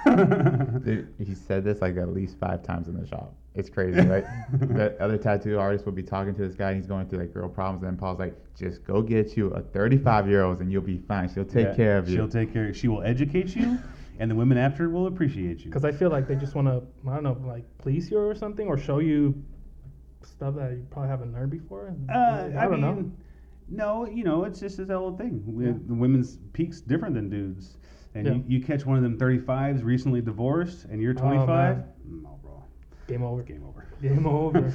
Dude, 0.85 1.13
he 1.19 1.33
said 1.33 1.63
this 1.63 1.81
like 1.81 1.97
at 1.97 2.13
least 2.13 2.37
five 2.39 2.63
times 2.63 2.87
in 2.87 2.99
the 2.99 3.07
shop. 3.07 3.35
It's 3.53 3.69
crazy. 3.69 4.01
Like 4.01 4.25
the 4.53 4.95
other 5.01 5.17
tattoo 5.17 5.59
artist 5.59 5.85
will 5.85 5.91
be 5.93 6.03
talking 6.03 6.33
to 6.35 6.47
this 6.47 6.55
guy, 6.55 6.71
and 6.71 6.77
he's 6.77 6.87
going 6.87 7.07
through 7.07 7.19
like 7.19 7.33
girl 7.33 7.49
problems, 7.49 7.83
and 7.83 7.91
then 7.91 7.97
Paul's 7.97 8.19
like, 8.19 8.35
"Just 8.55 8.83
go 8.85 9.01
get 9.01 9.35
you 9.35 9.47
a 9.47 9.61
35 9.61 10.29
year 10.29 10.43
old, 10.43 10.61
and 10.61 10.71
you'll 10.71 10.81
be 10.81 10.99
fine. 10.99 11.33
She'll 11.33 11.43
take 11.43 11.67
Yeah, 11.67 11.75
care 11.75 11.97
of 11.97 12.07
you." 12.07 12.15
She'll 12.15 12.29
take 12.29 12.53
care. 12.53 12.73
She 12.73 12.87
will 12.87 13.03
educate 13.03 13.55
you, 13.55 13.77
and 14.19 14.31
the 14.31 14.35
women 14.35 14.57
after 14.57 14.89
will 14.89 15.07
appreciate 15.07 15.59
you. 15.59 15.65
Because 15.65 15.85
I 15.85 15.91
feel 15.91 16.09
like 16.09 16.27
they 16.27 16.35
just 16.35 16.55
want 16.55 16.67
to, 16.67 16.81
I 17.09 17.15
don't 17.15 17.23
know, 17.23 17.37
like 17.45 17.65
please 17.77 18.09
you 18.09 18.19
or 18.19 18.33
something, 18.35 18.67
or 18.67 18.77
show 18.77 18.99
you 18.99 19.43
stuff 20.41 20.55
that 20.55 20.71
you 20.71 20.83
probably 20.89 21.09
haven't 21.09 21.33
learned 21.33 21.51
before. 21.51 21.93
Uh, 22.09 22.13
I, 22.17 22.65
I, 22.65 22.67
don't 22.67 22.81
mean, 22.81 22.81
know. 22.81 23.11
no, 23.69 24.07
you 24.09 24.23
know, 24.23 24.43
it's 24.45 24.59
just 24.59 24.77
this 24.77 24.89
old 24.89 25.19
thing. 25.19 25.43
We, 25.45 25.65
Yeah. 25.67 25.73
The 25.85 25.93
women's 25.93 26.39
peak's 26.53 26.81
different 26.81 27.13
than 27.13 27.29
dudes. 27.29 27.77
And 28.15 28.25
Yeah. 28.25 28.33
you, 28.33 28.43
you 28.47 28.63
catch 28.63 28.83
one 28.87 28.97
of 28.97 29.03
them 29.03 29.19
35s 29.19 29.83
recently 29.83 30.19
divorced, 30.19 30.85
and 30.85 30.99
you're 30.99 31.13
Oh, 31.15 31.21
25. 31.21 31.77
man. 31.77 31.83
no, 32.23 32.39
bro. 32.41 32.63
Game 33.07 33.21
over. 33.23 33.43
Game 33.43 33.63
over. 33.63 33.85
Game 34.01 34.25
over. 34.25 34.73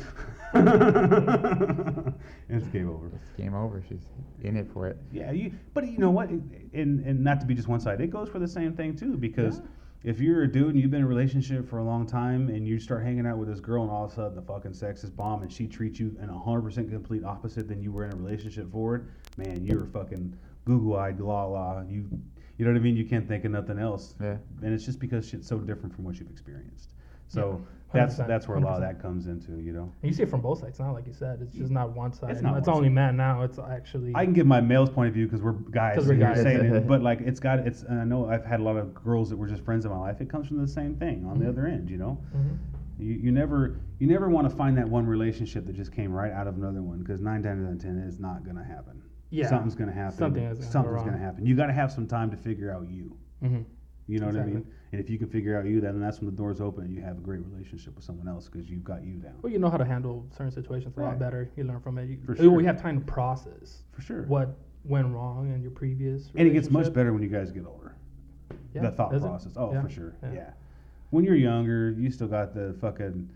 it's 2.49 2.67
game 2.69 2.89
over. 2.89 3.09
It's 3.09 3.31
game 3.37 3.55
over. 3.55 3.83
She's 3.89 4.07
in 4.43 4.57
it 4.57 4.69
for 4.73 4.87
it. 4.87 4.97
Yeah, 5.13 5.33
you. 5.33 5.51
But 5.75 5.89
you 5.89 5.99
know 5.99 6.11
what? 6.11 6.29
And 6.29 7.05
and 7.05 7.25
not 7.25 7.41
to 7.41 7.47
be 7.47 7.55
just 7.55 7.67
one 7.67 7.81
side. 7.81 8.01
It 8.01 8.11
goes 8.11 8.29
for 8.29 8.39
the 8.39 8.47
same 8.47 8.73
thing 8.75 8.95
too. 8.97 9.17
Because 9.17 9.61
if 10.07 10.21
you're 10.21 10.45
a 10.45 10.51
dude 10.51 10.69
and 10.69 10.81
you've 10.81 10.93
been 10.93 11.01
in 11.01 11.07
a 11.07 11.09
relationship 11.09 11.69
for 11.69 11.79
a 11.79 11.85
long 11.85 12.07
time, 12.07 12.49
and 12.49 12.67
you 12.67 12.79
start 12.79 13.03
hanging 13.03 13.27
out 13.27 13.39
with 13.39 13.49
this 13.49 13.59
girl, 13.59 13.83
and 13.83 13.91
all 13.91 14.05
of 14.05 14.13
a 14.13 14.15
sudden 14.15 14.37
the 14.37 14.43
fucking 14.43 14.73
sex 14.73 15.03
is 15.03 15.11
bomb, 15.11 15.43
and 15.43 15.53
she 15.53 15.67
treats 15.67 15.99
you 15.99 16.17
in 16.23 16.31
a 16.31 16.39
hundred 16.39 16.63
percent 16.63 16.89
complete 16.89 17.25
opposite 17.25 17.67
than 17.67 17.83
you 17.83 17.91
were 17.91 18.05
in 18.05 18.13
a 18.13 18.17
relationship 18.17 18.71
for, 18.71 18.95
it, 18.95 19.03
man, 19.37 19.65
you're 19.65 19.87
fucking 19.87 20.33
goo 20.65 20.95
eyed, 20.97 21.19
la 21.19 21.45
la. 21.45 21.83
You 21.89 22.09
You 22.57 22.65
know 22.65 22.73
what 22.73 22.79
I 22.79 22.83
mean? 22.83 22.97
You 22.97 23.05
can't 23.05 23.27
think 23.27 23.45
of 23.45 23.51
nothing 23.51 23.79
else. 23.81 24.15
Yeah. 24.21 24.37
And 24.63 24.73
it's 24.73 24.85
just 24.85 25.01
because 25.01 25.29
shit's 25.29 25.49
so 25.49 25.59
different 25.59 25.95
from 25.95 26.05
what 26.05 26.19
you've 26.19 26.31
experienced. 26.31 26.93
So 27.29 27.61
Yeah, 27.61 27.76
that's 27.97 28.15
100%, 28.17 28.27
that's 28.29 28.49
where 28.49 28.57
a 28.59 28.61
lot 28.61 28.75
of 28.75 28.81
that 28.83 29.01
comes 29.03 29.27
into, 29.27 29.61
you 29.61 29.73
know. 29.73 29.93
And 30.03 30.11
you 30.11 30.13
see 30.13 30.23
it 30.23 30.31
from 30.31 30.41
both 30.41 30.61
sides 30.61 30.79
now, 30.79 30.93
like 30.93 31.07
you 31.07 31.13
said. 31.13 31.41
It's 31.43 31.55
just 31.55 31.71
not 31.71 31.95
one 31.97 32.13
side. 32.13 32.31
It's, 32.31 32.43
not 32.43 32.53
one 32.55 32.69
only 32.77 32.89
side. 32.89 32.95
men 32.95 33.17
now. 33.17 33.43
It's 33.43 33.59
actually. 33.59 34.13
I 34.15 34.25
can 34.25 34.33
give 34.35 34.47
my 34.47 34.61
male's 34.61 34.91
point 34.91 35.09
of 35.09 35.15
view 35.15 35.27
because 35.27 35.43
we're 35.43 35.53
guys. 35.53 35.97
'Cause 35.97 36.07
we're 36.07 36.15
guys. 36.15 36.43
saying 36.43 36.65
it, 36.65 36.87
but 36.93 37.03
like 37.03 37.21
it's 37.21 37.41
got 37.41 37.61
it's. 37.61 37.85
I 37.89 38.05
know 38.05 38.29
I've 38.29 38.45
had 38.45 38.61
a 38.61 38.63
lot 38.63 38.77
of 38.77 38.95
girls 38.95 39.31
that 39.31 39.37
were 39.37 39.47
just 39.49 39.65
friends 39.65 39.85
in 39.85 39.91
my 39.91 39.99
life. 39.99 40.21
It 40.21 40.29
comes 40.31 40.47
from 40.49 40.59
the 40.61 40.69
same 40.69 40.95
thing 40.97 41.25
on 41.27 41.39
the 41.39 41.45
Mhm. 41.47 41.49
other 41.51 41.67
end, 41.67 41.91
you 41.91 41.97
know. 41.99 42.19
Mhm. 42.37 42.59
You, 42.99 43.13
you 43.15 43.33
never 43.33 43.77
you 43.99 44.07
never 44.07 44.29
want 44.31 44.49
to 44.51 44.57
find 44.57 44.77
that 44.79 44.89
one 44.89 45.07
relationship 45.07 45.67
that 45.67 45.75
just 45.75 45.93
came 45.93 46.13
right 46.13 46.33
out 46.33 46.47
of 46.47 46.57
another 46.57 46.83
one 46.83 46.99
because 46.99 47.21
nine 47.21 47.43
times 47.43 47.67
out 47.67 47.73
of 47.73 47.79
ten 47.83 47.99
is 47.99 48.19
not 48.19 48.45
gonna 48.45 48.65
happen. 48.65 49.03
Yeah. 49.31 49.49
something's 49.49 49.75
gonna 49.75 49.93
happen. 49.93 50.17
Something 50.17 50.45
is 50.45 50.59
gonna 50.59 50.65
go 50.67 50.71
Something's 50.71 50.95
wrong. 50.95 51.05
gonna 51.07 51.19
happen. 51.19 51.45
You 51.45 51.57
got 51.57 51.67
to 51.67 51.73
have 51.73 51.91
some 51.91 52.07
time 52.07 52.31
to 52.31 52.37
figure 52.37 52.71
out 52.73 52.89
you. 52.89 53.17
Mhm. 53.43 53.65
You 54.09 54.21
know 54.21 54.27
what 54.27 54.37
I 54.37 54.45
mean? 54.45 54.67
And 54.93 55.01
if 55.01 55.11
you 55.11 55.19
can 55.19 55.29
figure 55.29 55.59
out 55.59 55.67
you, 55.67 55.81
then 55.81 56.01
that's 56.01 56.21
when 56.21 56.27
the 56.31 56.37
doors 56.37 56.61
open 56.61 56.85
and 56.85 56.95
you 56.95 57.03
have 57.03 57.19
a 57.19 57.21
great 57.21 57.41
relationship 57.45 57.97
with 57.97 58.05
someone 58.05 58.29
else 58.29 58.49
because 58.49 58.71
you've 58.71 58.85
got 58.85 59.05
you 59.05 59.15
down. 59.15 59.35
Well, 59.43 59.53
you 59.53 59.59
know 59.59 59.69
how 59.69 59.77
to 59.79 59.85
handle 59.85 60.25
certain 60.31 60.53
situations 60.53 60.97
a 60.97 61.01
lot 61.01 61.19
better. 61.19 61.51
You 61.57 61.65
learn 61.65 61.81
from 61.81 61.99
it. 61.99 62.09
You, 62.09 62.19
For 62.25 62.37
sure. 62.37 62.51
We 62.53 62.65
have 62.65 62.81
time 62.81 63.01
to 63.01 63.05
process 63.05 63.83
For 63.93 64.03
sure. 64.03 64.23
what 64.23 64.57
went 64.85 65.09
wrong 65.09 65.53
in 65.53 65.61
your 65.61 65.73
previous. 65.73 66.31
And 66.37 66.47
it 66.47 66.53
gets 66.53 66.71
much 66.71 66.93
better 66.93 67.13
when 67.13 67.23
you 67.23 67.29
guys 67.29 67.51
get 67.51 67.67
older. 67.67 67.97
Yeah, 68.75 68.83
the 68.83 68.91
thought 68.93 69.11
does 69.11 69.25
it? 69.25 69.27
process. 69.27 69.53
Oh, 69.57 69.73
Yeah. 69.73 69.83
for 69.83 69.89
sure. 69.89 70.15
Yeah. 70.23 70.33
Yeah. 70.33 70.51
When 71.11 71.25
you're 71.25 71.35
younger, 71.35 71.91
you 71.99 72.11
still 72.11 72.29
got 72.29 72.55
the 72.55 72.77
fucking 72.81 73.29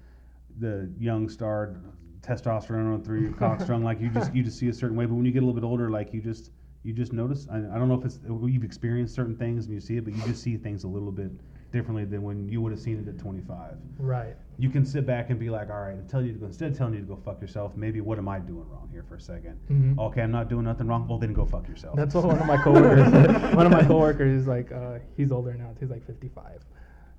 the 0.58 0.90
young 0.98 1.28
star 1.28 1.76
testosterone 2.22 2.94
on 2.94 3.02
through 3.02 3.20
your 3.22 3.32
cock 3.32 3.60
strung. 3.60 3.82
Like 3.82 4.00
you 4.00 4.10
just 4.10 4.32
you 4.34 4.42
just 4.44 4.58
see 4.58 4.68
a 4.68 4.72
certain 4.72 4.96
way. 4.96 5.06
But 5.06 5.14
when 5.14 5.24
you 5.24 5.32
get 5.32 5.42
a 5.42 5.46
little 5.46 5.60
bit 5.60 5.66
older, 5.66 5.90
like 5.90 6.12
you 6.14 6.20
just 6.20 6.50
you 6.82 6.92
just 6.92 7.12
notice. 7.12 7.46
I, 7.50 7.58
I 7.58 7.78
don't 7.78 7.88
know 7.88 7.98
if 7.98 8.04
it's 8.04 8.18
you've 8.24 8.64
experienced 8.64 9.14
certain 9.14 9.36
things 9.36 9.66
and 9.66 9.74
you 9.74 9.80
see 9.80 9.96
it, 9.96 10.04
but 10.04 10.14
you 10.14 10.22
just 10.22 10.42
see 10.42 10.56
things 10.56 10.84
a 10.84 10.88
little 10.88 11.12
bit 11.12 11.30
differently 11.72 12.04
than 12.04 12.22
when 12.22 12.48
you 12.48 12.60
would 12.60 12.72
have 12.72 12.80
seen 12.80 12.98
it 12.98 13.08
at 13.08 13.18
25. 13.18 13.74
Right. 13.98 14.34
You 14.58 14.70
can 14.70 14.84
sit 14.84 15.06
back 15.06 15.30
and 15.30 15.38
be 15.38 15.50
like, 15.50 15.70
all 15.70 15.80
right, 15.80 16.08
tell 16.08 16.22
you 16.22 16.32
to 16.32 16.38
go 16.38 16.46
instead 16.46 16.72
of 16.72 16.78
telling 16.78 16.94
you 16.94 17.00
to 17.00 17.06
go 17.06 17.16
fuck 17.16 17.40
yourself. 17.40 17.76
Maybe 17.76 18.00
what 18.00 18.18
am 18.18 18.28
I 18.28 18.38
doing 18.38 18.68
wrong 18.68 18.88
here 18.90 19.04
for 19.04 19.16
a 19.16 19.20
2nd 19.20 19.54
Mhm. 19.70 19.98
Okay, 19.98 20.22
I'm 20.22 20.32
not 20.32 20.48
doing 20.48 20.64
nothing 20.64 20.86
wrong. 20.86 21.06
Well, 21.06 21.18
then 21.18 21.32
go 21.32 21.44
fuck 21.46 21.68
yourself. 21.68 21.96
That's 21.96 22.14
what 22.14 22.24
one 22.24 22.38
of 22.38 22.46
my 22.46 22.56
coworkers. 22.56 23.12
one 23.54 23.66
of 23.66 23.72
my 23.72 23.84
coworkers 23.84 24.40
is 24.40 24.46
like, 24.46 24.72
uh, 24.72 24.98
he's 25.16 25.30
older 25.30 25.54
now. 25.54 25.70
He's 25.78 25.90
like 25.90 26.04
55, 26.06 26.64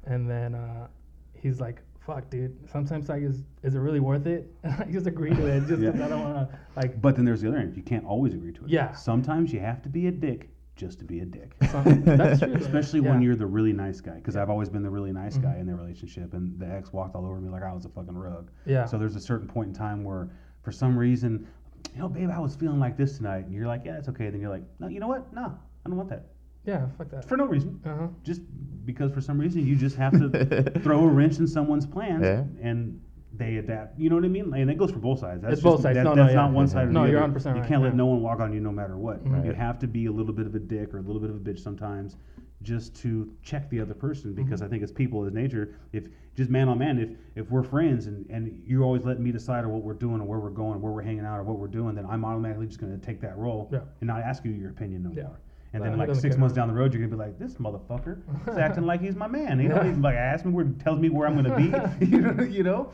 and 0.06 0.30
then 0.30 0.56
uh, 0.56 0.88
he's 1.34 1.62
like, 1.62 1.82
"Fuck, 2.02 2.30
dude. 2.30 2.58
Sometimes 2.70 3.10
like, 3.10 3.22
is 3.24 3.44
is 3.64 3.76
it 3.76 3.80
really 3.80 4.00
worth 4.00 4.26
it?" 4.28 4.54
I 4.64 4.86
just 4.86 5.08
agree 5.08 5.30
to 5.34 5.46
it 5.46 5.60
just 5.68 5.80
because 5.82 6.00
Yeah. 6.00 6.06
I 6.06 6.10
don't 6.10 6.24
want 6.24 6.36
to 6.52 6.60
like. 6.76 7.02
But 7.02 7.16
then 7.16 7.26
there's 7.26 7.42
the 7.42 7.48
other 7.48 7.58
end. 7.58 7.76
You 7.76 7.84
can't 7.84 8.06
always 8.06 8.34
agree 8.34 8.52
to 8.54 8.64
it. 8.66 8.70
Yeah. 8.70 8.92
Sometimes 8.94 9.54
you 9.54 9.60
have 9.60 9.82
to 9.84 9.90
be 9.90 10.08
a 10.08 10.12
dick 10.12 10.50
just 10.76 10.98
to 11.00 11.06
be 11.06 11.20
a 11.20 11.26
dick. 11.26 11.54
That's 11.60 12.40
true. 12.40 12.54
Especially 12.56 13.02
when 13.02 13.22
you're 13.22 13.36
the 13.36 13.46
really 13.46 13.74
nice 13.74 14.02
guy. 14.02 14.16
Because 14.16 14.36
I've 14.36 14.50
always 14.50 14.70
been 14.70 14.82
the 14.82 14.90
really 14.90 15.12
nice 15.12 15.38
guy 15.38 15.54
Mhm. 15.56 15.60
in 15.62 15.66
the 15.68 15.76
relationship, 15.76 16.34
and 16.34 16.58
the 16.60 16.68
ex 16.68 16.92
walked 16.92 17.16
all 17.16 17.26
over 17.26 17.40
me 17.40 17.50
like 17.50 17.62
I 17.64 17.72
was 17.74 17.86
a 17.86 17.90
fucking 17.90 18.18
rug. 18.18 18.50
Yeah. 18.66 18.86
So 18.86 18.98
there's 18.98 19.16
a 19.16 19.20
certain 19.22 19.48
point 19.48 19.68
in 19.70 19.74
time 19.76 20.04
where, 20.04 20.30
for 20.64 20.72
some 20.72 20.98
reason, 20.98 21.46
you 21.94 22.00
know, 22.00 22.10
babe, 22.10 22.30
I 22.32 22.40
was 22.40 22.56
feeling 22.56 22.80
like 22.80 22.98
this 22.98 23.18
tonight, 23.18 23.46
and 23.46 23.54
you're 23.54 23.68
like, 23.68 23.84
yeah, 23.86 23.98
it's 23.98 24.08
okay. 24.10 24.30
Then 24.30 24.40
you're 24.42 24.50
like, 24.50 24.64
no, 24.80 24.88
you 24.88 25.00
know 25.00 25.08
what? 25.08 25.32
No, 25.34 25.56
I 25.86 25.90
don't 25.90 25.98
want 25.98 26.10
that. 26.10 26.28
Yeah. 26.66 26.88
Fuck 26.98 27.10
that. 27.12 27.28
For 27.28 27.38
no 27.38 27.46
reason. 27.46 27.80
Uh 27.86 27.96
huh. 27.96 28.08
Just 28.24 28.42
because 28.86 29.12
for 29.12 29.22
some 29.22 29.38
reason 29.40 29.66
you 29.66 29.76
just 29.76 29.96
have 29.96 30.14
to 30.14 30.80
throw 30.84 31.02
a 31.04 31.08
wrench 31.08 31.38
in 31.40 31.48
someone's 31.48 31.86
plans, 31.86 32.24
Yeah. 32.24 32.44
and 32.62 33.00
they 33.34 33.58
adapt. 33.58 33.98
You 34.00 34.10
know 34.10 34.16
what 34.16 34.26
I 34.26 34.30
mean? 34.30 34.54
And 34.54 34.70
that 34.70 34.78
goes 34.78 34.92
for 34.92 35.00
both 35.00 35.20
sides. 35.20 35.42
That's 35.42 35.54
It's 35.54 35.62
both 35.62 35.82
sides. 35.82 35.96
that- 35.98 36.04
No, 36.04 36.14
no, 36.14 36.24
that's 36.24 36.34
yeah. 36.34 36.42
not 36.42 36.52
one 36.52 36.68
side 36.68 36.88
or 36.88 36.92
No, 36.92 37.04
the 37.06 37.12
you're 37.12 37.24
other. 37.24 37.34
100% 37.40 37.46
right. 37.54 37.56
You 37.64 37.68
can't 37.68 37.82
let 37.82 37.96
no 37.96 38.06
one 38.08 38.22
walk 38.22 38.40
on 38.40 38.52
you 38.54 38.60
no 38.60 38.72
matter 38.72 38.98
what. 38.98 39.24
Mhm. 39.24 39.46
You 39.46 39.54
have 39.54 39.80
to 39.80 39.88
be 39.88 40.06
a 40.08 40.12
little 40.12 40.34
bit 40.34 40.46
of 40.46 40.54
a 40.56 40.60
dick 40.60 40.94
or 40.94 40.98
a 41.00 41.02
little 41.02 41.22
bit 41.22 41.30
of 41.30 41.38
a 41.38 41.40
bitch 41.40 41.60
sometimes, 41.60 42.18
just 42.62 42.96
to 42.98 43.32
check 43.42 43.70
the 43.70 43.80
other 43.80 43.94
person. 43.94 44.34
Because 44.34 44.60
Mm-hmm. 44.60 44.66
I 44.66 44.70
think 44.70 44.84
as 44.84 44.92
people 44.92 45.26
as 45.26 45.34
nature, 45.34 45.76
if 45.94 46.04
just 46.36 46.50
man 46.52 46.68
on 46.70 46.78
man, 46.78 47.00
if 47.00 47.10
if 47.36 47.50
we're 47.50 47.64
friends 47.64 48.08
and 48.08 48.26
and 48.30 48.62
you're 48.66 48.84
always 48.84 49.06
letting 49.06 49.24
me 49.24 49.32
decide 49.32 49.64
on 49.64 49.72
what 49.72 49.82
we're 49.84 49.94
doing 49.94 50.20
or 50.22 50.26
where 50.26 50.40
we're 50.40 50.50
going, 50.50 50.76
or 50.76 50.80
where 50.80 50.92
we're 50.92 51.02
hanging 51.02 51.26
out 51.26 51.40
or 51.40 51.44
what 51.44 51.58
we're 51.58 51.68
doing, 51.68 51.96
then 51.96 52.06
I'm 52.06 52.24
automatically 52.26 52.68
just 52.68 52.80
going 52.80 52.92
to 52.98 53.04
take 53.04 53.22
that 53.22 53.38
role 53.38 53.70
Yeah. 53.72 53.80
and 54.02 54.08
not 54.08 54.22
ask 54.22 54.44
you 54.46 54.52
your 54.52 54.70
opinion 54.72 55.04
no 55.04 55.12
Yeah. 55.16 55.24
more. 55.24 55.40
And 55.74 55.84
then 55.84 55.98
like 55.98 56.14
six 56.16 56.36
care. 56.36 56.38
months 56.40 56.54
down 56.56 56.68
the 56.68 56.74
road, 56.74 56.94
you're 56.94 57.02
gonna 57.02 57.16
be 57.16 57.24
like, 57.30 57.40
this 57.40 57.56
motherfucker 57.56 58.22
is 58.50 58.58
acting 58.68 58.86
like 58.86 59.02
he's 59.02 59.16
my 59.16 59.28
man. 59.28 59.60
He 59.60 59.68
Yeah. 59.68 59.76
don't 59.76 59.88
even 59.88 60.02
like 60.02 60.16
ask 60.16 60.44
me 60.46 60.52
where, 60.52 60.66
tells 60.66 61.00
me 61.00 61.10
where 61.10 61.28
I'm 61.28 61.36
gonna 61.36 61.56
be. 61.56 62.06
you 62.06 62.20
know, 62.22 62.44
you 62.44 62.64
know. 62.64 62.92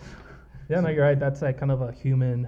Yeah, 0.69 0.82
no, 0.82 0.89
you're 0.89 1.03
right. 1.03 1.19
That's 1.19 1.41
like 1.41 1.57
kind 1.57 1.71
of 1.71 1.82
a 1.82 1.91
human 1.91 2.47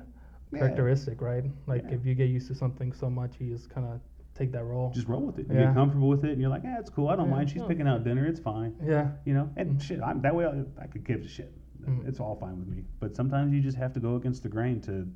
Yeah. 0.52 0.60
characteristic, 0.60 1.22
right? 1.22 1.46
Like 1.68 1.84
Yeah. 1.88 1.96
if 1.96 2.06
you 2.06 2.14
get 2.16 2.30
used 2.30 2.48
to 2.48 2.56
something 2.56 2.94
so 2.94 3.10
much, 3.10 3.40
you 3.40 3.52
just 3.52 3.70
kind 3.70 3.88
of 3.88 4.02
take 4.36 4.52
that 4.52 4.64
role. 4.66 4.92
Just 4.92 5.08
roll 5.08 5.22
with 5.26 5.40
it. 5.40 5.48
You 5.50 5.56
Yeah. 5.56 5.66
get 5.66 5.74
comfortable 5.74 6.10
with 6.10 6.24
it, 6.24 6.32
and 6.32 6.40
you're 6.42 6.50
like, 6.50 6.64
yeah, 6.64 6.80
it's 6.80 6.90
cool. 6.92 7.10
I 7.10 7.16
don't 7.16 7.28
Yeah. 7.30 7.36
mind. 7.36 7.50
She's 7.50 7.62
Yeah. 7.64 7.68
picking 7.68 7.88
out 7.88 8.04
dinner. 8.04 8.26
It's 8.26 8.40
fine. 8.40 8.76
yeah. 8.84 9.12
You 9.26 9.34
know, 9.34 9.50
and 9.58 9.78
Mhm. 9.78 9.82
shit, 9.82 10.00
I'm 10.02 10.22
that 10.22 10.36
way. 10.36 10.46
I, 10.46 10.64
I 10.84 10.88
could 10.88 11.04
give 11.04 11.22
a 11.22 11.28
shit. 11.28 11.52
Mhm. 11.82 12.08
It's 12.08 12.20
all 12.20 12.36
fine 12.36 12.60
with 12.60 12.68
me. 12.68 12.84
But 13.00 13.16
sometimes 13.16 13.52
you 13.54 13.62
just 13.62 13.78
have 13.78 13.94
to 13.94 14.00
go 14.00 14.16
against 14.16 14.44
the 14.44 14.50
grain 14.50 14.80
to 14.82 15.08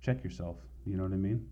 check 0.00 0.22
yourself. 0.22 0.58
You 0.84 0.96
know 0.96 1.04
what 1.04 1.12
I 1.12 1.16
mean? 1.16 1.46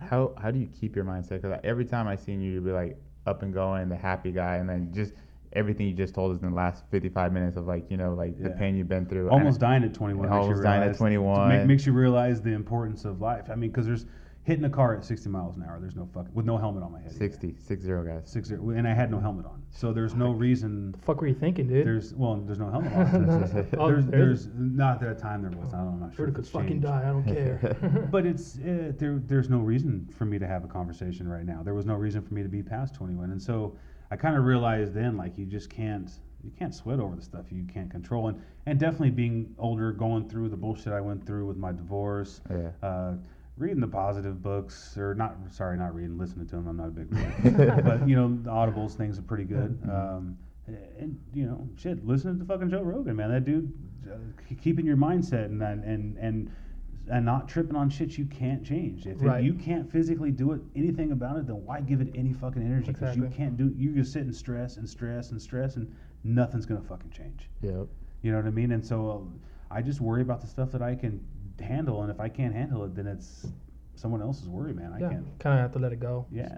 How 0.00 0.34
how 0.40 0.50
do 0.50 0.58
you 0.58 0.66
keep 0.68 0.96
your 0.96 1.04
mindset? 1.04 1.42
Because 1.42 1.58
every 1.64 1.84
time 1.84 2.08
I 2.08 2.16
seen 2.16 2.40
you, 2.40 2.52
you'd 2.52 2.64
be 2.64 2.72
like 2.72 2.98
up 3.26 3.42
and 3.42 3.52
going, 3.52 3.88
the 3.88 3.96
happy 3.96 4.32
guy, 4.32 4.56
and 4.56 4.68
then 4.68 4.92
just 4.92 5.12
everything 5.52 5.86
you 5.86 5.92
just 5.92 6.14
told 6.14 6.34
us 6.34 6.42
in 6.42 6.48
the 6.48 6.54
last 6.54 6.84
55 6.90 7.32
minutes 7.32 7.56
of 7.56 7.66
like 7.66 7.90
you 7.90 7.96
know 7.96 8.14
like 8.14 8.40
the 8.40 8.50
pain 8.50 8.76
you've 8.76 8.88
been 8.88 9.06
through. 9.06 9.28
Almost 9.30 9.60
dying 9.60 9.84
at 9.84 9.94
21. 9.94 10.22
makes 10.22 10.32
you 10.32 10.40
Almost 10.40 10.62
dying 10.62 10.88
at 10.88 10.96
21. 10.96 11.48
Make, 11.48 11.66
makes 11.66 11.86
you 11.86 11.92
realize 11.92 12.40
the 12.40 12.52
importance 12.52 13.04
of 13.04 13.20
life. 13.20 13.50
I 13.50 13.54
mean, 13.54 13.70
because 13.70 13.86
there's 13.86 14.06
hitting 14.50 14.64
a 14.64 14.70
car 14.70 14.96
at 14.96 15.04
60 15.04 15.28
miles 15.28 15.56
an 15.56 15.62
hour. 15.62 15.78
There's 15.80 15.94
no 15.94 16.08
fucking 16.12 16.34
with 16.34 16.44
no 16.44 16.58
helmet 16.58 16.82
on 16.82 16.90
my 16.92 16.98
head. 17.00 17.12
either. 17.14 17.18
60, 17.18 17.54
60 17.58 17.88
guys. 18.06 18.22
Six 18.24 18.48
zero, 18.48 18.70
and 18.70 18.86
I 18.86 18.92
had 18.92 19.10
no 19.10 19.20
helmet 19.20 19.46
on, 19.46 19.62
so 19.70 19.92
there's 19.92 20.14
no 20.14 20.32
reason. 20.32 20.90
The 20.92 20.98
fuck 20.98 21.20
were 21.20 21.28
you 21.28 21.34
thinking, 21.34 21.68
dude? 21.68 21.86
There's 21.86 22.12
well, 22.14 22.36
there's 22.36 22.58
no 22.58 22.68
helmet 22.70 22.92
on. 22.92 23.26
No. 23.26 23.66
Oh, 23.78 23.88
there's, 23.88 24.06
there's- 24.06 24.44
there's 24.44 24.48
not 24.56 25.00
that 25.00 25.18
time 25.18 25.42
there 25.42 25.52
was. 25.52 25.72
I 25.72 25.78
don't, 25.78 25.94
I'm 25.94 26.00
not 26.00 26.10
sure. 26.10 26.16
Sure 26.26 26.28
if 26.28 26.34
could 26.34 26.44
it's 26.44 26.50
fucking 26.52 26.68
changed. 26.68 26.82
die. 26.86 27.02
I 27.04 27.12
don't 27.12 27.24
care. 27.24 27.76
But 28.10 28.26
it's 28.26 28.56
uh, 28.58 28.92
there. 28.98 29.20
There's 29.24 29.48
no 29.48 29.58
reason 29.60 30.08
for 30.18 30.24
me 30.24 30.38
to 30.40 30.46
have 30.46 30.64
a 30.64 30.68
conversation 30.68 31.28
right 31.28 31.46
now. 31.46 31.62
There 31.62 31.74
was 31.74 31.86
no 31.86 31.94
reason 31.94 32.20
for 32.22 32.34
me 32.34 32.42
to 32.42 32.48
be 32.48 32.62
past 32.62 32.94
21, 32.96 33.30
and 33.30 33.40
so 33.40 33.76
I 34.10 34.16
kind 34.16 34.36
of 34.36 34.44
realized 34.44 34.92
then, 34.94 35.16
like 35.16 35.38
you 35.38 35.46
just 35.46 35.70
can't. 35.70 36.10
You 36.42 36.50
can't 36.58 36.74
sweat 36.74 37.00
over 37.00 37.14
the 37.14 37.20
stuff 37.22 37.44
you 37.52 37.64
can't 37.72 37.90
control, 37.90 38.28
and 38.28 38.40
and 38.66 38.78
definitely 38.80 39.10
being 39.10 39.54
older, 39.58 39.92
going 39.92 40.26
through 40.28 40.48
the 40.48 40.56
bullshit 40.56 40.92
I 40.94 41.00
went 41.02 41.26
through 41.26 41.44
with 41.46 41.58
my 41.58 41.70
divorce, 41.70 42.40
Yeah. 42.50 42.70
uh, 42.82 43.12
reading 43.60 43.80
the 43.80 43.86
positive 43.86 44.42
books, 44.42 44.96
or 44.96 45.14
not. 45.14 45.36
Sorry, 45.50 45.76
not 45.76 45.94
reading, 45.94 46.18
listening 46.18 46.46
to 46.48 46.56
them. 46.56 46.66
I'm 46.66 46.76
not 46.78 46.88
a 46.88 46.90
big 46.90 47.12
reader, 47.14 47.80
but 47.84 48.08
you 48.08 48.16
know, 48.16 48.28
the 48.42 48.50
audibles 48.50 48.94
things 48.96 49.18
are 49.18 49.22
pretty 49.22 49.44
good. 49.44 49.78
Um, 49.84 50.38
and 50.66 51.18
you 51.34 51.46
know, 51.46 51.68
shit, 51.76 52.04
listening 52.06 52.38
to 52.38 52.44
fucking 52.44 52.70
Joe 52.70 52.82
Rogan, 52.82 53.16
man. 53.16 53.30
That 53.30 53.44
dude, 53.44 53.72
uh, 54.10 54.16
keeping 54.60 54.86
your 54.86 54.96
mindset 54.96 55.46
and 55.46 55.62
and 55.62 56.16
and 56.16 56.50
and 57.10 57.24
not 57.24 57.48
tripping 57.48 57.76
on 57.76 57.90
shit 57.90 58.16
you 58.16 58.24
can't 58.26 58.64
change. 58.64 59.06
If 59.06 59.20
Right. 59.20 59.42
you 59.42 59.54
can't 59.54 59.90
physically 59.90 60.30
do 60.30 60.52
it, 60.52 60.60
anything 60.76 61.10
about 61.12 61.36
it, 61.38 61.46
then 61.46 61.64
why 61.64 61.80
give 61.80 62.00
it 62.00 62.12
any 62.14 62.32
fucking 62.32 62.62
energy? 62.62 62.92
Because 62.92 63.16
you 63.16 63.28
can't 63.34 63.56
do. 63.56 63.74
You 63.76 63.92
just 63.92 64.12
sit 64.12 64.22
and 64.22 64.34
stress 64.34 64.76
and 64.78 64.88
stress 64.88 65.32
and 65.32 65.42
stress, 65.42 65.76
and 65.76 65.92
nothing's 66.24 66.66
gonna 66.66 66.80
fucking 66.82 67.10
change. 67.10 67.50
Yep. 67.62 67.88
You 68.22 68.30
know 68.32 68.38
what 68.38 68.46
I 68.46 68.50
mean? 68.50 68.72
And 68.72 68.84
so 68.84 69.10
um, 69.10 69.40
I 69.70 69.82
just 69.82 70.00
worry 70.00 70.22
about 70.22 70.40
the 70.40 70.46
stuff 70.46 70.70
that 70.72 70.82
I 70.82 70.94
can 70.94 71.20
handle, 71.60 72.02
and 72.02 72.10
if 72.10 72.20
I 72.20 72.28
can't 72.28 72.54
handle 72.54 72.84
it, 72.84 72.94
then 72.94 73.06
it's 73.06 73.46
someone 73.94 74.22
else's 74.22 74.48
worry, 74.48 74.72
man. 74.72 74.92
I 74.92 75.00
yeah, 75.00 75.08
can't. 75.10 75.38
kind 75.38 75.58
of 75.58 75.62
have 75.62 75.72
to 75.72 75.78
let 75.78 75.92
it 75.92 76.00
go. 76.00 76.26
Yeah. 76.32 76.56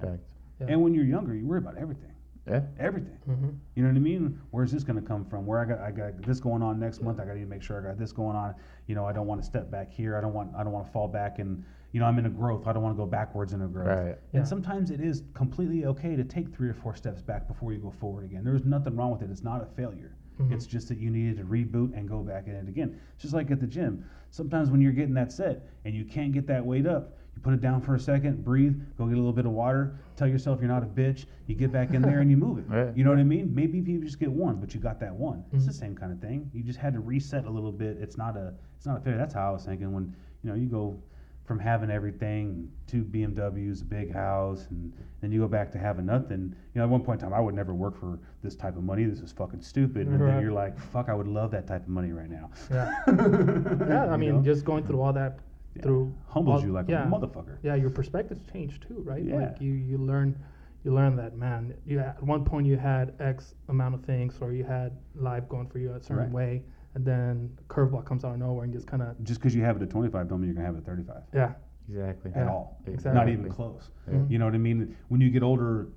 Yeah. 0.60 0.66
And 0.68 0.82
when 0.82 0.94
you're 0.94 1.04
younger, 1.04 1.34
you 1.34 1.46
worry 1.46 1.58
about 1.58 1.76
everything. 1.76 2.12
Yeah. 2.48 2.62
Everything. 2.78 3.18
hmm 3.24 3.50
You 3.76 3.82
know 3.82 3.88
what 3.88 3.96
I 3.96 4.00
mean? 4.00 4.40
Where's 4.50 4.72
this 4.72 4.82
going 4.82 5.00
to 5.00 5.06
come 5.06 5.24
from? 5.24 5.46
Where 5.46 5.60
I 5.60 5.64
got 5.64 5.78
I 5.80 5.90
got 5.90 6.22
this 6.22 6.40
going 6.40 6.62
on 6.62 6.78
next 6.78 7.00
month. 7.00 7.20
I 7.20 7.24
got 7.24 7.34
to 7.34 7.46
make 7.46 7.62
sure 7.62 7.80
I 7.80 7.88
got 7.88 7.98
this 7.98 8.12
going 8.12 8.36
on. 8.36 8.54
You 8.86 8.94
know, 8.94 9.06
I 9.06 9.12
don't 9.12 9.26
want 9.26 9.40
to 9.40 9.46
step 9.46 9.70
back 9.70 9.92
here. 9.92 10.16
I 10.16 10.20
don't 10.20 10.34
want 10.34 10.50
I 10.56 10.64
don't 10.64 10.72
want 10.72 10.86
to 10.86 10.92
fall 10.92 11.06
back 11.06 11.38
and 11.38 11.64
you 11.92 12.00
know 12.00 12.06
I'm 12.06 12.18
in 12.18 12.26
a 12.26 12.30
growth. 12.30 12.66
I 12.66 12.72
don't 12.72 12.82
want 12.82 12.96
to 12.96 12.98
go 13.00 13.06
backwards 13.06 13.52
in 13.52 13.62
a 13.62 13.68
growth. 13.68 13.86
Right. 13.86 14.16
Yeah. 14.32 14.40
And 14.40 14.48
sometimes 14.48 14.90
it 14.90 15.00
is 15.00 15.22
completely 15.34 15.84
okay 15.86 16.16
to 16.16 16.24
take 16.24 16.52
three 16.54 16.68
or 16.68 16.74
four 16.74 16.96
steps 16.96 17.22
back 17.22 17.46
before 17.46 17.72
you 17.72 17.78
go 17.78 17.90
forward 17.90 18.24
again. 18.24 18.42
There's 18.44 18.64
nothing 18.64 18.96
wrong 18.96 19.12
with 19.12 19.22
it. 19.22 19.30
It's 19.30 19.44
not 19.44 19.62
a 19.62 19.66
failure. 19.76 20.16
Mhm. 20.40 20.52
It's 20.52 20.66
just 20.66 20.88
that 20.88 20.98
you 20.98 21.10
needed 21.10 21.36
to 21.38 21.44
reboot 21.44 21.96
and 21.96 22.08
go 22.08 22.22
back 22.22 22.46
in 22.48 22.54
it 22.54 22.68
again. 22.68 22.96
It's 23.14 23.22
just 23.22 23.34
like 23.34 23.50
at 23.50 23.60
the 23.60 23.66
gym. 23.66 24.04
Sometimes 24.30 24.70
when 24.70 24.80
you're 24.80 24.92
getting 24.92 25.14
that 25.14 25.30
set 25.32 25.66
and 25.84 25.94
you 25.94 26.04
can't 26.04 26.32
get 26.32 26.46
that 26.46 26.64
weight 26.64 26.86
up, 26.86 27.16
you 27.34 27.40
put 27.42 27.54
it 27.54 27.60
down 27.60 27.80
for 27.80 27.94
a 27.94 28.00
second, 28.00 28.44
breathe, 28.44 28.78
go 28.98 29.06
get 29.06 29.14
a 29.14 29.16
little 29.16 29.32
bit 29.32 29.46
of 29.46 29.52
water, 29.52 29.94
tell 30.16 30.28
yourself 30.28 30.60
you're 30.60 30.68
not 30.68 30.82
a 30.82 30.86
bitch, 30.86 31.26
you 31.46 31.54
get 31.54 31.72
back 31.72 31.92
in 31.94 32.02
there 32.02 32.20
and 32.20 32.30
you 32.30 32.36
move 32.36 32.58
it. 32.58 32.64
Right. 32.68 32.96
You 32.96 33.04
know 33.04 33.10
what 33.10 33.18
I 33.18 33.24
mean? 33.24 33.54
Maybe 33.54 33.78
you 33.78 34.02
just 34.02 34.18
get 34.18 34.30
one, 34.30 34.56
but 34.56 34.74
you 34.74 34.80
got 34.80 35.00
that 35.00 35.14
one. 35.14 35.44
It's 35.52 35.66
the 35.66 35.72
same 35.72 35.94
kind 35.94 36.12
of 36.12 36.20
thing. 36.20 36.50
You 36.52 36.62
just 36.62 36.78
had 36.78 36.92
to 36.94 37.00
reset 37.00 37.46
a 37.46 37.50
little 37.50 37.72
bit. 37.72 37.98
It's 38.00 38.16
not 38.16 38.36
a 38.36 38.54
it's 38.76 38.86
not 38.86 38.98
a 38.98 39.00
failure. 39.00 39.18
That's 39.18 39.34
how 39.34 39.48
I 39.48 39.52
was 39.52 39.64
thinking 39.64 39.92
when, 39.92 40.14
you 40.42 40.50
know, 40.50 40.56
you 40.56 40.66
go 40.66 40.98
from 41.44 41.58
having 41.58 41.90
everything, 41.90 42.70
two 42.86 43.02
BMWs, 43.04 43.82
a 43.82 43.84
big 43.84 44.12
house, 44.12 44.66
and 44.70 44.92
then 45.20 45.32
you 45.32 45.40
go 45.40 45.48
back 45.48 45.72
to 45.72 45.78
having 45.78 46.06
nothing. 46.06 46.54
You 46.74 46.78
know, 46.78 46.84
at 46.84 46.88
one 46.90 47.02
point 47.02 47.20
in 47.20 47.28
time, 47.28 47.36
I 47.36 47.40
would 47.40 47.54
never 47.54 47.74
work 47.74 47.98
for 47.98 48.18
this 48.42 48.54
type 48.54 48.76
of 48.76 48.84
money. 48.84 49.04
This 49.04 49.18
is 49.20 49.32
fucking 49.32 49.60
stupid. 49.60 50.06
And 50.06 50.20
then 50.20 50.40
you're 50.40 50.52
like, 50.52 50.78
fuck, 50.78 51.08
I 51.08 51.14
would 51.14 51.26
love 51.26 51.50
that 51.50 51.66
type 51.66 51.82
of 51.82 51.88
money 51.88 52.12
right 52.12 52.30
now. 52.30 52.50
Yeah. 52.70 52.92
Yeah, 53.06 54.06
I 54.12 54.16
mean, 54.16 54.36
know? 54.36 54.42
just 54.42 54.64
going 54.64 54.86
through 54.86 55.00
all 55.02 55.12
that, 55.12 55.38
Yeah. 55.74 55.82
through 55.82 56.14
humbles 56.28 56.60
all- 56.60 56.66
you 56.66 56.72
like 56.72 56.88
yeah. 56.88 57.04
a 57.06 57.10
motherfucker. 57.10 57.56
Yeah, 57.62 57.74
your 57.74 57.90
perspectives 57.90 58.42
change 58.52 58.78
too, 58.80 59.02
right? 59.04 59.22
Yeah. 59.24 59.36
Like 59.36 59.60
you, 59.60 59.72
you 59.72 59.98
learn, 59.98 60.38
you 60.84 60.94
learn 60.94 61.16
that 61.16 61.36
man, 61.36 61.74
you 61.86 61.98
at 61.98 62.22
one 62.22 62.44
point 62.44 62.66
you 62.66 62.76
had 62.76 63.14
X 63.20 63.54
amount 63.68 63.94
of 63.96 64.04
things, 64.04 64.38
or 64.40 64.52
you 64.52 64.62
had 64.64 64.92
life 65.16 65.48
going 65.48 65.66
for 65.66 65.78
you 65.78 65.92
a 65.92 66.00
certain 66.00 66.16
Right. 66.24 66.30
way, 66.30 66.62
and 66.94 67.04
then 67.04 67.50
curveball 67.68 68.04
comes 68.04 68.24
out 68.24 68.32
of 68.34 68.38
nowhere 68.38 68.64
and 68.64 68.72
just 68.72 68.86
kind 68.86 69.02
of 69.02 69.22
Just 69.24 69.40
because 69.40 69.54
you 69.54 69.62
have 69.62 69.76
it 69.76 69.82
at 69.82 69.90
25, 69.90 70.28
don't 70.28 70.40
mean 70.40 70.48
you're 70.48 70.54
gonna 70.54 70.66
have 70.66 70.74
it 70.74 70.78
at 70.78 70.84
35 70.86 71.22
yeah, 71.32 71.52
Exactly. 71.88 72.30
at 72.34 72.46
Yeah, 72.46 72.50
all. 72.50 72.80
exactly. 72.86 73.12
Not 73.18 73.28
even 73.28 73.48
close. 73.50 73.90
Mhm. 74.08 74.30
You 74.30 74.38
know 74.38 74.44
what 74.44 74.54
I 74.54 74.58
mean? 74.58 74.96
When 75.08 75.20
you 75.20 75.30
get 75.30 75.42
older, 75.42 75.88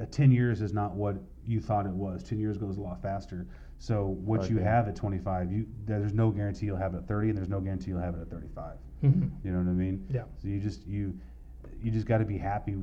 uh, 0.00 0.06
10 0.10 0.30
years 0.30 0.60
is 0.62 0.72
not 0.72 0.94
what 0.94 1.16
you 1.44 1.60
thought 1.60 1.86
it 1.86 1.92
was. 1.92 2.22
10 2.22 2.38
years 2.38 2.56
goes 2.58 2.76
a 2.76 2.80
lot 2.80 3.02
faster. 3.02 3.46
So 3.78 4.06
what 4.24 4.48
you 4.50 4.58
have 4.58 4.88
at 4.88 4.94
25, 4.94 5.50
you 5.50 5.66
there's 5.86 6.12
no 6.12 6.30
guarantee 6.30 6.66
you'll 6.66 6.76
have 6.76 6.94
it 6.94 6.98
at 6.98 7.08
30, 7.08 7.30
and 7.30 7.38
there's 7.38 7.48
no 7.48 7.60
guarantee 7.60 7.90
you'll 7.90 8.00
have 8.00 8.14
it 8.14 8.20
at 8.20 8.28
35. 8.30 8.76
Mhm. 9.02 9.30
You 9.42 9.52
know 9.52 9.58
what 9.58 9.68
I 9.68 9.72
mean? 9.72 10.04
yeah, 10.10 10.24
So 10.36 10.48
you 10.48 10.60
just 10.60 10.86
you 10.86 11.18
you 11.82 11.90
just 11.90 12.06
got 12.06 12.18
to 12.18 12.24
be 12.24 12.38
happy. 12.38 12.76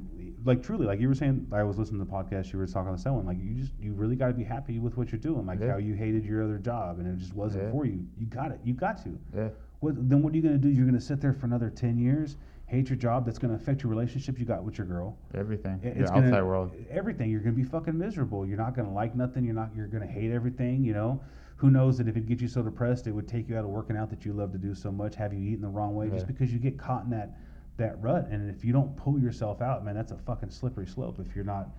Like 0.45 0.63
truly, 0.63 0.85
like 0.85 0.99
you 0.99 1.07
were 1.07 1.15
saying, 1.15 1.47
I 1.51 1.63
was 1.63 1.77
listening 1.77 1.99
to 1.99 2.05
the 2.05 2.11
podcast. 2.11 2.51
You 2.53 2.59
were 2.59 2.67
talking 2.67 2.95
to 2.95 3.01
someone. 3.01 3.25
Like 3.25 3.37
you 3.41 3.53
just 3.53 3.73
you 3.79 3.93
really 3.93 4.15
got 4.15 4.27
to 4.27 4.33
be 4.33 4.43
happy 4.43 4.79
with 4.79 4.97
what 4.97 5.11
you're 5.11 5.19
doing. 5.19 5.45
Like 5.45 5.59
Yeah. 5.59 5.71
how 5.73 5.77
you 5.77 5.93
hated 5.93 6.25
your 6.25 6.43
other 6.43 6.57
job 6.57 6.99
and 6.99 7.07
it 7.07 7.17
just 7.17 7.33
wasn't 7.33 7.65
Yeah. 7.65 7.71
for 7.71 7.85
you. 7.85 8.05
You 8.17 8.25
got 8.27 8.51
it. 8.51 8.59
You 8.63 8.73
got 8.73 9.03
to. 9.03 9.17
Yeah. 9.35 9.49
What, 9.79 10.09
then 10.09 10.21
what 10.23 10.33
are 10.33 10.35
you 10.35 10.41
going 10.41 10.59
to 10.59 10.59
do? 10.59 10.69
You're 10.69 10.85
going 10.85 10.97
to 10.99 11.05
sit 11.05 11.21
there 11.21 11.33
for 11.33 11.45
another 11.45 11.69
10 11.69 11.99
years, 11.99 12.37
hate 12.65 12.89
your 12.89 12.97
job 12.97 13.25
that's 13.25 13.37
going 13.37 13.55
to 13.55 13.61
affect 13.61 13.83
your 13.83 13.91
relationship 13.91 14.39
you 14.39 14.45
got 14.45 14.63
with 14.63 14.77
your 14.79 14.87
girl. 14.87 15.15
Everything. 15.35 15.79
It's 15.83 16.09
gonna, 16.09 16.25
outside 16.27 16.41
world. 16.41 16.71
Everything. 16.89 17.29
You're 17.29 17.41
going 17.41 17.55
to 17.55 17.61
be 17.61 17.67
fucking 17.67 17.95
miserable. 17.97 18.45
You're 18.47 18.57
not 18.57 18.75
going 18.75 18.87
to 18.87 18.93
like 18.93 19.15
nothing. 19.15 19.45
You're 19.45 19.53
not. 19.53 19.69
You're 19.75 19.87
going 19.87 20.05
to 20.05 20.11
hate 20.11 20.31
everything. 20.31 20.83
You 20.83 20.93
know. 20.93 21.21
Who 21.57 21.71
knows 21.71 21.97
that 21.97 22.07
if 22.07 22.15
it 22.15 22.27
gets 22.27 22.39
you 22.39 22.47
so 22.47 22.61
depressed, 22.61 23.07
it 23.07 23.11
would 23.11 23.27
take 23.27 23.49
you 23.49 23.57
out 23.57 23.63
of 23.63 23.71
working 23.71 23.97
out 23.97 24.11
that 24.11 24.23
you 24.25 24.31
love 24.33 24.51
to 24.51 24.59
do 24.59 24.75
so 24.75 24.91
much, 24.91 25.15
have 25.15 25.33
you 25.33 25.39
eaten 25.39 25.61
the 25.61 25.67
wrong 25.67 25.95
way, 25.95 26.07
just 26.07 26.27
because 26.27 26.53
you 26.53 26.59
get 26.59 26.77
caught 26.77 27.03
in 27.03 27.09
that 27.09 27.35
that 27.77 28.01
rut. 28.01 28.27
And 28.29 28.49
if 28.49 28.65
you 28.65 28.73
don't 28.73 28.95
pull 28.97 29.19
yourself 29.19 29.61
out, 29.61 29.85
man, 29.85 29.95
that's 29.95 30.11
a 30.11 30.17
fucking 30.17 30.49
slippery 30.49 30.87
slope. 30.87 31.19
If 31.19 31.35
you're 31.35 31.45
not 31.45 31.69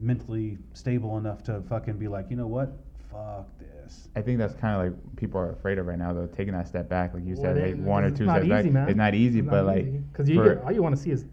mentally 0.00 0.58
stable 0.72 1.18
enough 1.18 1.42
to 1.44 1.62
fucking 1.68 1.98
be 1.98 2.08
like, 2.08 2.30
you 2.30 2.36
know 2.36 2.46
what, 2.46 2.76
fuck 3.10 3.46
this. 3.58 4.08
I 4.16 4.22
think 4.22 4.38
that's 4.38 4.54
kind 4.54 4.74
of 4.76 4.92
like 4.92 5.16
people 5.16 5.38
are 5.40 5.52
afraid 5.52 5.78
of 5.78 5.86
right 5.86 5.98
now, 5.98 6.12
though. 6.12 6.26
Taking 6.26 6.54
that 6.54 6.66
step 6.66 6.88
back, 6.88 7.14
like 7.14 7.24
you 7.24 7.34
Well, 7.34 7.42
said, 7.42 7.56
it- 7.58 7.76
like 7.78 7.86
one 7.86 8.04
or 8.04 8.10
two 8.10 8.24
not 8.24 8.36
steps 8.38 8.48
back. 8.48 8.60
easy, 8.64 8.70
man. 8.70 8.88
It's 8.88 8.96
not 8.96 9.14
easy, 9.14 9.38
It's 9.40 9.48
but 9.48 9.56
not 9.64 9.66
like. 9.66 10.12
Cause 10.14 10.28
you 10.28 10.42
get, 10.42 10.62
all 10.62 10.72
you 10.72 10.82
want 10.82 10.96
to 10.96 11.00
see 11.02 11.10
is 11.10 11.24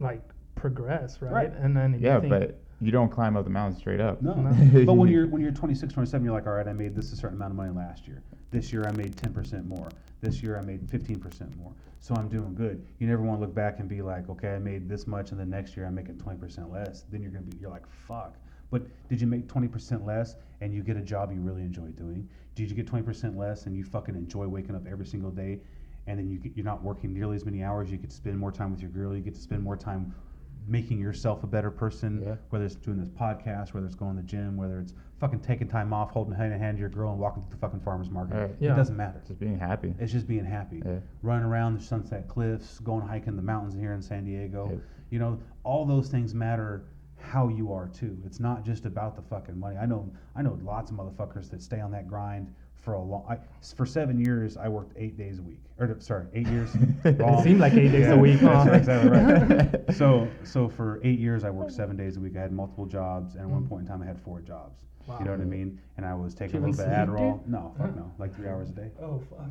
like 0.00 0.22
progress, 0.54 1.20
right? 1.20 1.32
Right. 1.32 1.52
And 1.54 1.76
then 1.76 1.94
if 1.94 2.00
you 2.00 2.06
yeah, 2.06 2.20
think, 2.20 2.30
but 2.30 2.60
you 2.80 2.92
don't 2.92 3.10
climb 3.10 3.36
up 3.36 3.44
the 3.44 3.50
mountain 3.50 3.78
straight 3.78 4.00
up. 4.00 4.22
No. 4.22 4.34
No. 4.34 4.84
but 4.86 4.94
when 4.94 5.10
you're 5.10 5.26
when 5.26 5.42
you're 5.42 5.50
26, 5.50 5.92
27, 5.92 6.24
you're 6.24 6.32
like, 6.32 6.46
all 6.46 6.52
right, 6.52 6.66
I 6.68 6.72
made 6.72 6.94
this 6.94 7.12
a 7.12 7.16
certain 7.16 7.36
amount 7.36 7.50
of 7.50 7.56
money 7.56 7.72
last 7.72 8.06
year. 8.06 8.22
This 8.50 8.72
year 8.72 8.86
I 8.86 8.92
made 8.92 9.14
10% 9.16 9.66
more. 9.66 9.88
This 10.20 10.42
year 10.42 10.58
I 10.58 10.62
made 10.62 10.86
15% 10.86 11.56
more. 11.56 11.72
So 12.00 12.14
I'm 12.14 12.28
doing 12.28 12.54
good. 12.54 12.84
You 12.98 13.06
never 13.06 13.22
want 13.22 13.40
to 13.40 13.46
look 13.46 13.54
back 13.54 13.78
and 13.78 13.88
be 13.88 14.02
like, 14.02 14.28
okay, 14.28 14.54
I 14.54 14.58
made 14.58 14.88
this 14.88 15.06
much, 15.06 15.30
and 15.30 15.40
the 15.40 15.46
next 15.46 15.76
year 15.76 15.86
I'm 15.86 15.94
making 15.94 16.16
20% 16.16 16.72
less. 16.72 17.04
Then 17.10 17.22
you're 17.22 17.30
gonna 17.30 17.44
be, 17.44 17.56
you're 17.58 17.70
like, 17.70 17.86
fuck. 17.88 18.36
But 18.70 18.82
did 19.08 19.20
you 19.20 19.26
make 19.26 19.46
20% 19.46 20.04
less 20.04 20.36
and 20.60 20.74
you 20.74 20.82
get 20.82 20.96
a 20.96 21.00
job 21.00 21.32
you 21.32 21.40
really 21.40 21.62
enjoy 21.62 21.86
doing? 21.88 22.28
Did 22.54 22.68
you 22.68 22.76
get 22.76 22.86
20% 22.86 23.36
less 23.36 23.66
and 23.66 23.76
you 23.76 23.84
fucking 23.84 24.14
enjoy 24.14 24.46
waking 24.46 24.74
up 24.74 24.86
every 24.86 25.06
single 25.06 25.30
day? 25.30 25.60
And 26.06 26.18
then 26.18 26.28
you 26.28 26.38
get, 26.38 26.52
you're 26.56 26.64
not 26.64 26.82
working 26.82 27.12
nearly 27.12 27.36
as 27.36 27.44
many 27.44 27.62
hours. 27.62 27.90
You 27.90 27.96
get 27.96 28.10
to 28.10 28.16
spend 28.16 28.38
more 28.38 28.52
time 28.52 28.70
with 28.70 28.80
your 28.80 28.90
girl. 28.90 29.14
You 29.14 29.22
get 29.22 29.34
to 29.34 29.40
spend 29.40 29.62
more 29.62 29.76
time 29.76 30.14
making 30.68 31.00
yourself 31.00 31.42
a 31.42 31.46
better 31.46 31.70
person. 31.70 32.22
Yeah. 32.24 32.36
Whether 32.50 32.66
it's 32.66 32.74
doing 32.74 32.98
this 32.98 33.08
podcast, 33.08 33.74
whether 33.74 33.86
it's 33.86 33.94
going 33.94 34.16
to 34.16 34.22
the 34.22 34.28
gym, 34.28 34.56
whether 34.56 34.78
it's 34.78 34.92
fucking 35.18 35.40
taking 35.40 35.68
time 35.68 35.92
off, 35.92 36.10
holding 36.10 36.34
hand 36.34 36.52
in 36.52 36.58
hand 36.60 36.76
to 36.76 36.80
your 36.80 36.90
girl 36.90 37.10
and 37.10 37.18
walking 37.18 37.42
to 37.42 37.50
the 37.50 37.56
fucking 37.56 37.80
farmer's 37.80 38.10
market. 38.10 38.34
Right. 38.36 38.50
Yeah. 38.60 38.74
It 38.74 38.76
doesn't 38.76 38.96
matter. 38.96 39.18
It's 39.18 39.28
Just 39.28 39.40
being 39.40 39.58
happy. 39.58 39.94
It's 39.98 40.12
just 40.12 40.28
being 40.28 40.44
happy. 40.44 40.82
Yeah. 40.84 40.98
Running 41.22 41.44
around 41.44 41.78
the 41.78 41.84
Sunset 41.84 42.28
Cliffs, 42.28 42.78
going 42.80 43.06
hiking 43.06 43.36
the 43.36 43.42
mountains 43.42 43.74
here 43.74 43.94
in 43.94 44.02
San 44.02 44.24
Diego. 44.24 44.68
Yeah. 44.70 44.78
You 45.10 45.18
know, 45.18 45.40
all 45.64 45.86
those 45.86 46.08
things 46.08 46.34
matter 46.34 46.84
how 47.20 47.48
you 47.48 47.72
are 47.72 47.88
too. 47.88 48.16
It's 48.24 48.38
not 48.38 48.64
just 48.64 48.84
about 48.84 49.16
the 49.16 49.22
fucking 49.22 49.58
money. 49.58 49.76
I 49.76 49.86
know 49.86 50.10
I 50.36 50.42
know 50.42 50.58
lots 50.62 50.90
of 50.90 50.96
motherfuckers 50.96 51.50
that 51.50 51.62
stay 51.62 51.80
on 51.80 51.90
that 51.92 52.06
grind 52.06 52.54
for 52.88 52.94
a 52.94 53.02
long 53.02 53.22
I, 53.28 53.36
for 53.76 53.84
7 53.84 54.18
years 54.18 54.56
I 54.56 54.66
worked 54.66 54.94
8 54.96 55.14
days 55.18 55.40
a 55.40 55.42
week. 55.42 55.60
Or 55.78 55.94
sorry, 56.00 56.24
8 56.32 56.46
years. 56.48 56.70
it 57.04 57.42
seemed 57.44 57.60
like 57.60 57.74
eight 57.74 57.92
days 57.92 58.06
Yeah, 58.06 58.14
a 58.14 58.16
week. 58.18 58.40
huh? 58.40 58.66
exactly 58.72 59.10
right. 59.10 59.84
so 59.94 60.26
so 60.42 60.70
for 60.70 60.98
8 61.04 61.18
years 61.18 61.44
I 61.44 61.50
worked 61.50 61.72
7 61.72 61.96
days 61.98 62.16
a 62.16 62.20
week. 62.20 62.34
I 62.38 62.40
had 62.40 62.50
multiple 62.52 62.86
jobs 62.86 63.34
and 63.34 63.42
at 63.44 63.48
one 63.50 63.64
Mm. 63.64 63.68
point 63.68 63.82
in 63.82 63.88
time 63.88 64.00
I 64.02 64.06
had 64.06 64.18
4 64.18 64.40
jobs. 64.40 64.84
Wow. 65.06 65.18
You 65.18 65.26
know 65.26 65.32
what 65.32 65.40
I 65.42 65.44
mean? 65.44 65.78
And 65.98 66.06
I 66.06 66.14
was 66.14 66.34
taking 66.34 66.62
a 66.62 66.66
little 66.66 66.74
bit 66.82 66.86
of 66.86 66.92
even 66.92 67.14
Adderall. 67.14 67.42
dude? 67.42 67.52
No, 67.52 67.74
fuck 67.76 67.88
Huh? 67.90 67.92
no. 67.96 68.10
Like 68.18 68.34
3 68.34 68.48
hours 68.48 68.70
a 68.70 68.72
day. 68.72 68.90
Oh 69.02 69.20
fuck. 69.28 69.50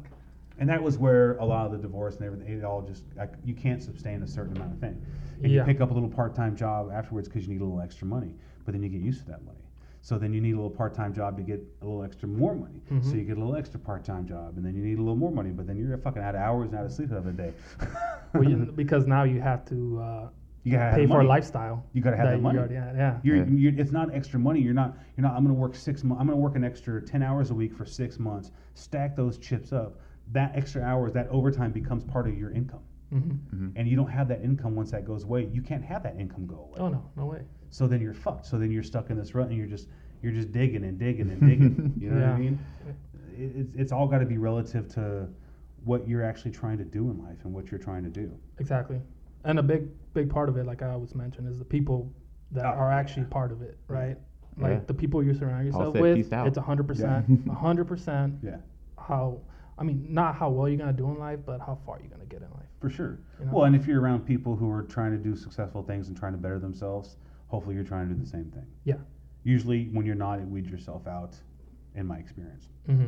And 0.57 0.67
that 0.67 0.81
was 0.81 0.97
where 0.97 1.37
a 1.37 1.45
lot 1.45 1.67
of 1.67 1.71
the 1.73 1.77
divorce 1.77 2.15
and 2.15 2.25
everything, 2.25 2.51
it 2.57 2.63
all 2.63 2.81
just, 2.81 3.03
like, 3.15 3.33
you 3.45 3.53
can't 3.53 3.79
sustain 3.83 4.23
a 4.23 4.27
certain 4.27 4.57
amount 4.57 4.73
of 4.73 4.79
thing. 4.79 4.99
And 5.43 5.51
you 5.51 5.61
pick 5.63 5.79
up 5.81 5.91
a 5.91 5.93
little 5.93 6.09
part 6.09 6.33
time 6.33 6.55
job 6.55 6.89
afterwards 6.91 7.27
because 7.27 7.43
you 7.45 7.53
need 7.53 7.61
a 7.61 7.63
little 7.63 7.79
extra 7.79 8.07
money, 8.07 8.33
but 8.65 8.71
then 8.73 8.81
you 8.81 8.89
get 8.89 9.01
used 9.01 9.19
to 9.19 9.27
that 9.27 9.45
money. 9.45 9.59
So 10.01 10.17
then 10.17 10.31
you 10.33 10.39
need 10.39 10.53
a 10.53 10.55
little 10.55 10.69
part 10.69 10.93
time 10.93 11.13
job 11.13 11.35
to 11.37 11.43
get 11.43 11.61
a 11.81 11.85
little 11.85 12.03
extra 12.03 12.27
more 12.27 12.55
money. 12.55 12.81
So 12.87 12.93
Mhm. 12.95 13.15
you 13.15 13.23
get 13.25 13.37
a 13.37 13.39
little 13.39 13.55
extra 13.55 13.79
part 13.79 14.03
time 14.05 14.25
job, 14.25 14.57
and 14.57 14.65
then 14.65 14.75
you 14.75 14.83
need 14.83 14.97
a 14.97 15.01
little 15.01 15.15
more 15.17 15.31
money, 15.31 15.51
but 15.51 15.67
then 15.67 15.77
you're 15.77 15.97
fucking 15.97 16.21
out 16.21 16.35
of 16.35 16.41
hours 16.41 16.69
and 16.69 16.77
out 16.79 16.85
of 16.85 16.91
sleep 16.91 17.09
the 17.09 17.17
other 17.17 17.31
day. 17.31 17.53
Well, 18.33 18.43
you, 18.43 18.71
because 18.75 19.07
now 19.07 19.23
you 19.23 19.39
have 19.41 19.63
to 19.65 19.99
uh, 20.01 20.29
you 20.63 20.73
gotta 20.73 20.95
pay 20.95 21.05
the 21.05 21.11
for 21.13 21.21
a 21.21 21.23
lifestyle. 21.27 21.85
You 21.93 22.01
gotta 22.01 22.17
have 22.17 22.25
that 22.25 22.31
that 22.31 22.37
you 22.37 22.43
money. 22.43 22.59
already 22.59 22.75
had, 22.75 22.95
yeah. 22.97 23.19
You're, 23.23 23.37
Yeah. 23.37 23.45
you're, 23.47 23.79
it's 23.79 23.91
not 23.93 24.13
extra 24.13 24.37
money. 24.39 24.59
You're 24.61 24.73
not. 24.73 24.97
You're 25.15 25.23
not. 25.23 25.33
I'm 25.33 25.43
going 25.43 25.55
to 25.55 25.59
work 25.59 25.75
six. 25.75 26.03
Mo- 26.03 26.17
I'm 26.19 26.27
going 26.27 26.37
to 26.37 26.41
work 26.43 26.55
an 26.57 26.63
extra 26.65 27.01
ten 27.01 27.23
hours 27.23 27.51
a 27.51 27.55
week 27.55 27.73
for 27.73 27.85
six 27.85 28.19
months. 28.19 28.51
Stack 28.73 29.15
those 29.15 29.37
chips 29.37 29.71
up. 29.71 29.99
That 30.33 30.51
extra 30.55 30.81
hours, 30.83 31.13
that 31.13 31.29
overtime 31.29 31.71
becomes 31.71 32.03
part 32.03 32.27
of 32.27 32.37
your 32.37 32.51
income. 32.51 32.81
hmm 33.09 33.19
Mhm. 33.55 33.71
and 33.77 33.87
you 33.87 33.95
don't 33.95 34.09
have 34.11 34.27
that 34.27 34.43
income 34.43 34.75
once 34.75 34.91
that 34.91 35.05
goes 35.05 35.23
away. 35.23 35.45
You 35.53 35.61
can't 35.61 35.83
have 35.85 36.03
that 36.03 36.19
income 36.19 36.45
go 36.45 36.55
away. 36.69 36.79
Oh 36.79 36.89
no, 36.89 37.01
no 37.15 37.25
way. 37.27 37.43
So 37.69 37.87
then 37.87 38.01
you're 38.01 38.13
fucked. 38.13 38.45
So 38.45 38.57
then 38.57 38.71
you're 38.71 38.83
stuck 38.83 39.09
in 39.09 39.17
this 39.17 39.35
rut, 39.35 39.47
and 39.49 39.57
you're 39.57 39.67
just 39.67 39.87
you're 40.21 40.31
just 40.33 40.51
digging 40.51 40.83
and 40.83 40.97
digging 40.97 41.29
and 41.29 41.39
digging. 41.49 41.93
you 41.99 42.09
know 42.09 42.21
what 42.25 42.29
I 42.35 42.37
mean? 42.37 42.59
It, 43.37 43.51
it's 43.55 43.75
it's 43.75 43.91
all 43.91 44.07
got 44.07 44.19
to 44.19 44.25
be 44.25 44.37
relative 44.37 44.87
to 44.95 45.27
what 45.83 46.07
you're 46.07 46.23
actually 46.23 46.51
trying 46.51 46.77
to 46.79 46.83
do 46.83 47.09
in 47.11 47.23
life 47.23 47.37
and 47.43 47.53
what 47.53 47.71
you're 47.71 47.79
trying 47.79 48.03
to 48.03 48.09
do. 48.09 48.31
Exactly. 48.59 48.99
And 49.43 49.59
a 49.59 49.63
big 49.63 49.87
big 50.13 50.29
part 50.29 50.49
of 50.49 50.57
it, 50.57 50.65
like 50.65 50.81
I 50.81 50.89
always 50.91 51.13
mention, 51.15 51.45
is 51.47 51.59
the 51.59 51.65
people 51.65 52.11
that 52.51 52.65
Oh, 52.65 52.69
are 52.69 52.91
actually 52.91 53.23
yeah. 53.23 53.29
part 53.29 53.51
of 53.51 53.61
it, 53.61 53.77
right? 53.87 54.17
Yeah. 54.57 54.63
Like 54.69 54.87
the 54.87 54.93
people 54.93 55.21
you 55.23 55.33
surround 55.33 55.65
yourself 55.65 55.93
said, 55.93 56.01
with. 56.01 56.15
"Peace 56.15 56.31
out." 56.33 56.47
It's 56.47 56.57
hundred 56.57 56.87
percent, 56.87 57.25
Yeah. 57.29 57.53
hundred 57.53 57.85
percent. 57.85 58.35
Yeah, 58.41 58.57
How 58.97 59.39
I 59.77 59.83
mean, 59.83 60.07
not 60.09 60.33
how 60.35 60.49
well 60.49 60.67
you're 60.67 60.79
gonna 60.79 60.91
do 60.93 61.07
in 61.11 61.19
life, 61.19 61.39
but 61.45 61.59
how 61.61 61.77
far 61.85 61.99
you're 61.99 62.09
gonna 62.09 62.25
get 62.25 62.41
in 62.41 62.49
life. 62.51 62.65
for 62.79 62.89
sure. 62.89 63.19
You 63.39 63.45
know? 63.45 63.51
Well, 63.53 63.65
and 63.65 63.75
if 63.75 63.85
you're 63.87 64.01
around 64.01 64.25
people 64.25 64.55
who 64.55 64.71
are 64.71 64.81
trying 64.83 65.11
to 65.11 65.17
do 65.19 65.35
successful 65.35 65.83
things 65.83 66.07
and 66.07 66.17
trying 66.17 66.31
to 66.31 66.37
better 66.39 66.57
themselves, 66.57 67.17
hopefully 67.47 67.75
you're 67.75 67.83
trying 67.83 68.07
to 68.09 68.13
do 68.13 68.19
the 68.21 68.29
same 68.29 68.45
thing. 68.51 68.65
Yeah. 68.83 68.95
Usually, 69.43 69.85
when 69.93 70.05
you're 70.05 70.15
not, 70.15 70.39
it 70.39 70.45
weeds 70.47 70.69
yourself 70.69 71.07
out. 71.07 71.35
In 71.95 72.05
my 72.05 72.17
experience. 72.17 72.69
hmm 72.85 73.07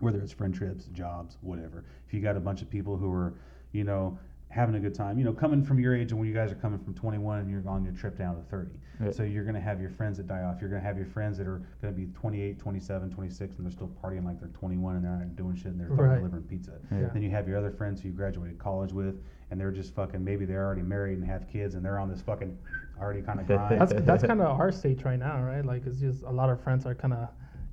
whether 0.00 0.20
it's 0.20 0.30
friendships, 0.32 0.84
jobs, 0.92 1.38
whatever. 1.40 1.84
If 2.06 2.14
you 2.14 2.20
got 2.20 2.36
a 2.36 2.40
bunch 2.40 2.62
of 2.62 2.70
people 2.70 2.96
who 2.96 3.12
are, 3.12 3.34
you 3.72 3.82
know, 3.82 4.16
having 4.48 4.76
a 4.76 4.78
good 4.78 4.94
time, 4.94 5.18
you 5.18 5.24
know, 5.24 5.32
coming 5.32 5.64
from 5.64 5.80
your 5.80 5.92
age 5.96 6.12
and 6.12 6.20
when 6.20 6.28
you 6.28 6.32
guys 6.34 6.52
are 6.52 6.54
coming 6.54 6.78
from 6.78 6.94
21 6.94 7.40
and 7.40 7.50
you're 7.50 7.68
on 7.68 7.82
your 7.82 7.92
trip 7.94 8.16
down 8.16 8.36
to 8.36 8.42
30. 8.42 8.70
Yeah. 9.02 9.10
So 9.10 9.24
you're 9.24 9.42
going 9.42 9.56
to 9.56 9.60
have 9.60 9.80
your 9.80 9.90
friends 9.90 10.16
that 10.18 10.28
die 10.28 10.42
off. 10.42 10.58
You're 10.60 10.70
going 10.70 10.80
to 10.80 10.86
have 10.86 10.96
your 10.96 11.06
friends 11.08 11.36
that 11.38 11.48
are 11.48 11.60
going 11.82 11.92
to 11.92 12.00
be 12.00 12.06
28, 12.14 12.60
27, 12.60 13.10
26 13.10 13.56
and 13.56 13.66
they're 13.66 13.72
still 13.72 13.90
partying 14.00 14.24
like 14.24 14.38
they're 14.38 14.48
21 14.50 14.94
and 14.94 15.04
they're 15.04 15.10
not 15.16 15.34
doing 15.34 15.56
shit 15.56 15.66
and 15.72 15.80
they're 15.80 15.88
Right. 15.88 16.18
delivering 16.18 16.44
pizza. 16.44 16.78
Yeah. 16.92 17.08
Then 17.12 17.22
you 17.24 17.30
have 17.30 17.48
your 17.48 17.58
other 17.58 17.72
friends 17.72 18.00
who 18.00 18.10
you 18.10 18.14
graduated 18.14 18.60
college 18.60 18.92
with 18.92 19.16
and 19.50 19.60
they're 19.60 19.70
just 19.70 19.94
fucking 19.94 20.22
maybe 20.22 20.44
they're 20.44 20.64
already 20.64 20.82
married 20.82 21.18
and 21.18 21.26
have 21.26 21.48
kids 21.48 21.74
and 21.74 21.84
they're 21.84 21.98
on 21.98 22.08
this 22.08 22.20
fucking 22.20 22.56
already 23.00 23.22
kind 23.22 23.40
of 23.40 23.46
grind. 23.48 23.80
That's 23.80 23.92
that's 24.04 24.24
kind 24.24 24.40
of 24.40 24.60
our 24.60 24.70
stage 24.72 25.02
right 25.04 25.18
now, 25.18 25.42
right? 25.42 25.64
Like 25.64 25.86
it's 25.86 25.98
just 25.98 26.22
a 26.24 26.30
lot 26.30 26.50
of 26.50 26.60
friends 26.62 26.84
are 26.86 26.94
kind 26.94 27.14
of 27.14 27.28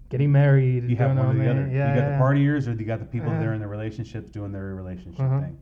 getting 0.10 0.32
married. 0.32 0.90
you 0.90 0.96
have 0.98 1.18
one 1.18 1.36
or 1.36 1.44
the 1.44 1.50
other. 1.50 1.62
Yeah, 1.68 1.94
you 1.96 2.02
got 2.02 2.08
yeah. 2.10 2.18
the 2.18 2.24
partiers, 2.24 2.68
or 2.68 2.74
you 2.80 2.86
got 2.86 3.00
the 3.00 3.06
people 3.06 3.30
that 3.32 3.38
Uh-huh. 3.38 3.50
are 3.50 3.54
in 3.54 3.60
their 3.60 3.68
relationships 3.70 4.30
doing 4.30 4.52
their 4.52 4.76
relationship 4.76 5.20
Uh-huh. 5.22 5.42
thing. 5.42 5.58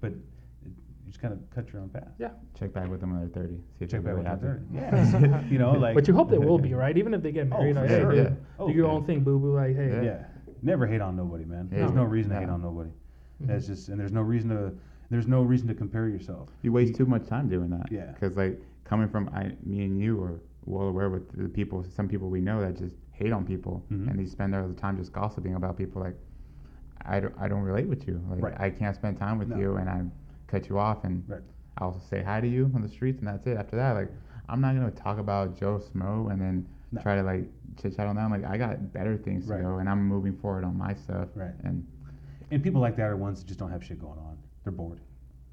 But 0.00 0.12
you 0.12 0.72
just 1.06 1.20
kind 1.20 1.32
of 1.34 1.38
cut 1.54 1.72
your 1.72 1.82
own 1.82 1.90
path. 1.90 2.08
Yeah. 2.18 2.30
Check 2.58 2.72
back 2.72 2.88
with 2.88 3.00
them 3.00 3.10
when 3.12 3.20
they're 3.20 3.42
30. 3.42 3.54
See 3.56 3.84
if 3.84 3.90
Check 3.90 4.02
they're 4.02 4.16
back 4.16 4.24
really 4.42 4.60
with 4.70 4.72
your 4.72 4.80
happy. 4.80 5.12
thirty. 5.20 5.30
Yeah, 5.30 5.44
you 5.50 5.58
know, 5.58 5.72
like. 5.72 5.94
but 5.94 6.08
you 6.08 6.14
hope 6.14 6.30
they 6.30 6.38
will 6.38 6.58
be, 6.58 6.72
right? 6.84 6.96
Even 6.96 7.14
if 7.14 7.22
they 7.22 7.30
get 7.30 7.46
Oh, 7.52 7.58
married, 7.58 7.74
for 7.76 7.80
like, 7.82 7.90
hey, 7.90 8.00
sure. 8.00 8.10
do, 8.12 8.16
Yeah. 8.16 8.30
Oh, 8.58 8.68
do 8.68 8.72
your 8.74 8.88
own 8.88 9.04
thing, 9.04 9.20
boo 9.22 9.38
boo. 9.38 9.54
Like, 9.54 9.76
hey, 9.76 9.88
Yeah. 9.90 10.02
Yeah, 10.02 10.24
never 10.62 10.86
hate 10.86 11.00
on 11.02 11.14
nobody, 11.14 11.44
man. 11.44 11.68
Yeah. 11.70 11.78
There's 11.80 11.92
no 11.92 12.02
No. 12.04 12.08
reason 12.08 12.32
to 12.32 12.40
hate 12.40 12.48
on 12.48 12.62
nobody. 12.62 12.90
Mhm. 13.42 13.46
That's 13.48 13.66
just, 13.66 13.88
and 13.90 14.00
there's 14.00 14.12
no 14.12 14.22
reason 14.22 14.48
to, 14.50 14.72
there's 15.14 15.28
no 15.28 15.42
reason 15.42 15.68
to 15.68 15.74
compare 15.74 16.08
yourself. 16.08 16.48
You 16.62 16.72
waste 16.72 16.96
too 16.96 17.06
much 17.06 17.26
time 17.26 17.48
doing 17.48 17.70
that. 17.70 17.90
Yeah. 17.90 18.10
Because 18.12 18.36
like 18.36 18.60
coming 18.84 19.08
from 19.08 19.28
I, 19.28 19.52
me 19.64 19.84
and 19.84 19.98
you 19.98 20.20
are 20.22 20.40
well 20.66 20.88
aware 20.88 21.08
with 21.08 21.30
the 21.40 21.48
people, 21.48 21.84
some 21.94 22.08
people 22.08 22.28
we 22.28 22.40
know 22.40 22.60
that 22.60 22.76
just 22.76 22.96
hate 23.12 23.32
on 23.32 23.44
people 23.46 23.84
Mhm. 23.92 24.10
and 24.10 24.18
they 24.18 24.26
spend 24.26 24.52
their 24.52 24.66
time 24.72 24.96
just 24.96 25.12
gossiping 25.12 25.54
about 25.54 25.76
people. 25.76 26.02
Like, 26.02 26.16
I 27.06 27.20
don't, 27.20 27.34
I 27.38 27.46
don't 27.48 27.62
relate 27.62 27.86
with 27.88 28.08
you. 28.08 28.20
Like, 28.28 28.42
Right. 28.42 28.60
I 28.60 28.70
can't 28.70 28.96
spend 28.96 29.16
time 29.18 29.38
with 29.38 29.48
No. 29.50 29.56
you, 29.58 29.76
and 29.76 29.88
I 29.88 30.02
cut 30.48 30.68
you 30.68 30.78
off, 30.78 31.04
and 31.04 31.22
Right. 31.28 31.42
I'll 31.78 32.00
say 32.00 32.22
hi 32.22 32.40
to 32.40 32.48
you 32.48 32.70
on 32.74 32.80
the 32.82 32.88
streets, 32.88 33.18
and 33.20 33.28
that's 33.28 33.46
it. 33.46 33.56
After 33.56 33.76
that, 33.76 33.92
like, 33.92 34.10
I'm 34.48 34.60
not 34.60 34.74
gonna 34.74 34.90
talk 34.90 35.18
about 35.18 35.54
Joe 35.56 35.78
Smo 35.78 36.30
and 36.32 36.40
then 36.40 36.66
No. 36.92 37.00
try 37.02 37.14
to 37.16 37.22
like 37.22 37.48
chit 37.76 37.94
chat 37.94 38.06
on 38.08 38.16
them. 38.16 38.30
Like, 38.30 38.44
I 38.44 38.56
got 38.58 38.92
better 38.92 39.16
things 39.16 39.46
Right. 39.46 39.58
to 39.58 39.62
go, 39.62 39.78
and 39.78 39.88
I'm 39.88 40.02
moving 40.08 40.32
forward 40.32 40.64
on 40.64 40.76
my 40.76 40.92
stuff. 40.94 41.28
Right. 41.36 41.54
And 41.62 41.86
And 42.50 42.62
people 42.62 42.80
like 42.80 42.96
that 42.96 43.08
are 43.10 43.16
ones 43.16 43.40
that 43.40 43.46
just 43.46 43.58
don't 43.58 43.70
have 43.70 43.82
shit 43.84 43.98
going 44.00 44.18
on. 44.18 44.36
They're 44.64 44.72
bored. 44.72 45.00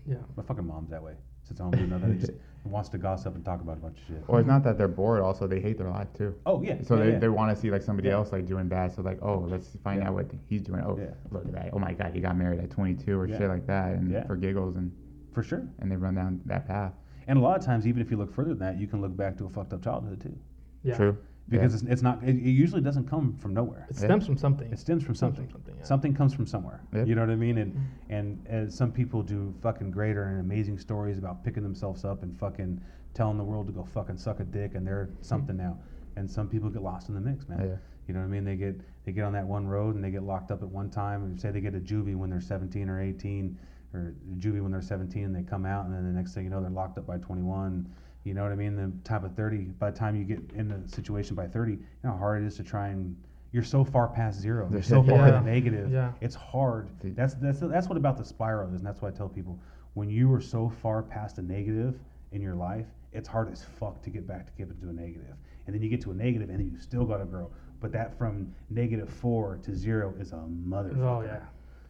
yeah. 0.08 0.16
My 0.36 0.44
fucking 0.44 0.66
mom's 0.66 0.90
that 0.90 1.04
way. 1.04 1.14
It's 1.42 1.50
sits 1.50 1.60
home 1.60 1.72
doing 1.72 1.90
nothing. 1.90 2.20
Just 2.20 2.32
wants 2.64 2.90
to 2.90 2.98
gossip 2.98 3.36
and 3.36 3.44
talk 3.44 3.62
about 3.62 3.78
a 3.78 3.82
bunch 3.82 3.98
of 4.00 4.04
shit. 4.08 4.24
Or 4.28 4.40
it's 4.40 4.48
not 4.48 4.64
that 4.64 4.78
they're 4.78 4.88
bored. 4.88 5.22
Also, 5.22 5.48
they 5.48 5.60
hate 5.60 5.78
their 5.78 5.90
life 5.90 6.08
too. 6.14 6.36
Oh 6.46 6.62
yeah. 6.62 6.82
So 6.84 6.96
yeah, 6.96 7.04
they, 7.04 7.12
yeah. 7.14 7.20
they 7.20 7.30
want 7.30 7.54
to 7.56 7.60
see 7.62 7.72
like 7.72 7.82
somebody 7.82 8.08
Yeah. 8.10 8.16
else 8.16 8.32
like 8.32 8.46
doing 8.46 8.68
bad. 8.68 8.94
So 8.96 9.02
like, 9.02 9.20
oh, 9.22 9.40
let's 9.50 9.68
find 9.84 10.02
Yeah. 10.02 10.08
out 10.10 10.14
what 10.14 10.32
he's 10.48 10.62
doing. 10.62 10.82
Oh, 10.86 10.98
Yeah. 11.00 11.10
look 11.32 11.46
at 11.46 11.52
that. 11.54 11.70
Oh 11.74 11.80
my 11.80 11.94
God, 11.94 12.14
he 12.14 12.20
got 12.22 12.38
married 12.38 12.60
at 12.60 12.70
22 12.70 13.20
or 13.20 13.28
Yeah. 13.28 13.38
shit 13.38 13.50
like 13.50 13.66
that, 13.68 13.94
and 13.94 14.12
Yeah. 14.12 14.26
for 14.28 14.36
giggles, 14.36 14.76
and 14.76 14.92
for 15.34 15.44
sure. 15.44 15.68
and 15.80 15.92
they 15.92 15.96
run 15.96 16.16
down 16.16 16.42
that 16.46 16.68
path. 16.68 16.94
And 17.28 17.38
a 17.38 17.42
lot 17.42 17.58
of 17.58 17.66
times, 17.66 17.88
even 17.88 18.02
if 18.02 18.12
you 18.12 18.18
look 18.18 18.32
further 18.34 18.50
than 18.50 18.60
that, 18.60 18.78
you 18.78 18.88
can 18.88 19.02
look 19.02 19.16
back 19.18 19.38
to 19.38 19.46
a 19.46 19.50
fucked 19.50 19.74
up 19.74 19.82
childhood 19.84 20.22
too, 20.22 20.38
Yeah. 20.84 20.96
True. 20.96 21.18
Because 21.52 21.74
Yeah. 21.74 21.80
it's, 21.84 21.94
it's 21.94 22.02
not. 22.02 22.24
It, 22.24 22.38
it 22.38 22.50
usually 22.50 22.82
doesn't 22.82 23.08
come 23.08 23.36
from 23.38 23.54
nowhere. 23.54 23.86
It 23.90 23.96
Yeah. 23.98 24.06
stems 24.06 24.26
from 24.26 24.38
something. 24.38 24.72
It 24.72 24.80
stems 24.80 25.04
from 25.04 25.14
Stems 25.14 25.36
something. 25.36 25.46
from 25.52 25.60
something, 25.62 25.76
yeah. 25.78 25.84
Something 25.84 26.14
comes 26.16 26.34
from 26.34 26.48
somewhere. 26.48 26.82
Yeah. 26.94 27.04
You 27.04 27.14
know 27.14 27.22
what 27.22 27.30
I 27.30 27.36
mean? 27.36 27.58
And 27.60 27.74
Mhm. 27.76 27.80
and 28.10 28.48
as 28.48 28.74
some 28.74 28.92
people 28.92 29.22
do 29.22 29.54
fucking 29.62 29.92
greater 29.92 30.24
and 30.24 30.40
amazing 30.40 30.80
stories 30.80 31.18
about 31.20 31.44
picking 31.44 31.62
themselves 31.62 32.04
up 32.06 32.24
and 32.24 32.36
fucking 32.40 32.82
telling 33.14 33.38
the 33.38 33.44
world 33.44 33.68
to 33.68 33.74
go 33.74 33.84
fucking 33.84 34.18
suck 34.18 34.40
a 34.40 34.46
dick 34.46 34.74
and 34.74 34.88
they're 34.88 35.10
something 35.22 35.58
now. 35.58 35.78
And 36.16 36.30
some 36.30 36.48
people 36.48 36.70
get 36.70 36.82
lost 36.82 37.10
in 37.10 37.16
the 37.16 37.22
mix, 37.22 37.48
man. 37.48 37.60
Yeah. 37.60 37.76
You 38.08 38.14
know 38.16 38.22
what 38.22 38.26
I 38.28 38.30
mean? 38.30 38.46
They 38.46 38.56
get 38.56 38.82
they 39.04 39.12
get 39.12 39.26
on 39.26 39.34
that 39.34 39.46
one 39.48 39.68
road 39.68 39.96
and 39.96 40.04
they 40.04 40.12
get 40.12 40.24
locked 40.24 40.52
up 40.52 40.62
at 40.64 40.70
one 40.70 40.90
time. 40.90 41.24
And 41.24 41.40
say 41.40 41.52
they 41.52 41.62
get 41.62 41.76
a 41.76 41.80
juvie 41.80 42.16
when 42.16 42.30
they're 42.30 42.40
17 42.42 42.88
or 42.90 43.00
18, 43.02 43.58
or 43.94 44.14
juvie 44.38 44.62
when 44.62 44.72
they're 44.72 44.82
17, 44.82 45.26
and 45.26 45.36
they 45.36 45.44
come 45.44 45.66
out, 45.66 45.86
and 45.86 45.94
then 45.94 46.04
the 46.06 46.12
next 46.14 46.34
thing 46.34 46.44
you 46.46 46.50
know, 46.50 46.62
they're 46.62 46.70
locked 46.70 46.98
up 46.98 47.06
by 47.06 47.18
21. 47.18 47.90
You 48.24 48.34
know 48.34 48.44
what 48.44 48.52
I 48.52 48.56
mean? 48.56 48.76
The 48.76 48.92
type 49.08 49.24
of 49.24 49.36
30. 49.36 49.58
By 49.80 49.92
the 49.92 49.98
time 49.98 50.16
you 50.16 50.24
get 50.24 50.40
in 50.56 50.72
a 50.72 50.88
situation 50.88 51.36
by 51.36 51.48
30, 51.48 51.72
you 51.74 51.80
know 52.04 52.12
how 52.12 52.18
hard 52.18 52.44
it 52.44 52.46
is 52.46 52.56
to 52.58 52.64
try 52.64 52.88
and. 52.90 53.16
You're 53.54 53.64
so 53.64 53.84
far 53.84 54.08
past 54.08 54.40
zero. 54.40 54.70
You're 54.72 54.82
so 54.82 55.04
far 55.10 55.28
in 55.28 55.34
Yeah. 55.34 55.40
the 55.40 55.42
negative. 55.42 55.92
Yeah. 55.92 56.12
It's 56.22 56.36
hard. 56.36 56.88
That's 57.04 57.34
that's 57.36 57.60
that's 57.60 57.88
what 57.90 57.98
about 57.98 58.18
the 58.18 58.24
spiral 58.24 58.70
is, 58.70 58.76
and 58.76 58.86
that's 58.86 59.02
why 59.02 59.10
I 59.10 59.12
tell 59.12 59.28
people 59.28 59.60
when 59.94 60.10
you 60.10 60.32
are 60.34 60.40
so 60.40 60.70
far 60.70 61.04
past 61.04 61.38
a 61.38 61.42
negative 61.42 62.00
in 62.32 62.42
your 62.42 62.56
life, 62.56 62.86
it's 63.12 63.28
hard 63.28 63.52
as 63.52 63.66
fuck 63.66 64.02
to 64.04 64.10
get 64.10 64.26
back 64.26 64.46
to 64.46 64.52
get 64.58 64.70
into 64.70 64.88
a 64.90 64.94
negative. 64.94 65.36
And 65.68 65.76
then 65.76 65.82
you 65.84 65.90
get 65.90 66.00
to 66.04 66.12
a 66.12 66.14
negative, 66.14 66.50
and 66.50 66.60
then 66.60 66.72
you 66.72 66.80
still 66.80 67.04
got 67.04 67.18
to 67.18 67.26
grow. 67.26 67.52
But 67.82 67.92
that 67.92 68.18
from 68.18 68.54
negative 68.70 69.10
four 69.10 69.60
to 69.64 69.76
zero 69.76 70.14
is 70.18 70.32
a 70.32 70.36
motherfucker. 70.38 71.00
Oh 71.00 71.22
yeah. 71.26 71.40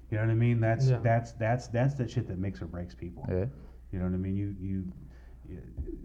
You 0.10 0.18
know 0.18 0.24
what 0.24 0.32
I 0.32 0.36
mean? 0.36 0.60
That's 0.60 0.88
Yeah. 0.88 0.98
that's 1.04 1.34
that's 1.34 1.68
that's 1.68 1.94
the 1.94 2.08
shit 2.08 2.28
that 2.28 2.40
makes 2.40 2.60
or 2.62 2.66
breaks 2.66 2.96
people. 2.96 3.24
Yeah. 3.30 3.46
You 3.92 4.00
know 4.00 4.06
what 4.06 4.14
I 4.16 4.18
mean? 4.18 4.36
You, 4.36 4.56
you 4.60 4.84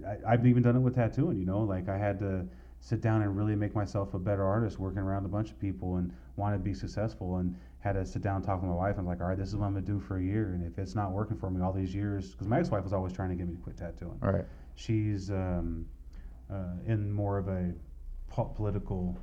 I, 0.07 0.33
I've 0.33 0.47
even 0.47 0.63
done 0.63 0.77
it 0.77 0.81
with 0.81 0.95
tattooing. 0.95 1.39
You 1.39 1.47
know, 1.47 1.61
like 1.61 1.89
I 1.89 1.99
had 1.99 2.19
to 2.21 2.47
sit 2.81 3.01
down 3.01 3.23
and 3.23 3.37
really 3.37 3.57
make 3.57 3.75
myself 3.75 4.15
a 4.15 4.19
better 4.19 4.45
artist, 4.45 4.79
working 4.79 5.01
around 5.01 5.25
a 5.25 5.29
bunch 5.29 5.51
of 5.51 5.59
people 5.59 5.97
and 5.97 6.13
wanted 6.37 6.59
to 6.59 6.63
be 6.63 6.75
successful, 6.75 7.37
and 7.37 7.57
had 7.81 7.93
to 7.93 8.05
sit 8.05 8.23
down 8.23 8.37
and 8.37 8.45
talk 8.45 8.61
to 8.61 8.67
my 8.67 8.75
wife. 8.75 8.97
I'm 8.99 9.07
like, 9.07 9.21
all 9.21 9.29
right, 9.29 9.39
this 9.39 9.49
is 9.49 9.57
what 9.57 9.67
I'm 9.67 9.73
gonna 9.75 9.87
do 9.87 9.99
for 10.01 10.19
a 10.19 10.23
year, 10.23 10.53
and 10.55 10.65
if 10.65 10.79
it's 10.79 10.95
not 10.95 11.13
working 11.13 11.37
for 11.37 11.51
me 11.51 11.63
all 11.63 11.73
these 11.73 11.95
years, 11.95 12.33
because 12.33 12.47
my 12.47 12.59
ex-wife 12.59 12.85
was 12.85 12.93
always 12.93 13.13
trying 13.13 13.31
to 13.31 13.35
get 13.35 13.49
me 13.49 13.55
to 13.55 13.61
quit 13.61 13.77
tattooing. 13.77 14.19
All 14.23 14.33
right. 14.33 14.45
She's 14.75 15.31
um, 15.31 15.87
uh, 16.53 16.75
in 16.87 17.11
more 17.11 17.39
of 17.39 17.49
a 17.49 17.73
po- 18.29 18.53
political 18.57 19.19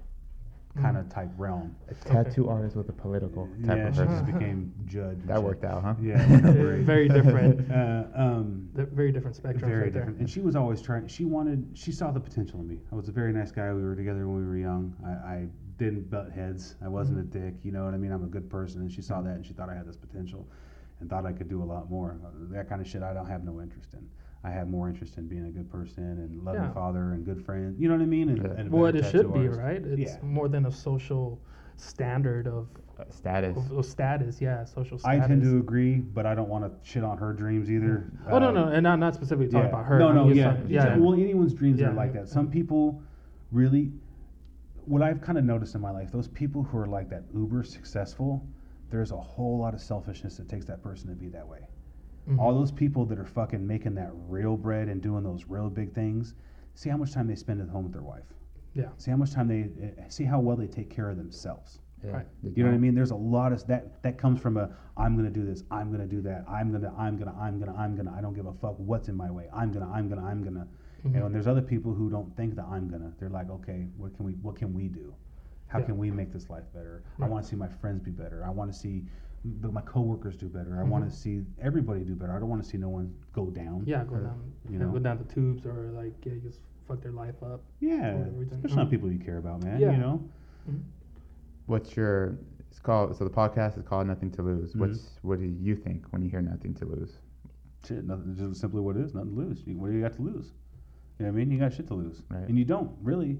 kind 0.81 0.97
of 0.97 1.07
type 1.09 1.29
realm. 1.37 1.75
A 1.89 1.93
tattoo 1.93 2.49
artist 2.49 2.75
with 2.75 2.89
a 2.89 2.93
political 2.93 3.47
type 3.65 3.77
yeah, 3.77 3.87
of 3.87 3.93
she 3.93 3.99
person. 4.01 4.25
just 4.25 4.25
became 4.25 4.73
judge. 4.85 5.19
that 5.25 5.35
shit. 5.35 5.43
worked 5.43 5.63
out, 5.63 5.83
huh? 5.83 5.93
Yeah, 6.01 6.21
it 6.23 6.29
worked 6.29 6.45
out 6.45 6.55
Yeah, 6.55 6.61
great. 6.63 6.81
very 6.81 7.07
different. 7.07 7.71
Uh, 7.71 8.03
um, 8.15 8.69
very 8.73 9.11
different 9.11 9.35
spectrum. 9.35 9.69
very 9.69 9.83
right 9.83 9.93
different. 9.93 10.19
And 10.19 10.29
she 10.29 10.39
was 10.39 10.55
always 10.55 10.81
trying. 10.81 11.07
She 11.07 11.25
wanted. 11.25 11.65
She 11.73 11.91
saw 11.91 12.11
the 12.11 12.19
potential 12.19 12.59
in 12.59 12.67
me. 12.67 12.79
I 12.91 12.95
was 12.95 13.07
a 13.07 13.11
very 13.11 13.33
nice 13.33 13.51
guy. 13.51 13.71
We 13.73 13.83
were 13.83 13.95
together 13.95 14.27
when 14.27 14.37
we 14.37 14.45
were 14.47 14.57
young. 14.57 14.95
I, 15.05 15.09
I 15.09 15.47
didn't 15.77 16.09
butt 16.09 16.31
heads. 16.31 16.75
I 16.83 16.87
wasn't 16.87 17.19
a 17.19 17.23
dick. 17.23 17.55
You 17.63 17.71
know 17.71 17.85
what 17.85 17.93
I 17.93 17.97
mean? 17.97 18.11
I'm 18.11 18.23
a 18.23 18.27
good 18.27 18.49
person. 18.49 18.81
And 18.81 18.91
she 18.91 19.01
saw 19.01 19.21
that, 19.21 19.35
and 19.35 19.45
she 19.45 19.53
thought 19.53 19.69
I 19.69 19.75
had 19.75 19.87
this 19.87 19.97
potential, 19.97 20.47
and 20.99 21.09
thought 21.09 21.25
I 21.25 21.33
could 21.33 21.49
do 21.49 21.61
a 21.61 21.65
lot 21.65 21.89
more. 21.89 22.17
That 22.51 22.67
kind 22.67 22.81
of 22.81 22.87
shit, 22.87 23.03
I 23.03 23.13
don't 23.13 23.27
have 23.27 23.43
no 23.43 23.61
interest 23.61 23.93
in. 23.93 24.07
I 24.43 24.49
have 24.51 24.67
more 24.69 24.89
interest 24.89 25.17
in 25.17 25.27
being 25.27 25.45
a 25.45 25.51
good 25.51 25.69
person 25.71 26.03
and 26.03 26.43
loving 26.43 26.63
Yeah. 26.63 26.73
father 26.73 27.13
and 27.13 27.23
good 27.23 27.43
friend. 27.45 27.75
You 27.79 27.87
know 27.87 27.95
what 27.95 28.03
I 28.03 28.07
mean? 28.07 28.29
And, 28.29 28.43
Yeah. 28.43 28.53
and. 28.57 28.69
What 28.71 28.95
it 28.95 29.05
should 29.05 29.31
be, 29.33 29.39
artist. 29.47 29.59
right? 29.59 29.81
It's 29.85 30.15
Yeah. 30.15 30.21
more 30.21 30.49
than 30.49 30.65
a 30.65 30.71
social 30.71 31.39
standard 31.77 32.47
of, 32.47 32.67
Uh, 32.99 33.05
status. 33.09 33.57
of, 33.57 33.71
of 33.71 33.85
status. 33.85 34.41
Yeah, 34.41 34.65
social 34.65 34.99
I 35.05 35.17
tend 35.19 35.41
to 35.43 35.57
agree, 35.57 35.95
but 35.99 36.25
I 36.25 36.35
don't 36.35 36.49
want 36.49 36.65
to 36.65 36.71
shit 36.87 37.03
on 37.03 37.17
her 37.17 37.33
dreams 37.33 37.71
either. 37.71 38.11
Oh 38.29 38.37
no, 38.37 38.49
Uh, 38.49 38.51
no, 38.51 38.67
and 38.67 38.83
not 38.83 38.99
not 38.99 39.15
specifically 39.15 39.47
talking 39.49 39.69
about 39.69 39.85
her. 39.85 39.97
No, 39.97 40.09
I'm 40.09 40.15
no, 40.15 40.27
yeah, 40.29 40.51
talking- 40.55 40.69
yeah. 40.69 40.97
Well, 40.97 41.13
anyone's 41.13 41.53
dreams 41.53 41.79
Yeah, 41.79 41.89
are 41.89 41.93
like 41.93 42.13
that. 42.13 42.27
Some 42.27 42.49
people 42.49 43.01
really. 43.51 43.91
What 44.85 45.01
I've 45.01 45.21
kind 45.21 45.37
of 45.37 45.45
noticed 45.45 45.75
in 45.75 45.81
my 45.81 45.91
life, 45.91 46.11
those 46.11 46.27
people 46.27 46.61
who 46.63 46.77
are 46.77 46.85
like 46.87 47.07
that 47.09 47.23
uber 47.33 47.63
successful, 47.63 48.45
there's 48.89 49.11
a 49.11 49.17
whole 49.17 49.57
lot 49.57 49.73
of 49.73 49.79
selfishness 49.79 50.35
that 50.37 50.49
takes 50.49 50.65
that 50.65 50.81
person 50.83 51.07
to 51.09 51.15
be 51.15 51.29
that 51.29 51.47
way. 51.47 51.69
Mhm. 52.27 52.39
All 52.39 52.53
those 52.53 52.71
people 52.71 53.05
that 53.05 53.19
are 53.19 53.25
fucking 53.25 53.65
making 53.65 53.95
that 53.95 54.11
real 54.29 54.55
bread 54.57 54.87
and 54.87 55.01
doing 55.01 55.23
those 55.23 55.45
real 55.47 55.69
big 55.69 55.93
things, 55.93 56.35
see 56.73 56.89
how 56.89 56.97
much 56.97 57.11
time 57.13 57.27
they 57.27 57.35
spend 57.35 57.61
at 57.61 57.69
home 57.69 57.83
with 57.83 57.93
their 57.93 58.01
wife. 58.03 58.33
Yeah. 58.73 58.89
See 58.97 59.11
how 59.11 59.17
much 59.17 59.31
time 59.31 59.47
they 59.47 59.69
eh, 59.81 60.07
see 60.07 60.23
how 60.23 60.39
well 60.39 60.55
they 60.55 60.67
take 60.67 60.89
care 60.89 61.09
of 61.09 61.17
themselves. 61.17 61.79
Yeah. 62.03 62.11
Right. 62.11 62.27
You 62.43 62.63
know 62.63 62.69
what 62.69 62.75
I 62.75 62.79
mean? 62.79 62.95
There's 62.95 63.11
a 63.11 63.15
lot 63.15 63.53
of 63.53 63.65
that 63.67 64.01
that 64.03 64.17
comes 64.17 64.39
from 64.39 64.57
a 64.57 64.69
I'm 64.97 65.15
gonna 65.15 65.29
do 65.29 65.45
this, 65.45 65.63
I'm 65.71 65.91
gonna 65.91 66.05
do 66.07 66.21
that, 66.21 66.45
I'm 66.49 66.71
gonna, 66.71 66.93
I'm 66.97 67.17
gonna, 67.17 67.35
I'm 67.39 67.59
gonna, 67.59 67.73
I'm 67.77 67.95
gonna, 67.95 68.13
I 68.17 68.21
don't 68.21 68.33
give 68.33 68.45
a 68.45 68.53
fuck 68.53 68.75
what's 68.77 69.07
in 69.09 69.15
my 69.15 69.29
way. 69.31 69.47
I'm 69.53 69.71
gonna, 69.71 69.89
I'm 69.89 70.09
gonna, 70.09 70.23
I'm 70.25 70.43
gonna. 70.43 70.67
Mhm. 71.05 71.25
And 71.25 71.35
there's 71.35 71.47
other 71.47 71.61
people 71.61 71.93
who 71.93 72.09
don't 72.09 72.35
think 72.37 72.55
that 72.55 72.65
I'm 72.65 72.87
gonna. 72.87 73.13
They're 73.19 73.29
like, 73.29 73.49
okay, 73.49 73.87
what 73.97 74.15
can 74.15 74.25
we 74.25 74.33
what 74.41 74.55
can 74.55 74.73
we 74.73 74.87
do? 74.87 75.13
How 75.67 75.79
Yeah. 75.79 75.85
can 75.85 75.97
we 75.97 76.11
make 76.11 76.31
this 76.31 76.49
life 76.49 76.65
better? 76.73 77.03
I 77.19 77.27
want 77.27 77.43
to 77.43 77.49
see 77.49 77.55
my 77.55 77.67
friends 77.67 78.01
be 78.01 78.11
better. 78.11 78.43
I 78.45 78.49
want 78.49 78.71
to 78.71 78.77
see 78.77 79.05
m- 79.45 79.73
my 79.73 79.81
coworkers 79.81 80.35
do 80.37 80.47
better. 80.47 80.79
I 80.79 80.83
Mhm. 80.83 80.89
want 80.89 81.05
to 81.09 81.11
see 81.15 81.43
everybody 81.59 82.03
do 82.03 82.15
better. 82.15 82.31
I 82.33 82.39
don't 82.39 82.49
want 82.49 82.63
to 82.63 82.67
see 82.69 82.77
no 82.77 82.89
one 82.89 83.13
go 83.33 83.49
down. 83.49 83.83
Yeah, 83.85 84.03
go 84.05 84.15
or, 84.15 84.21
down, 84.21 84.51
you 84.69 84.79
know. 84.79 84.91
go 84.91 84.99
down 84.99 85.17
the 85.17 85.25
tubes 85.25 85.65
or 85.65 85.91
like 85.91 86.25
yeah, 86.25 86.33
just 86.41 86.61
fuck 86.87 87.01
their 87.01 87.11
life 87.11 87.41
up. 87.43 87.61
Yeah, 87.79 88.15
or 88.17 88.25
everything. 88.27 88.55
especially 88.55 88.79
on 88.81 88.87
Mhm. 88.87 88.91
people 88.91 89.11
you 89.11 89.19
care 89.19 89.37
about, 89.37 89.63
man. 89.63 89.79
Yeah. 89.79 89.91
You 89.91 89.97
know. 89.97 90.23
What's 91.65 91.95
your? 91.95 92.37
It's 92.69 92.79
called. 92.79 93.15
So 93.15 93.23
the 93.23 93.29
podcast 93.29 93.77
is 93.77 93.83
called 93.83 94.07
Nothing 94.07 94.31
to 94.31 94.41
Lose. 94.41 94.73
Mhm. 94.73 94.79
What's 94.79 95.19
what 95.21 95.39
do 95.39 95.45
you 95.45 95.75
think 95.75 96.05
when 96.11 96.21
you 96.21 96.29
hear 96.29 96.41
Nothing 96.41 96.73
to 96.75 96.85
Lose? 96.85 97.19
Shit, 97.85 98.05
nothing. 98.05 98.35
Just 98.35 98.59
simply 98.61 98.81
what 98.81 98.95
it 98.97 99.01
is. 99.03 99.13
Nothing 99.13 99.31
to 99.35 99.41
lose. 99.41 99.63
What 99.67 99.87
do 99.89 99.93
you 99.93 100.01
got 100.01 100.13
to 100.13 100.21
lose? 100.21 100.53
You 101.19 101.25
know 101.25 101.31
what 101.31 101.35
I 101.35 101.45
mean? 101.45 101.51
You 101.51 101.59
got 101.59 101.73
shit 101.73 101.87
to 101.87 101.93
lose, 101.93 102.23
Right. 102.29 102.47
and 102.47 102.57
you 102.57 102.65
don't 102.65 102.91
really. 103.01 103.39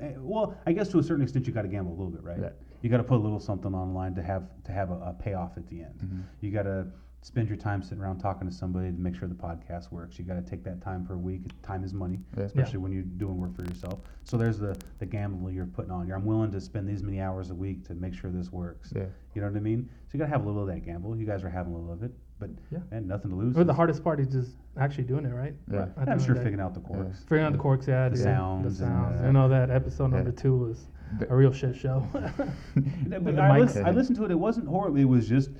Eh, 0.00 0.14
Well, 0.18 0.54
I 0.66 0.72
guess 0.72 0.88
to 0.90 0.98
a 0.98 1.02
certain 1.02 1.22
extent, 1.22 1.46
you 1.46 1.52
got 1.52 1.62
to 1.62 1.68
gamble 1.68 1.92
a 1.92 1.96
little 1.96 2.10
bit, 2.10 2.22
right? 2.24 2.38
Yeah. 2.40 2.50
You 2.82 2.90
got 2.90 2.96
to 2.98 3.04
put 3.04 3.16
a 3.16 3.22
little 3.22 3.40
something 3.40 3.74
online 3.74 4.14
to 4.16 4.22
have 4.22 4.42
to 4.64 4.72
have 4.72 4.90
a, 4.90 4.94
a 4.94 5.16
payoff 5.18 5.56
at 5.56 5.66
the 5.68 5.82
end. 5.82 6.00
Mhm. 6.04 6.22
You 6.40 6.50
got 6.50 6.64
to 6.64 6.86
spend 7.24 7.46
your 7.48 7.56
time 7.56 7.80
sitting 7.82 8.00
around 8.02 8.18
talking 8.18 8.48
to 8.48 8.52
somebody 8.52 8.90
to 8.90 8.98
make 8.98 9.14
sure 9.14 9.28
the 9.28 9.34
podcast 9.34 9.92
works. 9.92 10.18
You 10.18 10.24
got 10.24 10.34
to 10.34 10.42
take 10.42 10.64
that 10.64 10.80
time 10.82 11.04
for 11.06 11.14
a 11.14 11.18
week. 11.18 11.42
Time 11.62 11.84
is 11.84 11.94
money, 11.94 12.18
Yeah. 12.36 12.42
especially 12.42 12.78
when 12.78 12.90
you're 12.90 13.04
doing 13.04 13.38
work 13.38 13.54
for 13.54 13.62
yourself. 13.64 14.00
So 14.24 14.36
there's 14.36 14.58
the 14.58 14.76
the 14.98 15.06
gamble 15.06 15.48
you're 15.48 15.66
putting 15.66 15.92
on. 15.92 16.08
You're, 16.08 16.16
I'm 16.16 16.24
willing 16.24 16.50
to 16.50 16.60
spend 16.60 16.88
these 16.88 17.04
many 17.04 17.20
hours 17.20 17.50
a 17.50 17.54
week 17.54 17.84
to 17.86 17.94
make 17.94 18.12
sure 18.14 18.30
this 18.32 18.50
works. 18.52 18.92
Yeah. 18.96 19.04
You 19.34 19.42
know 19.42 19.46
what 19.48 19.56
I 19.56 19.60
mean? 19.60 19.88
So 20.08 20.14
you 20.14 20.18
got 20.18 20.24
to 20.26 20.30
have 20.32 20.42
a 20.44 20.46
little 20.48 20.62
of 20.62 20.68
that 20.74 20.84
gamble. 20.84 21.16
You 21.16 21.24
guys 21.24 21.44
are 21.44 21.48
having 21.50 21.72
a 21.72 21.76
little 21.76 21.92
of 21.92 22.02
it, 22.02 22.10
but 22.40 22.50
Yeah. 22.72 22.80
man, 22.90 23.06
nothing 23.06 23.30
to 23.30 23.36
lose. 23.36 23.56
Or 23.56 23.62
the 23.62 23.72
hardest 23.72 24.02
part 24.02 24.18
is 24.18 24.26
just 24.26 24.56
actually 24.76 25.04
doing 25.04 25.24
it, 25.24 25.32
right? 25.32 25.54
Yeah. 25.70 25.86
At 25.96 26.08
I'm 26.08 26.18
sure 26.18 26.32
of 26.32 26.38
the 26.38 26.40
day. 26.40 26.42
figuring 26.50 26.60
out 26.60 26.74
the 26.74 26.80
quirks. 26.80 27.20
Figuring 27.22 27.44
out 27.44 27.52
the 27.52 27.58
corks, 27.58 27.86
yeah, 27.86 28.08
The 28.08 28.16
dude. 28.16 28.24
sounds 28.24 28.78
the 28.78 28.84
and 28.84 28.92
sounds. 28.94 29.20
the- 29.20 29.28
I 29.28 29.30
know 29.30 29.48
that 29.48 29.70
episode 29.70 30.10
Yeah. 30.10 30.16
number 30.16 30.32
two 30.32 30.56
was 30.56 30.86
The- 30.86 30.91
a 31.28 31.34
real 31.36 31.52
shit 31.52 31.76
show. 31.76 32.06
But 32.14 33.38
I, 33.38 33.50
mics. 33.50 33.60
listen, 33.60 33.86
I 33.86 33.90
listened 33.90 34.16
to 34.16 34.24
it. 34.24 34.30
It 34.30 34.38
wasn't 34.38 34.66
horrible. 34.68 34.98
It 34.98 35.04
was 35.04 35.28
just 35.28 35.50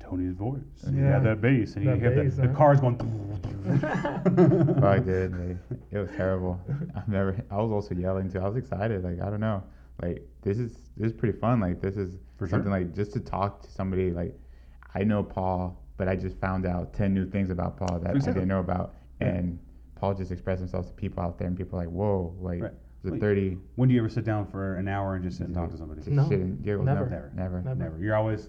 Tony's 0.00 0.34
voice. 0.34 0.60
And 0.84 0.96
You 0.96 1.04
Yeah. 1.04 1.10
have 1.12 1.24
that 1.24 1.40
bass, 1.40 1.76
and 1.76 1.84
you 1.84 1.90
That 1.90 2.00
hear 2.00 2.10
bass, 2.24 2.36
the, 2.36 2.48
the 2.48 2.54
cars 2.54 2.80
going. 2.80 2.96
I 4.82 4.98
did. 4.98 5.32
like, 5.38 5.56
it 5.90 5.98
was 5.98 6.10
terrible. 6.16 6.60
I've 6.96 7.08
never. 7.08 7.36
I 7.50 7.56
was 7.56 7.70
also 7.70 7.94
yelling 7.94 8.30
too. 8.30 8.40
I 8.40 8.48
was 8.48 8.56
excited. 8.56 9.04
Like 9.04 9.20
I 9.20 9.30
don't 9.30 9.40
know. 9.40 9.62
Like 10.00 10.26
this 10.42 10.58
is 10.58 10.72
this 10.96 11.12
is 11.12 11.12
pretty 11.12 11.38
fun. 11.38 11.60
Like 11.60 11.80
this 11.80 11.96
is 11.96 12.16
For 12.38 12.46
sure. 12.46 12.48
something 12.48 12.70
like 12.72 12.94
just 12.94 13.12
to 13.12 13.20
talk 13.20 13.62
to 13.62 13.70
somebody. 13.70 14.10
Like 14.10 14.38
I 14.94 15.04
know 15.04 15.22
Paul, 15.22 15.80
but 15.96 16.08
I 16.08 16.16
just 16.16 16.36
found 16.38 16.66
out 16.66 16.92
ten 16.92 17.14
new 17.14 17.26
things 17.28 17.50
about 17.50 17.76
Paul 17.76 17.98
that 18.00 18.10
I 18.10 18.18
didn't 18.18 18.48
know 18.48 18.60
about. 18.60 18.94
Yeah. 19.20 19.28
And 19.28 19.58
Paul 19.94 20.14
just 20.14 20.32
expressed 20.32 20.60
himself 20.60 20.86
to 20.88 20.92
people 20.94 21.22
out 21.22 21.38
there, 21.38 21.46
and 21.46 21.56
people 21.56 21.78
are 21.78 21.84
like, 21.84 21.92
whoa, 21.92 22.34
like 22.40 22.62
Right. 22.62 22.72
The 23.04 23.12
Wait. 23.12 23.20
thirty. 23.20 23.58
When 23.76 23.88
do 23.88 23.94
you 23.94 24.00
ever 24.00 24.08
sit 24.08 24.24
down 24.24 24.46
for 24.46 24.76
an 24.76 24.86
hour 24.88 25.14
and 25.16 25.24
just 25.24 25.38
sit 25.38 25.46
and 25.46 25.54
talk 25.54 25.70
to 25.70 25.76
somebody? 25.76 26.02
No, 26.10 26.28
shit 26.28 26.38
and 26.40 26.62
giggles. 26.62 26.86
never. 26.86 27.04
Never. 27.08 27.32
Never. 27.34 27.62
Never. 27.62 27.74
Never. 27.84 27.98
You're 27.98 28.16
always. 28.16 28.48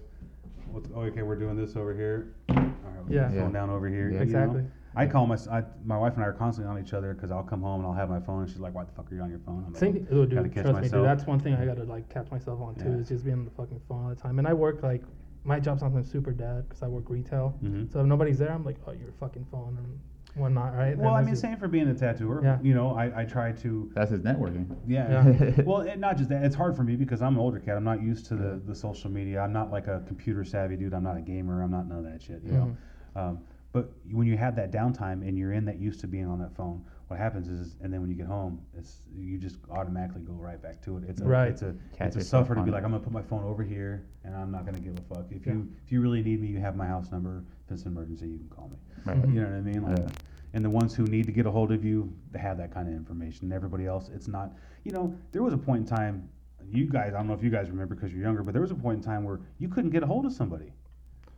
What's, 0.70 0.88
oh, 0.94 1.02
okay, 1.02 1.22
we're 1.22 1.36
doing 1.36 1.56
this 1.56 1.76
over 1.76 1.94
here. 1.94 2.34
All 2.50 2.56
right, 2.56 2.66
we're 3.08 3.14
Yeah. 3.14 3.28
phone 3.28 3.36
Yeah. 3.36 3.48
down 3.50 3.70
over 3.70 3.88
here. 3.88 4.06
Yeah. 4.08 4.12
you 4.12 4.16
know? 4.18 4.22
exactly. 4.22 4.64
I 4.96 5.06
call 5.06 5.26
my 5.26 5.36
I, 5.50 5.64
my 5.84 5.98
wife 5.98 6.14
and 6.14 6.22
I 6.22 6.28
are 6.28 6.32
constantly 6.32 6.70
on 6.72 6.80
each 6.84 6.92
other 6.94 7.14
because 7.14 7.32
I'll 7.32 7.42
come 7.42 7.62
home 7.62 7.80
and 7.80 7.86
I'll 7.88 7.94
have 7.94 8.08
my 8.10 8.20
phone 8.20 8.42
and 8.42 8.48
she's 8.50 8.60
like, 8.60 8.74
"Why 8.74 8.84
the 8.84 8.92
fuck 8.92 9.10
are 9.10 9.14
you 9.16 9.22
on 9.22 9.30
your 9.30 9.40
phone?" 9.40 9.64
I'm 9.66 9.72
like, 9.72 9.80
Same 9.80 9.92
thing, 9.92 10.06
oh, 10.12 10.24
Gotta 10.24 10.42
dude. 10.44 10.54
catch 10.54 10.62
Trust 10.62 10.76
me, 10.76 10.80
myself. 10.82 10.92
dude. 11.02 11.04
That's 11.08 11.26
one 11.26 11.40
thing 11.40 11.54
I 11.54 11.64
gotta 11.66 11.82
like 11.84 12.08
catch 12.08 12.30
myself 12.30 12.60
on 12.60 12.76
too. 12.76 12.90
Yeah. 12.90 12.96
Is 12.98 13.08
just 13.08 13.24
being 13.24 13.38
on 13.38 13.44
the 13.44 13.50
fucking 13.50 13.80
phone 13.88 14.04
all 14.04 14.08
the 14.10 14.14
time. 14.14 14.38
And 14.38 14.46
I 14.46 14.54
work 14.54 14.84
like 14.84 15.02
my 15.42 15.58
job's 15.58 15.80
something 15.80 16.04
super 16.04 16.30
dead 16.30 16.64
because 16.68 16.82
I 16.84 16.86
work 16.86 17.10
retail. 17.10 17.58
Mhm. 17.62 17.92
So 17.92 18.00
if 18.00 18.06
nobody's 18.06 18.38
there, 18.38 18.52
I'm 18.52 18.64
like, 18.64 18.76
oh, 18.86 18.92
your 18.92 19.10
fucking 19.18 19.46
phone 19.50 19.76
and 19.78 19.98
whatnot, 20.34 20.74
right? 20.74 20.96
Well, 20.96 21.14
I 21.14 21.22
mean, 21.22 21.36
same 21.36 21.56
for 21.56 21.68
being 21.68 21.88
a 21.88 21.94
tattooer. 21.94 22.42
Yeah. 22.42 22.58
You 22.62 22.74
know, 22.74 22.94
I, 22.94 23.22
I 23.22 23.24
try 23.24 23.52
to 23.52 23.90
That's 23.94 24.10
his 24.10 24.20
networking. 24.20 24.76
Yeah. 24.86 25.28
Yeah. 25.28 25.62
well, 25.66 25.80
and 25.80 26.00
not 26.00 26.16
just 26.16 26.28
that. 26.30 26.44
It's 26.44 26.56
hard 26.56 26.76
for 26.76 26.82
me 26.82 26.96
because 26.96 27.22
I'm 27.22 27.34
an 27.34 27.40
older 27.40 27.60
cat. 27.60 27.76
I'm 27.76 27.84
not 27.84 28.02
used 28.02 28.26
to 28.26 28.34
the, 28.34 28.60
the 28.66 28.74
social 28.74 29.10
media. 29.10 29.40
I'm 29.40 29.52
not 29.52 29.70
like 29.70 29.86
a 29.86 30.02
computer 30.06 30.44
savvy 30.44 30.76
dude. 30.76 30.94
I'm 30.94 31.04
not 31.04 31.16
a 31.16 31.20
gamer. 31.22 31.62
I'm 31.62 31.70
not 31.70 31.86
none 31.88 31.98
of 31.98 32.04
that 32.04 32.22
shit. 32.22 32.42
You 32.44 32.52
know. 32.52 32.76
Mm-hmm. 33.16 33.18
Um, 33.18 33.38
But 33.72 33.90
when 34.10 34.26
you 34.26 34.36
have 34.36 34.54
that 34.56 34.70
downtime 34.72 35.26
and 35.26 35.36
you're 35.36 35.52
in 35.52 35.64
that 35.64 35.78
used 35.80 36.00
to 36.00 36.06
being 36.06 36.26
on 36.26 36.38
that 36.40 36.54
phone, 36.54 36.84
what 37.08 37.18
happens 37.18 37.48
is, 37.48 37.76
and 37.82 37.92
then 37.92 38.00
when 38.00 38.08
you 38.10 38.16
get 38.16 38.26
home, 38.26 38.60
it's 38.76 38.96
you 39.14 39.38
just 39.38 39.56
automatically 39.70 40.22
go 40.22 40.32
right 40.32 40.60
back 40.62 40.80
to 40.82 40.96
it. 40.96 41.04
It's 41.08 41.20
a, 41.20 41.24
Right. 41.24 41.48
it's 41.48 41.62
a 41.62 41.74
Catch 41.96 42.08
it's 42.08 42.16
a 42.16 42.20
suffer 42.24 42.54
to 42.54 42.62
be 42.62 42.70
it. 42.70 42.72
like, 42.72 42.84
I'm 42.84 42.90
gonna 42.92 43.02
put 43.02 43.12
my 43.12 43.22
phone 43.22 43.44
over 43.44 43.62
here, 43.62 44.06
and 44.24 44.34
I'm 44.34 44.50
not 44.50 44.64
gonna 44.64 44.80
give 44.80 44.98
a 44.98 45.02
fuck. 45.02 45.26
If 45.30 45.46
Yeah. 45.46 45.54
you 45.54 45.68
if 45.84 45.92
you 45.92 46.00
really 46.00 46.22
need 46.22 46.40
me, 46.40 46.48
you 46.48 46.58
have 46.60 46.76
my 46.76 46.86
house 46.86 47.10
number. 47.12 47.44
If 47.66 47.72
it's 47.72 47.82
an 47.82 47.92
emergency, 47.92 48.28
you 48.28 48.38
can 48.38 48.48
call 48.48 48.68
me. 48.68 48.76
Right. 49.04 49.16
You 49.28 49.40
know 49.42 49.46
what 49.48 49.56
I 49.56 49.60
mean? 49.60 49.82
Like, 49.82 49.98
Yeah. 49.98 50.06
and 50.54 50.64
the 50.64 50.70
ones 50.70 50.94
who 50.94 51.04
need 51.04 51.26
to 51.26 51.32
get 51.32 51.46
a 51.46 51.50
hold 51.50 51.72
of 51.72 51.84
you, 51.84 52.10
they 52.32 52.38
have 52.38 52.56
that 52.58 52.70
kind 52.72 52.88
of 52.88 52.94
information. 52.94 53.52
Everybody 53.52 53.86
else, 53.86 54.08
it's 54.08 54.28
not. 54.28 54.54
You 54.84 54.92
know, 54.92 55.14
there 55.32 55.42
was 55.42 55.52
a 55.52 55.58
point 55.58 55.80
in 55.90 55.96
time. 55.96 56.28
You 56.66 56.86
guys, 56.88 57.12
I 57.12 57.18
don't 57.18 57.26
know 57.26 57.34
if 57.34 57.42
you 57.42 57.50
guys 57.50 57.70
remember 57.70 57.94
because 57.94 58.12
you're 58.12 58.22
younger, 58.22 58.42
but 58.42 58.52
there 58.52 58.62
was 58.62 58.70
a 58.70 58.74
point 58.74 58.96
in 58.98 59.02
time 59.04 59.24
where 59.24 59.40
you 59.58 59.68
couldn't 59.68 59.90
get 59.90 60.02
a 60.02 60.06
hold 60.06 60.24
of 60.24 60.32
somebody. 60.32 60.64
You 60.64 60.70
know 60.70 60.74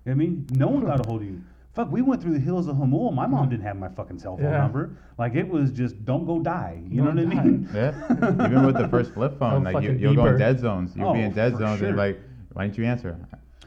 what 0.04 0.12
I 0.12 0.14
mean, 0.14 0.46
no 0.54 0.68
one 0.68 0.84
got 0.84 1.04
a 1.04 1.08
hold 1.08 1.22
of 1.22 1.28
you. 1.28 1.40
Fuck, 1.76 1.92
we 1.92 2.00
went 2.00 2.22
through 2.22 2.32
the 2.32 2.40
hills 2.40 2.68
of 2.68 2.76
Jamul. 2.76 3.12
My 3.12 3.26
mom 3.26 3.50
didn't 3.50 3.64
have 3.66 3.76
my 3.76 3.88
fucking 3.90 4.18
cell 4.18 4.36
phone 4.38 4.46
Yeah. 4.46 4.58
number. 4.58 4.96
Like 5.18 5.34
it 5.34 5.46
was 5.46 5.70
just, 5.70 6.02
don't 6.06 6.24
go 6.24 6.40
die. 6.40 6.82
You 6.88 7.04
Don't 7.04 7.14
know 7.16 7.24
what 7.24 7.36
I 7.36 7.44
mean? 7.44 7.68
Yeah, 7.74 8.46
even 8.46 8.64
with 8.64 8.76
the 8.78 8.88
first 8.88 9.12
flip 9.12 9.32
Oh, 9.36 9.38
phone, 9.38 9.64
like 9.64 9.84
you, 9.84 9.92
you'll 9.92 10.14
go 10.14 10.24
in 10.24 10.38
dead 10.38 10.58
zones. 10.58 10.96
You'll 10.96 11.12
be 11.12 11.20
Oh, 11.20 11.24
in 11.24 11.32
dead 11.32 11.52
zones, 11.52 11.62
and 11.72 11.78
sure. 11.78 11.88
you're 11.88 11.96
like, 11.96 12.18
why 12.54 12.64
didn't 12.64 12.78
you 12.78 12.84
answer? 12.86 13.18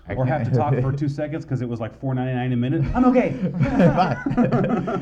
I 0.09 0.15
Or 0.15 0.25
have 0.25 0.43
to 0.49 0.55
talk 0.55 0.73
for 0.81 0.91
two 0.91 1.07
seconds 1.07 1.45
because 1.45 1.61
it 1.61 1.69
was 1.69 1.79
like 1.79 1.97
four 1.99 2.15
ninety 2.15 2.33
nine 2.33 2.51
a 2.51 2.55
minute. 2.55 2.83
I'm 2.95 3.05
okay. 3.05 3.35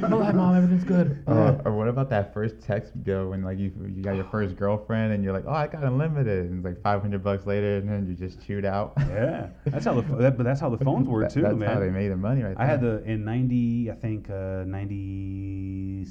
Oh, 0.10 0.22
hi, 0.24 0.32
mom. 0.36 0.56
Everything's 0.56 0.84
good. 0.84 1.24
Uh, 1.28 1.58
or 1.66 1.72
what 1.74 1.88
about 1.88 2.10
that 2.10 2.34
first 2.34 2.62
text 2.62 3.02
bill 3.04 3.30
when 3.30 3.44
like 3.44 3.58
you 3.58 3.72
you 3.88 4.02
got 4.04 4.16
your 4.16 4.26
first 4.32 4.56
girlfriend 4.56 5.14
and 5.14 5.24
you're 5.24 5.34
like, 5.34 5.46
oh, 5.48 5.54
I 5.54 5.68
got 5.68 5.84
unlimited, 5.84 6.50
and 6.50 6.58
it's 6.58 6.66
like 6.66 6.82
500 6.82 7.24
bucks 7.24 7.46
later, 7.46 7.78
and 7.78 7.90
then 7.90 8.08
you 8.08 8.16
just 8.16 8.46
chewed 8.46 8.66
out. 8.66 8.94
yeah, 8.98 9.48
that's 9.66 9.86
how 9.86 9.94
the 9.94 10.04
pho- 10.04 10.18
that, 10.18 10.38
but 10.38 10.44
that's 10.44 10.60
how 10.60 10.70
the 10.70 10.78
phones 10.84 11.08
were 11.08 11.22
That- 11.22 11.32
too, 11.32 11.42
That's 11.42 11.54
man. 11.56 11.60
That's 11.62 11.74
how 11.76 11.80
they 11.80 11.90
made 11.90 12.10
the 12.10 12.18
money 12.18 12.44
right 12.44 12.58
there. 12.58 12.66
I 12.66 12.70
had 12.70 12.82
the 12.82 13.04
in 13.04 13.24
90 13.24 13.92
I 13.92 13.96
think 13.96 14.30
uh 14.30 14.64
90 14.66 16.06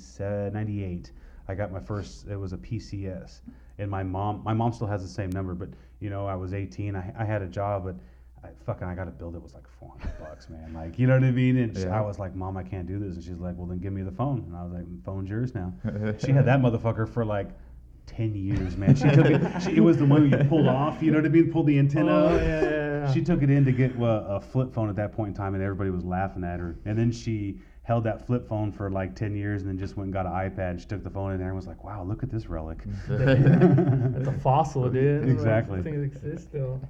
98 0.52 1.12
I 1.48 1.54
got 1.54 1.72
my 1.72 1.80
first 1.80 2.26
it 2.28 2.36
was 2.36 2.52
a 2.52 2.56
PCS 2.58 3.40
and 3.78 3.90
my 3.90 4.02
mom 4.02 4.42
my 4.44 4.52
mom 4.54 4.72
still 4.72 4.86
has 4.86 5.02
the 5.02 5.08
same 5.08 5.30
number 5.30 5.54
but 5.54 5.68
you 6.00 6.10
know 6.10 6.26
I 6.26 6.34
was 6.34 6.52
18 6.54 6.96
I, 6.96 7.12
I 7.18 7.24
had 7.24 7.42
a 7.42 7.46
job 7.46 7.84
but 7.84 7.96
I 8.46 8.64
fucking 8.64 8.86
I 8.86 8.94
got 8.94 9.04
to 9.04 9.10
build 9.10 9.34
it 9.34 9.42
was 9.42 9.54
like 9.54 9.66
400 9.80 10.18
bucks 10.20 10.48
man 10.48 10.72
like 10.74 10.98
you 10.98 11.06
know 11.06 11.14
what 11.14 11.24
I 11.24 11.30
mean 11.30 11.56
and 11.58 11.76
she- 11.76 11.82
Yeah. 11.84 11.98
I 11.98 12.00
was 12.02 12.18
like 12.18 12.34
mom 12.34 12.56
I 12.56 12.62
can't 12.62 12.86
do 12.86 12.98
this 12.98 13.14
and 13.16 13.24
she's 13.24 13.38
like 13.38 13.54
well 13.56 13.66
then 13.66 13.78
give 13.78 13.92
me 13.92 14.02
the 14.02 14.10
phone 14.12 14.44
and 14.46 14.56
I 14.56 14.62
was 14.64 14.72
like 14.72 14.86
phone's 15.04 15.28
yours 15.30 15.54
now 15.54 15.72
she 16.18 16.32
had 16.32 16.44
that 16.46 16.60
motherfucker 16.60 17.08
for 17.08 17.24
like 17.24 17.48
10 18.06 18.34
years 18.36 18.76
man 18.76 18.94
she 18.94 19.10
took 19.10 19.26
it 19.26 19.62
she, 19.62 19.76
it 19.76 19.80
was 19.80 19.96
the 19.96 20.04
one 20.06 20.30
you 20.30 20.36
pulled 20.48 20.68
off 20.68 21.02
you 21.02 21.10
know 21.10 21.18
what 21.18 21.26
I 21.26 21.28
mean 21.30 21.50
pulled 21.50 21.66
the 21.66 21.78
antenna 21.78 22.12
Oh, 22.12 22.36
yeah, 22.36 22.42
yeah, 22.44 22.60
yeah. 23.06 23.12
she 23.12 23.20
took 23.22 23.42
it 23.42 23.50
in 23.50 23.64
to 23.64 23.72
get 23.72 23.98
uh, 24.00 24.04
a 24.28 24.40
flip 24.40 24.72
phone 24.72 24.88
at 24.88 24.96
that 24.96 25.12
point 25.12 25.28
in 25.28 25.34
time, 25.34 25.54
and 25.54 25.62
everybody 25.62 25.90
was 25.90 26.04
laughing 26.04 26.42
at 26.42 26.58
her. 26.58 26.76
And 26.86 26.98
then 26.98 27.12
she 27.12 27.60
held 27.82 28.02
that 28.04 28.26
flip 28.26 28.48
phone 28.48 28.72
for 28.72 28.90
like 28.90 29.14
10 29.14 29.36
years 29.36 29.62
and 29.62 29.70
then 29.70 29.78
just 29.78 29.96
went 29.96 30.06
and 30.06 30.12
got 30.12 30.26
an 30.26 30.32
iPad. 30.32 30.70
and 30.70 30.80
She 30.80 30.86
took 30.86 31.04
the 31.04 31.10
phone 31.10 31.30
in 31.32 31.38
there 31.38 31.48
and 31.48 31.56
was 31.56 31.66
like, 31.68 31.84
wow, 31.84 32.02
look 32.04 32.22
at 32.24 32.30
this 32.30 32.46
relic. 32.48 32.78
It's 33.08 34.26
a 34.28 34.36
fossil, 34.42 34.88
dude. 34.88 35.28
Exactly. 35.28 35.82
Things 35.82 36.02
exist 36.02 36.44
still. 36.48 36.80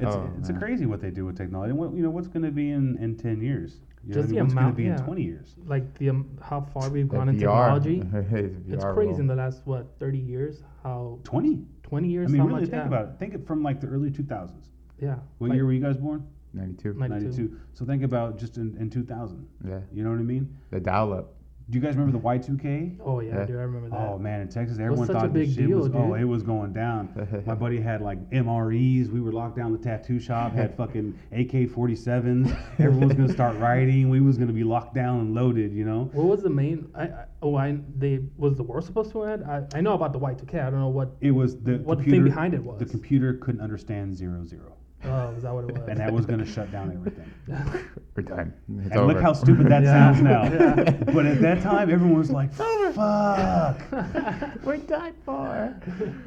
It's, 0.00 0.14
Oh, 0.14 0.30
it's 0.38 0.50
man. 0.50 0.58
crazy 0.60 0.86
what 0.86 1.00
they 1.00 1.10
do 1.10 1.24
with 1.26 1.36
technology. 1.36 1.70
And 1.70 1.78
what, 1.78 1.92
you 1.92 2.02
know, 2.02 2.10
what's 2.10 2.28
going 2.28 2.44
to 2.44 2.50
be 2.52 2.70
in, 2.70 2.96
in 2.98 3.16
10 3.16 3.40
years? 3.40 3.80
You 4.04 4.14
know 4.14 4.14
Just 4.14 4.16
what 4.16 4.24
I 4.24 4.26
mean? 4.28 4.34
the 4.36 4.42
what's 4.44 4.54
going 4.54 4.56
to 4.56 4.60
amount- 4.62 4.76
be 4.76 4.84
in 4.86 4.90
yeah. 4.92 4.96
20 5.04 5.22
years? 5.22 5.56
Like 5.66 5.98
the 5.98 6.10
um, 6.10 6.38
how 6.40 6.60
far 6.72 6.88
we've 6.88 7.08
The 7.08 7.16
gone 7.16 7.28
in 7.28 7.36
VR. 7.36 7.80
technology. 7.80 8.02
It's 8.12 8.74
It's 8.74 8.84
crazy 8.84 9.12
will- 9.12 9.20
in 9.20 9.26
the 9.26 9.34
last 9.34 9.62
what 9.66 9.98
30 9.98 10.18
years. 10.18 10.62
How 10.84 11.18
20? 11.24 11.64
20 11.82 12.08
years? 12.08 12.28
I 12.28 12.32
mean, 12.32 12.40
how 12.40 12.46
really 12.46 12.60
much? 12.60 12.70
think 12.70 12.82
yeah. 12.82 12.86
about 12.86 13.08
it. 13.08 13.18
Think 13.18 13.34
it 13.34 13.46
from 13.46 13.62
like 13.62 13.80
the 13.80 13.88
early 13.88 14.10
2000s. 14.10 14.52
Yeah. 15.00 15.16
What 15.38 15.48
like 15.50 15.56
year 15.56 15.64
were 15.66 15.72
you 15.72 15.80
guys 15.80 15.96
born? 15.96 16.26
92. 16.54 16.94
92. 16.94 17.56
So 17.74 17.84
think 17.84 18.02
about 18.02 18.38
just 18.38 18.56
in, 18.56 18.76
in 18.78 18.88
2000. 18.90 19.46
Yeah. 19.66 19.80
You 19.92 20.02
know 20.04 20.10
what 20.10 20.18
I 20.18 20.22
mean? 20.22 20.56
The 20.70 20.80
dial 20.80 21.12
up. 21.12 21.34
Do 21.70 21.76
you 21.76 21.84
guys 21.84 21.96
remember 21.96 22.18
the 22.18 22.24
Y2K? 22.24 22.98
Oh 23.04 23.20
yeah, 23.20 23.40
Yeah. 23.40 23.44
dude, 23.44 23.56
I 23.56 23.60
remember 23.60 23.90
that. 23.90 23.98
Oh 23.98 24.18
man, 24.18 24.40
in 24.40 24.48
Texas, 24.48 24.78
everyone 24.78 25.06
such 25.06 25.16
a 25.16 25.20
thought 25.20 25.32
big 25.34 25.48
this 25.48 25.56
shit 25.56 25.66
deal, 25.66 25.80
was 25.80 25.90
oh, 25.94 26.14
it 26.14 26.24
was 26.24 26.42
going 26.42 26.72
down. 26.72 27.10
My 27.46 27.54
buddy 27.54 27.78
had 27.78 28.00
like 28.00 28.18
MREs. 28.30 29.10
We 29.10 29.20
were 29.20 29.32
locked 29.32 29.56
down 29.56 29.72
the 29.72 29.78
tattoo 29.78 30.18
shop. 30.18 30.52
Had 30.52 30.74
fucking 30.76 31.18
AK-47s. 31.32 32.58
Everyone 32.78 33.08
was 33.08 33.16
gonna 33.18 33.32
start 33.32 33.58
rioting. 33.58 34.08
We 34.08 34.20
was 34.20 34.38
gonna 34.38 34.52
be 34.54 34.64
locked 34.64 34.94
down 34.94 35.20
and 35.20 35.34
loaded. 35.34 35.74
You 35.74 35.84
know. 35.84 36.10
What 36.14 36.26
was 36.26 36.42
the 36.42 36.48
main? 36.50 36.90
I, 36.94 37.02
I 37.02 37.24
oh 37.42 37.54
I 37.56 37.78
they 37.98 38.20
was 38.38 38.56
the 38.56 38.62
war 38.62 38.80
supposed 38.80 39.12
to 39.12 39.24
end? 39.24 39.44
I, 39.44 39.64
I 39.74 39.82
know 39.82 39.92
about 39.92 40.14
the 40.14 40.18
Y2K. 40.20 40.54
I 40.66 40.70
don't 40.70 40.80
know 40.80 40.88
what 40.88 41.16
It 41.20 41.32
was 41.32 41.60
the 41.60 41.78
what 41.78 41.98
the 41.98 42.04
computer, 42.04 42.10
thing 42.10 42.24
behind 42.24 42.54
it 42.54 42.64
was. 42.64 42.78
The 42.78 42.86
computer 42.86 43.34
couldn't 43.34 43.60
understand 43.60 44.16
zero 44.16 44.42
zero, 44.46 44.76
Oh, 45.04 45.30
is 45.36 45.44
that 45.44 45.54
what 45.54 45.64
it 45.64 45.72
was? 45.78 45.88
and 45.88 46.00
that 46.00 46.12
was 46.12 46.26
gonna 46.26 46.44
shut 46.44 46.72
down 46.72 46.90
everything. 46.92 47.32
We're 48.16 48.22
done. 48.24 48.52
It's 48.84 48.90
and 48.96 49.06
look 49.06 49.20
how 49.20 49.32
stupid 49.32 49.68
that 49.68 49.84
Yeah. 49.84 50.12
sounds 50.12 50.22
now. 50.22 50.42
Yeah. 50.48 50.90
But 51.14 51.24
at 51.26 51.40
that 51.40 51.62
time, 51.62 51.88
everyone 51.90 52.18
was 52.18 52.30
like, 52.32 52.52
"Fuck." 52.52 53.80
We're 54.64 54.76
done 54.78 55.14
for. 55.24 55.74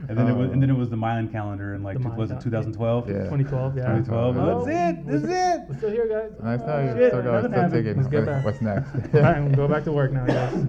And 0.08 0.18
then 0.18 0.28
it 0.30 0.34
was, 0.36 0.50
oh. 0.50 0.54
and 0.54 0.62
then 0.62 0.70
it 0.70 0.78
was 0.78 0.90
the 0.90 0.96
Milan 0.96 1.28
calendar, 1.30 1.74
and 1.74 1.84
like, 1.84 1.98
The 1.98 2.04
two- 2.04 2.08
Mayan 2.10 2.20
was 2.20 2.32
it 2.32 2.36
cal- 2.36 2.44
2012? 2.44 3.10
Yeah. 3.10 3.14
2012, 3.26 3.76
yeah. 3.78 3.82
2012. 3.84 4.38
Oh, 4.38 4.66
That's 4.66 5.00
it. 5.00 5.06
That's 5.06 5.24
it. 5.26 5.70
We're 5.70 5.78
still 5.78 5.90
here, 5.92 6.08
guys. 6.08 6.32
Nice 6.42 6.60
Oh, 6.64 6.66
time. 6.68 6.98
shit, 6.98 7.10
Still 7.12 7.22
going. 7.24 7.36
nothing 7.36 7.52
Still 7.52 7.62
happened. 7.62 7.84
ticking. 7.86 7.98
Let's 8.02 8.10
get 8.10 8.26
back. 8.26 8.46
What's 8.46 8.62
next? 8.62 8.90
All 9.16 9.22
right, 9.22 9.36
I'm 9.36 9.44
gonna 9.46 9.58
go 9.58 9.68
back 9.68 9.84
to 9.84 9.92
work 9.92 10.12
now, 10.14 10.26
guys. 10.26 10.66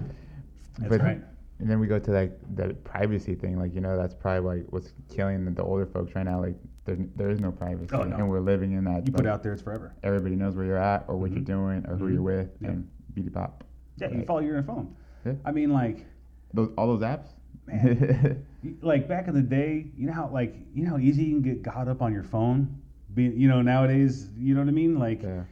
That's 0.79 0.89
But- 0.89 1.01
right. 1.01 1.21
And 1.59 1.69
then 1.69 1.79
we 1.79 1.87
go 1.87 1.99
to 1.99 2.11
like 2.11 2.37
the 2.55 2.73
privacy 2.83 3.35
thing. 3.35 3.57
Like 3.57 3.73
you 3.73 3.79
know, 3.79 3.95
that's 3.95 4.13
probably 4.13 4.57
like 4.59 4.65
what's 4.73 4.91
killing 5.09 5.45
the, 5.45 5.51
the 5.51 5.63
older 5.63 5.85
folks 5.85 6.13
right 6.15 6.25
now. 6.25 6.41
Like 6.41 6.57
there, 6.85 6.97
there 7.15 7.29
is 7.29 7.39
no 7.39 7.51
privacy, 7.51 7.89
Oh, 7.93 8.03
no. 8.03 8.15
and 8.17 8.29
we're 8.29 8.39
living 8.41 8.73
in 8.73 8.83
that. 8.85 9.05
You 9.07 9.13
put 9.13 9.25
it 9.25 9.29
out 9.29 9.41
there, 9.43 9.53
it's 9.53 9.61
forever. 9.61 9.93
Everybody 10.03 10.35
knows 10.35 10.55
where 10.55 10.65
you're 10.65 10.77
at, 10.77 11.05
or 11.07 11.15
what 11.17 11.31
Mhm. 11.31 11.35
you're 11.35 11.45
doing, 11.45 11.85
or 11.87 11.95
who 11.95 12.05
Mhm. 12.09 12.13
you're 12.13 12.21
with, 12.21 12.49
Yeah. 12.59 12.69
and 12.71 12.87
beauty 13.13 13.29
pop. 13.29 13.63
Yeah, 13.97 14.09
you 14.11 14.23
follow 14.23 14.39
your 14.41 14.61
phone. 14.63 14.93
Yeah. 15.25 15.33
I 15.45 15.51
mean, 15.51 15.69
like, 15.71 16.05
Those 16.53 16.69
all 16.77 16.87
those 16.87 17.01
apps. 17.01 17.27
Man. 17.65 18.43
like 18.81 19.07
back 19.07 19.27
in 19.27 19.33
the 19.33 19.41
day, 19.41 19.87
you 19.97 20.05
know 20.07 20.13
how 20.13 20.29
like 20.29 20.55
you 20.73 20.83
know 20.83 20.91
how 20.91 20.97
easy 20.97 21.23
you 21.23 21.31
can 21.35 21.41
get 21.41 21.63
caught 21.63 21.87
up 21.87 22.01
on 22.01 22.13
your 22.13 22.23
phone. 22.23 22.67
Being, 23.13 23.39
you 23.39 23.47
know, 23.47 23.61
nowadays, 23.61 24.29
you 24.37 24.53
know 24.53 24.61
what 24.61 24.67
I 24.67 24.71
mean. 24.73 24.99
Like, 24.99 25.23
yeah. 25.23 25.43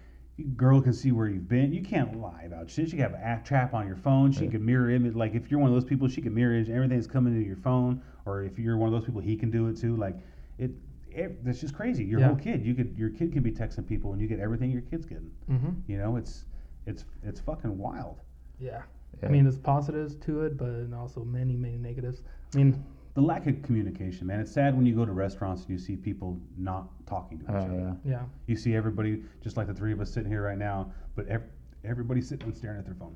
girl 0.56 0.82
can 0.82 0.94
see 0.94 1.12
where 1.12 1.28
you've 1.28 1.48
been. 1.48 1.72
You 1.72 1.82
can't 1.84 2.20
lie 2.20 2.44
about 2.46 2.70
shit. 2.70 2.90
She 2.90 2.98
can 2.98 3.04
have 3.04 3.14
an 3.14 3.22
app 3.22 3.46
trap 3.46 3.74
on 3.74 3.88
your 3.88 3.96
phone. 3.96 4.32
She 4.32 4.46
Yeah. 4.46 4.52
can 4.52 4.66
mirror 4.66 4.90
image. 4.90 5.14
Like, 5.16 5.36
if 5.36 5.50
you're 5.52 5.60
one 5.60 5.70
of 5.70 5.76
those 5.76 5.86
people, 5.86 6.08
she 6.08 6.22
can 6.22 6.34
mirror 6.34 6.54
image 6.56 6.70
everything 6.70 6.98
that's 6.98 7.08
coming 7.08 7.34
into 7.36 7.46
your 7.48 7.58
phone. 7.58 8.02
Or 8.26 8.44
if 8.44 8.58
you're 8.60 8.78
one 8.78 8.88
of 8.88 8.94
those 8.94 9.06
people, 9.06 9.22
he 9.22 9.36
can 9.38 9.50
do 9.52 9.68
it 9.68 9.78
too. 9.78 9.96
Like, 9.96 10.18
it. 10.58 10.72
It 11.14 11.44
that's 11.46 11.60
just 11.62 11.74
crazy. 11.76 12.04
Your 12.04 12.20
Yeah. 12.20 12.28
whole 12.28 12.36
kid, 12.36 12.66
you 12.66 12.74
could 12.74 12.98
your 12.98 13.10
kid 13.10 13.32
can 13.34 13.44
be 13.44 13.52
texting 13.52 13.86
people, 13.88 14.14
and 14.14 14.22
you 14.22 14.28
get 14.28 14.40
everything 14.40 14.72
your 14.72 14.82
kid's 14.82 15.06
getting. 15.06 15.32
Mm-hmm. 15.50 15.70
You 15.88 15.98
know, 15.98 16.16
it's 16.18 16.46
it's 16.86 17.06
it's 17.24 17.40
fucking 17.40 17.78
wild. 17.78 18.22
Yeah. 18.60 18.82
Yeah. 19.22 19.28
I 19.30 19.32
mean, 19.32 19.44
there's 19.44 19.58
positives 19.58 20.16
to 20.16 20.42
it, 20.44 20.58
but 20.58 20.88
also 20.96 21.24
many, 21.24 21.56
many 21.58 21.78
negatives. 21.78 22.22
I 22.54 22.58
mean, 22.58 22.84
The 23.14 23.22
lack 23.22 23.46
of 23.46 23.62
communication, 23.62 24.26
man. 24.26 24.40
It's 24.40 24.54
sad 24.54 24.74
when 24.74 24.86
you 24.86 24.96
go 24.96 25.06
to 25.06 25.12
restaurants 25.12 25.64
and 25.64 25.72
you 25.72 25.78
see 25.78 25.98
people 25.98 26.40
not 26.58 26.88
talking 27.08 27.40
to 27.40 27.44
each 27.44 27.50
Oh 27.52 27.56
other. 27.58 27.98
yeah. 28.06 28.12
yeah. 28.12 28.22
You 28.48 28.56
see 28.56 28.74
everybody, 28.74 29.22
just 29.42 29.58
like 29.58 29.68
the 29.68 29.74
three 29.74 29.92
of 29.92 30.00
us 30.00 30.10
sitting 30.14 30.30
here 30.32 30.42
right 30.44 30.58
now, 30.58 30.94
but 31.16 31.28
ev- 31.28 31.44
everybody's 31.84 32.30
sitting 32.30 32.48
and 32.48 32.56
staring 32.56 32.80
at 32.80 32.86
their 32.86 32.96
phone. 32.96 33.16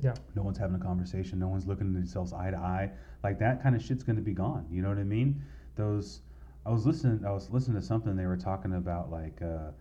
Yeah. 0.00 0.14
No 0.34 0.42
one's 0.42 0.58
having 0.58 0.74
a 0.76 0.80
conversation. 0.80 1.38
No 1.38 1.46
one's 1.48 1.66
looking 1.66 1.86
at 1.86 1.94
themselves 1.94 2.32
eye 2.32 2.50
to 2.50 2.56
eye. 2.56 2.90
Like 3.22 3.38
that 3.38 3.62
kind 3.62 3.76
of 3.76 3.80
shit's 3.82 4.02
going 4.02 4.16
to 4.16 4.22
be 4.22 4.32
gone. 4.34 4.66
You 4.70 4.82
know 4.82 4.88
what 4.88 4.98
I 4.98 5.04
mean? 5.04 5.40
Those. 5.76 6.22
I 6.70 6.72
was 6.72 6.86
listening. 6.86 7.24
I 7.26 7.32
was 7.32 7.50
listening 7.50 7.80
to 7.80 7.84
something 7.84 8.14
they 8.14 8.26
were 8.26 8.36
talking 8.36 8.74
about, 8.74 9.10
like 9.10 9.42
uh, 9.42 9.72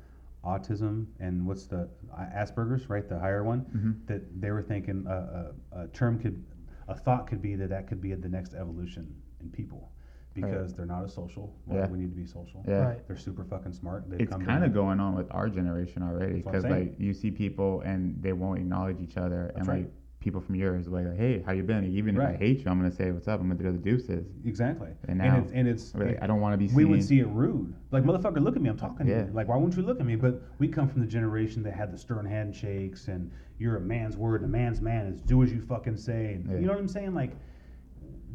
autism 0.44 1.06
and 1.20 1.46
what's 1.46 1.66
the 1.68 1.88
uh, 2.12 2.22
Asperger's, 2.36 2.90
right? 2.90 3.08
The 3.08 3.20
higher 3.20 3.44
one. 3.44 3.62
Mhm. 3.76 4.08
That 4.08 4.42
they 4.42 4.50
were 4.50 4.64
thinking 4.64 5.06
a, 5.08 5.54
a, 5.72 5.82
a 5.84 5.88
term 5.90 6.18
could, 6.18 6.44
a 6.88 6.96
thought 6.96 7.28
could 7.28 7.44
be 7.44 7.54
that 7.56 7.70
that 7.70 7.88
could 7.88 8.02
be 8.02 8.16
the 8.16 8.28
next 8.28 8.56
evolution 8.56 9.14
in 9.40 9.52
people, 9.52 9.92
because 10.34 10.74
they're 10.74 10.88
not 10.88 11.04
as 11.04 11.14
social. 11.14 11.56
Well, 11.68 11.78
Yeah. 11.82 11.90
we 11.90 12.00
need 12.00 12.10
to 12.10 12.16
be 12.16 12.26
social. 12.26 12.66
Yeah. 12.68 12.80
Right. 12.80 13.08
They're 13.08 13.18
super 13.18 13.44
fucking 13.44 13.74
smart. 13.74 14.10
They've 14.10 14.22
It's 14.22 14.32
come 14.32 14.40
to 14.40 14.48
kind 14.48 14.64
of 14.66 14.74
going 14.74 15.00
on 15.00 15.14
with 15.14 15.28
our 15.30 15.48
generation 15.48 16.02
already 16.02 16.42
That's 16.42 16.46
what 16.46 16.56
I'm 16.56 16.62
because 16.64 16.72
like 16.72 17.00
you 17.00 17.14
see 17.14 17.30
people 17.30 17.82
and 17.82 18.20
they 18.20 18.34
won't 18.34 18.58
acknowledge 18.60 19.00
each 19.00 19.18
other 19.18 19.52
and 19.56 19.68
right. 19.68 19.82
like 19.84 19.92
people 20.20 20.42
from 20.42 20.56
yours 20.56 20.88
like 20.90 21.06
hey 21.16 21.42
how 21.46 21.54
you 21.54 21.64
been 21.64 21.86
even 21.86 22.18
if 22.18 22.22
I 22.22 22.36
hate 22.36 22.60
you 22.60 22.66
I'm 22.70 22.78
gonna 22.78 22.92
say 22.92 23.12
what's 23.12 23.28
up 23.28 23.40
I'm 23.40 23.48
gonna 23.48 23.64
do 23.64 23.72
the 23.72 23.78
deuces 23.78 24.26
Exactly. 24.46 24.90
And 25.08 25.22
and 25.22 25.32
now- 25.34 25.40
it's, 25.40 25.52
and 25.54 25.68
it's 25.68 25.96
Like, 25.96 26.22
I 26.22 26.28
don't 26.28 26.42
want 26.42 26.54
to 26.54 26.58
be 26.58 26.68
seen 26.68 26.76
we 26.76 26.86
would 26.86 27.04
see 27.04 27.20
it 27.20 27.28
rude. 27.28 27.74
Like, 27.92 28.04
motherfucker, 28.04 28.42
look 28.44 28.56
at 28.56 28.62
me, 28.62 28.70
I'm 28.70 28.78
talking 28.78 29.06
to 29.08 29.12
you. 29.12 29.30
Like, 29.34 29.48
why 29.48 29.56
won't 29.56 29.76
you 29.78 29.82
look 29.84 30.00
at 30.00 30.06
me? 30.06 30.16
But 30.16 30.42
we 30.60 30.68
come 30.68 30.88
from 30.90 31.00
the 31.02 31.08
generation 31.08 31.64
that 31.64 31.74
had 31.74 31.92
the 31.94 31.98
stern 31.98 32.26
handshakes 32.26 33.08
and 33.08 33.32
you're 33.60 33.78
a 33.78 33.82
man's 33.82 34.18
word 34.18 34.42
and 34.42 34.50
a 34.50 34.52
man's 34.58 34.82
man 34.82 35.08
is 35.08 35.22
do 35.22 35.42
as 35.42 35.54
you 35.54 35.62
fucking 35.62 35.96
say. 35.98 36.34
And, 36.34 36.46
Yeah. 36.48 36.60
You 36.60 36.66
know 36.66 36.74
what 36.74 36.80
I'm 36.80 36.88
saying? 36.88 37.14
Like, 37.14 37.32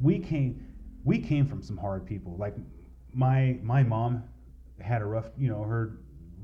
we 0.01 0.19
came, 0.19 0.67
we 1.05 1.19
came 1.19 1.47
from 1.47 1.63
some 1.63 1.77
hard 1.77 2.07
people. 2.07 2.37
Like, 2.39 2.57
my 3.13 3.59
my 3.63 3.83
mom 3.83 4.25
had 4.81 5.03
a 5.03 5.05
rough, 5.05 5.31
you 5.37 5.49
know, 5.49 5.63
her 5.63 5.99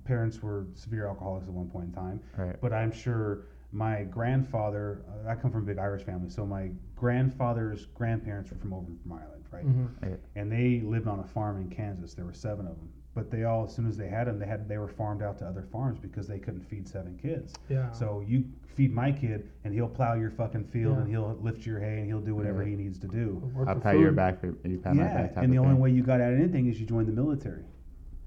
parents 0.04 0.42
were 0.42 0.66
severe 0.74 1.06
alcoholics 1.06 1.46
at 1.46 1.52
one 1.52 1.68
point 1.68 1.86
in 1.86 1.92
time. 1.92 2.20
right 2.36 2.60
But 2.60 2.72
I'm 2.72 2.92
sure 2.92 3.46
my 3.72 4.02
grandfather, 4.04 5.02
uh, 5.26 5.30
I 5.30 5.34
come 5.36 5.50
from 5.50 5.62
a 5.62 5.66
big 5.66 5.78
Irish 5.78 6.02
family, 6.02 6.28
so 6.30 6.44
my 6.44 6.70
grandfather's 6.96 7.86
grandparents 7.94 8.50
were 8.50 8.56
from 8.58 8.72
over 8.72 8.86
from 9.02 9.12
Ireland, 9.12 9.44
right? 9.52 9.66
Mm-hmm. 9.66 10.14
and 10.36 10.50
they 10.50 10.80
lived 10.84 11.06
on 11.08 11.20
a 11.20 11.24
farm 11.24 11.60
in 11.60 11.68
Kansas. 11.68 12.14
There 12.14 12.24
were 12.24 12.32
seven 12.32 12.66
of 12.66 12.76
them, 12.76 12.88
but 13.14 13.30
they 13.30 13.44
all 13.44 13.64
as 13.64 13.74
soon 13.74 13.86
as 13.88 13.96
they 13.96 14.08
had 14.08 14.26
them, 14.26 14.38
they 14.38 14.46
had 14.46 14.68
they 14.68 14.78
were 14.78 14.88
farmed 14.88 15.22
out 15.22 15.38
to 15.38 15.46
other 15.46 15.62
farms 15.72 15.98
because 15.98 16.26
they 16.26 16.38
couldn't 16.38 16.62
feed 16.62 16.88
seven 16.88 17.18
kids. 17.20 17.54
Yeah. 17.68 17.90
So 17.92 18.24
you 18.26 18.44
feed 18.76 18.92
my 18.92 19.12
kid, 19.12 19.48
and 19.64 19.72
he'll 19.74 19.88
plow 19.88 20.14
your 20.14 20.30
fucking 20.30 20.64
field, 20.64 20.96
Yeah. 20.96 21.02
and 21.02 21.10
he'll 21.10 21.38
lift 21.40 21.66
your 21.66 21.80
hay, 21.80 21.98
and 21.98 22.06
he'll 22.06 22.20
do 22.20 22.34
whatever 22.34 22.62
Yeah. 22.62 22.70
he 22.70 22.76
needs 22.76 22.98
to 23.00 23.08
do. 23.08 23.40
I'll 23.66 23.74
for 23.74 23.80
pat 23.80 23.98
your 23.98 24.12
back 24.12 24.40
for 24.40 24.46
you 24.64 24.78
pat 24.78 24.94
my 24.96 25.02
Yeah, 25.04 25.22
back. 25.26 25.32
and 25.36 25.52
the 25.52 25.58
only 25.58 25.72
thing. 25.74 25.80
way 25.80 25.90
you 25.90 26.02
got 26.02 26.20
out 26.20 26.32
of 26.32 26.38
anything 26.38 26.66
is 26.66 26.80
you 26.80 26.86
joined 26.86 27.08
the 27.08 27.12
military. 27.12 27.64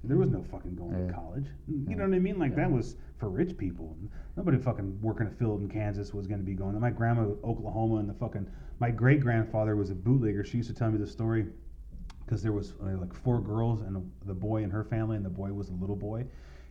There 0.06 0.16
was 0.16 0.30
no 0.30 0.42
fucking 0.42 0.74
going 0.74 0.92
Yeah. 0.92 1.06
to 1.06 1.12
college. 1.12 1.46
You 1.66 1.84
Yeah. 1.88 1.94
know 1.96 2.04
what 2.08 2.14
I 2.14 2.18
mean? 2.18 2.38
Like 2.38 2.50
Yeah. 2.52 2.56
that 2.68 2.72
was 2.72 2.96
for 3.16 3.28
rich 3.28 3.56
people. 3.56 3.96
Nobody 4.36 4.58
fucking 4.58 5.00
working 5.00 5.26
a 5.26 5.30
field 5.30 5.62
in 5.62 5.68
Kansas 5.68 6.12
was 6.12 6.26
going 6.26 6.40
to 6.40 6.44
be 6.46 6.54
going. 6.54 6.78
My 6.78 6.90
grandma, 6.90 7.22
Oklahoma, 7.42 7.96
and 7.96 8.08
the 8.08 8.14
fucking 8.14 8.46
my 8.80 8.90
great 8.90 9.20
grandfather 9.20 9.76
was 9.76 9.90
a 9.90 9.94
bootlegger. 9.94 10.44
She 10.44 10.58
used 10.58 10.68
to 10.68 10.74
tell 10.74 10.90
me 10.90 10.98
the 10.98 11.06
story 11.06 11.46
because 12.24 12.42
there 12.42 12.52
was 12.52 12.74
uh, 12.82 12.96
like 12.98 13.12
four 13.14 13.40
girls 13.40 13.82
and 13.82 13.96
a, 13.96 14.02
the 14.26 14.34
boy 14.34 14.62
in 14.62 14.70
her 14.70 14.84
family, 14.84 15.16
and 15.16 15.24
the 15.24 15.30
boy 15.30 15.52
was 15.52 15.68
a 15.68 15.74
little 15.74 15.96
boy. 15.96 16.26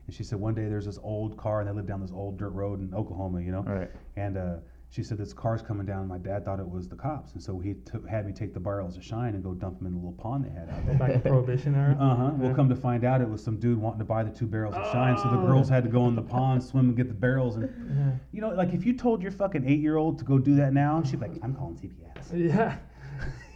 And 0.05 0.13
she 0.13 0.23
said 0.23 0.39
one 0.39 0.53
day 0.53 0.67
there's 0.67 0.85
this 0.85 0.99
old 1.01 1.37
car, 1.37 1.61
and 1.61 1.69
they 1.69 1.73
lived 1.73 1.87
down 1.87 2.01
this 2.01 2.11
old 2.11 2.37
dirt 2.37 2.49
road 2.49 2.81
in 2.81 2.93
Oklahoma, 2.93 3.41
you 3.41 3.51
know. 3.53 3.63
Right. 3.63 3.89
And 4.17 4.37
uh, 4.37 4.57
she 4.93 5.01
said 5.01 5.17
this 5.17 5.33
car's 5.33 5.63
coming 5.63 5.87
down. 5.87 6.07
My 6.07 6.19
dad 6.19 6.45
thought 6.45 6.59
it 6.59 6.69
was 6.69 6.87
the 6.87 6.95
cops, 6.95 7.33
and 7.33 7.41
so 7.41 7.57
he 7.57 7.73
took 7.83 8.07
had 8.07 8.27
me 8.27 8.31
take 8.31 8.53
the 8.53 8.59
barrels 8.59 8.95
of 8.95 9.03
shine 9.03 9.33
and 9.33 9.43
go 9.43 9.55
dump 9.55 9.79
them 9.79 9.87
in 9.87 9.93
the 9.93 9.97
little 9.97 10.11
pond 10.13 10.45
they 10.45 10.49
had 10.51 10.69
out 10.69 10.85
there. 10.85 10.95
Back 10.99 11.09
in 11.15 11.21
Prohibition 11.21 11.73
era. 11.73 11.97
Uh 11.99 12.15
huh. 12.15 12.31
Well, 12.37 12.49
Yeah. 12.51 12.55
come 12.55 12.69
to 12.69 12.75
find 12.75 13.03
out, 13.03 13.19
it 13.19 13.27
was 13.27 13.43
some 13.43 13.57
dude 13.57 13.79
wanting 13.79 13.97
to 13.99 14.05
buy 14.05 14.21
the 14.23 14.29
two 14.29 14.45
barrels 14.45 14.75
of 14.75 14.85
shine. 14.91 15.17
So 15.17 15.31
the 15.31 15.39
Oh. 15.39 15.47
girls 15.47 15.67
had 15.67 15.83
to 15.83 15.89
go 15.89 16.07
in 16.09 16.15
the 16.15 16.21
pond, 16.21 16.61
swim, 16.61 16.89
and 16.89 16.95
get 16.95 17.07
the 17.07 17.13
barrels. 17.15 17.55
And 17.55 17.69
Yeah. 17.89 18.11
you 18.31 18.41
know, 18.41 18.49
like 18.49 18.71
if 18.75 18.85
you 18.85 18.93
told 18.95 19.23
your 19.23 19.31
fucking 19.31 19.65
eight 19.67 19.79
year 19.79 19.97
old 19.97 20.19
to 20.19 20.25
go 20.25 20.37
do 20.37 20.53
that 20.57 20.73
now, 20.73 21.01
she'd 21.01 21.19
be 21.19 21.27
like, 21.27 21.39
"I'm 21.41 21.55
calling 21.55 21.75
CPS." 21.75 22.31
Yeah. 22.31 22.77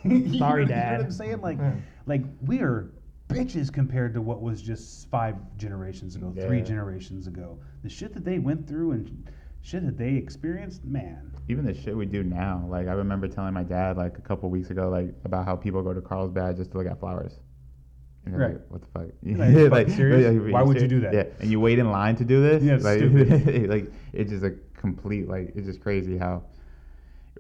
You 0.04 0.38
Sorry, 0.40 0.66
know, 0.66 0.70
You 0.70 0.76
know 0.76 0.82
Dad. 0.82 0.98
what 0.98 1.06
I'm 1.06 1.12
saying? 1.12 1.42
Like, 1.42 1.60
Yeah. 1.60 1.74
like 2.08 2.24
we 2.48 2.62
are 2.62 2.90
bitches 3.30 3.72
compared 3.72 4.14
to 4.16 4.22
what 4.22 4.42
was 4.42 4.60
just 4.62 5.08
five 5.10 5.36
generations 5.58 6.16
ago, 6.16 6.34
three 6.36 6.62
generations 6.62 7.28
ago. 7.28 7.60
The 7.84 7.90
shit 7.90 8.14
that 8.14 8.24
they 8.26 8.40
went 8.40 8.66
through 8.68 8.92
and 8.94 9.30
shit 9.68 9.86
that 9.86 9.98
they 9.98 10.16
experienced, 10.16 10.84
man. 10.86 11.32
Even 11.50 11.66
the 11.66 11.74
shit 11.74 11.96
we 11.96 12.06
do 12.06 12.24
now. 12.24 12.66
Like 12.70 12.88
I 12.88 12.94
remember 12.94 13.28
telling 13.28 13.54
my 13.54 13.64
dad 13.64 13.98
like 13.98 14.18
a 14.18 14.22
couple 14.22 14.50
weeks 14.50 14.70
ago, 14.70 14.90
like 14.90 15.14
about 15.26 15.46
how 15.46 15.56
people 15.56 15.84
go 15.84 15.94
to 15.94 16.02
Carlsbad 16.02 16.56
just 16.56 16.72
to 16.72 16.78
look 16.78 16.88
at 16.88 17.00
flowers. 17.00 17.34
And 18.26 18.38
Right. 18.38 18.52
Like, 18.54 18.62
what 18.70 18.82
the 18.82 18.88
fuck? 18.88 19.08
Like, 19.24 19.52
you 19.52 19.70
fucking 19.70 19.96
serious? 19.96 20.26
are 20.26 20.52
Why 20.52 20.64
would 20.64 20.82
you 20.82 20.88
do 20.88 21.02
that? 21.02 21.14
Yeah, 21.14 21.24
and 21.40 21.52
you 21.52 21.60
wait 21.60 21.80
in 21.80 21.92
line 21.92 22.16
to 22.18 22.26
do 22.26 22.42
this. 22.42 22.64
Yeah, 22.64 22.76
like, 22.76 23.00
stupid. 23.00 23.70
like 23.70 23.92
it's 24.14 24.32
just 24.32 24.44
a 24.44 24.56
complete 24.78 25.28
like 25.28 25.52
it's 25.56 25.68
just 25.68 25.82
crazy 25.82 26.18
how. 26.18 26.44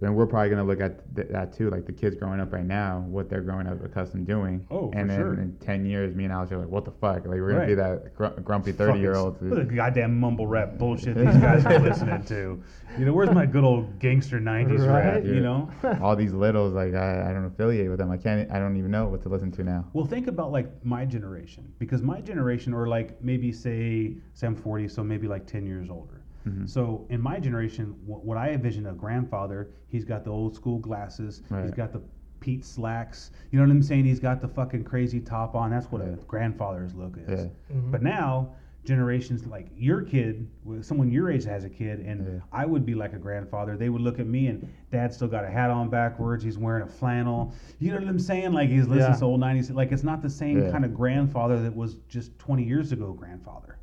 And 0.02 0.16
we're 0.16 0.28
probably 0.28 0.50
gonna 0.50 0.64
look 0.64 0.82
at 0.82 1.16
th- 1.16 1.28
that 1.30 1.54
too, 1.54 1.70
like 1.70 1.86
the 1.86 1.92
kids 1.92 2.16
growing 2.16 2.40
up 2.40 2.54
right 2.54 2.66
now, 2.66 3.06
what 3.08 3.30
they're 3.30 3.42
growing 3.42 3.68
up 3.68 3.84
accustomed 3.84 4.28
to 4.28 4.34
doing. 4.34 4.66
Oh, 4.70 4.92
for 4.92 4.98
and 4.98 5.10
then 5.10 5.20
sure. 5.20 5.34
in 5.34 5.58
ten 5.60 5.86
years, 5.86 6.16
me 6.16 6.26
and 6.26 6.34
Alex 6.34 6.52
are 6.52 6.58
like, 6.58 6.70
what 6.70 6.86
the 6.86 6.92
fuck? 6.92 7.26
Like 7.26 7.40
we're 7.40 7.54
gonna 7.54 7.68
be 7.68 7.76
that 7.76 8.16
gr- 8.16 8.40
grumpy 8.42 8.72
thirty 8.72 9.00
year 9.00 9.16
old. 9.16 9.42
What 9.42 9.68
the 9.68 9.76
goddamn 9.76 10.20
mumble 10.20 10.48
rap 10.48 10.78
bullshit 10.78 11.16
these 11.18 11.36
guys 11.38 11.66
are 11.66 11.80
listening 11.80 12.24
to. 12.26 12.62
You 12.98 13.06
know, 13.06 13.14
where's 13.14 13.32
my 13.32 13.46
good 13.46 13.64
old 13.64 14.00
gangster 14.00 14.40
'90s 14.40 14.88
rap? 14.88 15.16
Right? 15.16 15.26
You 15.26 15.42
know. 15.42 15.70
all 16.02 16.16
these 16.16 16.34
littles 16.34 16.74
like 16.74 16.94
I, 16.94 17.30
I 17.30 17.34
don't 17.34 17.46
affiliate 17.46 17.90
with 17.90 18.00
them. 18.00 18.12
I 18.12 18.18
can't. 18.18 18.50
I 18.52 18.60
don't 18.60 18.78
even 18.78 18.92
know 18.92 19.08
what 19.08 19.22
to 19.24 19.30
listen 19.30 19.52
to 19.54 19.64
now. 19.64 19.86
Well, 19.94 20.06
think 20.06 20.28
about 20.28 20.52
like 20.52 20.86
my 20.86 21.06
generation, 21.06 21.72
because 21.80 22.02
my 22.02 22.22
generation, 22.22 22.74
or 22.74 22.88
like 22.88 23.22
maybe 23.22 23.52
say, 23.52 24.18
say 24.34 24.48
I'm 24.48 24.56
40, 24.56 24.88
so 24.88 25.04
maybe 25.04 25.28
like 25.28 25.46
10 25.46 25.66
years 25.66 25.90
older. 25.90 26.17
Mhm. 26.48 26.70
So 26.70 27.06
in 27.10 27.22
my 27.22 27.40
generation, 27.40 27.88
wh- 28.06 28.24
what 28.26 28.38
I 28.38 28.52
envision 28.52 28.88
a 28.88 28.94
grandfather, 28.94 29.70
he's 29.88 30.06
got 30.06 30.24
the 30.24 30.32
old 30.32 30.56
school 30.56 30.80
glasses, 30.80 31.42
he's 31.62 31.72
got 31.72 31.92
the 31.94 32.02
Pete 32.40 32.64
slacks. 32.64 33.32
You 33.52 33.60
know 33.60 33.66
what 33.66 33.72
I'm 33.72 33.82
saying? 33.82 34.06
He's 34.06 34.20
got 34.20 34.42
the 34.42 34.48
fucking 34.48 34.84
crazy 34.84 35.20
top 35.20 35.56
on. 35.56 35.72
That's 35.72 35.92
what 35.92 36.02
Yeah. 36.06 36.12
a 36.14 36.16
grandfather's 36.28 36.94
look 36.94 37.18
is. 37.18 37.46
Yeah. 37.46 37.76
Mhm. 37.76 37.92
But 37.92 38.04
now 38.04 38.50
generations 38.84 39.46
like 39.48 39.68
your 39.76 40.02
kid, 40.02 40.48
with 40.64 40.86
someone 40.86 41.12
your 41.12 41.30
age 41.30 41.44
that 41.44 41.50
has 41.52 41.66
a 41.66 41.70
kid, 41.70 42.00
and 42.00 42.26
Yeah. 42.26 42.40
I 42.54 42.66
would 42.66 42.86
be 42.86 42.94
like 42.96 43.12
a 43.14 43.18
grandfather. 43.18 43.76
They 43.76 43.90
would 43.90 44.02
look 44.02 44.20
at 44.20 44.28
me 44.28 44.48
and 44.48 44.66
Dad 44.92 45.12
still 45.14 45.28
got 45.28 45.44
a 45.44 45.50
hat 45.50 45.70
on 45.72 45.90
backwards. 45.90 46.42
He's 46.44 46.58
wearing 46.58 46.84
a 46.84 46.88
flannel. 46.88 47.52
You 47.80 47.92
know 47.92 47.98
what 48.00 48.08
I'm 48.08 48.20
saying? 48.20 48.54
Like 48.54 48.70
he's 48.70 48.88
listening 48.88 49.12
Yeah. 49.14 49.18
to 49.20 49.26
old 49.26 49.42
'90s. 49.42 49.72
Like 49.72 49.92
it's 49.92 50.04
not 50.06 50.22
the 50.22 50.30
same 50.30 50.60
Yeah. 50.60 50.72
kind 50.72 50.86
of 50.86 50.94
grandfather 50.94 51.62
that 51.64 51.76
was 51.76 51.96
just 52.08 52.38
20 52.40 52.64
years 52.64 52.92
ago 52.94 53.12
grandfather 53.14 53.77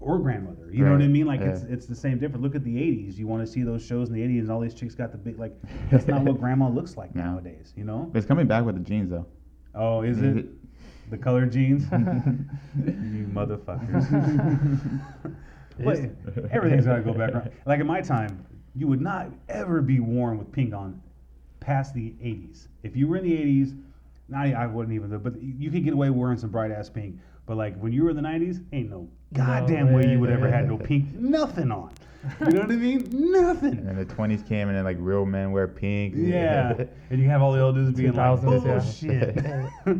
or 0.00 0.18
grandmother. 0.18 0.70
You 0.72 0.84
know 0.84 0.92
what 0.92 1.02
I 1.02 1.08
mean? 1.08 1.26
Like 1.26 1.40
it's 1.40 1.62
Yeah. 1.62 1.72
it's 1.74 1.86
the 1.86 1.94
same 1.94 2.18
difference. 2.18 2.42
Look 2.42 2.54
at 2.54 2.64
the 2.64 2.76
'80s. 2.76 3.16
You 3.18 3.26
want 3.26 3.44
to 3.44 3.50
see 3.50 3.62
those 3.62 3.84
shows 3.84 4.08
in 4.08 4.14
the 4.14 4.20
'80s, 4.22 4.40
and 4.40 4.50
all 4.50 4.60
these 4.60 4.74
chicks 4.74 4.94
got 4.94 5.12
the 5.12 5.18
big 5.18 5.38
like. 5.38 5.54
That's 5.90 6.06
not 6.06 6.22
what 6.22 6.38
grandma 6.38 6.68
looks 6.68 6.96
like 6.96 7.14
No. 7.14 7.22
nowadays. 7.24 7.72
You 7.76 7.84
know? 7.84 8.10
It's 8.14 8.26
coming 8.26 8.46
back 8.46 8.64
with 8.64 8.74
the 8.76 8.82
jeans 8.82 9.10
though. 9.10 9.26
Oh, 9.74 10.02
is 10.02 10.20
it 10.22 10.46
the 11.10 11.18
color 11.18 11.46
jeans? 11.46 11.84
you 11.92 13.28
motherfuckers. 13.32 15.00
But 15.80 16.00
everything's 16.50 16.86
got 16.86 16.96
to 16.96 17.02
go 17.02 17.12
back 17.12 17.30
around. 17.30 17.50
Like 17.64 17.78
in 17.80 17.86
my 17.86 18.00
time, 18.00 18.44
you 18.74 18.88
would 18.88 19.00
not 19.00 19.28
ever 19.48 19.80
be 19.80 20.00
worn 20.00 20.36
with 20.36 20.50
pink 20.50 20.74
on 20.74 21.00
past 21.60 21.94
the 21.94 22.10
80s. 22.20 22.66
If 22.82 22.96
you 22.96 23.06
were 23.06 23.16
in 23.16 23.22
the 23.22 23.32
80s, 23.32 23.80
I, 24.34 24.52
I 24.54 24.66
wouldn't 24.66 24.92
even, 24.94 25.16
but 25.18 25.40
you 25.40 25.70
could 25.70 25.84
get 25.84 25.92
away 25.92 26.10
wearing 26.10 26.36
some 26.36 26.50
bright 26.50 26.72
ass 26.72 26.88
pink. 26.90 27.16
But 27.48 27.56
like 27.56 27.76
when 27.78 27.92
you 27.92 28.04
were 28.04 28.10
in 28.10 28.16
the 28.16 28.22
90s, 28.22 28.62
ain't 28.74 28.90
no 28.90 29.08
goddamn 29.32 29.94
way 29.94 30.06
you 30.12 30.20
would 30.20 30.28
ever 30.30 30.50
had 30.50 30.68
no 30.68 30.76
pink, 30.76 31.12
nothing 31.14 31.72
on. 31.72 31.92
You 32.40 32.50
know 32.50 32.60
what 32.60 32.70
I 32.72 32.76
mean? 32.76 33.00
And 33.00 33.12
Nothing. 33.32 33.84
then 33.86 33.96
the 33.96 34.04
twenties 34.04 34.42
came 34.42 34.68
and 34.68 34.76
then 34.76 34.84
like 34.84 34.98
real 35.00 35.24
men 35.24 35.50
wear 35.50 35.66
pink. 35.66 36.12
Yeah. 36.16 36.74
And 37.08 37.18
you 37.22 37.26
have 37.30 37.40
all 37.40 37.52
the 37.52 37.60
old 37.60 37.76
dudes 37.76 37.96
being 37.98 38.12
like, 38.12 38.40
2000s, 38.40 39.02
yeah. 39.02 39.70
but 39.84 39.94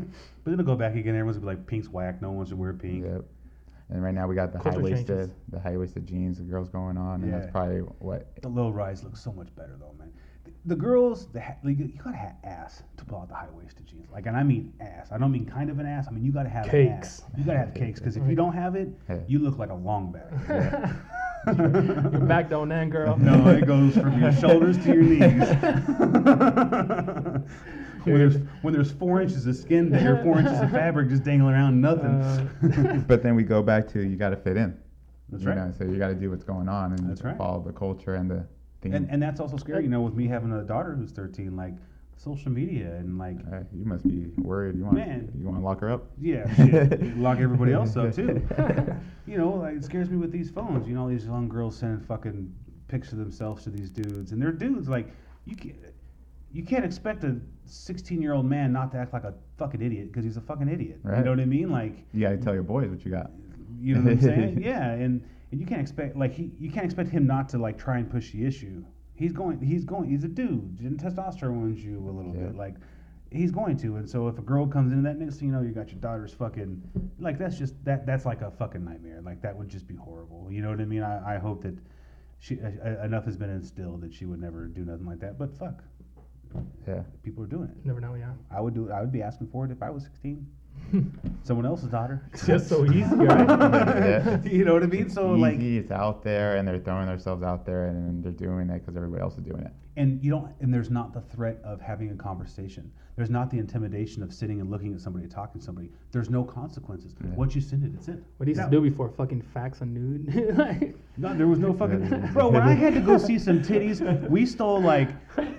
then 0.45 0.53
it'll 0.53 0.65
go 0.67 0.77
back 0.77 0.95
again. 0.95 1.15
Everyone's 1.15 1.39
gonna 1.39 1.51
be 1.53 1.57
like, 1.57 1.67
pink's 1.67 1.89
whack. 1.89 2.21
No 2.21 2.33
one 2.33 2.45
should 2.45 2.59
wear 2.59 2.75
pink. 2.75 3.05
Yep. 3.07 3.25
And 3.91 4.03
right 4.05 4.13
now 4.13 4.27
we 4.27 4.35
got 4.35 4.53
the 4.53 4.59
high 4.59 4.77
waisted, 4.77 5.33
the 5.49 5.59
high 5.59 5.77
waisted 5.79 6.07
jeans, 6.07 6.37
the 6.37 6.45
girls 6.45 6.69
going 6.69 6.99
on, 6.99 7.23
and 7.23 7.31
Yeah. 7.33 7.39
that's 7.39 7.51
probably 7.51 7.79
what. 8.01 8.27
The 8.43 8.49
low 8.49 8.69
rise 8.69 9.03
looks 9.05 9.23
so 9.23 9.33
much 9.33 9.49
better 9.57 9.77
though, 9.81 9.95
man. 9.99 10.13
The, 10.67 10.75
the 10.75 10.81
girls, 10.81 11.27
the 11.33 11.41
ha- 11.41 11.57
like, 11.65 11.79
you 11.79 11.93
gotta 12.03 12.17
have 12.17 12.35
ass 12.45 12.83
to 12.97 13.05
pull 13.05 13.19
out 13.21 13.29
the 13.29 13.35
high 13.35 13.47
waisted 13.53 13.87
jeans. 13.87 14.09
Like, 14.13 14.27
and 14.27 14.37
I 14.37 14.43
mean 14.43 14.73
ass. 14.81 15.09
I 15.13 15.19
don't 15.19 15.31
mean 15.33 15.47
kind 15.47 15.71
of 15.71 15.79
an 15.79 15.87
ass. 15.87 16.07
I 16.09 16.13
mean 16.13 16.25
you 16.25 16.33
gotta 16.33 16.49
have 16.49 16.67
Cakes. 16.69 17.23
ass. 17.23 17.31
You 17.37 17.45
gotta 17.45 17.59
have 17.59 17.75
cakes 17.75 18.01
because 18.01 18.17
if 18.17 18.27
you 18.29 18.35
don't 18.35 18.53
have 18.55 18.75
it, 18.75 18.89
Yeah. 19.09 19.19
you 19.27 19.39
look 19.41 19.59
like 19.59 19.71
a 19.71 19.75
long 19.75 20.13
back. 20.17 20.93
Your 21.47 22.21
back 22.27 22.51
don't 22.51 22.71
end, 22.73 22.93
girl. 22.93 23.17
No, 23.17 23.49
it 23.49 23.67
goes 23.67 23.95
from 23.95 24.21
your 24.21 24.33
shoulders 24.33 24.77
to 24.79 24.85
your 24.93 25.03
knees. 25.03 25.49
when 28.05 28.19
there's 28.19 28.37
when 28.63 28.75
there's 28.75 28.91
four 28.93 29.21
inches 29.21 29.47
of 29.47 29.57
skin 29.57 29.95
or 29.95 30.23
four 30.23 30.39
inches 30.39 30.59
of 30.61 30.71
fabric 30.71 31.09
just 31.09 31.25
dangling 31.25 31.55
around, 31.55 31.81
nothing. 31.81 32.23
Uh, 32.23 33.03
But 33.07 33.23
then 33.23 33.35
we 33.35 33.43
go 33.45 33.63
back 33.63 33.89
to 33.89 34.01
you 34.03 34.17
got 34.17 34.31
to 34.31 34.37
fit 34.37 34.57
in. 34.57 34.77
That's 35.31 35.43
you 35.43 35.49
right. 35.51 35.59
Know, 35.59 35.73
so 35.77 35.85
you 35.85 35.99
got 35.99 36.09
to 36.09 36.15
do 36.15 36.31
what's 36.31 36.45
going 36.45 36.69
on 36.69 36.93
and 36.93 37.09
That's 37.09 37.23
right. 37.23 37.37
follow 37.37 37.61
the 37.63 37.73
culture 37.73 38.15
and 38.15 38.31
the 38.31 38.47
theme. 38.81 38.95
And 38.95 39.11
and 39.11 39.23
that's 39.23 39.41
also 39.41 39.57
scary, 39.57 39.85
you 39.85 39.91
know, 39.91 40.01
with 40.03 40.15
me 40.15 40.27
having 40.27 40.53
a 40.53 40.63
daughter 40.63 40.95
who's 40.95 41.11
13, 41.13 41.57
like 41.57 41.75
social 42.17 42.51
media 42.51 42.95
and 42.97 43.17
like 43.17 43.37
Uh, 43.53 43.61
you 43.73 43.85
must 43.85 44.07
be 44.07 44.27
worried. 44.39 44.77
You 44.77 44.85
want 44.85 44.97
Man. 44.97 45.31
you 45.39 45.45
want 45.47 45.59
to 45.59 45.65
lock 45.65 45.81
her 45.81 45.91
up? 45.91 46.07
Yeah, 46.21 46.53
shit. 46.55 47.17
lock 47.19 47.39
everybody 47.39 47.73
else 47.73 47.97
up 47.97 48.15
too. 48.15 48.43
You 49.27 49.37
know, 49.37 49.51
like, 49.51 49.77
it 49.77 49.85
scares 49.85 50.09
me 50.09 50.17
with 50.17 50.33
these 50.33 50.49
phones. 50.51 50.89
You 50.89 50.95
know, 50.95 51.03
all 51.03 51.09
these 51.09 51.27
young 51.27 51.49
girls 51.51 51.77
sending 51.77 52.01
fucking 52.01 52.51
pics 52.89 53.13
of 53.13 53.19
themselves 53.19 53.63
to 53.65 53.71
these 53.71 53.91
dudes, 53.91 54.33
and 54.33 54.41
they're 54.41 54.53
dudes. 54.53 54.89
Like, 54.89 55.11
you 55.45 55.55
can't, 55.55 55.77
you 56.51 56.65
can't 56.65 56.83
expect 56.83 57.25
a 57.25 57.37
16 57.67 58.23
year 58.23 58.33
old 58.33 58.47
man 58.47 58.73
not 58.73 58.91
to 58.93 58.97
act 58.97 59.13
like 59.13 59.25
a 59.25 59.35
fucking 59.59 59.83
idiot 59.83 60.07
because 60.11 60.25
he's 60.25 60.39
a 60.39 60.41
fucking 60.41 60.67
idiot. 60.67 60.99
Right. 61.03 61.19
You 61.19 61.25
know 61.25 61.31
what 61.33 61.41
I 61.41 61.45
mean? 61.45 61.71
Like, 61.71 62.07
You 62.15 62.23
got 62.23 62.31
to 62.31 62.39
tell 62.39 62.55
your 62.55 62.63
boys 62.63 62.89
what 62.89 63.05
you 63.05 63.11
got. 63.11 63.31
you 63.79 63.95
know 63.97 64.01
what 64.01 64.13
I'm 64.13 64.21
saying? 64.23 64.63
yeah, 64.63 64.93
and 64.93 65.23
and 65.51 65.61
you 65.61 65.67
can't 65.67 65.81
expect 65.81 66.17
like 66.17 66.35
he, 66.35 66.51
you 66.59 66.71
can't 66.71 66.85
expect 66.85 67.11
him 67.11 67.27
not 67.27 67.49
to 67.51 67.59
like 67.59 67.79
try 67.79 67.99
and 67.99 68.11
push 68.11 68.33
the 68.33 68.45
issue. 68.45 68.85
He's 69.15 69.33
going, 69.33 69.61
he's 69.61 69.85
going, 69.85 70.09
he's 70.09 70.25
a 70.25 70.29
dude. 70.29 70.79
And 70.81 70.99
testosterone 70.99 71.77
you 71.83 71.99
a 71.99 72.05
little 72.05 72.33
Yeah. 72.35 72.47
bit, 72.47 72.57
like 72.57 72.75
he's 73.33 73.51
going 73.51 73.77
to. 73.79 73.97
And 73.97 74.09
so 74.09 74.29
if 74.29 74.39
a 74.39 74.43
girl 74.43 74.67
comes 74.67 74.93
into 74.93 75.03
that, 75.09 75.19
next 75.19 75.37
thing 75.39 75.49
you 75.49 75.55
know, 75.55 75.63
you 75.63 75.71
got 75.73 75.91
your 75.91 76.01
daughter's 76.01 76.33
fucking, 76.33 76.81
like 77.19 77.39
that's 77.39 77.59
just 77.59 77.75
that 77.85 78.07
that's 78.07 78.25
like 78.25 78.43
a 78.43 78.51
fucking 78.51 78.85
nightmare. 78.85 79.21
Like 79.23 79.43
that 79.43 79.57
would 79.57 79.69
just 79.69 79.87
be 79.89 79.97
horrible. 79.97 80.49
You 80.51 80.63
know 80.63 80.71
what 80.71 80.81
I 80.81 80.85
mean? 80.85 81.03
I, 81.03 81.35
I 81.35 81.39
hope 81.39 81.63
that 81.63 81.75
she 82.39 82.59
uh, 82.61 83.05
enough 83.05 83.25
has 83.25 83.37
been 83.37 83.51
instilled 83.51 84.01
that 84.03 84.15
she 84.15 84.25
would 84.25 84.41
never 84.41 84.67
do 84.67 84.85
nothing 84.85 85.07
like 85.07 85.19
that. 85.21 85.37
But 85.39 85.53
fuck, 85.59 85.83
Yeah. 86.87 87.03
people 87.25 87.43
are 87.43 87.49
doing 87.49 87.69
it. 87.71 87.85
never 87.85 88.01
know, 88.01 88.15
yeah. 88.15 88.33
I 88.51 88.61
would 88.61 88.75
do. 88.75 88.91
I 88.93 89.01
would 89.01 89.13
be 89.13 89.23
asking 89.23 89.49
for 89.49 89.65
it 89.65 89.71
if 89.73 89.83
I 89.83 89.91
was 89.91 90.05
16. 90.05 90.47
Someone 91.43 91.67
else's 91.67 91.89
daughter. 91.89 92.23
It's 92.33 92.47
just 92.47 92.69
so 92.69 92.85
easy, 92.93 93.15
right? 93.15 93.49
Yeah. 93.49 94.43
you 94.45 94.65
know 94.65 94.75
what 94.75 94.83
I 94.83 94.87
mean? 94.87 95.11
So 95.11 95.33
like. 95.33 95.57
Easy, 95.57 95.79
it's 95.79 95.91
out 95.91 96.23
there, 96.23 96.57
and 96.57 96.67
they're 96.67 96.79
throwing 96.79 97.07
themselves 97.07 97.43
out 97.43 97.67
there, 97.67 97.87
and 97.87 98.23
they're 98.23 98.33
doing 98.33 98.71
it 98.71 98.81
because 98.81 98.97
everybody 98.97 99.23
else 99.23 99.37
is 99.37 99.45
doing 99.45 99.63
it. 99.63 99.73
And 99.99 100.23
you 100.25 100.31
don't 100.31 100.51
and 100.61 100.73
there's 100.73 100.91
not 100.91 101.13
the 101.13 101.21
threat 101.21 101.59
of 101.65 101.81
having 101.81 102.11
a 102.11 102.15
conversation 102.15 102.91
there's 103.17 103.31
not 103.31 103.51
the 103.51 103.59
intimidation 103.59 104.23
of 104.23 104.33
sitting 104.33 104.61
and 104.61 104.71
looking 104.71 104.95
at 104.95 105.01
somebody 105.01 105.25
and 105.25 105.33
talking 105.33 105.59
to 105.61 105.65
somebody 105.65 105.91
there's 106.13 106.31
no 106.31 106.45
consequences 106.45 107.15
Yeah. 107.23 107.31
once 107.35 107.55
you 107.55 107.61
send 107.61 107.85
it 107.85 107.93
it's 107.95 108.09
in 108.09 108.25
What 108.37 108.47
do 108.47 108.53
you 108.53 108.57
Now- 108.57 108.67
to 108.67 108.71
do 108.71 108.81
before 108.81 109.09
fucking 109.11 109.43
fax 109.55 109.81
a 109.81 109.87
nude. 109.87 110.57
like, 110.57 110.95
no, 111.17 111.35
there 111.35 111.49
was 111.49 111.59
no 111.59 111.73
fucking 111.75 112.31
bro. 112.33 112.49
When 112.49 112.63
I 112.63 112.73
had 112.85 112.95
to 112.95 113.01
go 113.01 113.19
see 113.19 113.39
some 113.39 113.61
titties, 113.61 113.99
we 114.31 114.47
stole 114.47 114.81
like 114.81 115.09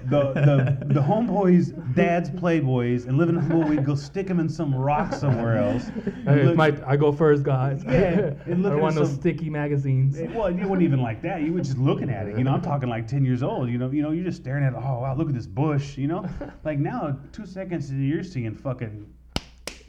the 0.09 0.21
the 0.33 0.77
the 0.93 1.01
homeboys' 1.01 1.67
dad's 1.95 2.29
playboys 2.29 3.07
and 3.07 3.17
living 3.17 3.35
in 3.37 3.47
the 3.49 3.55
we'd 3.57 3.85
go 3.85 3.95
stick 3.95 4.27
them 4.27 4.39
in 4.39 4.47
some 4.47 4.73
rock 4.73 5.13
somewhere 5.13 5.57
else. 5.57 5.85
hey, 6.25 6.43
look- 6.45 6.55
my, 6.55 6.73
I 6.87 6.95
go 6.95 7.11
first, 7.11 7.43
guys. 7.43 7.83
Yeah, 7.85 7.91
I 7.91 7.99
and 7.99 8.45
don't 8.47 8.61
look 8.63 8.73
at 8.73 8.79
want 8.79 8.95
no 8.95 9.03
some- 9.03 9.15
sticky 9.15 9.49
magazines. 9.49 10.17
Eh, 10.17 10.27
Well, 10.33 10.49
you 10.49 10.61
wasn't 10.67 10.83
even 10.83 11.01
like 11.01 11.21
that. 11.23 11.41
You 11.41 11.51
were 11.53 11.59
just 11.61 11.77
looking 11.77 12.09
at 12.09 12.27
it. 12.27 12.37
You 12.37 12.43
know, 12.45 12.53
I'm 12.53 12.61
talking 12.61 12.87
like 12.89 13.05
ten 13.07 13.25
years 13.25 13.43
old. 13.43 13.69
You 13.69 13.77
know, 13.77 13.91
you 13.91 14.01
know, 14.01 14.11
you're 14.11 14.23
just 14.29 14.41
staring 14.41 14.63
at. 14.63 14.73
Oh 14.75 14.99
wow, 15.01 15.15
look 15.17 15.29
at 15.29 15.35
this 15.35 15.47
bush. 15.47 15.97
You 15.97 16.07
know, 16.07 16.25
like 16.63 16.79
now, 16.79 17.17
two 17.31 17.45
seconds 17.45 17.89
and 17.89 18.07
you're 18.07 18.23
seeing 18.23 18.55
fucking. 18.55 19.05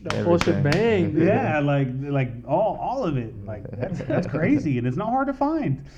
The 0.02 0.24
whole 0.24 0.34
Everything. 0.36 0.62
shebang. 0.62 1.12
dude. 1.12 1.26
Yeah, 1.28 1.60
like 1.60 1.88
like 2.00 2.30
all 2.48 2.78
all 2.80 3.04
of 3.04 3.18
it. 3.18 3.34
Like 3.44 3.64
that's 3.70 4.00
that's 4.00 4.26
crazy, 4.36 4.78
and 4.78 4.86
it's 4.86 4.96
not 4.96 5.10
hard 5.10 5.26
to 5.28 5.34
find. 5.34 5.84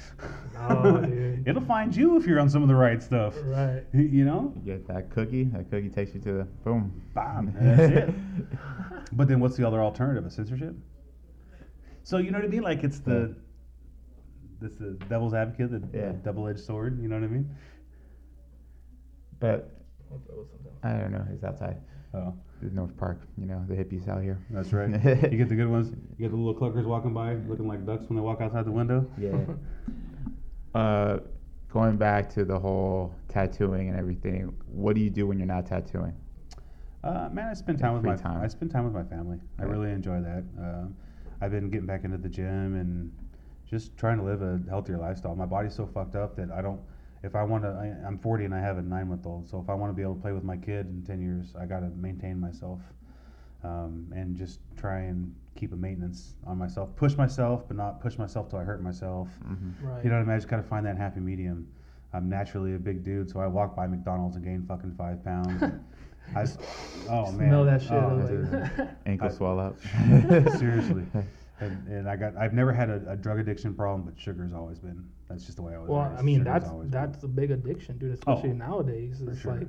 No, 0.69 1.01
dude. 1.05 1.49
It'll 1.49 1.63
find 1.63 1.95
you 1.97 2.17
if 2.19 2.25
you're 2.27 2.39
on 2.39 2.49
some 2.49 2.63
of 2.63 2.69
the 2.69 2.75
right 2.77 3.03
stuff. 3.03 3.35
Right. 3.43 3.83
You 3.93 4.25
know, 4.25 4.53
You 4.55 4.63
get 4.77 4.87
that 4.87 5.11
cookie. 5.11 5.45
That 5.45 5.69
cookie 5.71 5.89
takes 5.89 6.15
you 6.15 6.21
to 6.21 6.33
the 6.35 6.45
boom. 6.65 7.03
bam, 7.15 7.53
that's 7.59 7.93
it. 7.93 8.15
But 9.13 9.27
then 9.27 9.41
what's 9.41 9.57
the 9.57 9.67
other 9.67 9.81
alternative? 9.83 10.25
A 10.25 10.31
censorship? 10.31 10.77
So 12.05 12.19
you 12.19 12.31
know 12.31 12.39
what 12.39 12.45
I 12.45 12.49
mean? 12.49 12.63
Like 12.63 12.85
it's 12.85 13.01
the 13.01 13.35
this 14.61 14.75
the 14.77 14.91
devil's 15.09 15.35
advocate, 15.35 15.71
the, 15.93 15.99
Yeah. 15.99 16.13
double-edged 16.23 16.61
sword. 16.61 17.01
You 17.03 17.09
know 17.09 17.17
what 17.17 17.25
I 17.25 17.29
mean? 17.29 17.51
But 19.43 19.71
I 20.85 20.93
don't 20.93 21.11
know. 21.11 21.27
It's 21.33 21.43
outside. 21.43 21.79
Oh, 22.15 22.33
The 22.63 22.71
North 22.71 22.97
Park. 22.97 23.23
You 23.37 23.47
know 23.47 23.65
the 23.67 23.75
hippies 23.75 24.07
out 24.07 24.23
here. 24.23 24.39
that's 24.51 24.73
right. 24.73 24.89
you 24.89 25.37
get 25.37 25.49
the 25.49 25.57
good 25.57 25.69
ones. 25.69 25.89
You 26.17 26.29
get 26.29 26.31
the 26.31 26.37
little 26.37 26.55
cluckers 26.55 26.85
walking 26.85 27.13
by, 27.13 27.35
looking 27.49 27.67
like 27.67 27.85
ducks 27.85 28.09
when 28.09 28.17
they 28.17 28.23
walk 28.23 28.41
outside 28.41 28.65
the 28.67 28.71
window. 28.71 29.05
Yeah. 29.19 29.37
uh, 30.81 31.19
going 31.73 31.97
back 31.97 32.31
to 32.35 32.45
the 32.45 32.57
whole 32.57 33.13
tattooing 33.27 33.89
and 33.89 33.99
everything. 33.99 34.55
What 34.69 34.95
do 34.95 35.01
you 35.01 35.11
do 35.11 35.27
when 35.27 35.39
you're 35.39 35.47
not 35.49 35.67
tattooing? 35.67 36.15
Uh, 37.03 37.29
man, 37.33 37.49
I 37.49 37.55
spend 37.55 37.81
time 37.81 37.95
with 37.95 38.05
my 38.05 38.15
time. 38.15 38.43
I 38.43 38.47
spend 38.47 38.71
time 38.71 38.85
with 38.85 38.95
my 38.95 39.03
family. 39.03 39.39
I 39.59 39.65
really 39.65 39.91
enjoy 39.91 40.21
that. 40.21 40.45
Uh, 40.61 40.85
I've 41.41 41.51
been 41.51 41.69
getting 41.69 41.87
back 41.87 42.05
into 42.05 42.17
the 42.19 42.29
gym 42.29 42.77
and 42.77 43.11
just 43.69 43.97
trying 43.97 44.19
to 44.19 44.23
live 44.23 44.43
a 44.43 44.61
healthier 44.69 44.99
lifestyle. 44.99 45.35
My 45.35 45.47
body's 45.47 45.75
so 45.75 45.85
fucked 45.85 46.15
up 46.15 46.37
that 46.37 46.53
I 46.53 46.63
don't. 46.63 46.81
If 47.23 47.35
I 47.37 47.43
want 47.45 47.63
to, 47.65 47.69
I, 47.71 48.07
I'm 48.07 48.19
40 48.19 48.47
and 48.47 48.55
I 48.55 48.61
have 48.61 48.79
a 48.79 48.83
nine 48.83 49.09
month 49.09 49.27
old. 49.27 49.49
So 49.49 49.61
if 49.61 49.69
I 49.71 49.75
want 49.75 49.91
to 49.91 49.95
be 49.95 50.03
able 50.03 50.15
to 50.17 50.21
play 50.21 50.33
with 50.33 50.45
my 50.45 50.57
kid 50.57 50.87
in 50.87 51.03
10 51.07 51.21
years, 51.23 51.55
I 51.61 51.67
got 51.67 51.81
to 51.81 51.89
maintain 51.91 52.41
myself 52.41 52.81
um, 53.63 54.07
and 54.15 54.37
just 54.37 54.59
try 54.77 55.01
and 55.03 55.33
keep 55.55 55.73
a 55.73 55.77
maintenance 55.77 56.35
on 56.47 56.59
myself. 56.59 56.95
Push 56.97 57.17
myself, 57.17 57.63
but 57.69 57.77
not 57.77 58.01
push 58.01 58.19
myself 58.19 58.49
till 58.51 58.59
I 58.59 58.65
hurt 58.65 58.83
myself. 58.83 59.29
Mm-hmm. 59.47 59.87
Right. 59.87 60.03
You 60.05 60.11
know 60.11 60.17
what 60.17 60.23
I 60.23 60.27
mean? 60.27 60.35
I 60.35 60.39
just 60.39 60.49
got 60.49 60.57
to 60.57 60.63
find 60.65 60.85
that 60.87 60.97
happy 60.97 61.21
medium. 61.21 61.69
I'm 62.13 62.29
naturally 62.29 62.75
a 62.75 62.79
big 62.79 63.05
dude, 63.05 63.31
so 63.31 63.41
I 63.41 63.47
walk 63.47 63.75
by 63.77 63.87
McDonald's 63.87 64.37
and 64.37 64.45
gain 64.45 64.65
fucking 64.67 64.95
five 64.99 65.25
pounds. 65.25 65.63
I, 66.37 66.43
s- 66.43 66.59
oh 67.09 67.31
man, 67.33 67.49
Smell 67.49 67.65
that 67.65 67.83
shit. 67.83 67.93
Oh, 67.93 67.99
I'm 67.99 68.27
dude. 68.27 68.53
like, 68.53 68.89
Ankle 69.07 69.29
I- 69.29 69.31
swell 69.33 69.59
up. 69.61 69.77
Seriously. 70.59 71.05
And, 71.63 71.89
and 71.89 72.09
I 72.09 72.17
got 72.17 72.37
I've 72.37 72.53
never 72.53 72.73
had 72.73 72.91
a, 72.91 73.03
a 73.13 73.17
drug 73.17 73.39
addiction 73.39 73.75
problem, 73.75 74.03
but 74.03 74.19
sugar's 74.21 74.53
always 74.53 74.79
been 74.79 75.05
that's 75.29 75.45
just 75.45 75.57
the 75.57 75.63
way 75.63 75.75
I 75.75 75.79
was. 75.79 75.89
well, 75.89 76.03
raised. 76.09 76.19
I 76.19 76.23
mean, 76.23 76.39
Sugar's 76.41 76.53
that's 76.53 76.71
always 76.71 76.91
been- 76.91 77.01
that's 77.01 77.23
a 77.25 77.29
big 77.29 77.51
addiction, 77.51 77.99
dude. 77.99 78.11
Oh, 78.27 78.33
especially 78.33 78.51
Oh, 78.51 78.67
nowadays, 78.67 79.23
it's 79.23 79.41
sure. 79.41 79.55
like 79.57 79.69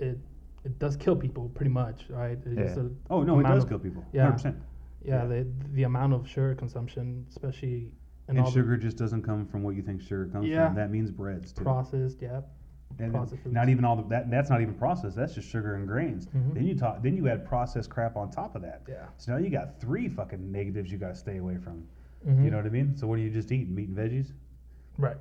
it 0.00 0.18
it 0.64 0.78
does 0.78 0.96
kill 0.96 1.16
people 1.16 1.48
pretty 1.54 1.70
much, 1.70 2.06
right? 2.10 2.38
It's 2.44 2.76
Yeah. 2.76 2.82
Oh 3.10 3.22
no, 3.22 3.38
it 3.40 3.44
does 3.44 3.62
of- 3.64 3.68
kill 3.68 3.78
people. 3.78 4.04
yeah. 4.12 4.22
Hundred 4.24 4.32
percent. 4.34 4.56
yeah, 5.04 5.22
Yeah. 5.22 5.26
the 5.28 5.46
the 5.72 5.82
amount 5.84 6.12
of 6.14 6.28
sugar 6.28 6.54
consumption, 6.54 7.24
especially 7.30 7.92
And 8.28 8.38
all 8.40 8.50
sugar 8.50 8.76
just 8.76 8.96
doesn't 8.98 9.22
come 9.22 9.46
from 9.46 9.62
what 9.62 9.74
you 9.76 9.82
think 9.82 10.02
sugar 10.02 10.26
comes 10.26 10.46
Yeah. 10.48 10.66
from. 10.66 10.74
That 10.76 10.90
means 10.90 11.10
breads 11.10 11.52
too. 11.52 11.62
processed, 11.62 12.20
yeah. 12.20 12.40
And 12.98 13.14
then 13.14 13.26
foods. 13.26 13.34
not 13.46 13.68
even 13.68 13.84
all 13.84 13.96
the, 13.96 14.02
that. 14.08 14.30
That's 14.30 14.50
not 14.50 14.60
even 14.60 14.74
processed. 14.74 15.16
That's 15.16 15.34
just 15.34 15.48
sugar 15.48 15.74
and 15.74 15.86
grains. 15.86 16.26
Mhm. 16.26 16.54
Then 16.54 16.66
you 16.66 16.74
talk. 16.74 17.02
Then 17.02 17.16
you 17.16 17.28
add 17.28 17.46
processed 17.46 17.90
crap 17.90 18.16
on 18.16 18.30
top 18.30 18.56
of 18.56 18.62
that. 18.62 18.82
Yeah. 18.88 19.06
So 19.18 19.32
now 19.32 19.38
you 19.38 19.50
got 19.50 19.80
three 19.80 20.08
fucking 20.08 20.50
negatives 20.50 20.90
you 20.90 20.98
got 20.98 21.08
to 21.08 21.14
stay 21.14 21.36
away 21.36 21.58
from. 21.58 21.84
Mhm. 22.26 22.44
You 22.44 22.50
know 22.50 22.56
what 22.56 22.66
I 22.66 22.70
mean? 22.70 22.96
So 22.96 23.06
what 23.06 23.16
do 23.16 23.22
you 23.22 23.30
just 23.30 23.52
eat? 23.52 23.68
Meat 23.68 23.88
and 23.88 23.96
veggies? 23.96 24.32
Right. 24.96 25.16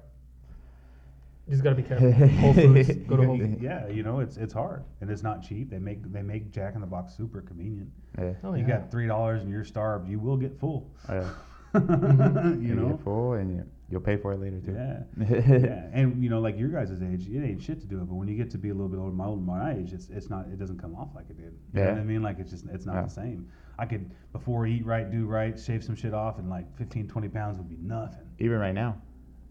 You 1.45 1.51
just 1.51 1.63
gotta 1.63 1.77
be 1.77 1.83
careful. 1.83 2.11
Whole 2.11 2.53
Foods, 2.53 2.89
go 3.07 3.15
to 3.15 3.23
Whole 3.25 3.37
Foods. 3.39 3.61
Yeah, 3.61 3.87
you 3.87 4.03
know 4.03 4.19
it's 4.19 4.35
it's 4.35 4.51
hard 4.53 4.83
and 4.99 5.09
it's 5.09 5.23
not 5.23 5.41
cheap. 5.41 5.69
They 5.69 5.79
make 5.79 6.11
they 6.11 6.21
make 6.21 6.51
Jack 6.51 6.75
in 6.75 6.81
the 6.81 6.87
Box 6.87 7.15
super 7.15 7.41
convenient. 7.41 7.89
Yeah. 8.19 8.33
Oh 8.43 8.53
you 8.53 8.63
yeah. 8.63 8.79
got 8.79 8.91
three 8.91 9.07
dollars 9.07 9.43
and 9.43 9.51
you're 9.51 9.63
starved. 9.63 10.09
You 10.09 10.19
will 10.19 10.35
get 10.35 10.59
full. 10.59 10.91
Yeah. 11.07 11.29
you 11.75 12.75
know. 12.75 12.89
get 12.89 13.03
full 13.03 13.33
and 13.33 13.55
you, 13.55 13.65
you'll 13.89 14.01
pay 14.01 14.17
for 14.17 14.33
it 14.33 14.39
later 14.39 14.59
too. 14.59 14.73
Yeah. 14.73 15.03
yeah, 15.59 15.89
and 15.93 16.21
you 16.23 16.29
know, 16.29 16.39
like 16.39 16.57
your 16.57 16.69
guys' 16.69 16.91
age, 17.01 17.27
it 17.27 17.43
ain't 17.43 17.61
shit 17.61 17.79
to 17.81 17.87
do 17.87 17.97
it. 18.01 18.05
But 18.05 18.15
when 18.15 18.27
you 18.27 18.35
get 18.35 18.49
to 18.51 18.57
be 18.57 18.69
a 18.69 18.73
little 18.73 18.89
bit 18.89 18.99
older, 18.99 19.11
my 19.15 19.27
my 19.35 19.73
age, 19.75 19.93
it's 19.93 20.09
it's 20.09 20.29
not. 20.29 20.47
It 20.47 20.59
doesn't 20.59 20.79
come 20.79 20.95
off 20.95 21.09
like 21.15 21.29
it 21.29 21.37
did. 21.37 21.53
You 21.73 21.79
know 21.79 21.81
Yeah. 21.83 21.91
what 21.93 22.01
I 22.01 22.03
mean? 22.03 22.21
Like 22.21 22.39
it's 22.39 22.51
just 22.51 22.65
it's 22.71 22.85
not 22.85 22.95
Yeah. 22.95 23.01
the 23.03 23.09
same. 23.09 23.47
I 23.79 23.85
could 23.85 24.09
before 24.33 24.65
eat 24.65 24.85
right, 24.85 25.09
do 25.09 25.25
right, 25.27 25.59
shave 25.59 25.83
some 25.83 25.95
shit 25.95 26.13
off, 26.13 26.39
and 26.39 26.49
like 26.49 26.65
15, 26.77 27.07
20 27.07 27.29
pounds 27.29 27.57
would 27.59 27.69
be 27.69 27.77
nothing. 27.79 28.25
Even 28.39 28.57
right 28.57 28.73
now, 28.73 28.97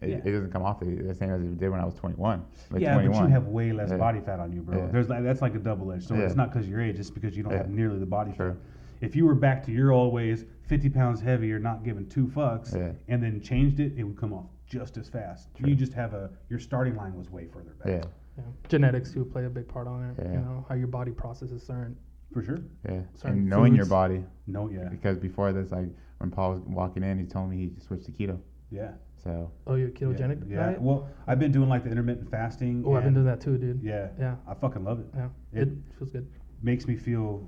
it, 0.01 0.09
Yeah. 0.09 0.15
it 0.17 0.31
doesn't 0.31 0.51
come 0.51 0.63
off 0.63 0.79
the, 0.81 0.85
the 0.95 1.15
same 1.15 1.29
as 1.31 1.41
it 1.41 1.57
did 1.57 1.69
when 1.69 1.79
I 1.79 1.85
was 1.85 1.93
21. 1.95 2.43
Like 2.71 2.81
yeah, 2.81 2.93
21. 2.93 3.21
but 3.21 3.27
you 3.27 3.33
have 3.33 3.47
way 3.47 3.71
less 3.71 3.91
body 3.93 4.19
fat 4.19 4.39
on 4.41 4.51
you, 4.51 4.61
bro. 4.61 4.89
There's 4.91 5.07
like, 5.09 5.23
that's 5.23 5.41
like 5.41 5.55
a 5.55 5.59
double 5.59 5.91
edged 5.93 6.07
sword. 6.07 6.19
Yeah. 6.19 6.25
It's 6.25 6.35
not 6.35 6.51
because 6.51 6.67
your 6.67 6.81
age; 6.81 6.99
it's 6.99 7.09
because 7.09 7.37
you 7.37 7.43
don't 7.43 7.53
have 7.53 7.69
nearly 7.69 7.99
the 7.99 8.05
body 8.05 8.31
fat. 8.33 8.55
If 9.01 9.15
you 9.15 9.25
were 9.25 9.35
back 9.35 9.63
to 9.65 9.71
your 9.71 9.91
old 9.91 10.13
ways, 10.13 10.45
50 10.67 10.89
pounds 10.89 11.21
heavier, 11.21 11.59
not 11.59 11.83
giving 11.83 12.07
two 12.07 12.27
fucks, 12.27 12.75
Yeah. 12.75 12.91
and 13.07 13.21
then 13.23 13.39
changed 13.41 13.79
it, 13.79 13.93
it 13.97 14.03
would 14.03 14.17
come 14.17 14.33
off 14.33 14.47
just 14.65 14.97
as 14.97 15.07
fast. 15.07 15.53
True. 15.55 15.69
You 15.69 15.75
just 15.75 15.93
have 15.93 16.13
a 16.13 16.29
your 16.49 16.59
starting 16.59 16.95
line 16.95 17.15
was 17.15 17.29
way 17.31 17.45
further 17.47 17.71
back. 17.83 17.87
Yeah, 17.87 18.03
Yeah. 18.37 18.43
Genetics 18.67 19.11
too 19.11 19.23
play 19.25 19.45
a 19.45 19.49
big 19.49 19.67
part 19.67 19.87
on 19.87 20.03
it. 20.09 20.15
Yeah. 20.19 20.31
You 20.33 20.37
know 20.39 20.65
how 20.67 20.75
your 20.75 20.87
body 20.87 21.11
processes 21.11 21.63
certain. 21.63 21.95
for 22.33 22.43
sure. 22.43 22.59
yeah. 22.87 23.01
Certain 23.15 23.39
And 23.39 23.49
knowing 23.49 23.73
your 23.73 23.85
body, 23.85 24.21
No, 24.47 24.69
yeah, 24.69 24.89
because 24.89 25.17
before 25.17 25.53
this, 25.53 25.71
like 25.71 25.87
when 26.17 26.29
Paul 26.29 26.55
was 26.55 26.61
walking 26.63 27.01
in, 27.03 27.17
he 27.17 27.25
told 27.25 27.49
me 27.49 27.55
he 27.57 27.79
switched 27.79 28.05
to 28.07 28.11
keto. 28.11 28.37
yeah. 28.69 28.91
So 29.15 29.49
Oh, 29.65 29.75
you're 29.75 29.89
ketogenic 29.89 30.47
Yeah, 30.49 30.71
yeah. 30.71 30.77
Well, 30.79 31.07
I've 31.25 31.39
been 31.39 31.51
doing 31.53 31.69
like 31.69 31.83
the 31.85 31.89
intermittent 31.89 32.29
fasting. 32.29 32.83
Oh, 32.85 32.95
I've 32.95 33.03
been 33.05 33.13
doing 33.13 33.25
that 33.25 33.39
too, 33.41 33.57
dude. 33.57 33.81
Yeah, 33.81 34.09
Yeah. 34.19 34.35
I 34.45 34.53
fucking 34.55 34.83
love 34.83 34.99
it. 34.99 35.07
Yeah. 35.15 35.29
It- 35.53 35.67
It, 35.69 35.73
feels 35.97 36.11
good. 36.11 36.27
Makes 36.61 36.85
me 36.87 36.97
feel 36.97 37.47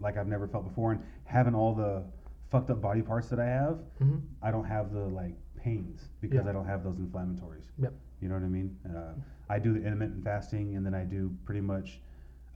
like 0.00 0.16
I've 0.16 0.28
never 0.28 0.46
felt 0.46 0.64
before, 0.64 0.92
and 0.92 1.02
having 1.24 1.54
all 1.54 1.74
the 1.74 2.04
fucked 2.50 2.70
up 2.70 2.80
body 2.80 3.02
parts 3.02 3.28
that 3.28 3.40
I 3.40 3.46
have, 3.46 3.78
hmm 3.98 4.18
I 4.42 4.50
don't 4.50 4.64
have 4.64 4.92
the 4.92 5.00
like 5.06 5.34
pains 5.56 6.08
because 6.20 6.44
Yeah. 6.44 6.50
I 6.50 6.52
don't 6.52 6.66
have 6.66 6.84
those 6.84 6.98
inflammatories. 6.98 7.64
Yep. 7.78 7.92
You 8.20 8.28
know 8.28 8.34
what 8.34 8.44
I 8.44 8.48
mean? 8.48 8.76
Uh, 8.88 9.14
I 9.48 9.58
do 9.58 9.72
the 9.72 9.80
intermittent 9.84 10.22
fasting, 10.24 10.76
and 10.76 10.84
then 10.86 10.94
I 10.94 11.04
do 11.04 11.34
pretty 11.44 11.60
much 11.60 12.00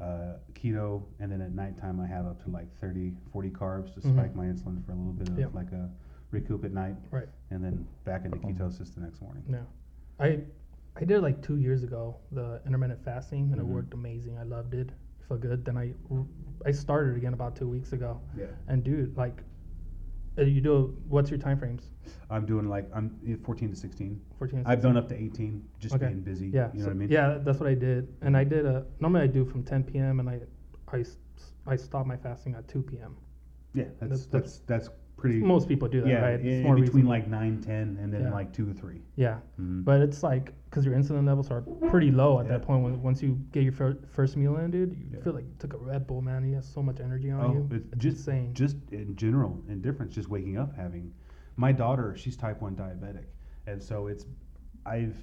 uh, 0.00 0.36
keto, 0.54 1.02
and 1.18 1.30
then 1.30 1.42
at 1.42 1.54
nighttime 1.54 2.00
I 2.00 2.06
have 2.06 2.24
up 2.26 2.42
to 2.44 2.50
like 2.50 2.74
30, 2.80 3.12
40 3.32 3.50
carbs 3.50 3.92
to 3.94 4.00
Mhm. 4.00 4.12
spike 4.14 4.34
my 4.34 4.46
insulin 4.46 4.82
for 4.86 4.92
a 4.92 4.94
little 4.94 5.12
bit 5.12 5.28
of 5.28 5.38
Yep. 5.38 5.52
like 5.54 5.72
a 5.72 5.90
recoup 6.30 6.64
at 6.64 6.72
night, 6.72 6.96
Right. 7.10 7.28
and 7.50 7.62
then 7.62 7.86
back 8.04 8.24
into 8.24 8.38
Uh-oh. 8.38 8.48
ketosis 8.48 8.94
the 8.94 9.00
next 9.02 9.20
morning. 9.20 9.42
Yeah. 9.48 9.64
I 10.18 10.44
I 10.96 11.00
did 11.00 11.18
it 11.18 11.20
like 11.20 11.40
two 11.42 11.56
years 11.56 11.82
ago 11.84 12.16
the 12.32 12.60
intermittent 12.66 13.00
fasting 13.04 13.52
and 13.52 13.60
Mhm. 13.60 13.64
it 13.64 13.66
worked 13.66 13.94
amazing. 13.94 14.36
I 14.38 14.42
loved 14.42 14.74
it. 14.74 14.90
Felt 15.30 15.42
good. 15.42 15.64
Then 15.64 15.76
I 15.78 15.92
I 16.66 16.72
started 16.72 17.16
again 17.16 17.34
about 17.34 17.54
two 17.54 17.68
weeks 17.68 17.92
ago. 17.92 18.20
Yeah. 18.36 18.46
And 18.66 18.82
dude, 18.82 19.16
like, 19.16 19.44
uh, 20.36 20.42
you 20.42 20.60
do 20.60 20.96
what's 21.06 21.30
your 21.30 21.38
time 21.38 21.56
frames? 21.56 21.84
I'm 22.28 22.44
doing 22.44 22.68
like 22.68 22.90
I'm 22.92 23.16
eh, 23.28 23.36
14 23.44 23.70
to 23.70 23.76
16. 23.76 24.20
14. 24.40 24.58
and 24.58 24.66
I've 24.66 24.78
16? 24.78 24.92
done 24.92 24.96
up 25.00 25.08
to 25.10 25.14
18, 25.14 25.62
just 25.78 25.94
Okay. 25.94 26.06
being 26.08 26.20
busy. 26.22 26.48
Yeah. 26.48 26.70
you 26.72 26.80
know 26.80 26.86
so- 26.86 26.88
what 26.88 26.94
I 26.96 26.98
mean? 26.98 27.10
Yeah, 27.10 27.38
that's 27.44 27.60
what 27.60 27.68
I 27.68 27.74
did. 27.74 28.08
And 28.22 28.36
I 28.36 28.42
did 28.42 28.66
a 28.66 28.84
normally 28.98 29.22
I 29.22 29.28
do 29.28 29.44
from 29.44 29.62
10 29.62 29.84
p.m. 29.84 30.18
and 30.18 30.28
I 30.28 30.40
I 30.92 31.04
I 31.64 31.76
stop 31.76 32.06
my 32.06 32.16
fasting 32.16 32.56
at 32.56 32.66
2 32.66 32.82
p.m. 32.82 33.16
yeah. 33.72 33.84
That's 34.00 34.26
That's- 34.26 34.26
that's 34.26 34.58
that's 34.66 34.88
pretty. 35.20 35.38
Most 35.38 35.68
people 35.68 35.86
do 35.86 36.00
that, 36.00 36.08
yeah, 36.08 36.20
right? 36.22 36.34
It's 36.40 36.44
in 36.44 36.62
more 36.62 36.74
between 36.74 37.04
reasonable. 37.06 37.10
like 37.10 37.28
9, 37.28 37.60
10, 37.60 37.98
and 38.00 38.12
then 38.12 38.22
Yeah. 38.22 38.30
like 38.32 38.52
two 38.52 38.68
or 38.68 38.72
three. 38.72 39.02
Yeah. 39.16 39.38
Mhm. 39.60 39.84
But 39.84 40.00
it's 40.00 40.22
like 40.22 40.54
because 40.64 40.84
your 40.86 40.94
insulin 40.94 41.26
levels 41.26 41.50
are 41.50 41.60
pretty 41.90 42.10
low 42.10 42.38
at 42.40 42.46
Yeah. 42.46 42.52
that 42.52 42.62
point. 42.62 42.82
When, 42.84 43.02
once 43.02 43.22
you 43.22 43.38
get 43.52 43.62
your 43.64 43.72
fir- 43.72 43.98
first 44.08 44.36
meal 44.36 44.56
in, 44.56 44.70
dude, 44.70 44.92
you 44.96 45.06
Yeah. 45.12 45.20
feel 45.20 45.34
like 45.34 45.44
you 45.44 45.54
took 45.58 45.74
a 45.74 45.78
Red 45.78 46.06
Bull, 46.06 46.22
man. 46.22 46.44
You 46.48 46.54
have 46.54 46.64
so 46.64 46.82
much 46.82 47.00
energy 47.00 47.30
on 47.30 47.40
Oh, 47.44 47.52
you. 47.52 47.68
it's 47.70 47.86
It's 47.92 47.98
just 47.98 48.16
insane. 48.28 48.54
just 48.54 48.76
in 48.92 49.14
general 49.16 49.62
indifference, 49.68 50.14
just 50.14 50.28
waking 50.30 50.56
up 50.56 50.74
having. 50.74 51.12
My 51.56 51.72
daughter, 51.72 52.14
she's 52.16 52.36
type 52.36 52.62
one 52.62 52.74
diabetic, 52.74 53.26
and 53.66 53.82
so 53.82 54.06
it's, 54.06 54.24
I've, 54.86 55.16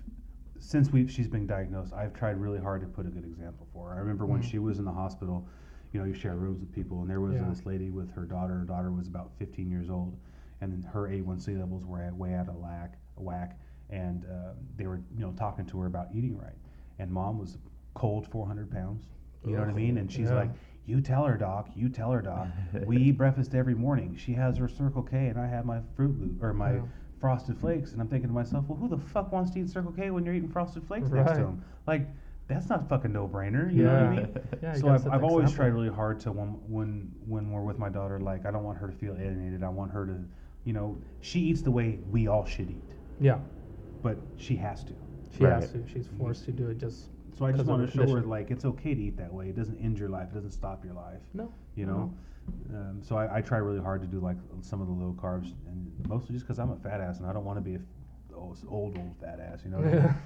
since 0.59 0.91
we 0.91 1.01
have 1.01 1.09
she's 1.11 1.27
been 1.27 1.47
diagnosed, 1.47 1.93
I've 1.93 2.13
tried 2.13 2.37
really 2.39 2.59
hard 2.59 2.81
to 2.81 2.87
put 2.87 3.05
a 3.07 3.09
good 3.09 3.25
example 3.25 3.65
for 3.73 3.89
her. 3.89 3.95
I 3.95 3.99
remember 3.99 4.25
when 4.27 4.41
Mm. 4.41 4.43
she 4.51 4.59
was 4.59 4.77
in 4.79 4.85
the 4.85 4.91
hospital, 4.91 5.47
you 5.97 6.03
know, 6.03 6.07
you 6.07 6.13
share 6.13 6.35
rooms 6.35 6.59
with 6.59 6.71
people, 6.71 7.01
and 7.01 7.09
there 7.09 7.19
was 7.21 7.33
Yeah. 7.37 7.49
this 7.49 7.65
lady 7.65 7.89
with 7.89 8.11
her 8.11 8.23
daughter. 8.25 8.59
Her 8.59 8.65
daughter 8.65 8.91
was 8.91 9.07
about 9.07 9.31
15 9.39 9.67
years 9.71 9.89
old, 9.89 10.15
and 10.61 10.85
her 10.85 11.07
A1C 11.09 11.55
levels 11.57 11.85
were 11.85 11.99
at, 11.99 12.13
way 12.15 12.35
out 12.35 12.47
of 12.49 12.55
whack, 12.57 12.99
whack, 13.15 13.57
and 13.89 14.23
uh, 14.25 14.53
they 14.75 14.85
were, 14.85 15.01
you 15.15 15.21
know, 15.21 15.31
talking 15.31 15.65
to 15.65 15.79
her 15.79 15.87
about 15.87 16.09
eating 16.13 16.37
right. 16.37 16.53
and 16.99 17.11
mom 17.11 17.37
was 17.37 17.57
cold 17.93 18.25
400 18.27 18.71
pounds. 18.71 19.05
You 19.45 19.53
know 19.53 19.59
what 19.59 19.69
I 19.69 19.73
mean? 19.73 19.97
And 19.99 20.11
she's 20.11 20.29
Yeah. 20.29 20.35
like, 20.35 20.51
"You 20.87 20.99
tell 20.99 21.25
her, 21.25 21.37
doc. 21.37 21.69
You 21.75 21.89
tell 21.89 22.11
her, 22.11 22.21
doc. 22.23 22.47
we 22.87 22.97
eat 22.97 23.11
breakfast 23.17 23.53
every 23.53 23.75
morning. 23.75 24.15
She 24.15 24.33
has 24.33 24.57
her 24.57 24.67
Circle 24.67 25.03
K, 25.03 25.27
and 25.29 25.39
I 25.39 25.45
have 25.45 25.63
my 25.65 25.81
Fruit 25.95 26.19
Loop 26.19 26.41
or 26.43 26.53
my 26.55 26.73
Yeah. 26.75 26.81
Frosted 27.19 27.57
Flakes." 27.59 27.93
And 27.93 28.01
I'm 28.01 28.07
thinking 28.07 28.29
to 28.29 28.33
myself, 28.33 28.67
"Well, 28.67 28.77
who 28.79 28.87
the 28.87 28.97
fuck 28.97 29.31
wants 29.31 29.51
to 29.51 29.59
eat 29.59 29.69
Circle 29.69 29.91
K 29.93 30.09
when 30.11 30.25
you're 30.25 30.33
eating 30.33 30.49
Frosted 30.49 30.83
Flakes 30.85 31.09
next 31.11 31.33
to 31.33 31.37
them? 31.43 31.61
Like, 31.85 32.07
that's 32.47 32.69
not 32.69 32.87
fucking 32.87 33.11
no 33.11 33.27
brainer. 33.27 33.73
You 33.73 33.83
know 33.83 33.93
what 33.93 34.03
I 34.03 34.15
mean?" 34.15 34.37
Yeah, 34.61 34.73
so 34.73 34.89
I've, 34.89 35.07
I've 35.07 35.23
always 35.23 35.51
tried 35.51 35.67
really 35.67 35.89
hard 35.89 36.19
to 36.21 36.31
when 36.31 36.47
when 36.67 37.11
when 37.27 37.51
we're 37.51 37.61
with 37.63 37.77
my 37.77 37.89
daughter, 37.89 38.19
like 38.19 38.45
I 38.45 38.51
don't 38.51 38.63
want 38.63 38.77
her 38.77 38.87
to 38.87 38.93
feel 38.93 39.13
alienated. 39.13 39.63
I 39.63 39.69
want 39.69 39.91
her 39.91 40.05
to, 40.05 40.17
you 40.63 40.73
know, 40.73 40.97
she 41.19 41.39
eats 41.41 41.61
the 41.61 41.71
way 41.71 41.99
we 42.09 42.27
all 42.27 42.45
should 42.45 42.69
eat, 42.71 42.91
Yeah, 43.19 43.39
but 44.01 44.17
she 44.37 44.55
has 44.57 44.83
to. 44.85 44.93
she 45.37 45.43
Right. 45.43 45.53
has 45.61 45.71
to. 45.73 45.85
She's 45.87 46.07
forced 46.17 46.45
to 46.45 46.51
do 46.51 46.69
it. 46.69 46.77
Just 46.77 47.09
So 47.37 47.45
I 47.45 47.51
just 47.51 47.65
want 47.65 47.85
to 47.89 47.95
show 47.95 48.07
her 48.15 48.21
like 48.21 48.49
it's 48.51 48.65
okay 48.65 48.93
to 48.95 49.01
eat 49.01 49.17
that 49.17 49.33
way. 49.33 49.49
It 49.49 49.55
doesn't 49.55 49.77
end 49.77 49.99
your 49.99 50.09
life. 50.09 50.29
It 50.31 50.35
doesn't 50.35 50.51
stop 50.51 50.83
your 50.85 50.93
life. 50.93 51.21
no. 51.33 51.53
You 51.75 51.85
no. 51.85 51.93
know. 51.93 52.13
Um, 52.73 53.03
so 53.03 53.17
I, 53.17 53.37
I 53.37 53.41
try 53.41 53.57
really 53.57 53.81
hard 53.81 54.01
to 54.01 54.07
do 54.07 54.19
like 54.21 54.37
some 54.61 54.79
of 54.81 54.87
the 54.87 54.93
low 54.93 55.13
carbs, 55.21 55.53
and 55.67 55.91
mostly 56.07 56.33
just 56.33 56.45
because 56.47 56.59
I'm 56.59 56.71
a 56.71 56.77
fat 56.77 57.01
ass 57.01 57.19
and 57.19 57.27
I 57.27 57.33
don't 57.33 57.43
want 57.43 57.57
to 57.57 57.61
be 57.61 57.73
a 57.75 57.79
f- 57.79 58.35
old 58.35 58.57
old 58.69 58.97
old 58.97 59.15
fat 59.19 59.39
ass. 59.41 59.59
You 59.65 59.71
know. 59.71 60.13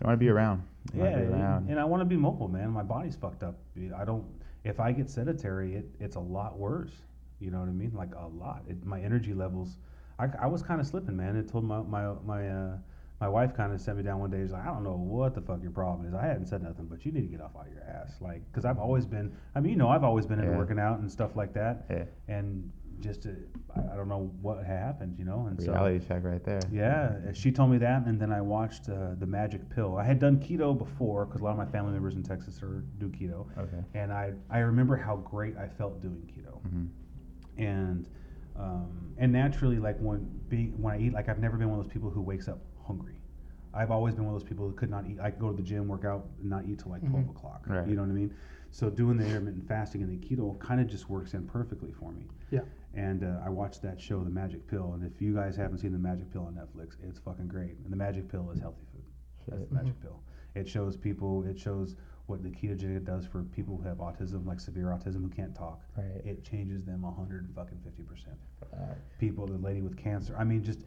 You 0.00 0.06
want 0.06 0.14
to 0.14 0.24
be 0.24 0.28
around. 0.28 0.62
You 0.92 1.02
Yeah, 1.04 1.16
be 1.16 1.22
and, 1.24 1.34
around. 1.34 1.70
and 1.70 1.80
I 1.80 1.84
want 1.84 2.00
to 2.00 2.04
be 2.04 2.16
mobile, 2.16 2.48
man. 2.48 2.70
My 2.70 2.82
body's 2.82 3.16
fucked 3.16 3.42
up. 3.42 3.56
I 3.96 4.04
don't. 4.04 4.24
If 4.64 4.80
I 4.80 4.92
get 4.92 5.08
sedentary, 5.08 5.76
it, 5.76 5.86
it's 6.00 6.16
a 6.16 6.20
lot 6.20 6.58
worse. 6.58 6.92
You 7.40 7.50
know 7.50 7.60
what 7.60 7.68
I 7.68 7.72
mean? 7.72 7.92
Like 7.94 8.10
a 8.16 8.26
lot. 8.26 8.62
It, 8.68 8.84
my 8.84 9.00
energy 9.00 9.34
levels. 9.34 9.78
I, 10.18 10.28
I 10.40 10.46
was 10.46 10.62
kind 10.62 10.80
of 10.80 10.86
slipping, 10.86 11.16
man. 11.16 11.36
It 11.36 11.48
told 11.48 11.64
my 11.64 11.80
my 11.82 12.12
my 12.24 12.48
uh, 12.48 12.76
my 13.20 13.28
wife 13.28 13.54
kind 13.54 13.72
of 13.72 13.80
sent 13.80 13.96
me 13.96 14.02
down 14.02 14.18
one 14.20 14.30
day. 14.30 14.42
She's 14.42 14.52
like, 14.52 14.62
I 14.62 14.66
don't 14.66 14.82
know 14.84 14.96
what 14.96 15.34
the 15.34 15.40
fuck 15.40 15.62
your 15.62 15.70
problem 15.70 16.06
is. 16.06 16.14
I 16.14 16.26
hadn't 16.26 16.46
said 16.46 16.62
nothing, 16.62 16.86
but 16.86 17.04
you 17.06 17.12
need 17.12 17.22
to 17.22 17.26
get 17.28 17.40
off 17.40 17.52
out 17.58 17.66
of 17.66 17.72
your 17.72 17.82
ass, 17.82 18.12
like, 18.20 18.42
because 18.50 18.64
I've 18.66 18.78
always 18.78 19.06
been. 19.06 19.32
I 19.54 19.60
mean, 19.60 19.72
you 19.72 19.78
know, 19.78 19.88
I've 19.88 20.04
always 20.04 20.26
been 20.26 20.38
into 20.38 20.50
Yeah. 20.52 20.58
working 20.58 20.78
out 20.78 20.98
and 20.98 21.10
stuff 21.10 21.34
like 21.36 21.52
that, 21.54 21.86
yeah. 21.90 22.04
and 22.28 22.70
just 23.00 23.22
to, 23.22 23.36
I, 23.74 23.92
I 23.92 23.96
don't 23.96 24.08
know 24.08 24.30
what 24.40 24.64
happened, 24.64 25.16
you 25.18 25.24
know. 25.24 25.46
And 25.48 25.60
so 25.60 25.72
Reality 25.72 26.04
check 26.06 26.24
right 26.24 26.42
there. 26.44 26.60
yeah, 26.72 27.32
she 27.32 27.52
told 27.52 27.70
me 27.70 27.78
that, 27.78 28.06
and 28.06 28.20
then 28.20 28.32
I 28.32 28.40
watched 28.40 28.88
uh, 28.88 29.14
the 29.18 29.26
Magic 29.26 29.68
Pill. 29.70 29.96
I 29.96 30.04
had 30.04 30.18
done 30.18 30.38
keto 30.38 30.76
before 30.76 31.26
because 31.26 31.40
a 31.40 31.44
lot 31.44 31.52
of 31.52 31.58
my 31.58 31.66
family 31.66 31.92
members 31.92 32.14
in 32.14 32.22
Texas 32.22 32.62
are 32.62 32.82
do 32.98 33.08
keto, 33.08 33.46
Okay. 33.58 33.82
and 33.94 34.12
I 34.12 34.32
I 34.50 34.58
remember 34.60 34.96
how 34.96 35.16
great 35.16 35.56
I 35.56 35.68
felt 35.68 36.00
doing 36.02 36.22
keto, 36.32 36.60
hmm 36.62 36.86
and 37.58 38.08
um, 38.56 39.12
and 39.18 39.32
naturally, 39.32 39.78
like 39.78 39.98
when 39.98 40.28
being 40.48 40.80
when 40.80 40.94
I 40.94 40.98
eat, 40.98 41.12
like 41.12 41.28
I've 41.28 41.38
never 41.38 41.56
been 41.56 41.68
one 41.70 41.78
of 41.78 41.84
those 41.84 41.92
people 41.92 42.10
who 42.10 42.22
wakes 42.22 42.48
up 42.48 42.58
hungry. 42.86 43.14
I've 43.74 43.90
always 43.90 44.14
been 44.14 44.24
one 44.24 44.34
of 44.34 44.40
those 44.40 44.48
people 44.48 44.66
who 44.66 44.72
could 44.74 44.88
not 44.90 45.06
eat. 45.06 45.18
I 45.20 45.30
could 45.30 45.40
go 45.40 45.50
to 45.50 45.56
the 45.56 45.62
gym, 45.62 45.86
work 45.88 46.04
out, 46.06 46.26
and 46.40 46.48
not 46.48 46.64
eat 46.66 46.78
till 46.78 46.90
like 46.92 47.02
12 47.02 47.26
Mhm. 47.26 47.30
o'clock. 47.30 47.64
Right. 47.68 47.86
You 47.86 47.94
know 47.94 48.02
what 48.02 48.08
I 48.10 48.14
mean? 48.14 48.32
So 48.70 48.88
doing 48.88 49.18
the 49.18 49.24
intermittent 49.24 49.68
fasting 49.68 50.02
and 50.02 50.10
the 50.10 50.16
keto 50.26 50.58
kind 50.58 50.80
of 50.80 50.86
just 50.86 51.10
works 51.10 51.34
in 51.34 51.46
perfectly 51.46 51.92
for 51.92 52.10
me. 52.12 52.26
Yeah. 52.50 52.60
And 52.96 53.24
uh, 53.24 53.44
I 53.44 53.50
watched 53.50 53.82
that 53.82 54.00
show, 54.00 54.24
The 54.24 54.30
Magic 54.30 54.66
Pill, 54.66 54.92
and 54.94 55.04
if 55.04 55.20
you 55.20 55.34
guys 55.34 55.54
haven't 55.54 55.78
seen 55.78 55.92
The 55.92 55.98
Magic 55.98 56.32
Pill 56.32 56.46
on 56.46 56.54
Netflix, 56.54 56.96
it's 57.06 57.18
fucking 57.18 57.46
great. 57.46 57.76
And 57.84 57.92
The 57.92 57.96
Magic 57.96 58.26
Pill 58.28 58.50
is 58.52 58.58
healthy 58.58 58.84
food. 58.90 59.04
That's 59.48 59.68
the 59.68 59.74
Magic 59.74 60.00
Pill. 60.00 60.18
It 60.54 60.66
shows 60.66 60.96
people. 60.96 61.44
It 61.46 61.58
shows 61.58 61.94
what 62.26 62.42
the 62.42 62.48
ketogenic 62.48 63.04
does 63.04 63.26
for 63.26 63.42
people 63.44 63.76
who 63.76 63.86
have 63.86 63.98
autism, 63.98 64.46
like 64.46 64.58
severe 64.58 64.86
autism, 64.86 65.22
who 65.22 65.28
can't 65.28 65.54
talk. 65.54 65.82
Right. 65.96 66.24
It 66.24 66.42
changes 66.42 66.84
them 66.84 67.04
a 67.04 67.08
100 67.08 67.52
fucking 67.54 67.78
50 67.84 68.02
percent. 68.02 68.36
People, 69.20 69.46
the 69.46 69.58
lady 69.58 69.82
with 69.82 69.96
cancer. 69.96 70.34
I 70.38 70.44
mean, 70.44 70.64
just 70.64 70.80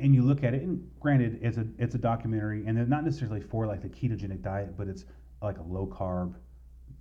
and 0.00 0.14
you 0.14 0.22
look 0.22 0.42
at 0.44 0.54
it, 0.54 0.62
and 0.62 0.88
granted, 1.00 1.38
it's 1.42 1.58
a 1.58 1.66
it's 1.78 1.94
a 1.94 1.98
documentary, 1.98 2.64
and 2.66 2.76
they're 2.76 2.86
not 2.86 3.04
necessarily 3.04 3.40
for 3.40 3.66
like 3.66 3.82
the 3.82 3.88
ketogenic 3.88 4.42
diet, 4.42 4.76
but 4.76 4.88
it's 4.88 5.04
like 5.42 5.58
a 5.58 5.62
low 5.62 5.86
carb, 5.86 6.34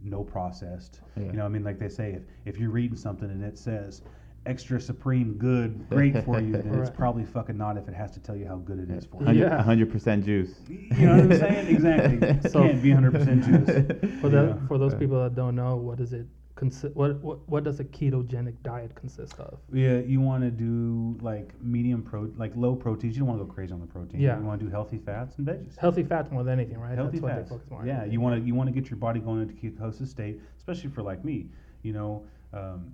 no 0.03 0.23
processed. 0.23 0.99
Yeah. 1.15 1.25
You 1.25 1.33
know, 1.33 1.45
I 1.45 1.49
mean, 1.49 1.63
like 1.63 1.79
they 1.79 1.89
say, 1.89 2.11
if 2.11 2.23
if 2.45 2.59
you're 2.59 2.71
reading 2.71 2.97
something 2.97 3.29
and 3.29 3.43
it 3.43 3.57
says 3.57 4.01
extra 4.45 4.81
supreme 4.81 5.33
good, 5.37 5.87
great 5.89 6.23
for 6.25 6.39
you, 6.41 6.53
then 6.53 6.73
it's 6.79 6.89
probably 6.95 7.23
fucking 7.25 7.57
not 7.57 7.77
if 7.77 7.87
it 7.87 7.93
has 7.93 8.11
to 8.11 8.19
tell 8.19 8.35
you 8.35 8.47
how 8.47 8.55
good 8.57 8.79
it 8.79 8.89
is 8.89 9.05
for 9.05 9.19
you. 9.21 9.25
hundred- 9.27 9.39
Yeah. 9.39 9.63
100% 9.63 10.25
juice. 10.25 10.55
You 10.67 11.05
know 11.05 11.15
what 11.17 11.23
I'm 11.25 11.37
saying? 11.39 11.67
Exactly. 11.67 12.27
It 12.29 12.51
So- 12.51 12.63
can't 12.63 12.81
be 12.81 12.89
100% 12.89 13.45
juice. 13.45 14.19
For 14.21 14.29
the 14.29 14.43
Yeah. 14.59 14.67
for 14.67 14.77
those 14.77 14.95
people 14.95 15.21
that 15.23 15.35
don't 15.35 15.55
know, 15.55 15.75
what 15.75 15.97
does 15.97 16.13
it 16.13 16.25
consist? 16.55 16.95
What, 16.95 17.19
what 17.21 17.47
what 17.49 17.63
does 17.63 17.79
a 17.79 17.83
ketogenic 17.83 18.55
diet 18.63 18.93
consist 18.95 19.39
of? 19.39 19.59
Yeah, 19.71 19.99
you 19.99 20.19
want 20.21 20.43
to 20.43 20.49
do 20.51 21.17
like 21.21 21.53
medium 21.61 22.01
pro, 22.01 22.29
like 22.35 22.53
low 22.55 22.75
proteins. 22.75 23.15
You 23.15 23.19
don't 23.21 23.29
want 23.29 23.39
to 23.41 23.45
go 23.45 23.51
crazy 23.53 23.73
on 23.73 23.79
the 23.79 23.85
protein. 23.85 24.19
Yeah. 24.19 24.39
You 24.39 24.45
want 24.45 24.59
to 24.59 24.65
do 24.65 24.71
healthy 24.71 24.97
fats 24.97 25.37
and 25.37 25.45
veggies. 25.47 25.77
Healthy 25.77 26.03
fats 26.03 26.31
more 26.31 26.43
than 26.43 26.59
anything, 26.59 26.79
right? 26.79 26.95
healthy 26.97 27.19
That's 27.19 27.23
what 27.23 27.31
fats. 27.33 27.49
they 27.49 27.55
focus 27.55 27.69
more 27.69 27.81
on. 27.81 27.87
Yeah, 27.87 28.05
you 28.05 28.19
want 28.19 28.41
to 28.41 28.45
you 28.47 28.55
want 28.55 28.67
to 28.69 28.73
get 28.73 28.89
your 28.89 28.97
body 28.97 29.19
going 29.19 29.41
into 29.43 29.53
ketosis 29.53 30.07
state, 30.07 30.41
especially 30.57 30.89
for 30.89 31.03
like 31.03 31.23
me. 31.23 31.47
You 31.83 31.93
know, 31.93 32.25
um, 32.53 32.91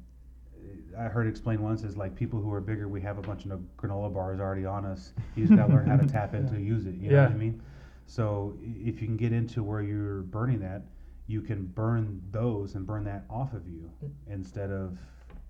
I 0.97 1.03
heard 1.03 1.27
explained 1.27 1.61
once 1.61 1.83
is 1.83 1.95
like 1.95 2.15
people 2.15 2.41
who 2.41 2.51
are 2.53 2.61
bigger, 2.61 2.87
we 2.87 3.01
have 3.01 3.17
a 3.17 3.21
bunch 3.21 3.45
of 3.45 3.59
granola 3.77 4.11
bars 4.13 4.39
already 4.39 4.65
on 4.65 4.85
us. 4.85 5.13
You 5.35 5.45
just 5.45 5.55
gotta 5.55 5.71
learn 5.71 5.85
how 5.87 5.97
to 5.97 6.05
tap 6.11 6.33
into 6.33 6.59
use 6.59 6.85
it. 6.87 6.95
You 6.95 7.11
know 7.11 7.23
what 7.23 7.31
I 7.31 7.35
mean? 7.35 7.61
So 8.07 8.57
if 8.61 9.01
you 9.01 9.07
can 9.07 9.17
get 9.17 9.31
into 9.33 9.61
where 9.63 9.81
you're 9.81 10.21
burning 10.23 10.59
that, 10.61 10.81
you 11.27 11.41
can 11.41 11.65
burn 11.65 12.21
those 12.31 12.75
and 12.75 12.85
burn 12.87 13.03
that 13.03 13.25
off 13.29 13.53
of 13.53 13.67
you 13.67 13.89
instead 14.29 14.71
of 14.71 14.97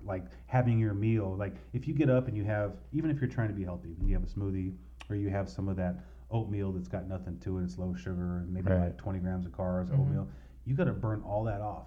like 0.04 0.26
having 0.48 0.80
your 0.80 0.94
meal. 0.94 1.36
Like 1.38 1.56
if 1.74 1.88
you 1.88 1.94
get 1.94 2.10
up 2.10 2.28
and 2.28 2.36
you 2.36 2.44
have, 2.46 2.74
even 2.92 3.10
if 3.12 3.22
you're 3.22 3.30
trying 3.30 3.50
to 3.50 3.54
be 3.54 3.64
healthy, 3.64 3.96
you 4.04 4.14
have 4.16 4.24
a 4.24 4.28
smoothie 4.28 4.74
or 5.10 5.16
you 5.16 5.30
have 5.30 5.50
some 5.50 5.68
of 5.70 5.76
that 5.78 6.00
oatmeal 6.32 6.72
that's 6.74 6.88
got 6.90 7.08
nothing 7.08 7.38
to 7.40 7.60
it, 7.60 7.64
it's 7.64 7.78
low 7.78 7.94
sugar 7.94 8.40
and 8.40 8.52
maybe 8.54 8.70
Right. 8.72 8.80
like 8.88 8.98
20 8.98 9.20
grams 9.20 9.46
of 9.46 9.52
carbs, 9.54 9.90
Mhm. 9.92 10.00
oatmeal. 10.00 10.28
You 10.66 10.76
got 10.76 10.86
to 10.86 10.94
burn 10.94 11.22
all 11.22 11.44
that 11.46 11.62
off 11.62 11.86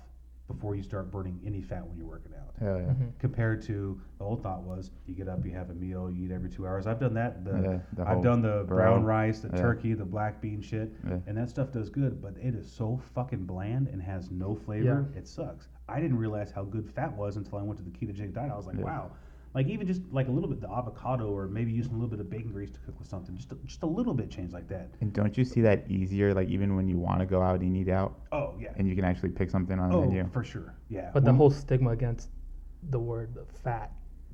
before 0.52 0.74
you 0.74 0.82
start 0.82 1.10
burning 1.10 1.40
any 1.44 1.62
fat 1.62 1.86
when 1.86 1.96
you're 1.96 2.06
working 2.06 2.32
out. 2.34 2.52
Hell 2.58 2.76
yeah. 2.80 2.88
Mhm. 2.88 3.18
Compared 3.18 3.62
to 3.62 3.98
the 4.18 4.24
old 4.24 4.42
thought 4.42 4.62
was 4.64 4.90
you 5.06 5.14
get 5.14 5.28
up, 5.28 5.44
you 5.46 5.52
have 5.52 5.70
a 5.70 5.74
meal, 5.74 6.10
you 6.10 6.26
eat 6.26 6.32
every 6.32 6.50
two 6.50 6.66
hours. 6.66 6.86
I've 6.86 6.98
done 6.98 7.14
that. 7.14 7.44
The, 7.44 7.52
Yeah, 7.62 7.78
the 7.94 8.08
I've 8.08 8.22
done 8.22 8.42
the 8.42 8.64
brown 8.66 9.00
bro- 9.02 9.08
rice, 9.08 9.40
the 9.40 9.48
yeah. 9.48 9.62
turkey, 9.62 9.94
the 9.94 10.04
black 10.04 10.40
bean 10.40 10.60
shit, 10.60 10.92
Yeah. 11.08 11.18
and 11.26 11.36
that 11.38 11.48
stuff 11.48 11.70
does 11.72 11.88
good. 11.88 12.20
But 12.20 12.34
it 12.38 12.54
is 12.54 12.70
so 12.70 12.96
fucking 13.14 13.44
bland 13.46 13.88
and 13.88 14.02
has 14.02 14.30
no 14.30 14.54
flavor. 14.56 15.06
It 15.16 15.26
sucks. 15.28 15.68
I 15.88 16.00
didn't 16.00 16.18
realize 16.18 16.50
how 16.50 16.64
good 16.64 16.88
fat 16.90 17.16
was 17.16 17.36
until 17.36 17.58
I 17.58 17.62
went 17.62 17.78
to 17.78 17.84
the 17.84 17.90
ketogenic 17.90 18.32
diet. 18.34 18.50
I 18.52 18.56
was 18.56 18.66
like, 18.66 18.76
Yeah. 18.78 18.84
wow. 18.84 19.10
Like 19.52 19.66
even 19.66 19.86
just 19.86 20.02
like 20.12 20.28
a 20.28 20.30
little 20.30 20.48
bit 20.48 20.60
the 20.60 20.70
avocado 20.70 21.28
or 21.28 21.48
maybe 21.48 21.72
using 21.72 21.92
a 21.92 21.94
little 21.96 22.08
bit 22.08 22.20
of 22.20 22.30
bacon 22.30 22.52
grease 22.52 22.70
to 22.70 22.78
cook 22.80 22.96
with 23.00 23.08
something. 23.08 23.36
Just 23.36 23.50
a, 23.50 23.56
just 23.66 23.82
a 23.82 23.86
little 23.86 24.14
bit 24.14 24.30
change 24.30 24.52
like 24.52 24.68
that. 24.68 24.90
And 25.00 25.12
don't 25.12 25.36
you 25.36 25.44
see 25.44 25.60
that 25.62 25.90
easier? 25.90 26.32
Like 26.32 26.48
even 26.48 26.76
when 26.76 26.86
you 26.86 26.98
want 26.98 27.18
to 27.20 27.26
go 27.26 27.42
out 27.42 27.60
and 27.60 27.76
eat 27.76 27.88
out, 27.88 28.20
Oh 28.30 28.54
yeah. 28.60 28.68
and 28.76 28.88
you 28.88 28.94
can 28.94 29.04
actually 29.04 29.30
pick 29.30 29.50
something 29.50 29.78
on 29.78 29.90
the 29.90 29.96
Oh, 29.96 30.00
menu. 30.02 30.28
for 30.32 30.44
sure. 30.44 30.74
Yeah. 30.88 31.10
But 31.12 31.24
the 31.24 31.32
whole 31.32 31.50
stigma 31.50 31.90
against 31.90 32.28
the 32.90 32.98
word 33.00 33.36
fat, 33.64 33.90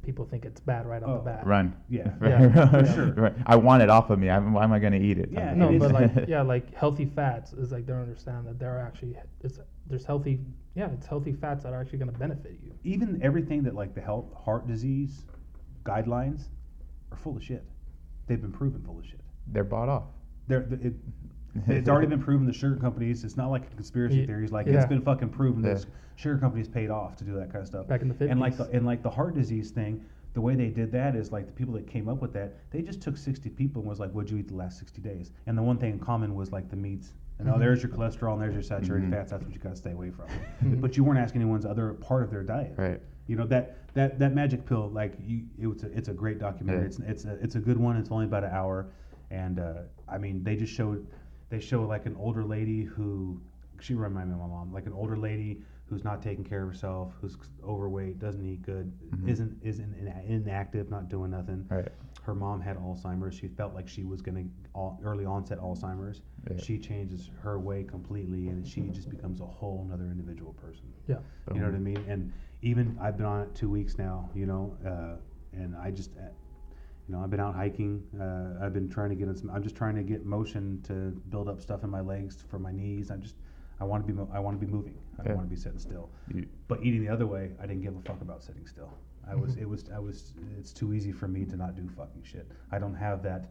people 0.06 0.24
think 0.24 0.44
it's 0.44 0.60
bad 0.60 0.86
right 0.86 1.02
off 1.02 1.08
Oh, 1.10 1.18
the 1.18 1.30
bat. 1.30 1.46
Run. 1.46 1.76
Yeah. 1.90 2.10
Yeah, 2.22 2.70
for 2.70 2.86
sure. 2.94 3.12
Right. 3.12 3.34
I 3.44 3.56
want 3.56 3.82
it 3.82 3.90
off 3.90 4.08
of 4.10 4.18
me. 4.18 4.30
I, 4.30 4.38
why 4.38 4.62
am 4.64 4.72
I 4.72 4.78
going 4.78 4.92
to 4.92 5.00
eat 5.00 5.18
it? 5.18 5.30
Yeah, 5.32 5.52
No, 5.52 5.68
it 5.70 5.80
but 5.80 5.92
like 5.92 6.12
yeah, 6.28 6.42
like 6.42 6.72
healthy 6.74 7.06
fats 7.06 7.52
is 7.52 7.72
like 7.72 7.84
they 7.86 7.92
don't 7.92 8.02
understand 8.02 8.46
that 8.46 8.58
they're 8.58 8.78
actually 8.80 9.16
it's 9.42 9.58
there's 9.88 10.04
healthy 10.04 10.40
yeah 10.74 10.88
it's 10.92 11.06
healthy 11.06 11.32
fats 11.32 11.64
that 11.64 11.72
are 11.72 11.80
actually 11.80 11.98
going 11.98 12.12
to 12.12 12.18
benefit 12.18 12.58
you. 12.64 12.72
even 12.84 13.20
everything 13.22 13.62
that 13.64 13.74
like 13.74 13.94
the 13.94 14.00
health 14.00 14.32
heart 14.44 14.66
disease 14.66 15.24
guidelines 15.84 16.44
are 17.12 17.18
full 17.18 17.36
of 17.36 17.42
shit. 17.44 17.64
They've 18.28 18.40
been 18.40 18.52
proven 18.52 18.82
full 18.82 18.98
of 19.00 19.04
shit. 19.06 19.20
They're 19.48 19.64
bought 19.64 19.88
off. 19.88 20.04
They're, 20.48 20.62
th- 20.62 20.80
it, 20.82 20.94
it's 21.68 21.88
already 21.88 22.06
been 22.06 22.22
proven. 22.22 22.46
The 22.46 22.52
sugar 22.52 22.76
companies. 22.76 23.24
It's 23.24 23.36
not 23.36 23.50
like 23.50 23.70
conspiracy 23.74 24.16
Ye- 24.18 24.26
theories. 24.26 24.52
Like 24.52 24.66
yeah. 24.66 24.74
it's 24.74 24.86
been 24.86 25.02
fucking 25.02 25.30
proven 25.30 25.62
that 25.62 25.84
sugar 26.16 26.38
companies 26.38 26.68
paid 26.68 26.90
off 26.90 27.16
to 27.16 27.24
do 27.24 27.34
that 27.34 27.50
kind 27.52 27.62
of 27.62 27.66
stuff. 27.66 27.86
Back 27.86 28.02
in 28.02 28.08
the 28.08 28.14
50s. 28.14 28.30
And 28.30 28.40
like 28.40 28.56
the 28.56 28.64
and 28.70 28.84
like 28.86 29.02
the 29.02 29.10
heart 29.10 29.34
disease 29.34 29.70
thing, 29.70 30.04
the 30.34 30.40
way 30.40 30.54
they 30.54 30.68
did 30.68 30.92
that 30.92 31.16
is 31.16 31.32
like 31.32 31.46
the 31.46 31.52
people 31.52 31.74
that 31.74 31.86
came 31.86 32.08
up 32.08 32.20
with 32.20 32.32
that, 32.34 32.54
they 32.70 32.82
just 32.82 33.00
took 33.00 33.16
sixty 33.16 33.48
people 33.50 33.80
and 33.82 33.88
was 33.88 34.00
like, 34.00 34.10
"What'd 34.12 34.30
you 34.30 34.38
eat 34.38 34.48
the 34.48 34.54
last 34.56 34.78
sixty 34.78 35.00
days?" 35.00 35.32
And 35.46 35.56
the 35.56 35.62
one 35.62 35.78
thing 35.78 35.92
in 35.92 35.98
common 35.98 36.34
was 36.34 36.52
like 36.52 36.68
the 36.68 36.76
meats. 36.76 37.12
And 37.38 37.50
oh, 37.50 37.54
Mhm. 37.54 37.58
there's 37.58 37.82
your 37.82 37.92
cholesterol 37.92 38.32
and 38.32 38.40
there's 38.42 38.54
your 38.54 38.62
saturated 38.62 39.08
Mhm. 39.08 39.12
fats. 39.12 39.30
That's 39.30 39.44
what 39.44 39.52
you 39.52 39.58
got 39.60 39.70
to 39.70 39.76
stay 39.76 39.92
away 39.92 40.10
from. 40.10 40.24
Mhm. 40.64 40.80
But 40.80 40.96
you 40.96 41.04
weren't 41.04 41.18
asking 41.18 41.42
anyone's 41.42 41.66
other 41.66 41.92
part 41.92 42.22
of 42.22 42.30
their 42.30 42.42
diet. 42.42 42.72
Right. 42.78 43.00
You 43.26 43.36
know 43.36 43.46
that 43.48 43.76
that 43.94 44.18
that 44.18 44.34
magic 44.34 44.64
pill, 44.64 44.88
like 44.90 45.14
you, 45.22 45.42
it 45.58 45.66
was 45.66 45.82
a, 45.82 45.90
it's 45.96 46.08
a 46.08 46.14
great 46.14 46.38
documentary. 46.38 46.82
Yeah. 46.82 46.86
It's 46.86 46.98
it's 47.00 47.24
a 47.26 47.32
it's 47.42 47.54
a 47.56 47.60
good 47.60 47.76
one. 47.76 47.96
It's 47.96 48.10
only 48.10 48.24
about 48.24 48.44
an 48.44 48.50
hour, 48.52 48.86
and 49.30 49.58
uh, 49.58 49.74
I 50.08 50.16
mean 50.18 50.42
they 50.44 50.56
just 50.56 50.72
showed 50.72 51.06
they 51.48 51.60
show 51.60 51.82
like 51.84 52.06
an 52.06 52.16
older 52.16 52.44
lady 52.44 52.82
who 52.82 53.40
she 53.80 53.94
reminded 53.94 54.34
me 54.36 54.42
of 54.42 54.48
my 54.48 54.54
mom, 54.54 54.72
like 54.72 54.86
an 54.86 54.92
older 54.92 55.16
lady 55.16 55.62
who's 55.88 56.02
not 56.02 56.20
taking 56.20 56.42
care 56.44 56.62
of 56.62 56.68
herself, 56.68 57.12
who's 57.20 57.36
overweight, 57.62 58.18
doesn't 58.18 58.44
eat 58.44 58.62
good, 58.62 58.92
Mhm. 59.12 59.28
isn't 59.28 59.58
isn't 59.62 59.94
inactive, 60.26 60.90
not 60.90 61.08
doing 61.08 61.30
nothing. 61.30 61.64
Right. 61.70 61.88
Her 62.22 62.34
mom 62.34 62.60
had 62.60 62.76
Alzheimer's. 62.76 63.34
She 63.36 63.46
felt 63.46 63.72
like 63.72 63.86
she 63.86 64.02
was 64.02 64.20
gonna 64.20 64.44
all, 64.74 64.98
early 65.04 65.24
onset 65.24 65.58
Alzheimer's. 65.60 66.22
Yeah. 66.50 66.56
She 66.56 66.78
changes 66.78 67.30
her 67.42 67.60
way 67.60 67.84
completely, 67.84 68.48
and 68.48 68.66
she 68.66 68.88
just 68.88 69.08
becomes 69.10 69.40
a 69.40 69.46
whole 69.46 69.82
another 69.86 70.06
individual 70.10 70.54
person. 70.54 70.86
Yeah. 71.06 71.18
You 71.54 71.60
know 71.60 71.66
what 71.66 71.76
I 71.76 71.78
mean? 71.78 72.04
And 72.08 72.32
even 72.62 72.96
I've 73.00 73.16
been 73.16 73.26
on 73.26 73.42
it 73.42 73.54
two 73.54 73.70
weeks 73.70 73.96
now, 73.98 74.28
you 74.34 74.46
know, 74.46 74.76
uh, 74.84 75.16
and 75.52 75.76
I 75.76 75.92
just, 75.92 76.16
uh, 76.16 76.22
You 77.08 77.14
know, 77.14 77.22
I've 77.22 77.30
been 77.30 77.40
out 77.40 77.54
hiking. 77.54 78.02
Uh, 78.20 78.64
I've 78.64 78.72
been 78.72 78.88
trying 78.88 79.10
to 79.10 79.14
get. 79.14 79.28
in 79.28 79.36
Some, 79.36 79.50
I'm 79.50 79.62
just 79.62 79.76
trying 79.76 79.94
to 79.94 80.02
get 80.02 80.24
motion 80.24 80.80
to 80.88 81.12
build 81.30 81.48
up 81.48 81.60
stuff 81.60 81.84
in 81.84 81.90
my 81.90 82.00
legs 82.00 82.42
for 82.48 82.58
my 82.58 82.72
knees. 82.72 83.10
I'm 83.10 83.22
just. 83.22 83.36
I 83.78 83.84
want 83.84 84.04
to 84.04 84.12
be. 84.12 84.12
Mo- 84.18 84.28
I 84.32 84.40
want 84.40 84.58
to 84.60 84.64
be 84.66 84.70
moving. 84.70 84.94
I 85.18 85.22
don't 85.22 85.32
Yeah. 85.32 85.36
want 85.36 85.48
to 85.48 85.54
be 85.54 85.60
sitting 85.60 85.78
still. 85.78 86.08
You- 86.34 86.48
But 86.66 86.82
eating 86.82 87.02
the 87.02 87.08
other 87.08 87.26
way, 87.26 87.52
I 87.60 87.66
didn't 87.66 87.82
give 87.82 87.96
a 87.96 88.00
fuck 88.00 88.20
about 88.22 88.42
sitting 88.42 88.66
still. 88.66 88.90
I 89.28 89.34
was. 89.36 89.56
It 89.56 89.68
was. 89.68 89.88
I 89.90 89.98
was. 90.00 90.32
It's 90.58 90.72
too 90.72 90.94
easy 90.94 91.12
for 91.12 91.28
me 91.28 91.44
to 91.44 91.56
not 91.56 91.76
do 91.76 91.88
fucking 91.88 92.22
shit. 92.24 92.50
I 92.72 92.78
don't 92.80 92.94
have 92.94 93.22
that. 93.22 93.50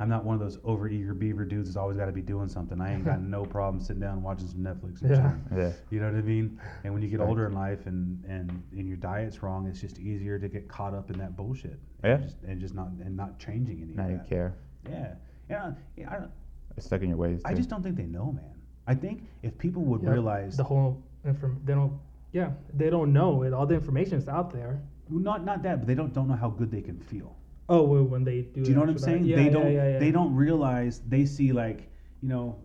I'm 0.00 0.08
not 0.08 0.24
one 0.24 0.34
of 0.34 0.40
those 0.40 0.56
overeager 0.58 1.16
beaver 1.16 1.44
dudes 1.44 1.68
that's 1.68 1.76
always 1.76 1.96
got 1.96 2.06
to 2.06 2.12
be 2.12 2.20
doing 2.20 2.48
something. 2.48 2.80
I 2.80 2.92
ain't 2.94 3.04
got 3.04 3.20
no 3.36 3.44
problem 3.44 3.80
sitting 3.82 4.00
down 4.00 4.14
and 4.14 4.22
watching 4.24 4.48
some 4.48 4.58
Netflix 4.58 5.02
and 5.02 5.10
Yeah. 5.10 5.16
chilling. 5.16 5.44
Yeah. 5.56 5.72
You 5.90 6.00
know 6.00 6.06
what 6.06 6.16
I 6.18 6.22
mean? 6.22 6.60
And 6.82 6.92
when 6.92 7.02
you 7.02 7.08
get 7.08 7.20
Right. 7.20 7.28
older 7.28 7.46
in 7.46 7.52
life 7.52 7.86
and, 7.86 8.22
and, 8.24 8.50
and 8.72 8.88
your 8.88 8.96
diet's 8.96 9.42
wrong, 9.42 9.68
it's 9.68 9.80
just 9.80 10.00
easier 10.00 10.38
to 10.38 10.48
get 10.48 10.68
caught 10.68 10.94
up 10.94 11.10
in 11.10 11.18
that 11.18 11.36
bullshit. 11.36 11.78
Yeah. 12.02 12.14
And 12.16 12.22
just, 12.24 12.36
and 12.42 12.60
just 12.60 12.74
not 12.74 12.88
and 13.04 13.16
not 13.16 13.38
changing 13.38 13.76
anything. 13.78 13.96
Now 13.96 14.06
of 14.06 14.10
you 14.10 14.20
care. 14.28 14.54
Yeah. 14.88 15.14
Yeah. 15.48 15.72
yeah 15.96 16.10
I, 16.10 16.18
don't- 16.18 16.30
Stuck 16.78 17.02
in 17.02 17.08
your 17.08 17.18
ways. 17.18 17.40
I 17.44 17.54
just 17.54 17.68
don't 17.70 17.82
think 17.84 17.96
they 17.96 18.06
know, 18.06 18.32
man. 18.32 18.50
I 18.88 18.94
think 18.96 19.22
if 19.44 19.56
people 19.58 19.82
would 19.84 20.02
Yep. 20.02 20.10
realize 20.12 20.56
the 20.56 20.64
whole 20.64 21.00
inform. 21.24 21.60
They 21.64 21.72
don't. 21.72 21.92
Yeah, 22.32 22.50
they 22.76 22.90
don't 22.90 23.12
know 23.12 23.42
it. 23.44 23.52
All 23.52 23.64
the 23.64 23.76
information 23.76 24.18
is 24.18 24.28
out 24.28 24.52
there. 24.52 24.82
not 25.08 25.44
not 25.44 25.62
that, 25.62 25.78
but 25.78 25.86
they 25.86 25.94
don't 25.94 26.12
don't 26.12 26.26
know 26.26 26.34
how 26.34 26.50
good 26.50 26.72
they 26.72 26.82
can 26.82 26.98
feel. 26.98 27.36
Oh, 27.68 27.82
well, 27.82 28.04
when 28.04 28.24
they 28.24 28.42
do. 28.42 28.62
Do 28.62 28.68
you 28.70 28.74
know 28.74 28.80
what 28.82 28.90
I'm 28.90 28.98
saying? 28.98 29.24
Yeah, 29.24 29.36
they 29.36 29.44
yeah, 29.44 29.50
don't 29.50 29.72
yeah, 29.72 29.88
yeah. 29.92 29.98
they 29.98 30.10
don't 30.10 30.34
realize 30.34 31.00
they 31.08 31.24
see 31.24 31.52
like, 31.52 31.88
you 32.22 32.28
know, 32.28 32.58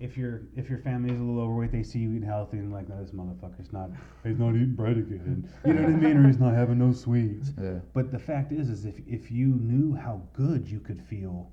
if 0.00 0.16
your 0.16 0.42
if 0.56 0.68
your 0.68 0.78
family 0.80 1.12
is 1.14 1.20
a 1.20 1.22
little 1.22 1.40
overweight, 1.40 1.70
they 1.70 1.82
see 1.84 2.00
you 2.00 2.10
eating 2.10 2.22
healthy 2.28 2.58
and 2.58 2.72
like, 2.72 2.88
no, 2.88 3.00
this 3.00 3.12
motherfucker's 3.12 3.72
not 3.72 3.90
he's 4.24 4.38
not 4.38 4.50
eating 4.56 4.74
bread 4.74 4.96
again. 4.98 5.48
You 5.64 5.72
know 5.74 5.82
what 5.82 5.90
I 5.92 5.96
mean? 5.96 6.16
Or 6.16 6.26
he's 6.26 6.38
not 6.38 6.54
having 6.54 6.78
no 6.78 6.92
sweets. 6.92 7.52
Yeah. 7.60 7.78
But 7.92 8.10
the 8.10 8.18
fact 8.18 8.50
is, 8.52 8.70
is 8.70 8.84
if 8.84 8.96
if 9.06 9.30
you 9.30 9.46
knew 9.46 9.94
how 9.94 10.22
good 10.32 10.68
you 10.68 10.80
could 10.80 11.00
feel, 11.00 11.50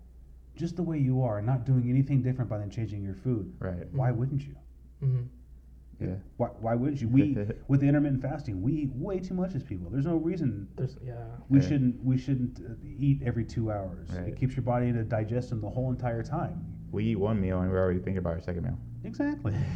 just 0.56 0.76
the 0.76 0.84
way 0.84 0.98
you 0.98 1.22
are, 1.24 1.40
not 1.42 1.66
doing 1.66 1.88
anything 1.90 2.24
different 2.24 2.50
by 2.50 2.58
then 2.58 2.72
changing 2.72 3.04
your 3.04 3.16
food, 3.16 3.54
Right. 3.60 3.88
why 3.94 4.12
wouldn't 4.12 4.42
you? 4.42 4.56
Mhm. 5.04 5.28
Yeah. 6.02 6.16
Why, 6.38 6.48
why 6.60 6.76
wouldn't 6.76 7.02
you? 7.02 7.08
We 7.08 7.38
with 7.68 7.82
the 7.82 7.88
intermittent 7.88 8.22
fasting, 8.22 8.62
we 8.62 8.74
eat 8.74 8.90
way 8.96 9.20
too 9.20 9.34
much 9.34 9.56
as 9.56 9.64
people. 9.64 9.90
There's 9.90 10.06
no 10.06 10.16
reason 10.18 10.68
There's 10.76 10.98
yeah. 11.04 11.14
we 11.50 11.60
Yeah. 11.60 11.68
shouldn't 11.68 12.04
we 12.04 12.18
shouldn't 12.18 12.60
uh, 12.60 12.74
eat 13.00 13.22
every 13.26 13.46
two 13.46 13.72
hours. 13.72 14.10
Right. 14.12 14.30
It 14.30 14.38
keeps 14.40 14.56
your 14.56 14.64
body 14.64 14.88
in 14.88 14.98
a 14.98 15.04
digestion 15.04 15.62
the 15.62 15.70
whole 15.70 15.90
entire 15.92 16.24
time. 16.24 16.66
We 16.92 17.06
eat 17.06 17.16
one 17.16 17.40
meal 17.40 17.62
and 17.62 17.72
we're 17.72 17.80
already 17.80 18.00
thinking 18.00 18.18
about 18.18 18.34
our 18.34 18.42
second 18.42 18.64
meal. 18.64 18.78
Exactly. 19.04 19.54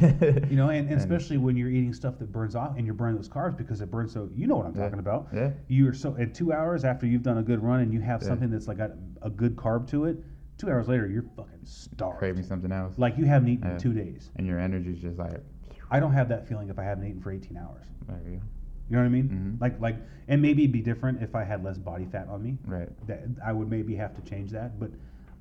You 0.50 0.56
know, 0.56 0.68
and, 0.68 0.88
and 0.88 0.98
especially 1.00 1.38
when 1.38 1.56
you're 1.56 1.70
eating 1.70 1.92
stuff 1.92 2.18
that 2.18 2.30
burns 2.30 2.54
off 2.54 2.76
and 2.76 2.84
you're 2.86 2.94
burning 2.94 3.16
those 3.16 3.28
carbs 3.28 3.56
because 3.56 3.80
it 3.80 3.90
burns 3.90 4.12
so 4.12 4.28
you 4.34 4.46
know 4.46 4.56
what 4.56 4.66
I'm 4.66 4.76
Yeah. 4.76 4.82
talking 4.84 4.98
about. 4.98 5.28
Yeah. 5.34 5.50
You're 5.68 5.94
so 5.94 6.16
at 6.18 6.34
two 6.34 6.52
hours 6.52 6.84
after 6.84 7.06
you've 7.06 7.22
done 7.22 7.38
a 7.38 7.42
good 7.42 7.62
run 7.62 7.80
and 7.80 7.92
you 7.92 8.00
have 8.00 8.22
Yeah. 8.22 8.28
something 8.28 8.50
that's 8.50 8.68
like 8.68 8.78
got 8.78 8.92
a 9.22 9.30
good 9.30 9.56
carb 9.56 9.88
to 9.90 10.04
it, 10.04 10.18
two 10.58 10.68
hours 10.68 10.88
later 10.88 11.06
you're 11.08 11.24
fucking 11.36 11.60
starved. 11.64 12.18
Craving 12.18 12.44
something 12.44 12.70
else. 12.70 12.98
Like 12.98 13.16
you 13.18 13.24
haven't 13.24 13.48
eaten 13.48 13.66
Yeah. 13.66 13.72
in 13.74 13.78
two 13.80 13.92
days. 13.94 14.30
and 14.36 14.46
your 14.46 14.58
energy's 14.60 15.00
just 15.00 15.18
like, 15.18 15.42
I 15.90 16.00
don't 16.00 16.12
have 16.12 16.28
that 16.30 16.48
feeling 16.48 16.68
if 16.68 16.78
I 16.78 16.84
haven't 16.84 17.06
eaten 17.06 17.20
for 17.20 17.30
18 17.32 17.56
hours. 17.56 17.86
there 18.08 18.20
you. 18.26 18.40
You 18.88 18.94
know 18.96 18.98
what 18.98 19.06
I 19.06 19.08
mean? 19.08 19.28
Mhm. 19.58 19.60
Like 19.60 19.80
like 19.80 19.96
and 20.28 20.40
maybe 20.40 20.62
it'd 20.62 20.72
be 20.72 20.80
different 20.80 21.20
if 21.22 21.34
I 21.34 21.42
had 21.44 21.64
less 21.64 21.76
body 21.78 22.04
fat 22.04 22.28
on 22.28 22.42
me. 22.42 22.56
Right. 22.66 22.88
That 23.08 23.22
I 23.44 23.52
would 23.52 23.68
maybe 23.68 23.94
have 23.96 24.14
to 24.14 24.22
change 24.22 24.50
that, 24.52 24.78
but 24.78 24.90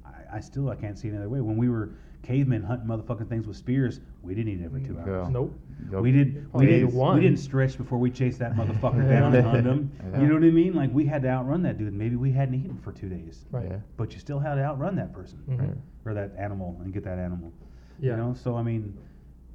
I, 0.05 0.37
I 0.37 0.39
still 0.39 0.69
I 0.69 0.75
can't 0.75 0.97
see 0.97 1.09
it 1.09 1.11
another 1.11 1.29
way. 1.29 1.41
When 1.41 1.55
we 1.57 1.69
were 1.69 1.91
cavemen 2.23 2.63
hunting 2.63 2.87
motherfucking 2.87 3.29
things 3.29 3.45
with 3.45 3.55
spears, 3.55 3.99
we 4.23 4.33
didn't 4.33 4.51
eat 4.51 4.65
every 4.65 4.81
two 4.81 4.97
hours. 4.97 5.05
Go. 5.05 5.29
Nope. 5.29 5.59
Go- 5.91 6.01
We 6.01 6.11
did. 6.11 6.51
We 6.53 6.65
did. 6.65 6.79
did 6.87 6.93
one. 6.93 7.17
We 7.17 7.21
didn't 7.21 7.37
stretch 7.37 7.77
before 7.77 7.99
we 7.99 8.09
chased 8.09 8.39
that 8.39 8.55
motherfucker 8.55 9.07
down 9.07 9.35
and 9.35 9.45
hunt 9.53 9.67
him. 9.67 9.91
Yeah. 10.11 10.21
You 10.21 10.27
know 10.27 10.33
what 10.33 10.43
I 10.43 10.49
mean? 10.49 10.73
Like 10.73 10.91
we 10.91 11.05
had 11.05 11.21
to 11.21 11.27
outrun 11.29 11.61
that 11.63 11.77
dude. 11.77 11.93
Maybe 11.93 12.15
we 12.15 12.31
hadn't 12.31 12.55
eaten 12.55 12.79
for 12.79 12.91
two 12.91 13.09
days, 13.09 13.45
Right. 13.51 13.67
Yeah. 13.69 13.77
but 13.97 14.13
you 14.13 14.19
still 14.19 14.39
had 14.39 14.55
to 14.55 14.63
outrun 14.63 14.95
that 14.95 15.13
person 15.13 15.37
Mhm. 15.47 15.59
Right. 15.59 15.77
or 16.05 16.13
that 16.15 16.31
animal 16.35 16.79
and 16.83 16.91
get 16.91 17.03
that 17.03 17.19
animal. 17.19 17.53
Yeah. 17.99 18.11
You 18.11 18.17
know. 18.17 18.33
So 18.33 18.55
I 18.55 18.63
mean, 18.63 18.97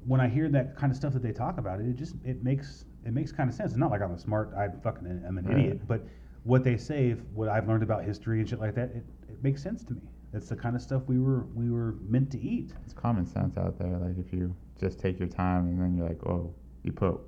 when 0.05 0.19
I 0.21 0.27
hear 0.27 0.49
that 0.49 0.75
kind 0.75 0.91
of 0.91 0.97
stuff 0.97 1.13
that 1.13 1.21
they 1.21 1.31
talk 1.31 1.57
about, 1.57 1.79
it, 1.79 1.87
it 1.87 1.95
just 1.95 2.15
it 2.25 2.43
makes 2.43 2.85
it 3.05 3.13
makes 3.13 3.31
kind 3.31 3.49
of 3.49 3.55
sense. 3.55 3.71
It's 3.71 3.79
not 3.79 3.91
like 3.91 4.01
I'm 4.01 4.11
a 4.13 4.19
smart. 4.19 4.53
I 4.57 4.67
fucking 4.83 5.23
am 5.25 5.37
an 5.37 5.45
Right. 5.45 5.57
idiot, 5.59 5.81
but 5.87 6.05
what 6.43 6.63
they 6.63 6.75
say, 6.77 7.09
if, 7.11 7.19
what 7.33 7.49
I've 7.49 7.67
learned 7.67 7.83
about 7.83 8.03
history 8.03 8.39
and 8.39 8.49
shit 8.49 8.59
like 8.59 8.73
that, 8.75 8.89
it, 8.95 9.03
it 9.29 9.43
makes 9.43 9.61
sense 9.61 9.83
to 9.85 9.93
me. 9.93 10.01
That's 10.31 10.47
the 10.49 10.55
kind 10.55 10.75
of 10.75 10.81
stuff 10.81 11.03
we 11.07 11.19
were 11.19 11.45
we 11.55 11.69
were 11.69 11.95
meant 12.07 12.31
to 12.31 12.39
eat. 12.41 12.73
It's 12.83 12.93
common 12.93 13.25
sense 13.25 13.57
out 13.57 13.77
there. 13.77 13.97
Like 13.97 14.17
if 14.17 14.31
you 14.33 14.55
just 14.79 14.99
take 14.99 15.19
your 15.19 15.27
time 15.27 15.67
and 15.67 15.79
then 15.81 15.95
you're 15.97 16.07
like, 16.07 16.25
oh, 16.25 16.53
you 16.83 16.91
put 16.91 17.19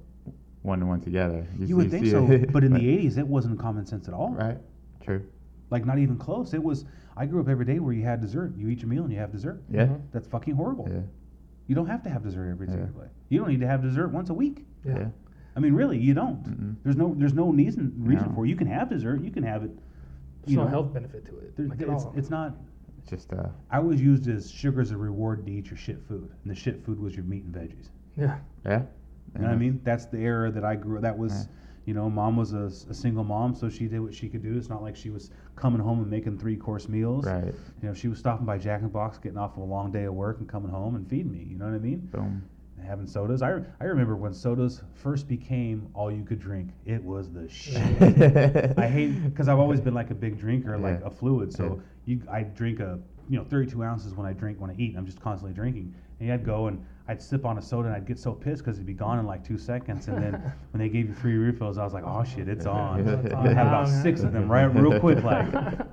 one 0.61 0.79
and 0.79 0.87
one 0.87 1.01
together. 1.01 1.45
You 1.59 1.75
would 1.77 1.91
think 1.91 2.05
see 2.05 2.11
so, 2.11 2.29
it. 2.31 2.51
but 2.53 2.63
in 2.63 2.71
the 2.73 2.79
'80s, 2.97 3.17
it 3.17 3.27
wasn't 3.27 3.59
common 3.59 3.85
sense 3.85 4.07
at 4.07 4.13
all. 4.13 4.31
right, 4.31 4.57
true. 5.03 5.21
Like 5.69 5.85
not 5.85 5.97
even 5.99 6.17
close. 6.17 6.53
It 6.53 6.63
was. 6.63 6.85
I 7.15 7.25
grew 7.27 7.41
up 7.41 7.47
every 7.49 7.65
day 7.65 7.77
where 7.79 7.93
you 7.93 8.03
had 8.03 8.21
dessert. 8.21 8.53
You 8.57 8.69
eat 8.69 8.79
your 8.79 8.87
meal 8.89 9.03
and 9.03 9.11
you 9.13 9.19
have 9.19 9.31
dessert. 9.31 9.61
Yeah. 9.69 9.89
That's 10.11 10.25
fucking 10.27 10.55
horrible. 10.55 10.87
yeah, 10.91 11.01
You 11.67 11.75
don't 11.75 11.87
have 11.87 12.03
to 12.03 12.09
have 12.09 12.23
dessert 12.23 12.49
every 12.51 12.67
Yeah. 12.67 12.73
single 12.73 13.01
day. 13.01 13.07
You 13.29 13.39
don't 13.39 13.49
need 13.49 13.61
to 13.61 13.67
have 13.67 13.81
dessert 13.81 14.09
once 14.09 14.29
a 14.29 14.33
week. 14.33 14.65
Yeah. 14.85 14.97
yeah. 14.97 15.07
I 15.55 15.59
mean, 15.59 15.73
really, 15.73 15.97
you 15.97 16.13
don't. 16.13 16.43
Mm-mm. 16.43 16.75
There's 16.83 16.95
no 16.97 17.13
there's 17.17 17.33
no 17.33 17.49
reason 17.51 17.93
reason 17.97 18.29
No. 18.29 18.35
for 18.35 18.45
it. 18.45 18.49
You 18.49 18.55
can 18.55 18.67
have 18.67 18.89
dessert. 18.89 19.21
You 19.23 19.31
can 19.31 19.43
have 19.43 19.63
it. 19.63 19.71
There's 20.41 20.51
You 20.53 20.57
no 20.57 20.67
health 20.67 20.93
benefit 20.93 21.25
to 21.25 21.37
it. 21.39 21.55
there- 21.55 21.67
like 21.67 21.81
it's, 21.81 22.05
it's 22.15 22.29
not. 22.29 22.55
Just 23.07 23.33
uh, 23.33 23.47
I 23.69 23.79
was 23.79 24.01
used 24.01 24.27
as 24.27 24.49
sugar 24.49 24.79
as 24.81 24.91
a 24.91 24.97
reward 24.97 25.45
to 25.45 25.51
eat 25.51 25.67
your 25.67 25.77
shit 25.77 26.01
food, 26.07 26.29
and 26.43 26.51
the 26.51 26.55
shit 26.55 26.83
food 26.85 26.99
was 26.99 27.15
your 27.15 27.25
meat 27.25 27.43
and 27.43 27.53
veggies. 27.53 27.89
yeah. 28.17 28.39
yeah. 28.65 28.83
You 29.35 29.41
know 29.41 29.47
what 29.47 29.53
I 29.53 29.57
mean? 29.57 29.81
That's 29.83 30.05
the 30.05 30.19
era 30.19 30.51
that 30.51 30.63
I 30.63 30.75
grew. 30.75 31.01
That 31.01 31.17
was, 31.17 31.33
Yeah. 31.33 31.55
You 31.85 31.93
know, 31.93 32.09
mom 32.09 32.37
was 32.37 32.53
a 32.53 32.69
single 32.93 33.23
mom, 33.23 33.53
so 33.55 33.69
she 33.69 33.87
did 33.87 33.99
what 33.99 34.13
she 34.13 34.29
could 34.29 34.41
do. 34.41 34.55
It's 34.57 34.69
not 34.69 34.81
like 34.81 34.95
she 34.95 35.09
was 35.09 35.31
coming 35.55 35.81
home 35.81 35.99
and 35.99 36.09
making 36.09 36.37
three 36.37 36.55
course 36.55 36.87
meals. 36.87 37.25
Right. 37.25 37.53
You 37.81 37.87
know, 37.89 37.93
she 37.93 38.07
was 38.07 38.19
stopping 38.19 38.45
by 38.45 38.57
Jack 38.57 38.79
in 38.79 38.85
the 38.87 38.91
Box, 38.93 39.17
getting 39.17 39.37
off 39.37 39.51
of 39.57 39.63
a 39.63 39.65
long 39.65 39.91
day 39.91 40.05
of 40.05 40.13
work, 40.13 40.39
and 40.39 40.47
coming 40.47 40.71
home 40.71 40.95
and 40.95 41.07
feeding 41.09 41.31
me. 41.31 41.45
You 41.49 41.57
know 41.57 41.65
what 41.65 41.73
I 41.73 41.79
mean? 41.79 41.99
Boom. 42.11 42.43
Having 42.85 43.07
sodas. 43.07 43.41
I, 43.41 43.61
I 43.79 43.85
remember 43.85 44.15
when 44.15 44.33
sodas 44.33 44.81
first 44.93 45.27
became 45.27 45.87
all 45.93 46.11
you 46.11 46.23
could 46.23 46.39
drink. 46.39 46.69
It 46.85 47.03
was 47.03 47.31
the 47.31 47.47
shit. 47.97 48.77
I 48.77 48.87
hate 48.87 49.23
because 49.25 49.47
I've 49.47 49.59
always 49.59 49.79
been 49.81 49.93
like 49.93 50.09
a 50.11 50.15
big 50.15 50.37
drinker, 50.39 50.77
like 50.77 50.99
Yeah. 51.01 51.07
a 51.07 51.09
fluid. 51.09 51.53
So 51.53 51.81
Yeah. 52.05 52.15
you, 52.15 52.21
I 52.31 52.43
drink 52.43 52.79
a 52.79 52.99
you 53.29 53.37
know 53.37 53.45
32 53.45 53.81
ounces 53.83 54.13
when 54.15 54.25
I 54.27 54.33
drink 54.33 54.59
when 54.59 54.69
I 54.69 54.75
eat. 54.77 54.95
I'm 54.97 55.05
just 55.05 55.21
constantly 55.21 55.53
drinking. 55.53 55.93
And 56.19 56.31
I'd 56.31 56.45
go 56.45 56.67
and 56.67 56.85
I'd 57.07 57.21
sip 57.21 57.45
on 57.45 57.57
a 57.57 57.61
soda 57.61 57.89
and 57.89 57.97
I'd 57.97 58.05
get 58.07 58.17
so 58.17 58.31
pissed 58.31 58.63
because 58.63 58.77
it'd 58.77 58.85
be 58.87 58.93
gone 58.93 59.19
in 59.19 59.25
like 59.25 59.43
two 59.43 59.57
seconds. 59.57 60.07
And 60.07 60.23
then 60.23 60.33
when 60.71 60.79
they 60.79 60.87
gave 60.87 61.09
you 61.09 61.13
free 61.13 61.35
refills, 61.35 61.77
I 61.77 61.83
was 61.83 61.93
like, 61.93 62.05
oh 62.05 62.23
shit, 62.23 62.47
it's 62.47 62.65
on. 62.65 63.05
Yeah. 63.05 63.13
I'd 63.15 63.25
It's 63.25 63.33
have 63.55 63.67
about 63.67 63.89
six 63.89 64.21
of 64.21 64.31
them 64.31 64.49
right 64.49 64.63
real 64.73 64.99
quick, 64.99 65.21
like 65.23 65.47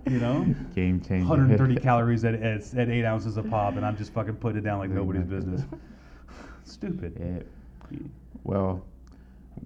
you 0.09 0.21
know. 0.21 0.45
Game 0.75 1.01
changer. 1.01 1.27
130 1.29 1.77
calories 1.81 2.25
at, 2.25 2.35
at, 2.35 2.75
at 2.75 2.89
eight 2.89 3.05
ounces 3.05 3.37
of 3.37 3.51
pop, 3.51 3.75
and 3.77 3.85
I'm 3.85 3.97
just 3.97 4.13
fucking 4.13 4.37
putting 4.37 4.59
it 4.59 4.65
down 4.65 4.79
like 4.79 4.91
nobody's 4.91 5.25
business. 5.25 5.63
Stupid. 6.65 7.17
Yeah. 7.91 7.99
Well, 8.45 8.85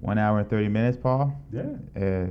one 0.00 0.16
hour 0.18 0.38
and 0.38 0.48
thirty 0.48 0.68
minutes, 0.68 0.96
Paul. 0.96 1.38
Yeah. 1.52 1.62
Uh, 1.94 2.30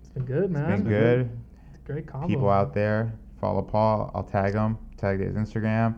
It's 0.00 0.08
been 0.14 0.24
good, 0.24 0.44
it's 0.44 0.52
man. 0.52 0.64
been 0.66 0.72
it's 0.74 0.82
been 0.82 0.88
good. 0.92 1.38
It's 1.74 1.84
a 1.84 1.92
great 1.92 2.06
combo. 2.06 2.28
People 2.28 2.48
out 2.48 2.72
there, 2.72 3.12
follow 3.40 3.62
Paul. 3.62 4.10
I'll 4.14 4.22
tag 4.22 4.54
him. 4.54 4.78
Tag 4.96 5.18
his 5.20 5.34
Instagram. 5.34 5.96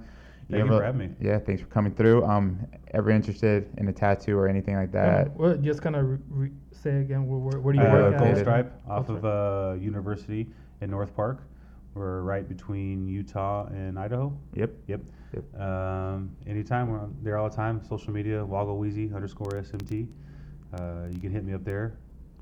Thank 0.50 0.58
have 0.60 0.66
you 0.68 0.74
a- 0.74 0.78
for 0.78 0.84
having 0.84 0.98
me. 1.00 1.14
Yeah, 1.20 1.38
thanks 1.38 1.62
for 1.62 1.68
coming 1.68 1.92
through. 1.94 2.24
Um, 2.24 2.58
ever 2.92 3.10
interested 3.10 3.68
in 3.78 3.88
a 3.88 3.92
tattoo 3.92 4.38
or 4.38 4.48
anything 4.48 4.76
like 4.76 4.92
Yeah, 4.92 5.24
that? 5.24 5.36
well, 5.36 5.56
just 5.56 5.82
kind 5.82 5.96
of 5.96 6.08
re- 6.08 6.18
re- 6.28 6.52
say 6.72 7.00
again, 7.00 7.26
where, 7.26 7.38
where, 7.38 7.60
where 7.60 7.72
do 7.74 7.80
you 7.80 7.86
Uh, 7.86 7.92
work 7.92 8.18
Gold 8.18 8.30
at? 8.30 8.38
Stripe 8.38 8.72
off 8.88 9.06
Gold 9.06 9.24
of 9.24 9.24
uh, 9.24 9.74
University 9.80 10.48
in 10.80 10.90
North 10.90 11.14
Park. 11.16 11.42
We're 11.94 12.22
right 12.22 12.46
between 12.48 13.06
Utah 13.06 13.66
and 13.68 13.98
Idaho. 13.98 14.32
Yep. 14.54 14.70
Yep. 14.88 15.00
Yep. 15.34 15.60
Um, 15.60 16.30
anytime 16.46 16.90
we're 16.90 16.98
on 17.00 17.16
there 17.22 17.38
all 17.38 17.48
the 17.48 17.54
time. 17.56 17.82
Social 17.84 18.12
media, 18.12 18.44
Woggle 18.44 18.78
Wheezy 18.78 19.12
underscore 19.14 19.52
SMT. 19.60 20.06
Uh, 20.78 21.06
you 21.10 21.20
can 21.20 21.30
hit 21.30 21.44
me 21.44 21.54
up 21.54 21.64
there. 21.64 21.94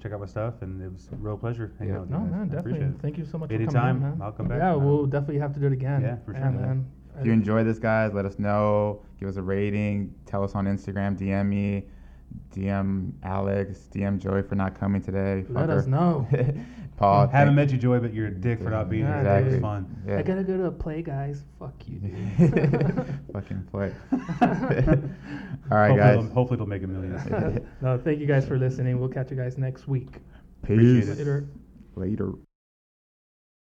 Check 0.03 0.12
out 0.12 0.20
my 0.20 0.27
stuff, 0.27 0.62
and 0.62 0.83
it 0.83 0.91
was 0.93 1.09
a 1.12 1.16
real 1.16 1.37
pleasure 1.37 1.73
hanging 1.79 1.95
Yeah. 1.95 2.01
out 2.01 2.09
with 2.09 2.11
you 2.11 2.16
No, 2.19 2.23
guys. 2.24 2.33
man, 2.33 2.41
I 2.51 2.55
definitely. 2.55 2.99
Thank 3.01 3.19
you 3.19 3.24
so 3.24 3.39
much 3.39 3.51
for 3.51 3.55
Anytime, 3.55 3.74
coming 3.99 4.12
in, 4.15 4.19
man. 4.19 4.23
I'll 4.23 4.33
come 4.33 4.49
back, 4.49 4.59
Yeah, 4.59 4.74
man. 4.74 4.85
we'll 4.85 5.07
definitely 5.07 5.39
have 5.39 5.53
to 5.55 5.61
do 5.61 5.66
it 5.66 5.73
again. 5.73 6.01
Yeah, 6.03 6.16
for 6.24 6.33
sure, 6.35 6.43
man. 6.43 6.61
man. 6.61 6.87
If 7.18 7.26
you 7.26 7.32
enjoy 7.32 7.62
this, 7.64 7.78
guys, 7.78 8.12
let 8.14 8.24
us 8.24 8.39
know. 8.39 9.02
Give 9.20 9.28
us 9.28 9.36
a 9.36 9.43
rating. 9.43 10.14
Tell 10.26 10.43
us 10.43 10.55
on 10.55 10.64
Instagram. 10.66 11.18
DM 11.18 11.47
me. 11.48 11.84
DM 12.55 13.12
Alex. 13.22 13.89
DM 13.93 14.18
Joey 14.18 14.43
for 14.43 14.55
not 14.55 14.78
coming 14.78 15.02
today. 15.02 15.44
Let 15.51 15.68
fucker. 15.68 15.76
us 15.78 15.86
know. 15.86 16.26
Paul. 16.97 17.26
Haven't 17.28 17.55
met 17.55 17.70
you, 17.70 17.78
Joy, 17.78 17.98
but 17.98 18.14
you're 18.14 18.28
a 18.28 18.30
dick 18.30 18.62
for 18.62 18.70
not 18.70 18.89
being 18.89 19.02
Yeah, 19.05 19.10
here. 19.10 19.20
exactly. 19.20 19.51
It 19.51 19.55
was 19.55 19.60
fun. 19.62 20.02
Yeah. 20.06 20.18
I 20.18 20.22
gotta 20.22 20.44
go 20.44 20.56
to 20.56 20.64
a 20.66 20.70
play, 20.70 21.02
guys. 21.02 21.43
Fuck 21.59 21.74
you, 21.86 21.98
dude. 21.98 23.18
Fucking 23.32 23.62
play. 23.70 23.93
All 24.12 25.78
right, 25.78 25.89
hopefully, 25.89 25.97
guys. 25.97 26.18
It'll, 26.18 26.26
hopefully, 26.32 26.55
it'll 26.56 26.66
make 26.68 26.82
a 26.82 26.86
million. 26.86 27.66
no, 27.80 27.98
thank 27.98 28.20
you 28.20 28.26
guys 28.26 28.47
for 28.47 28.59
listening. 28.59 28.98
We'll 29.01 29.09
catch 29.09 29.30
you 29.30 29.36
guys 29.36 29.59
next 29.59 29.89
week. 29.89 30.16
Peace. 30.62 31.09
it. 31.09 31.18
Later. 31.18 31.48
Later. 31.97 32.32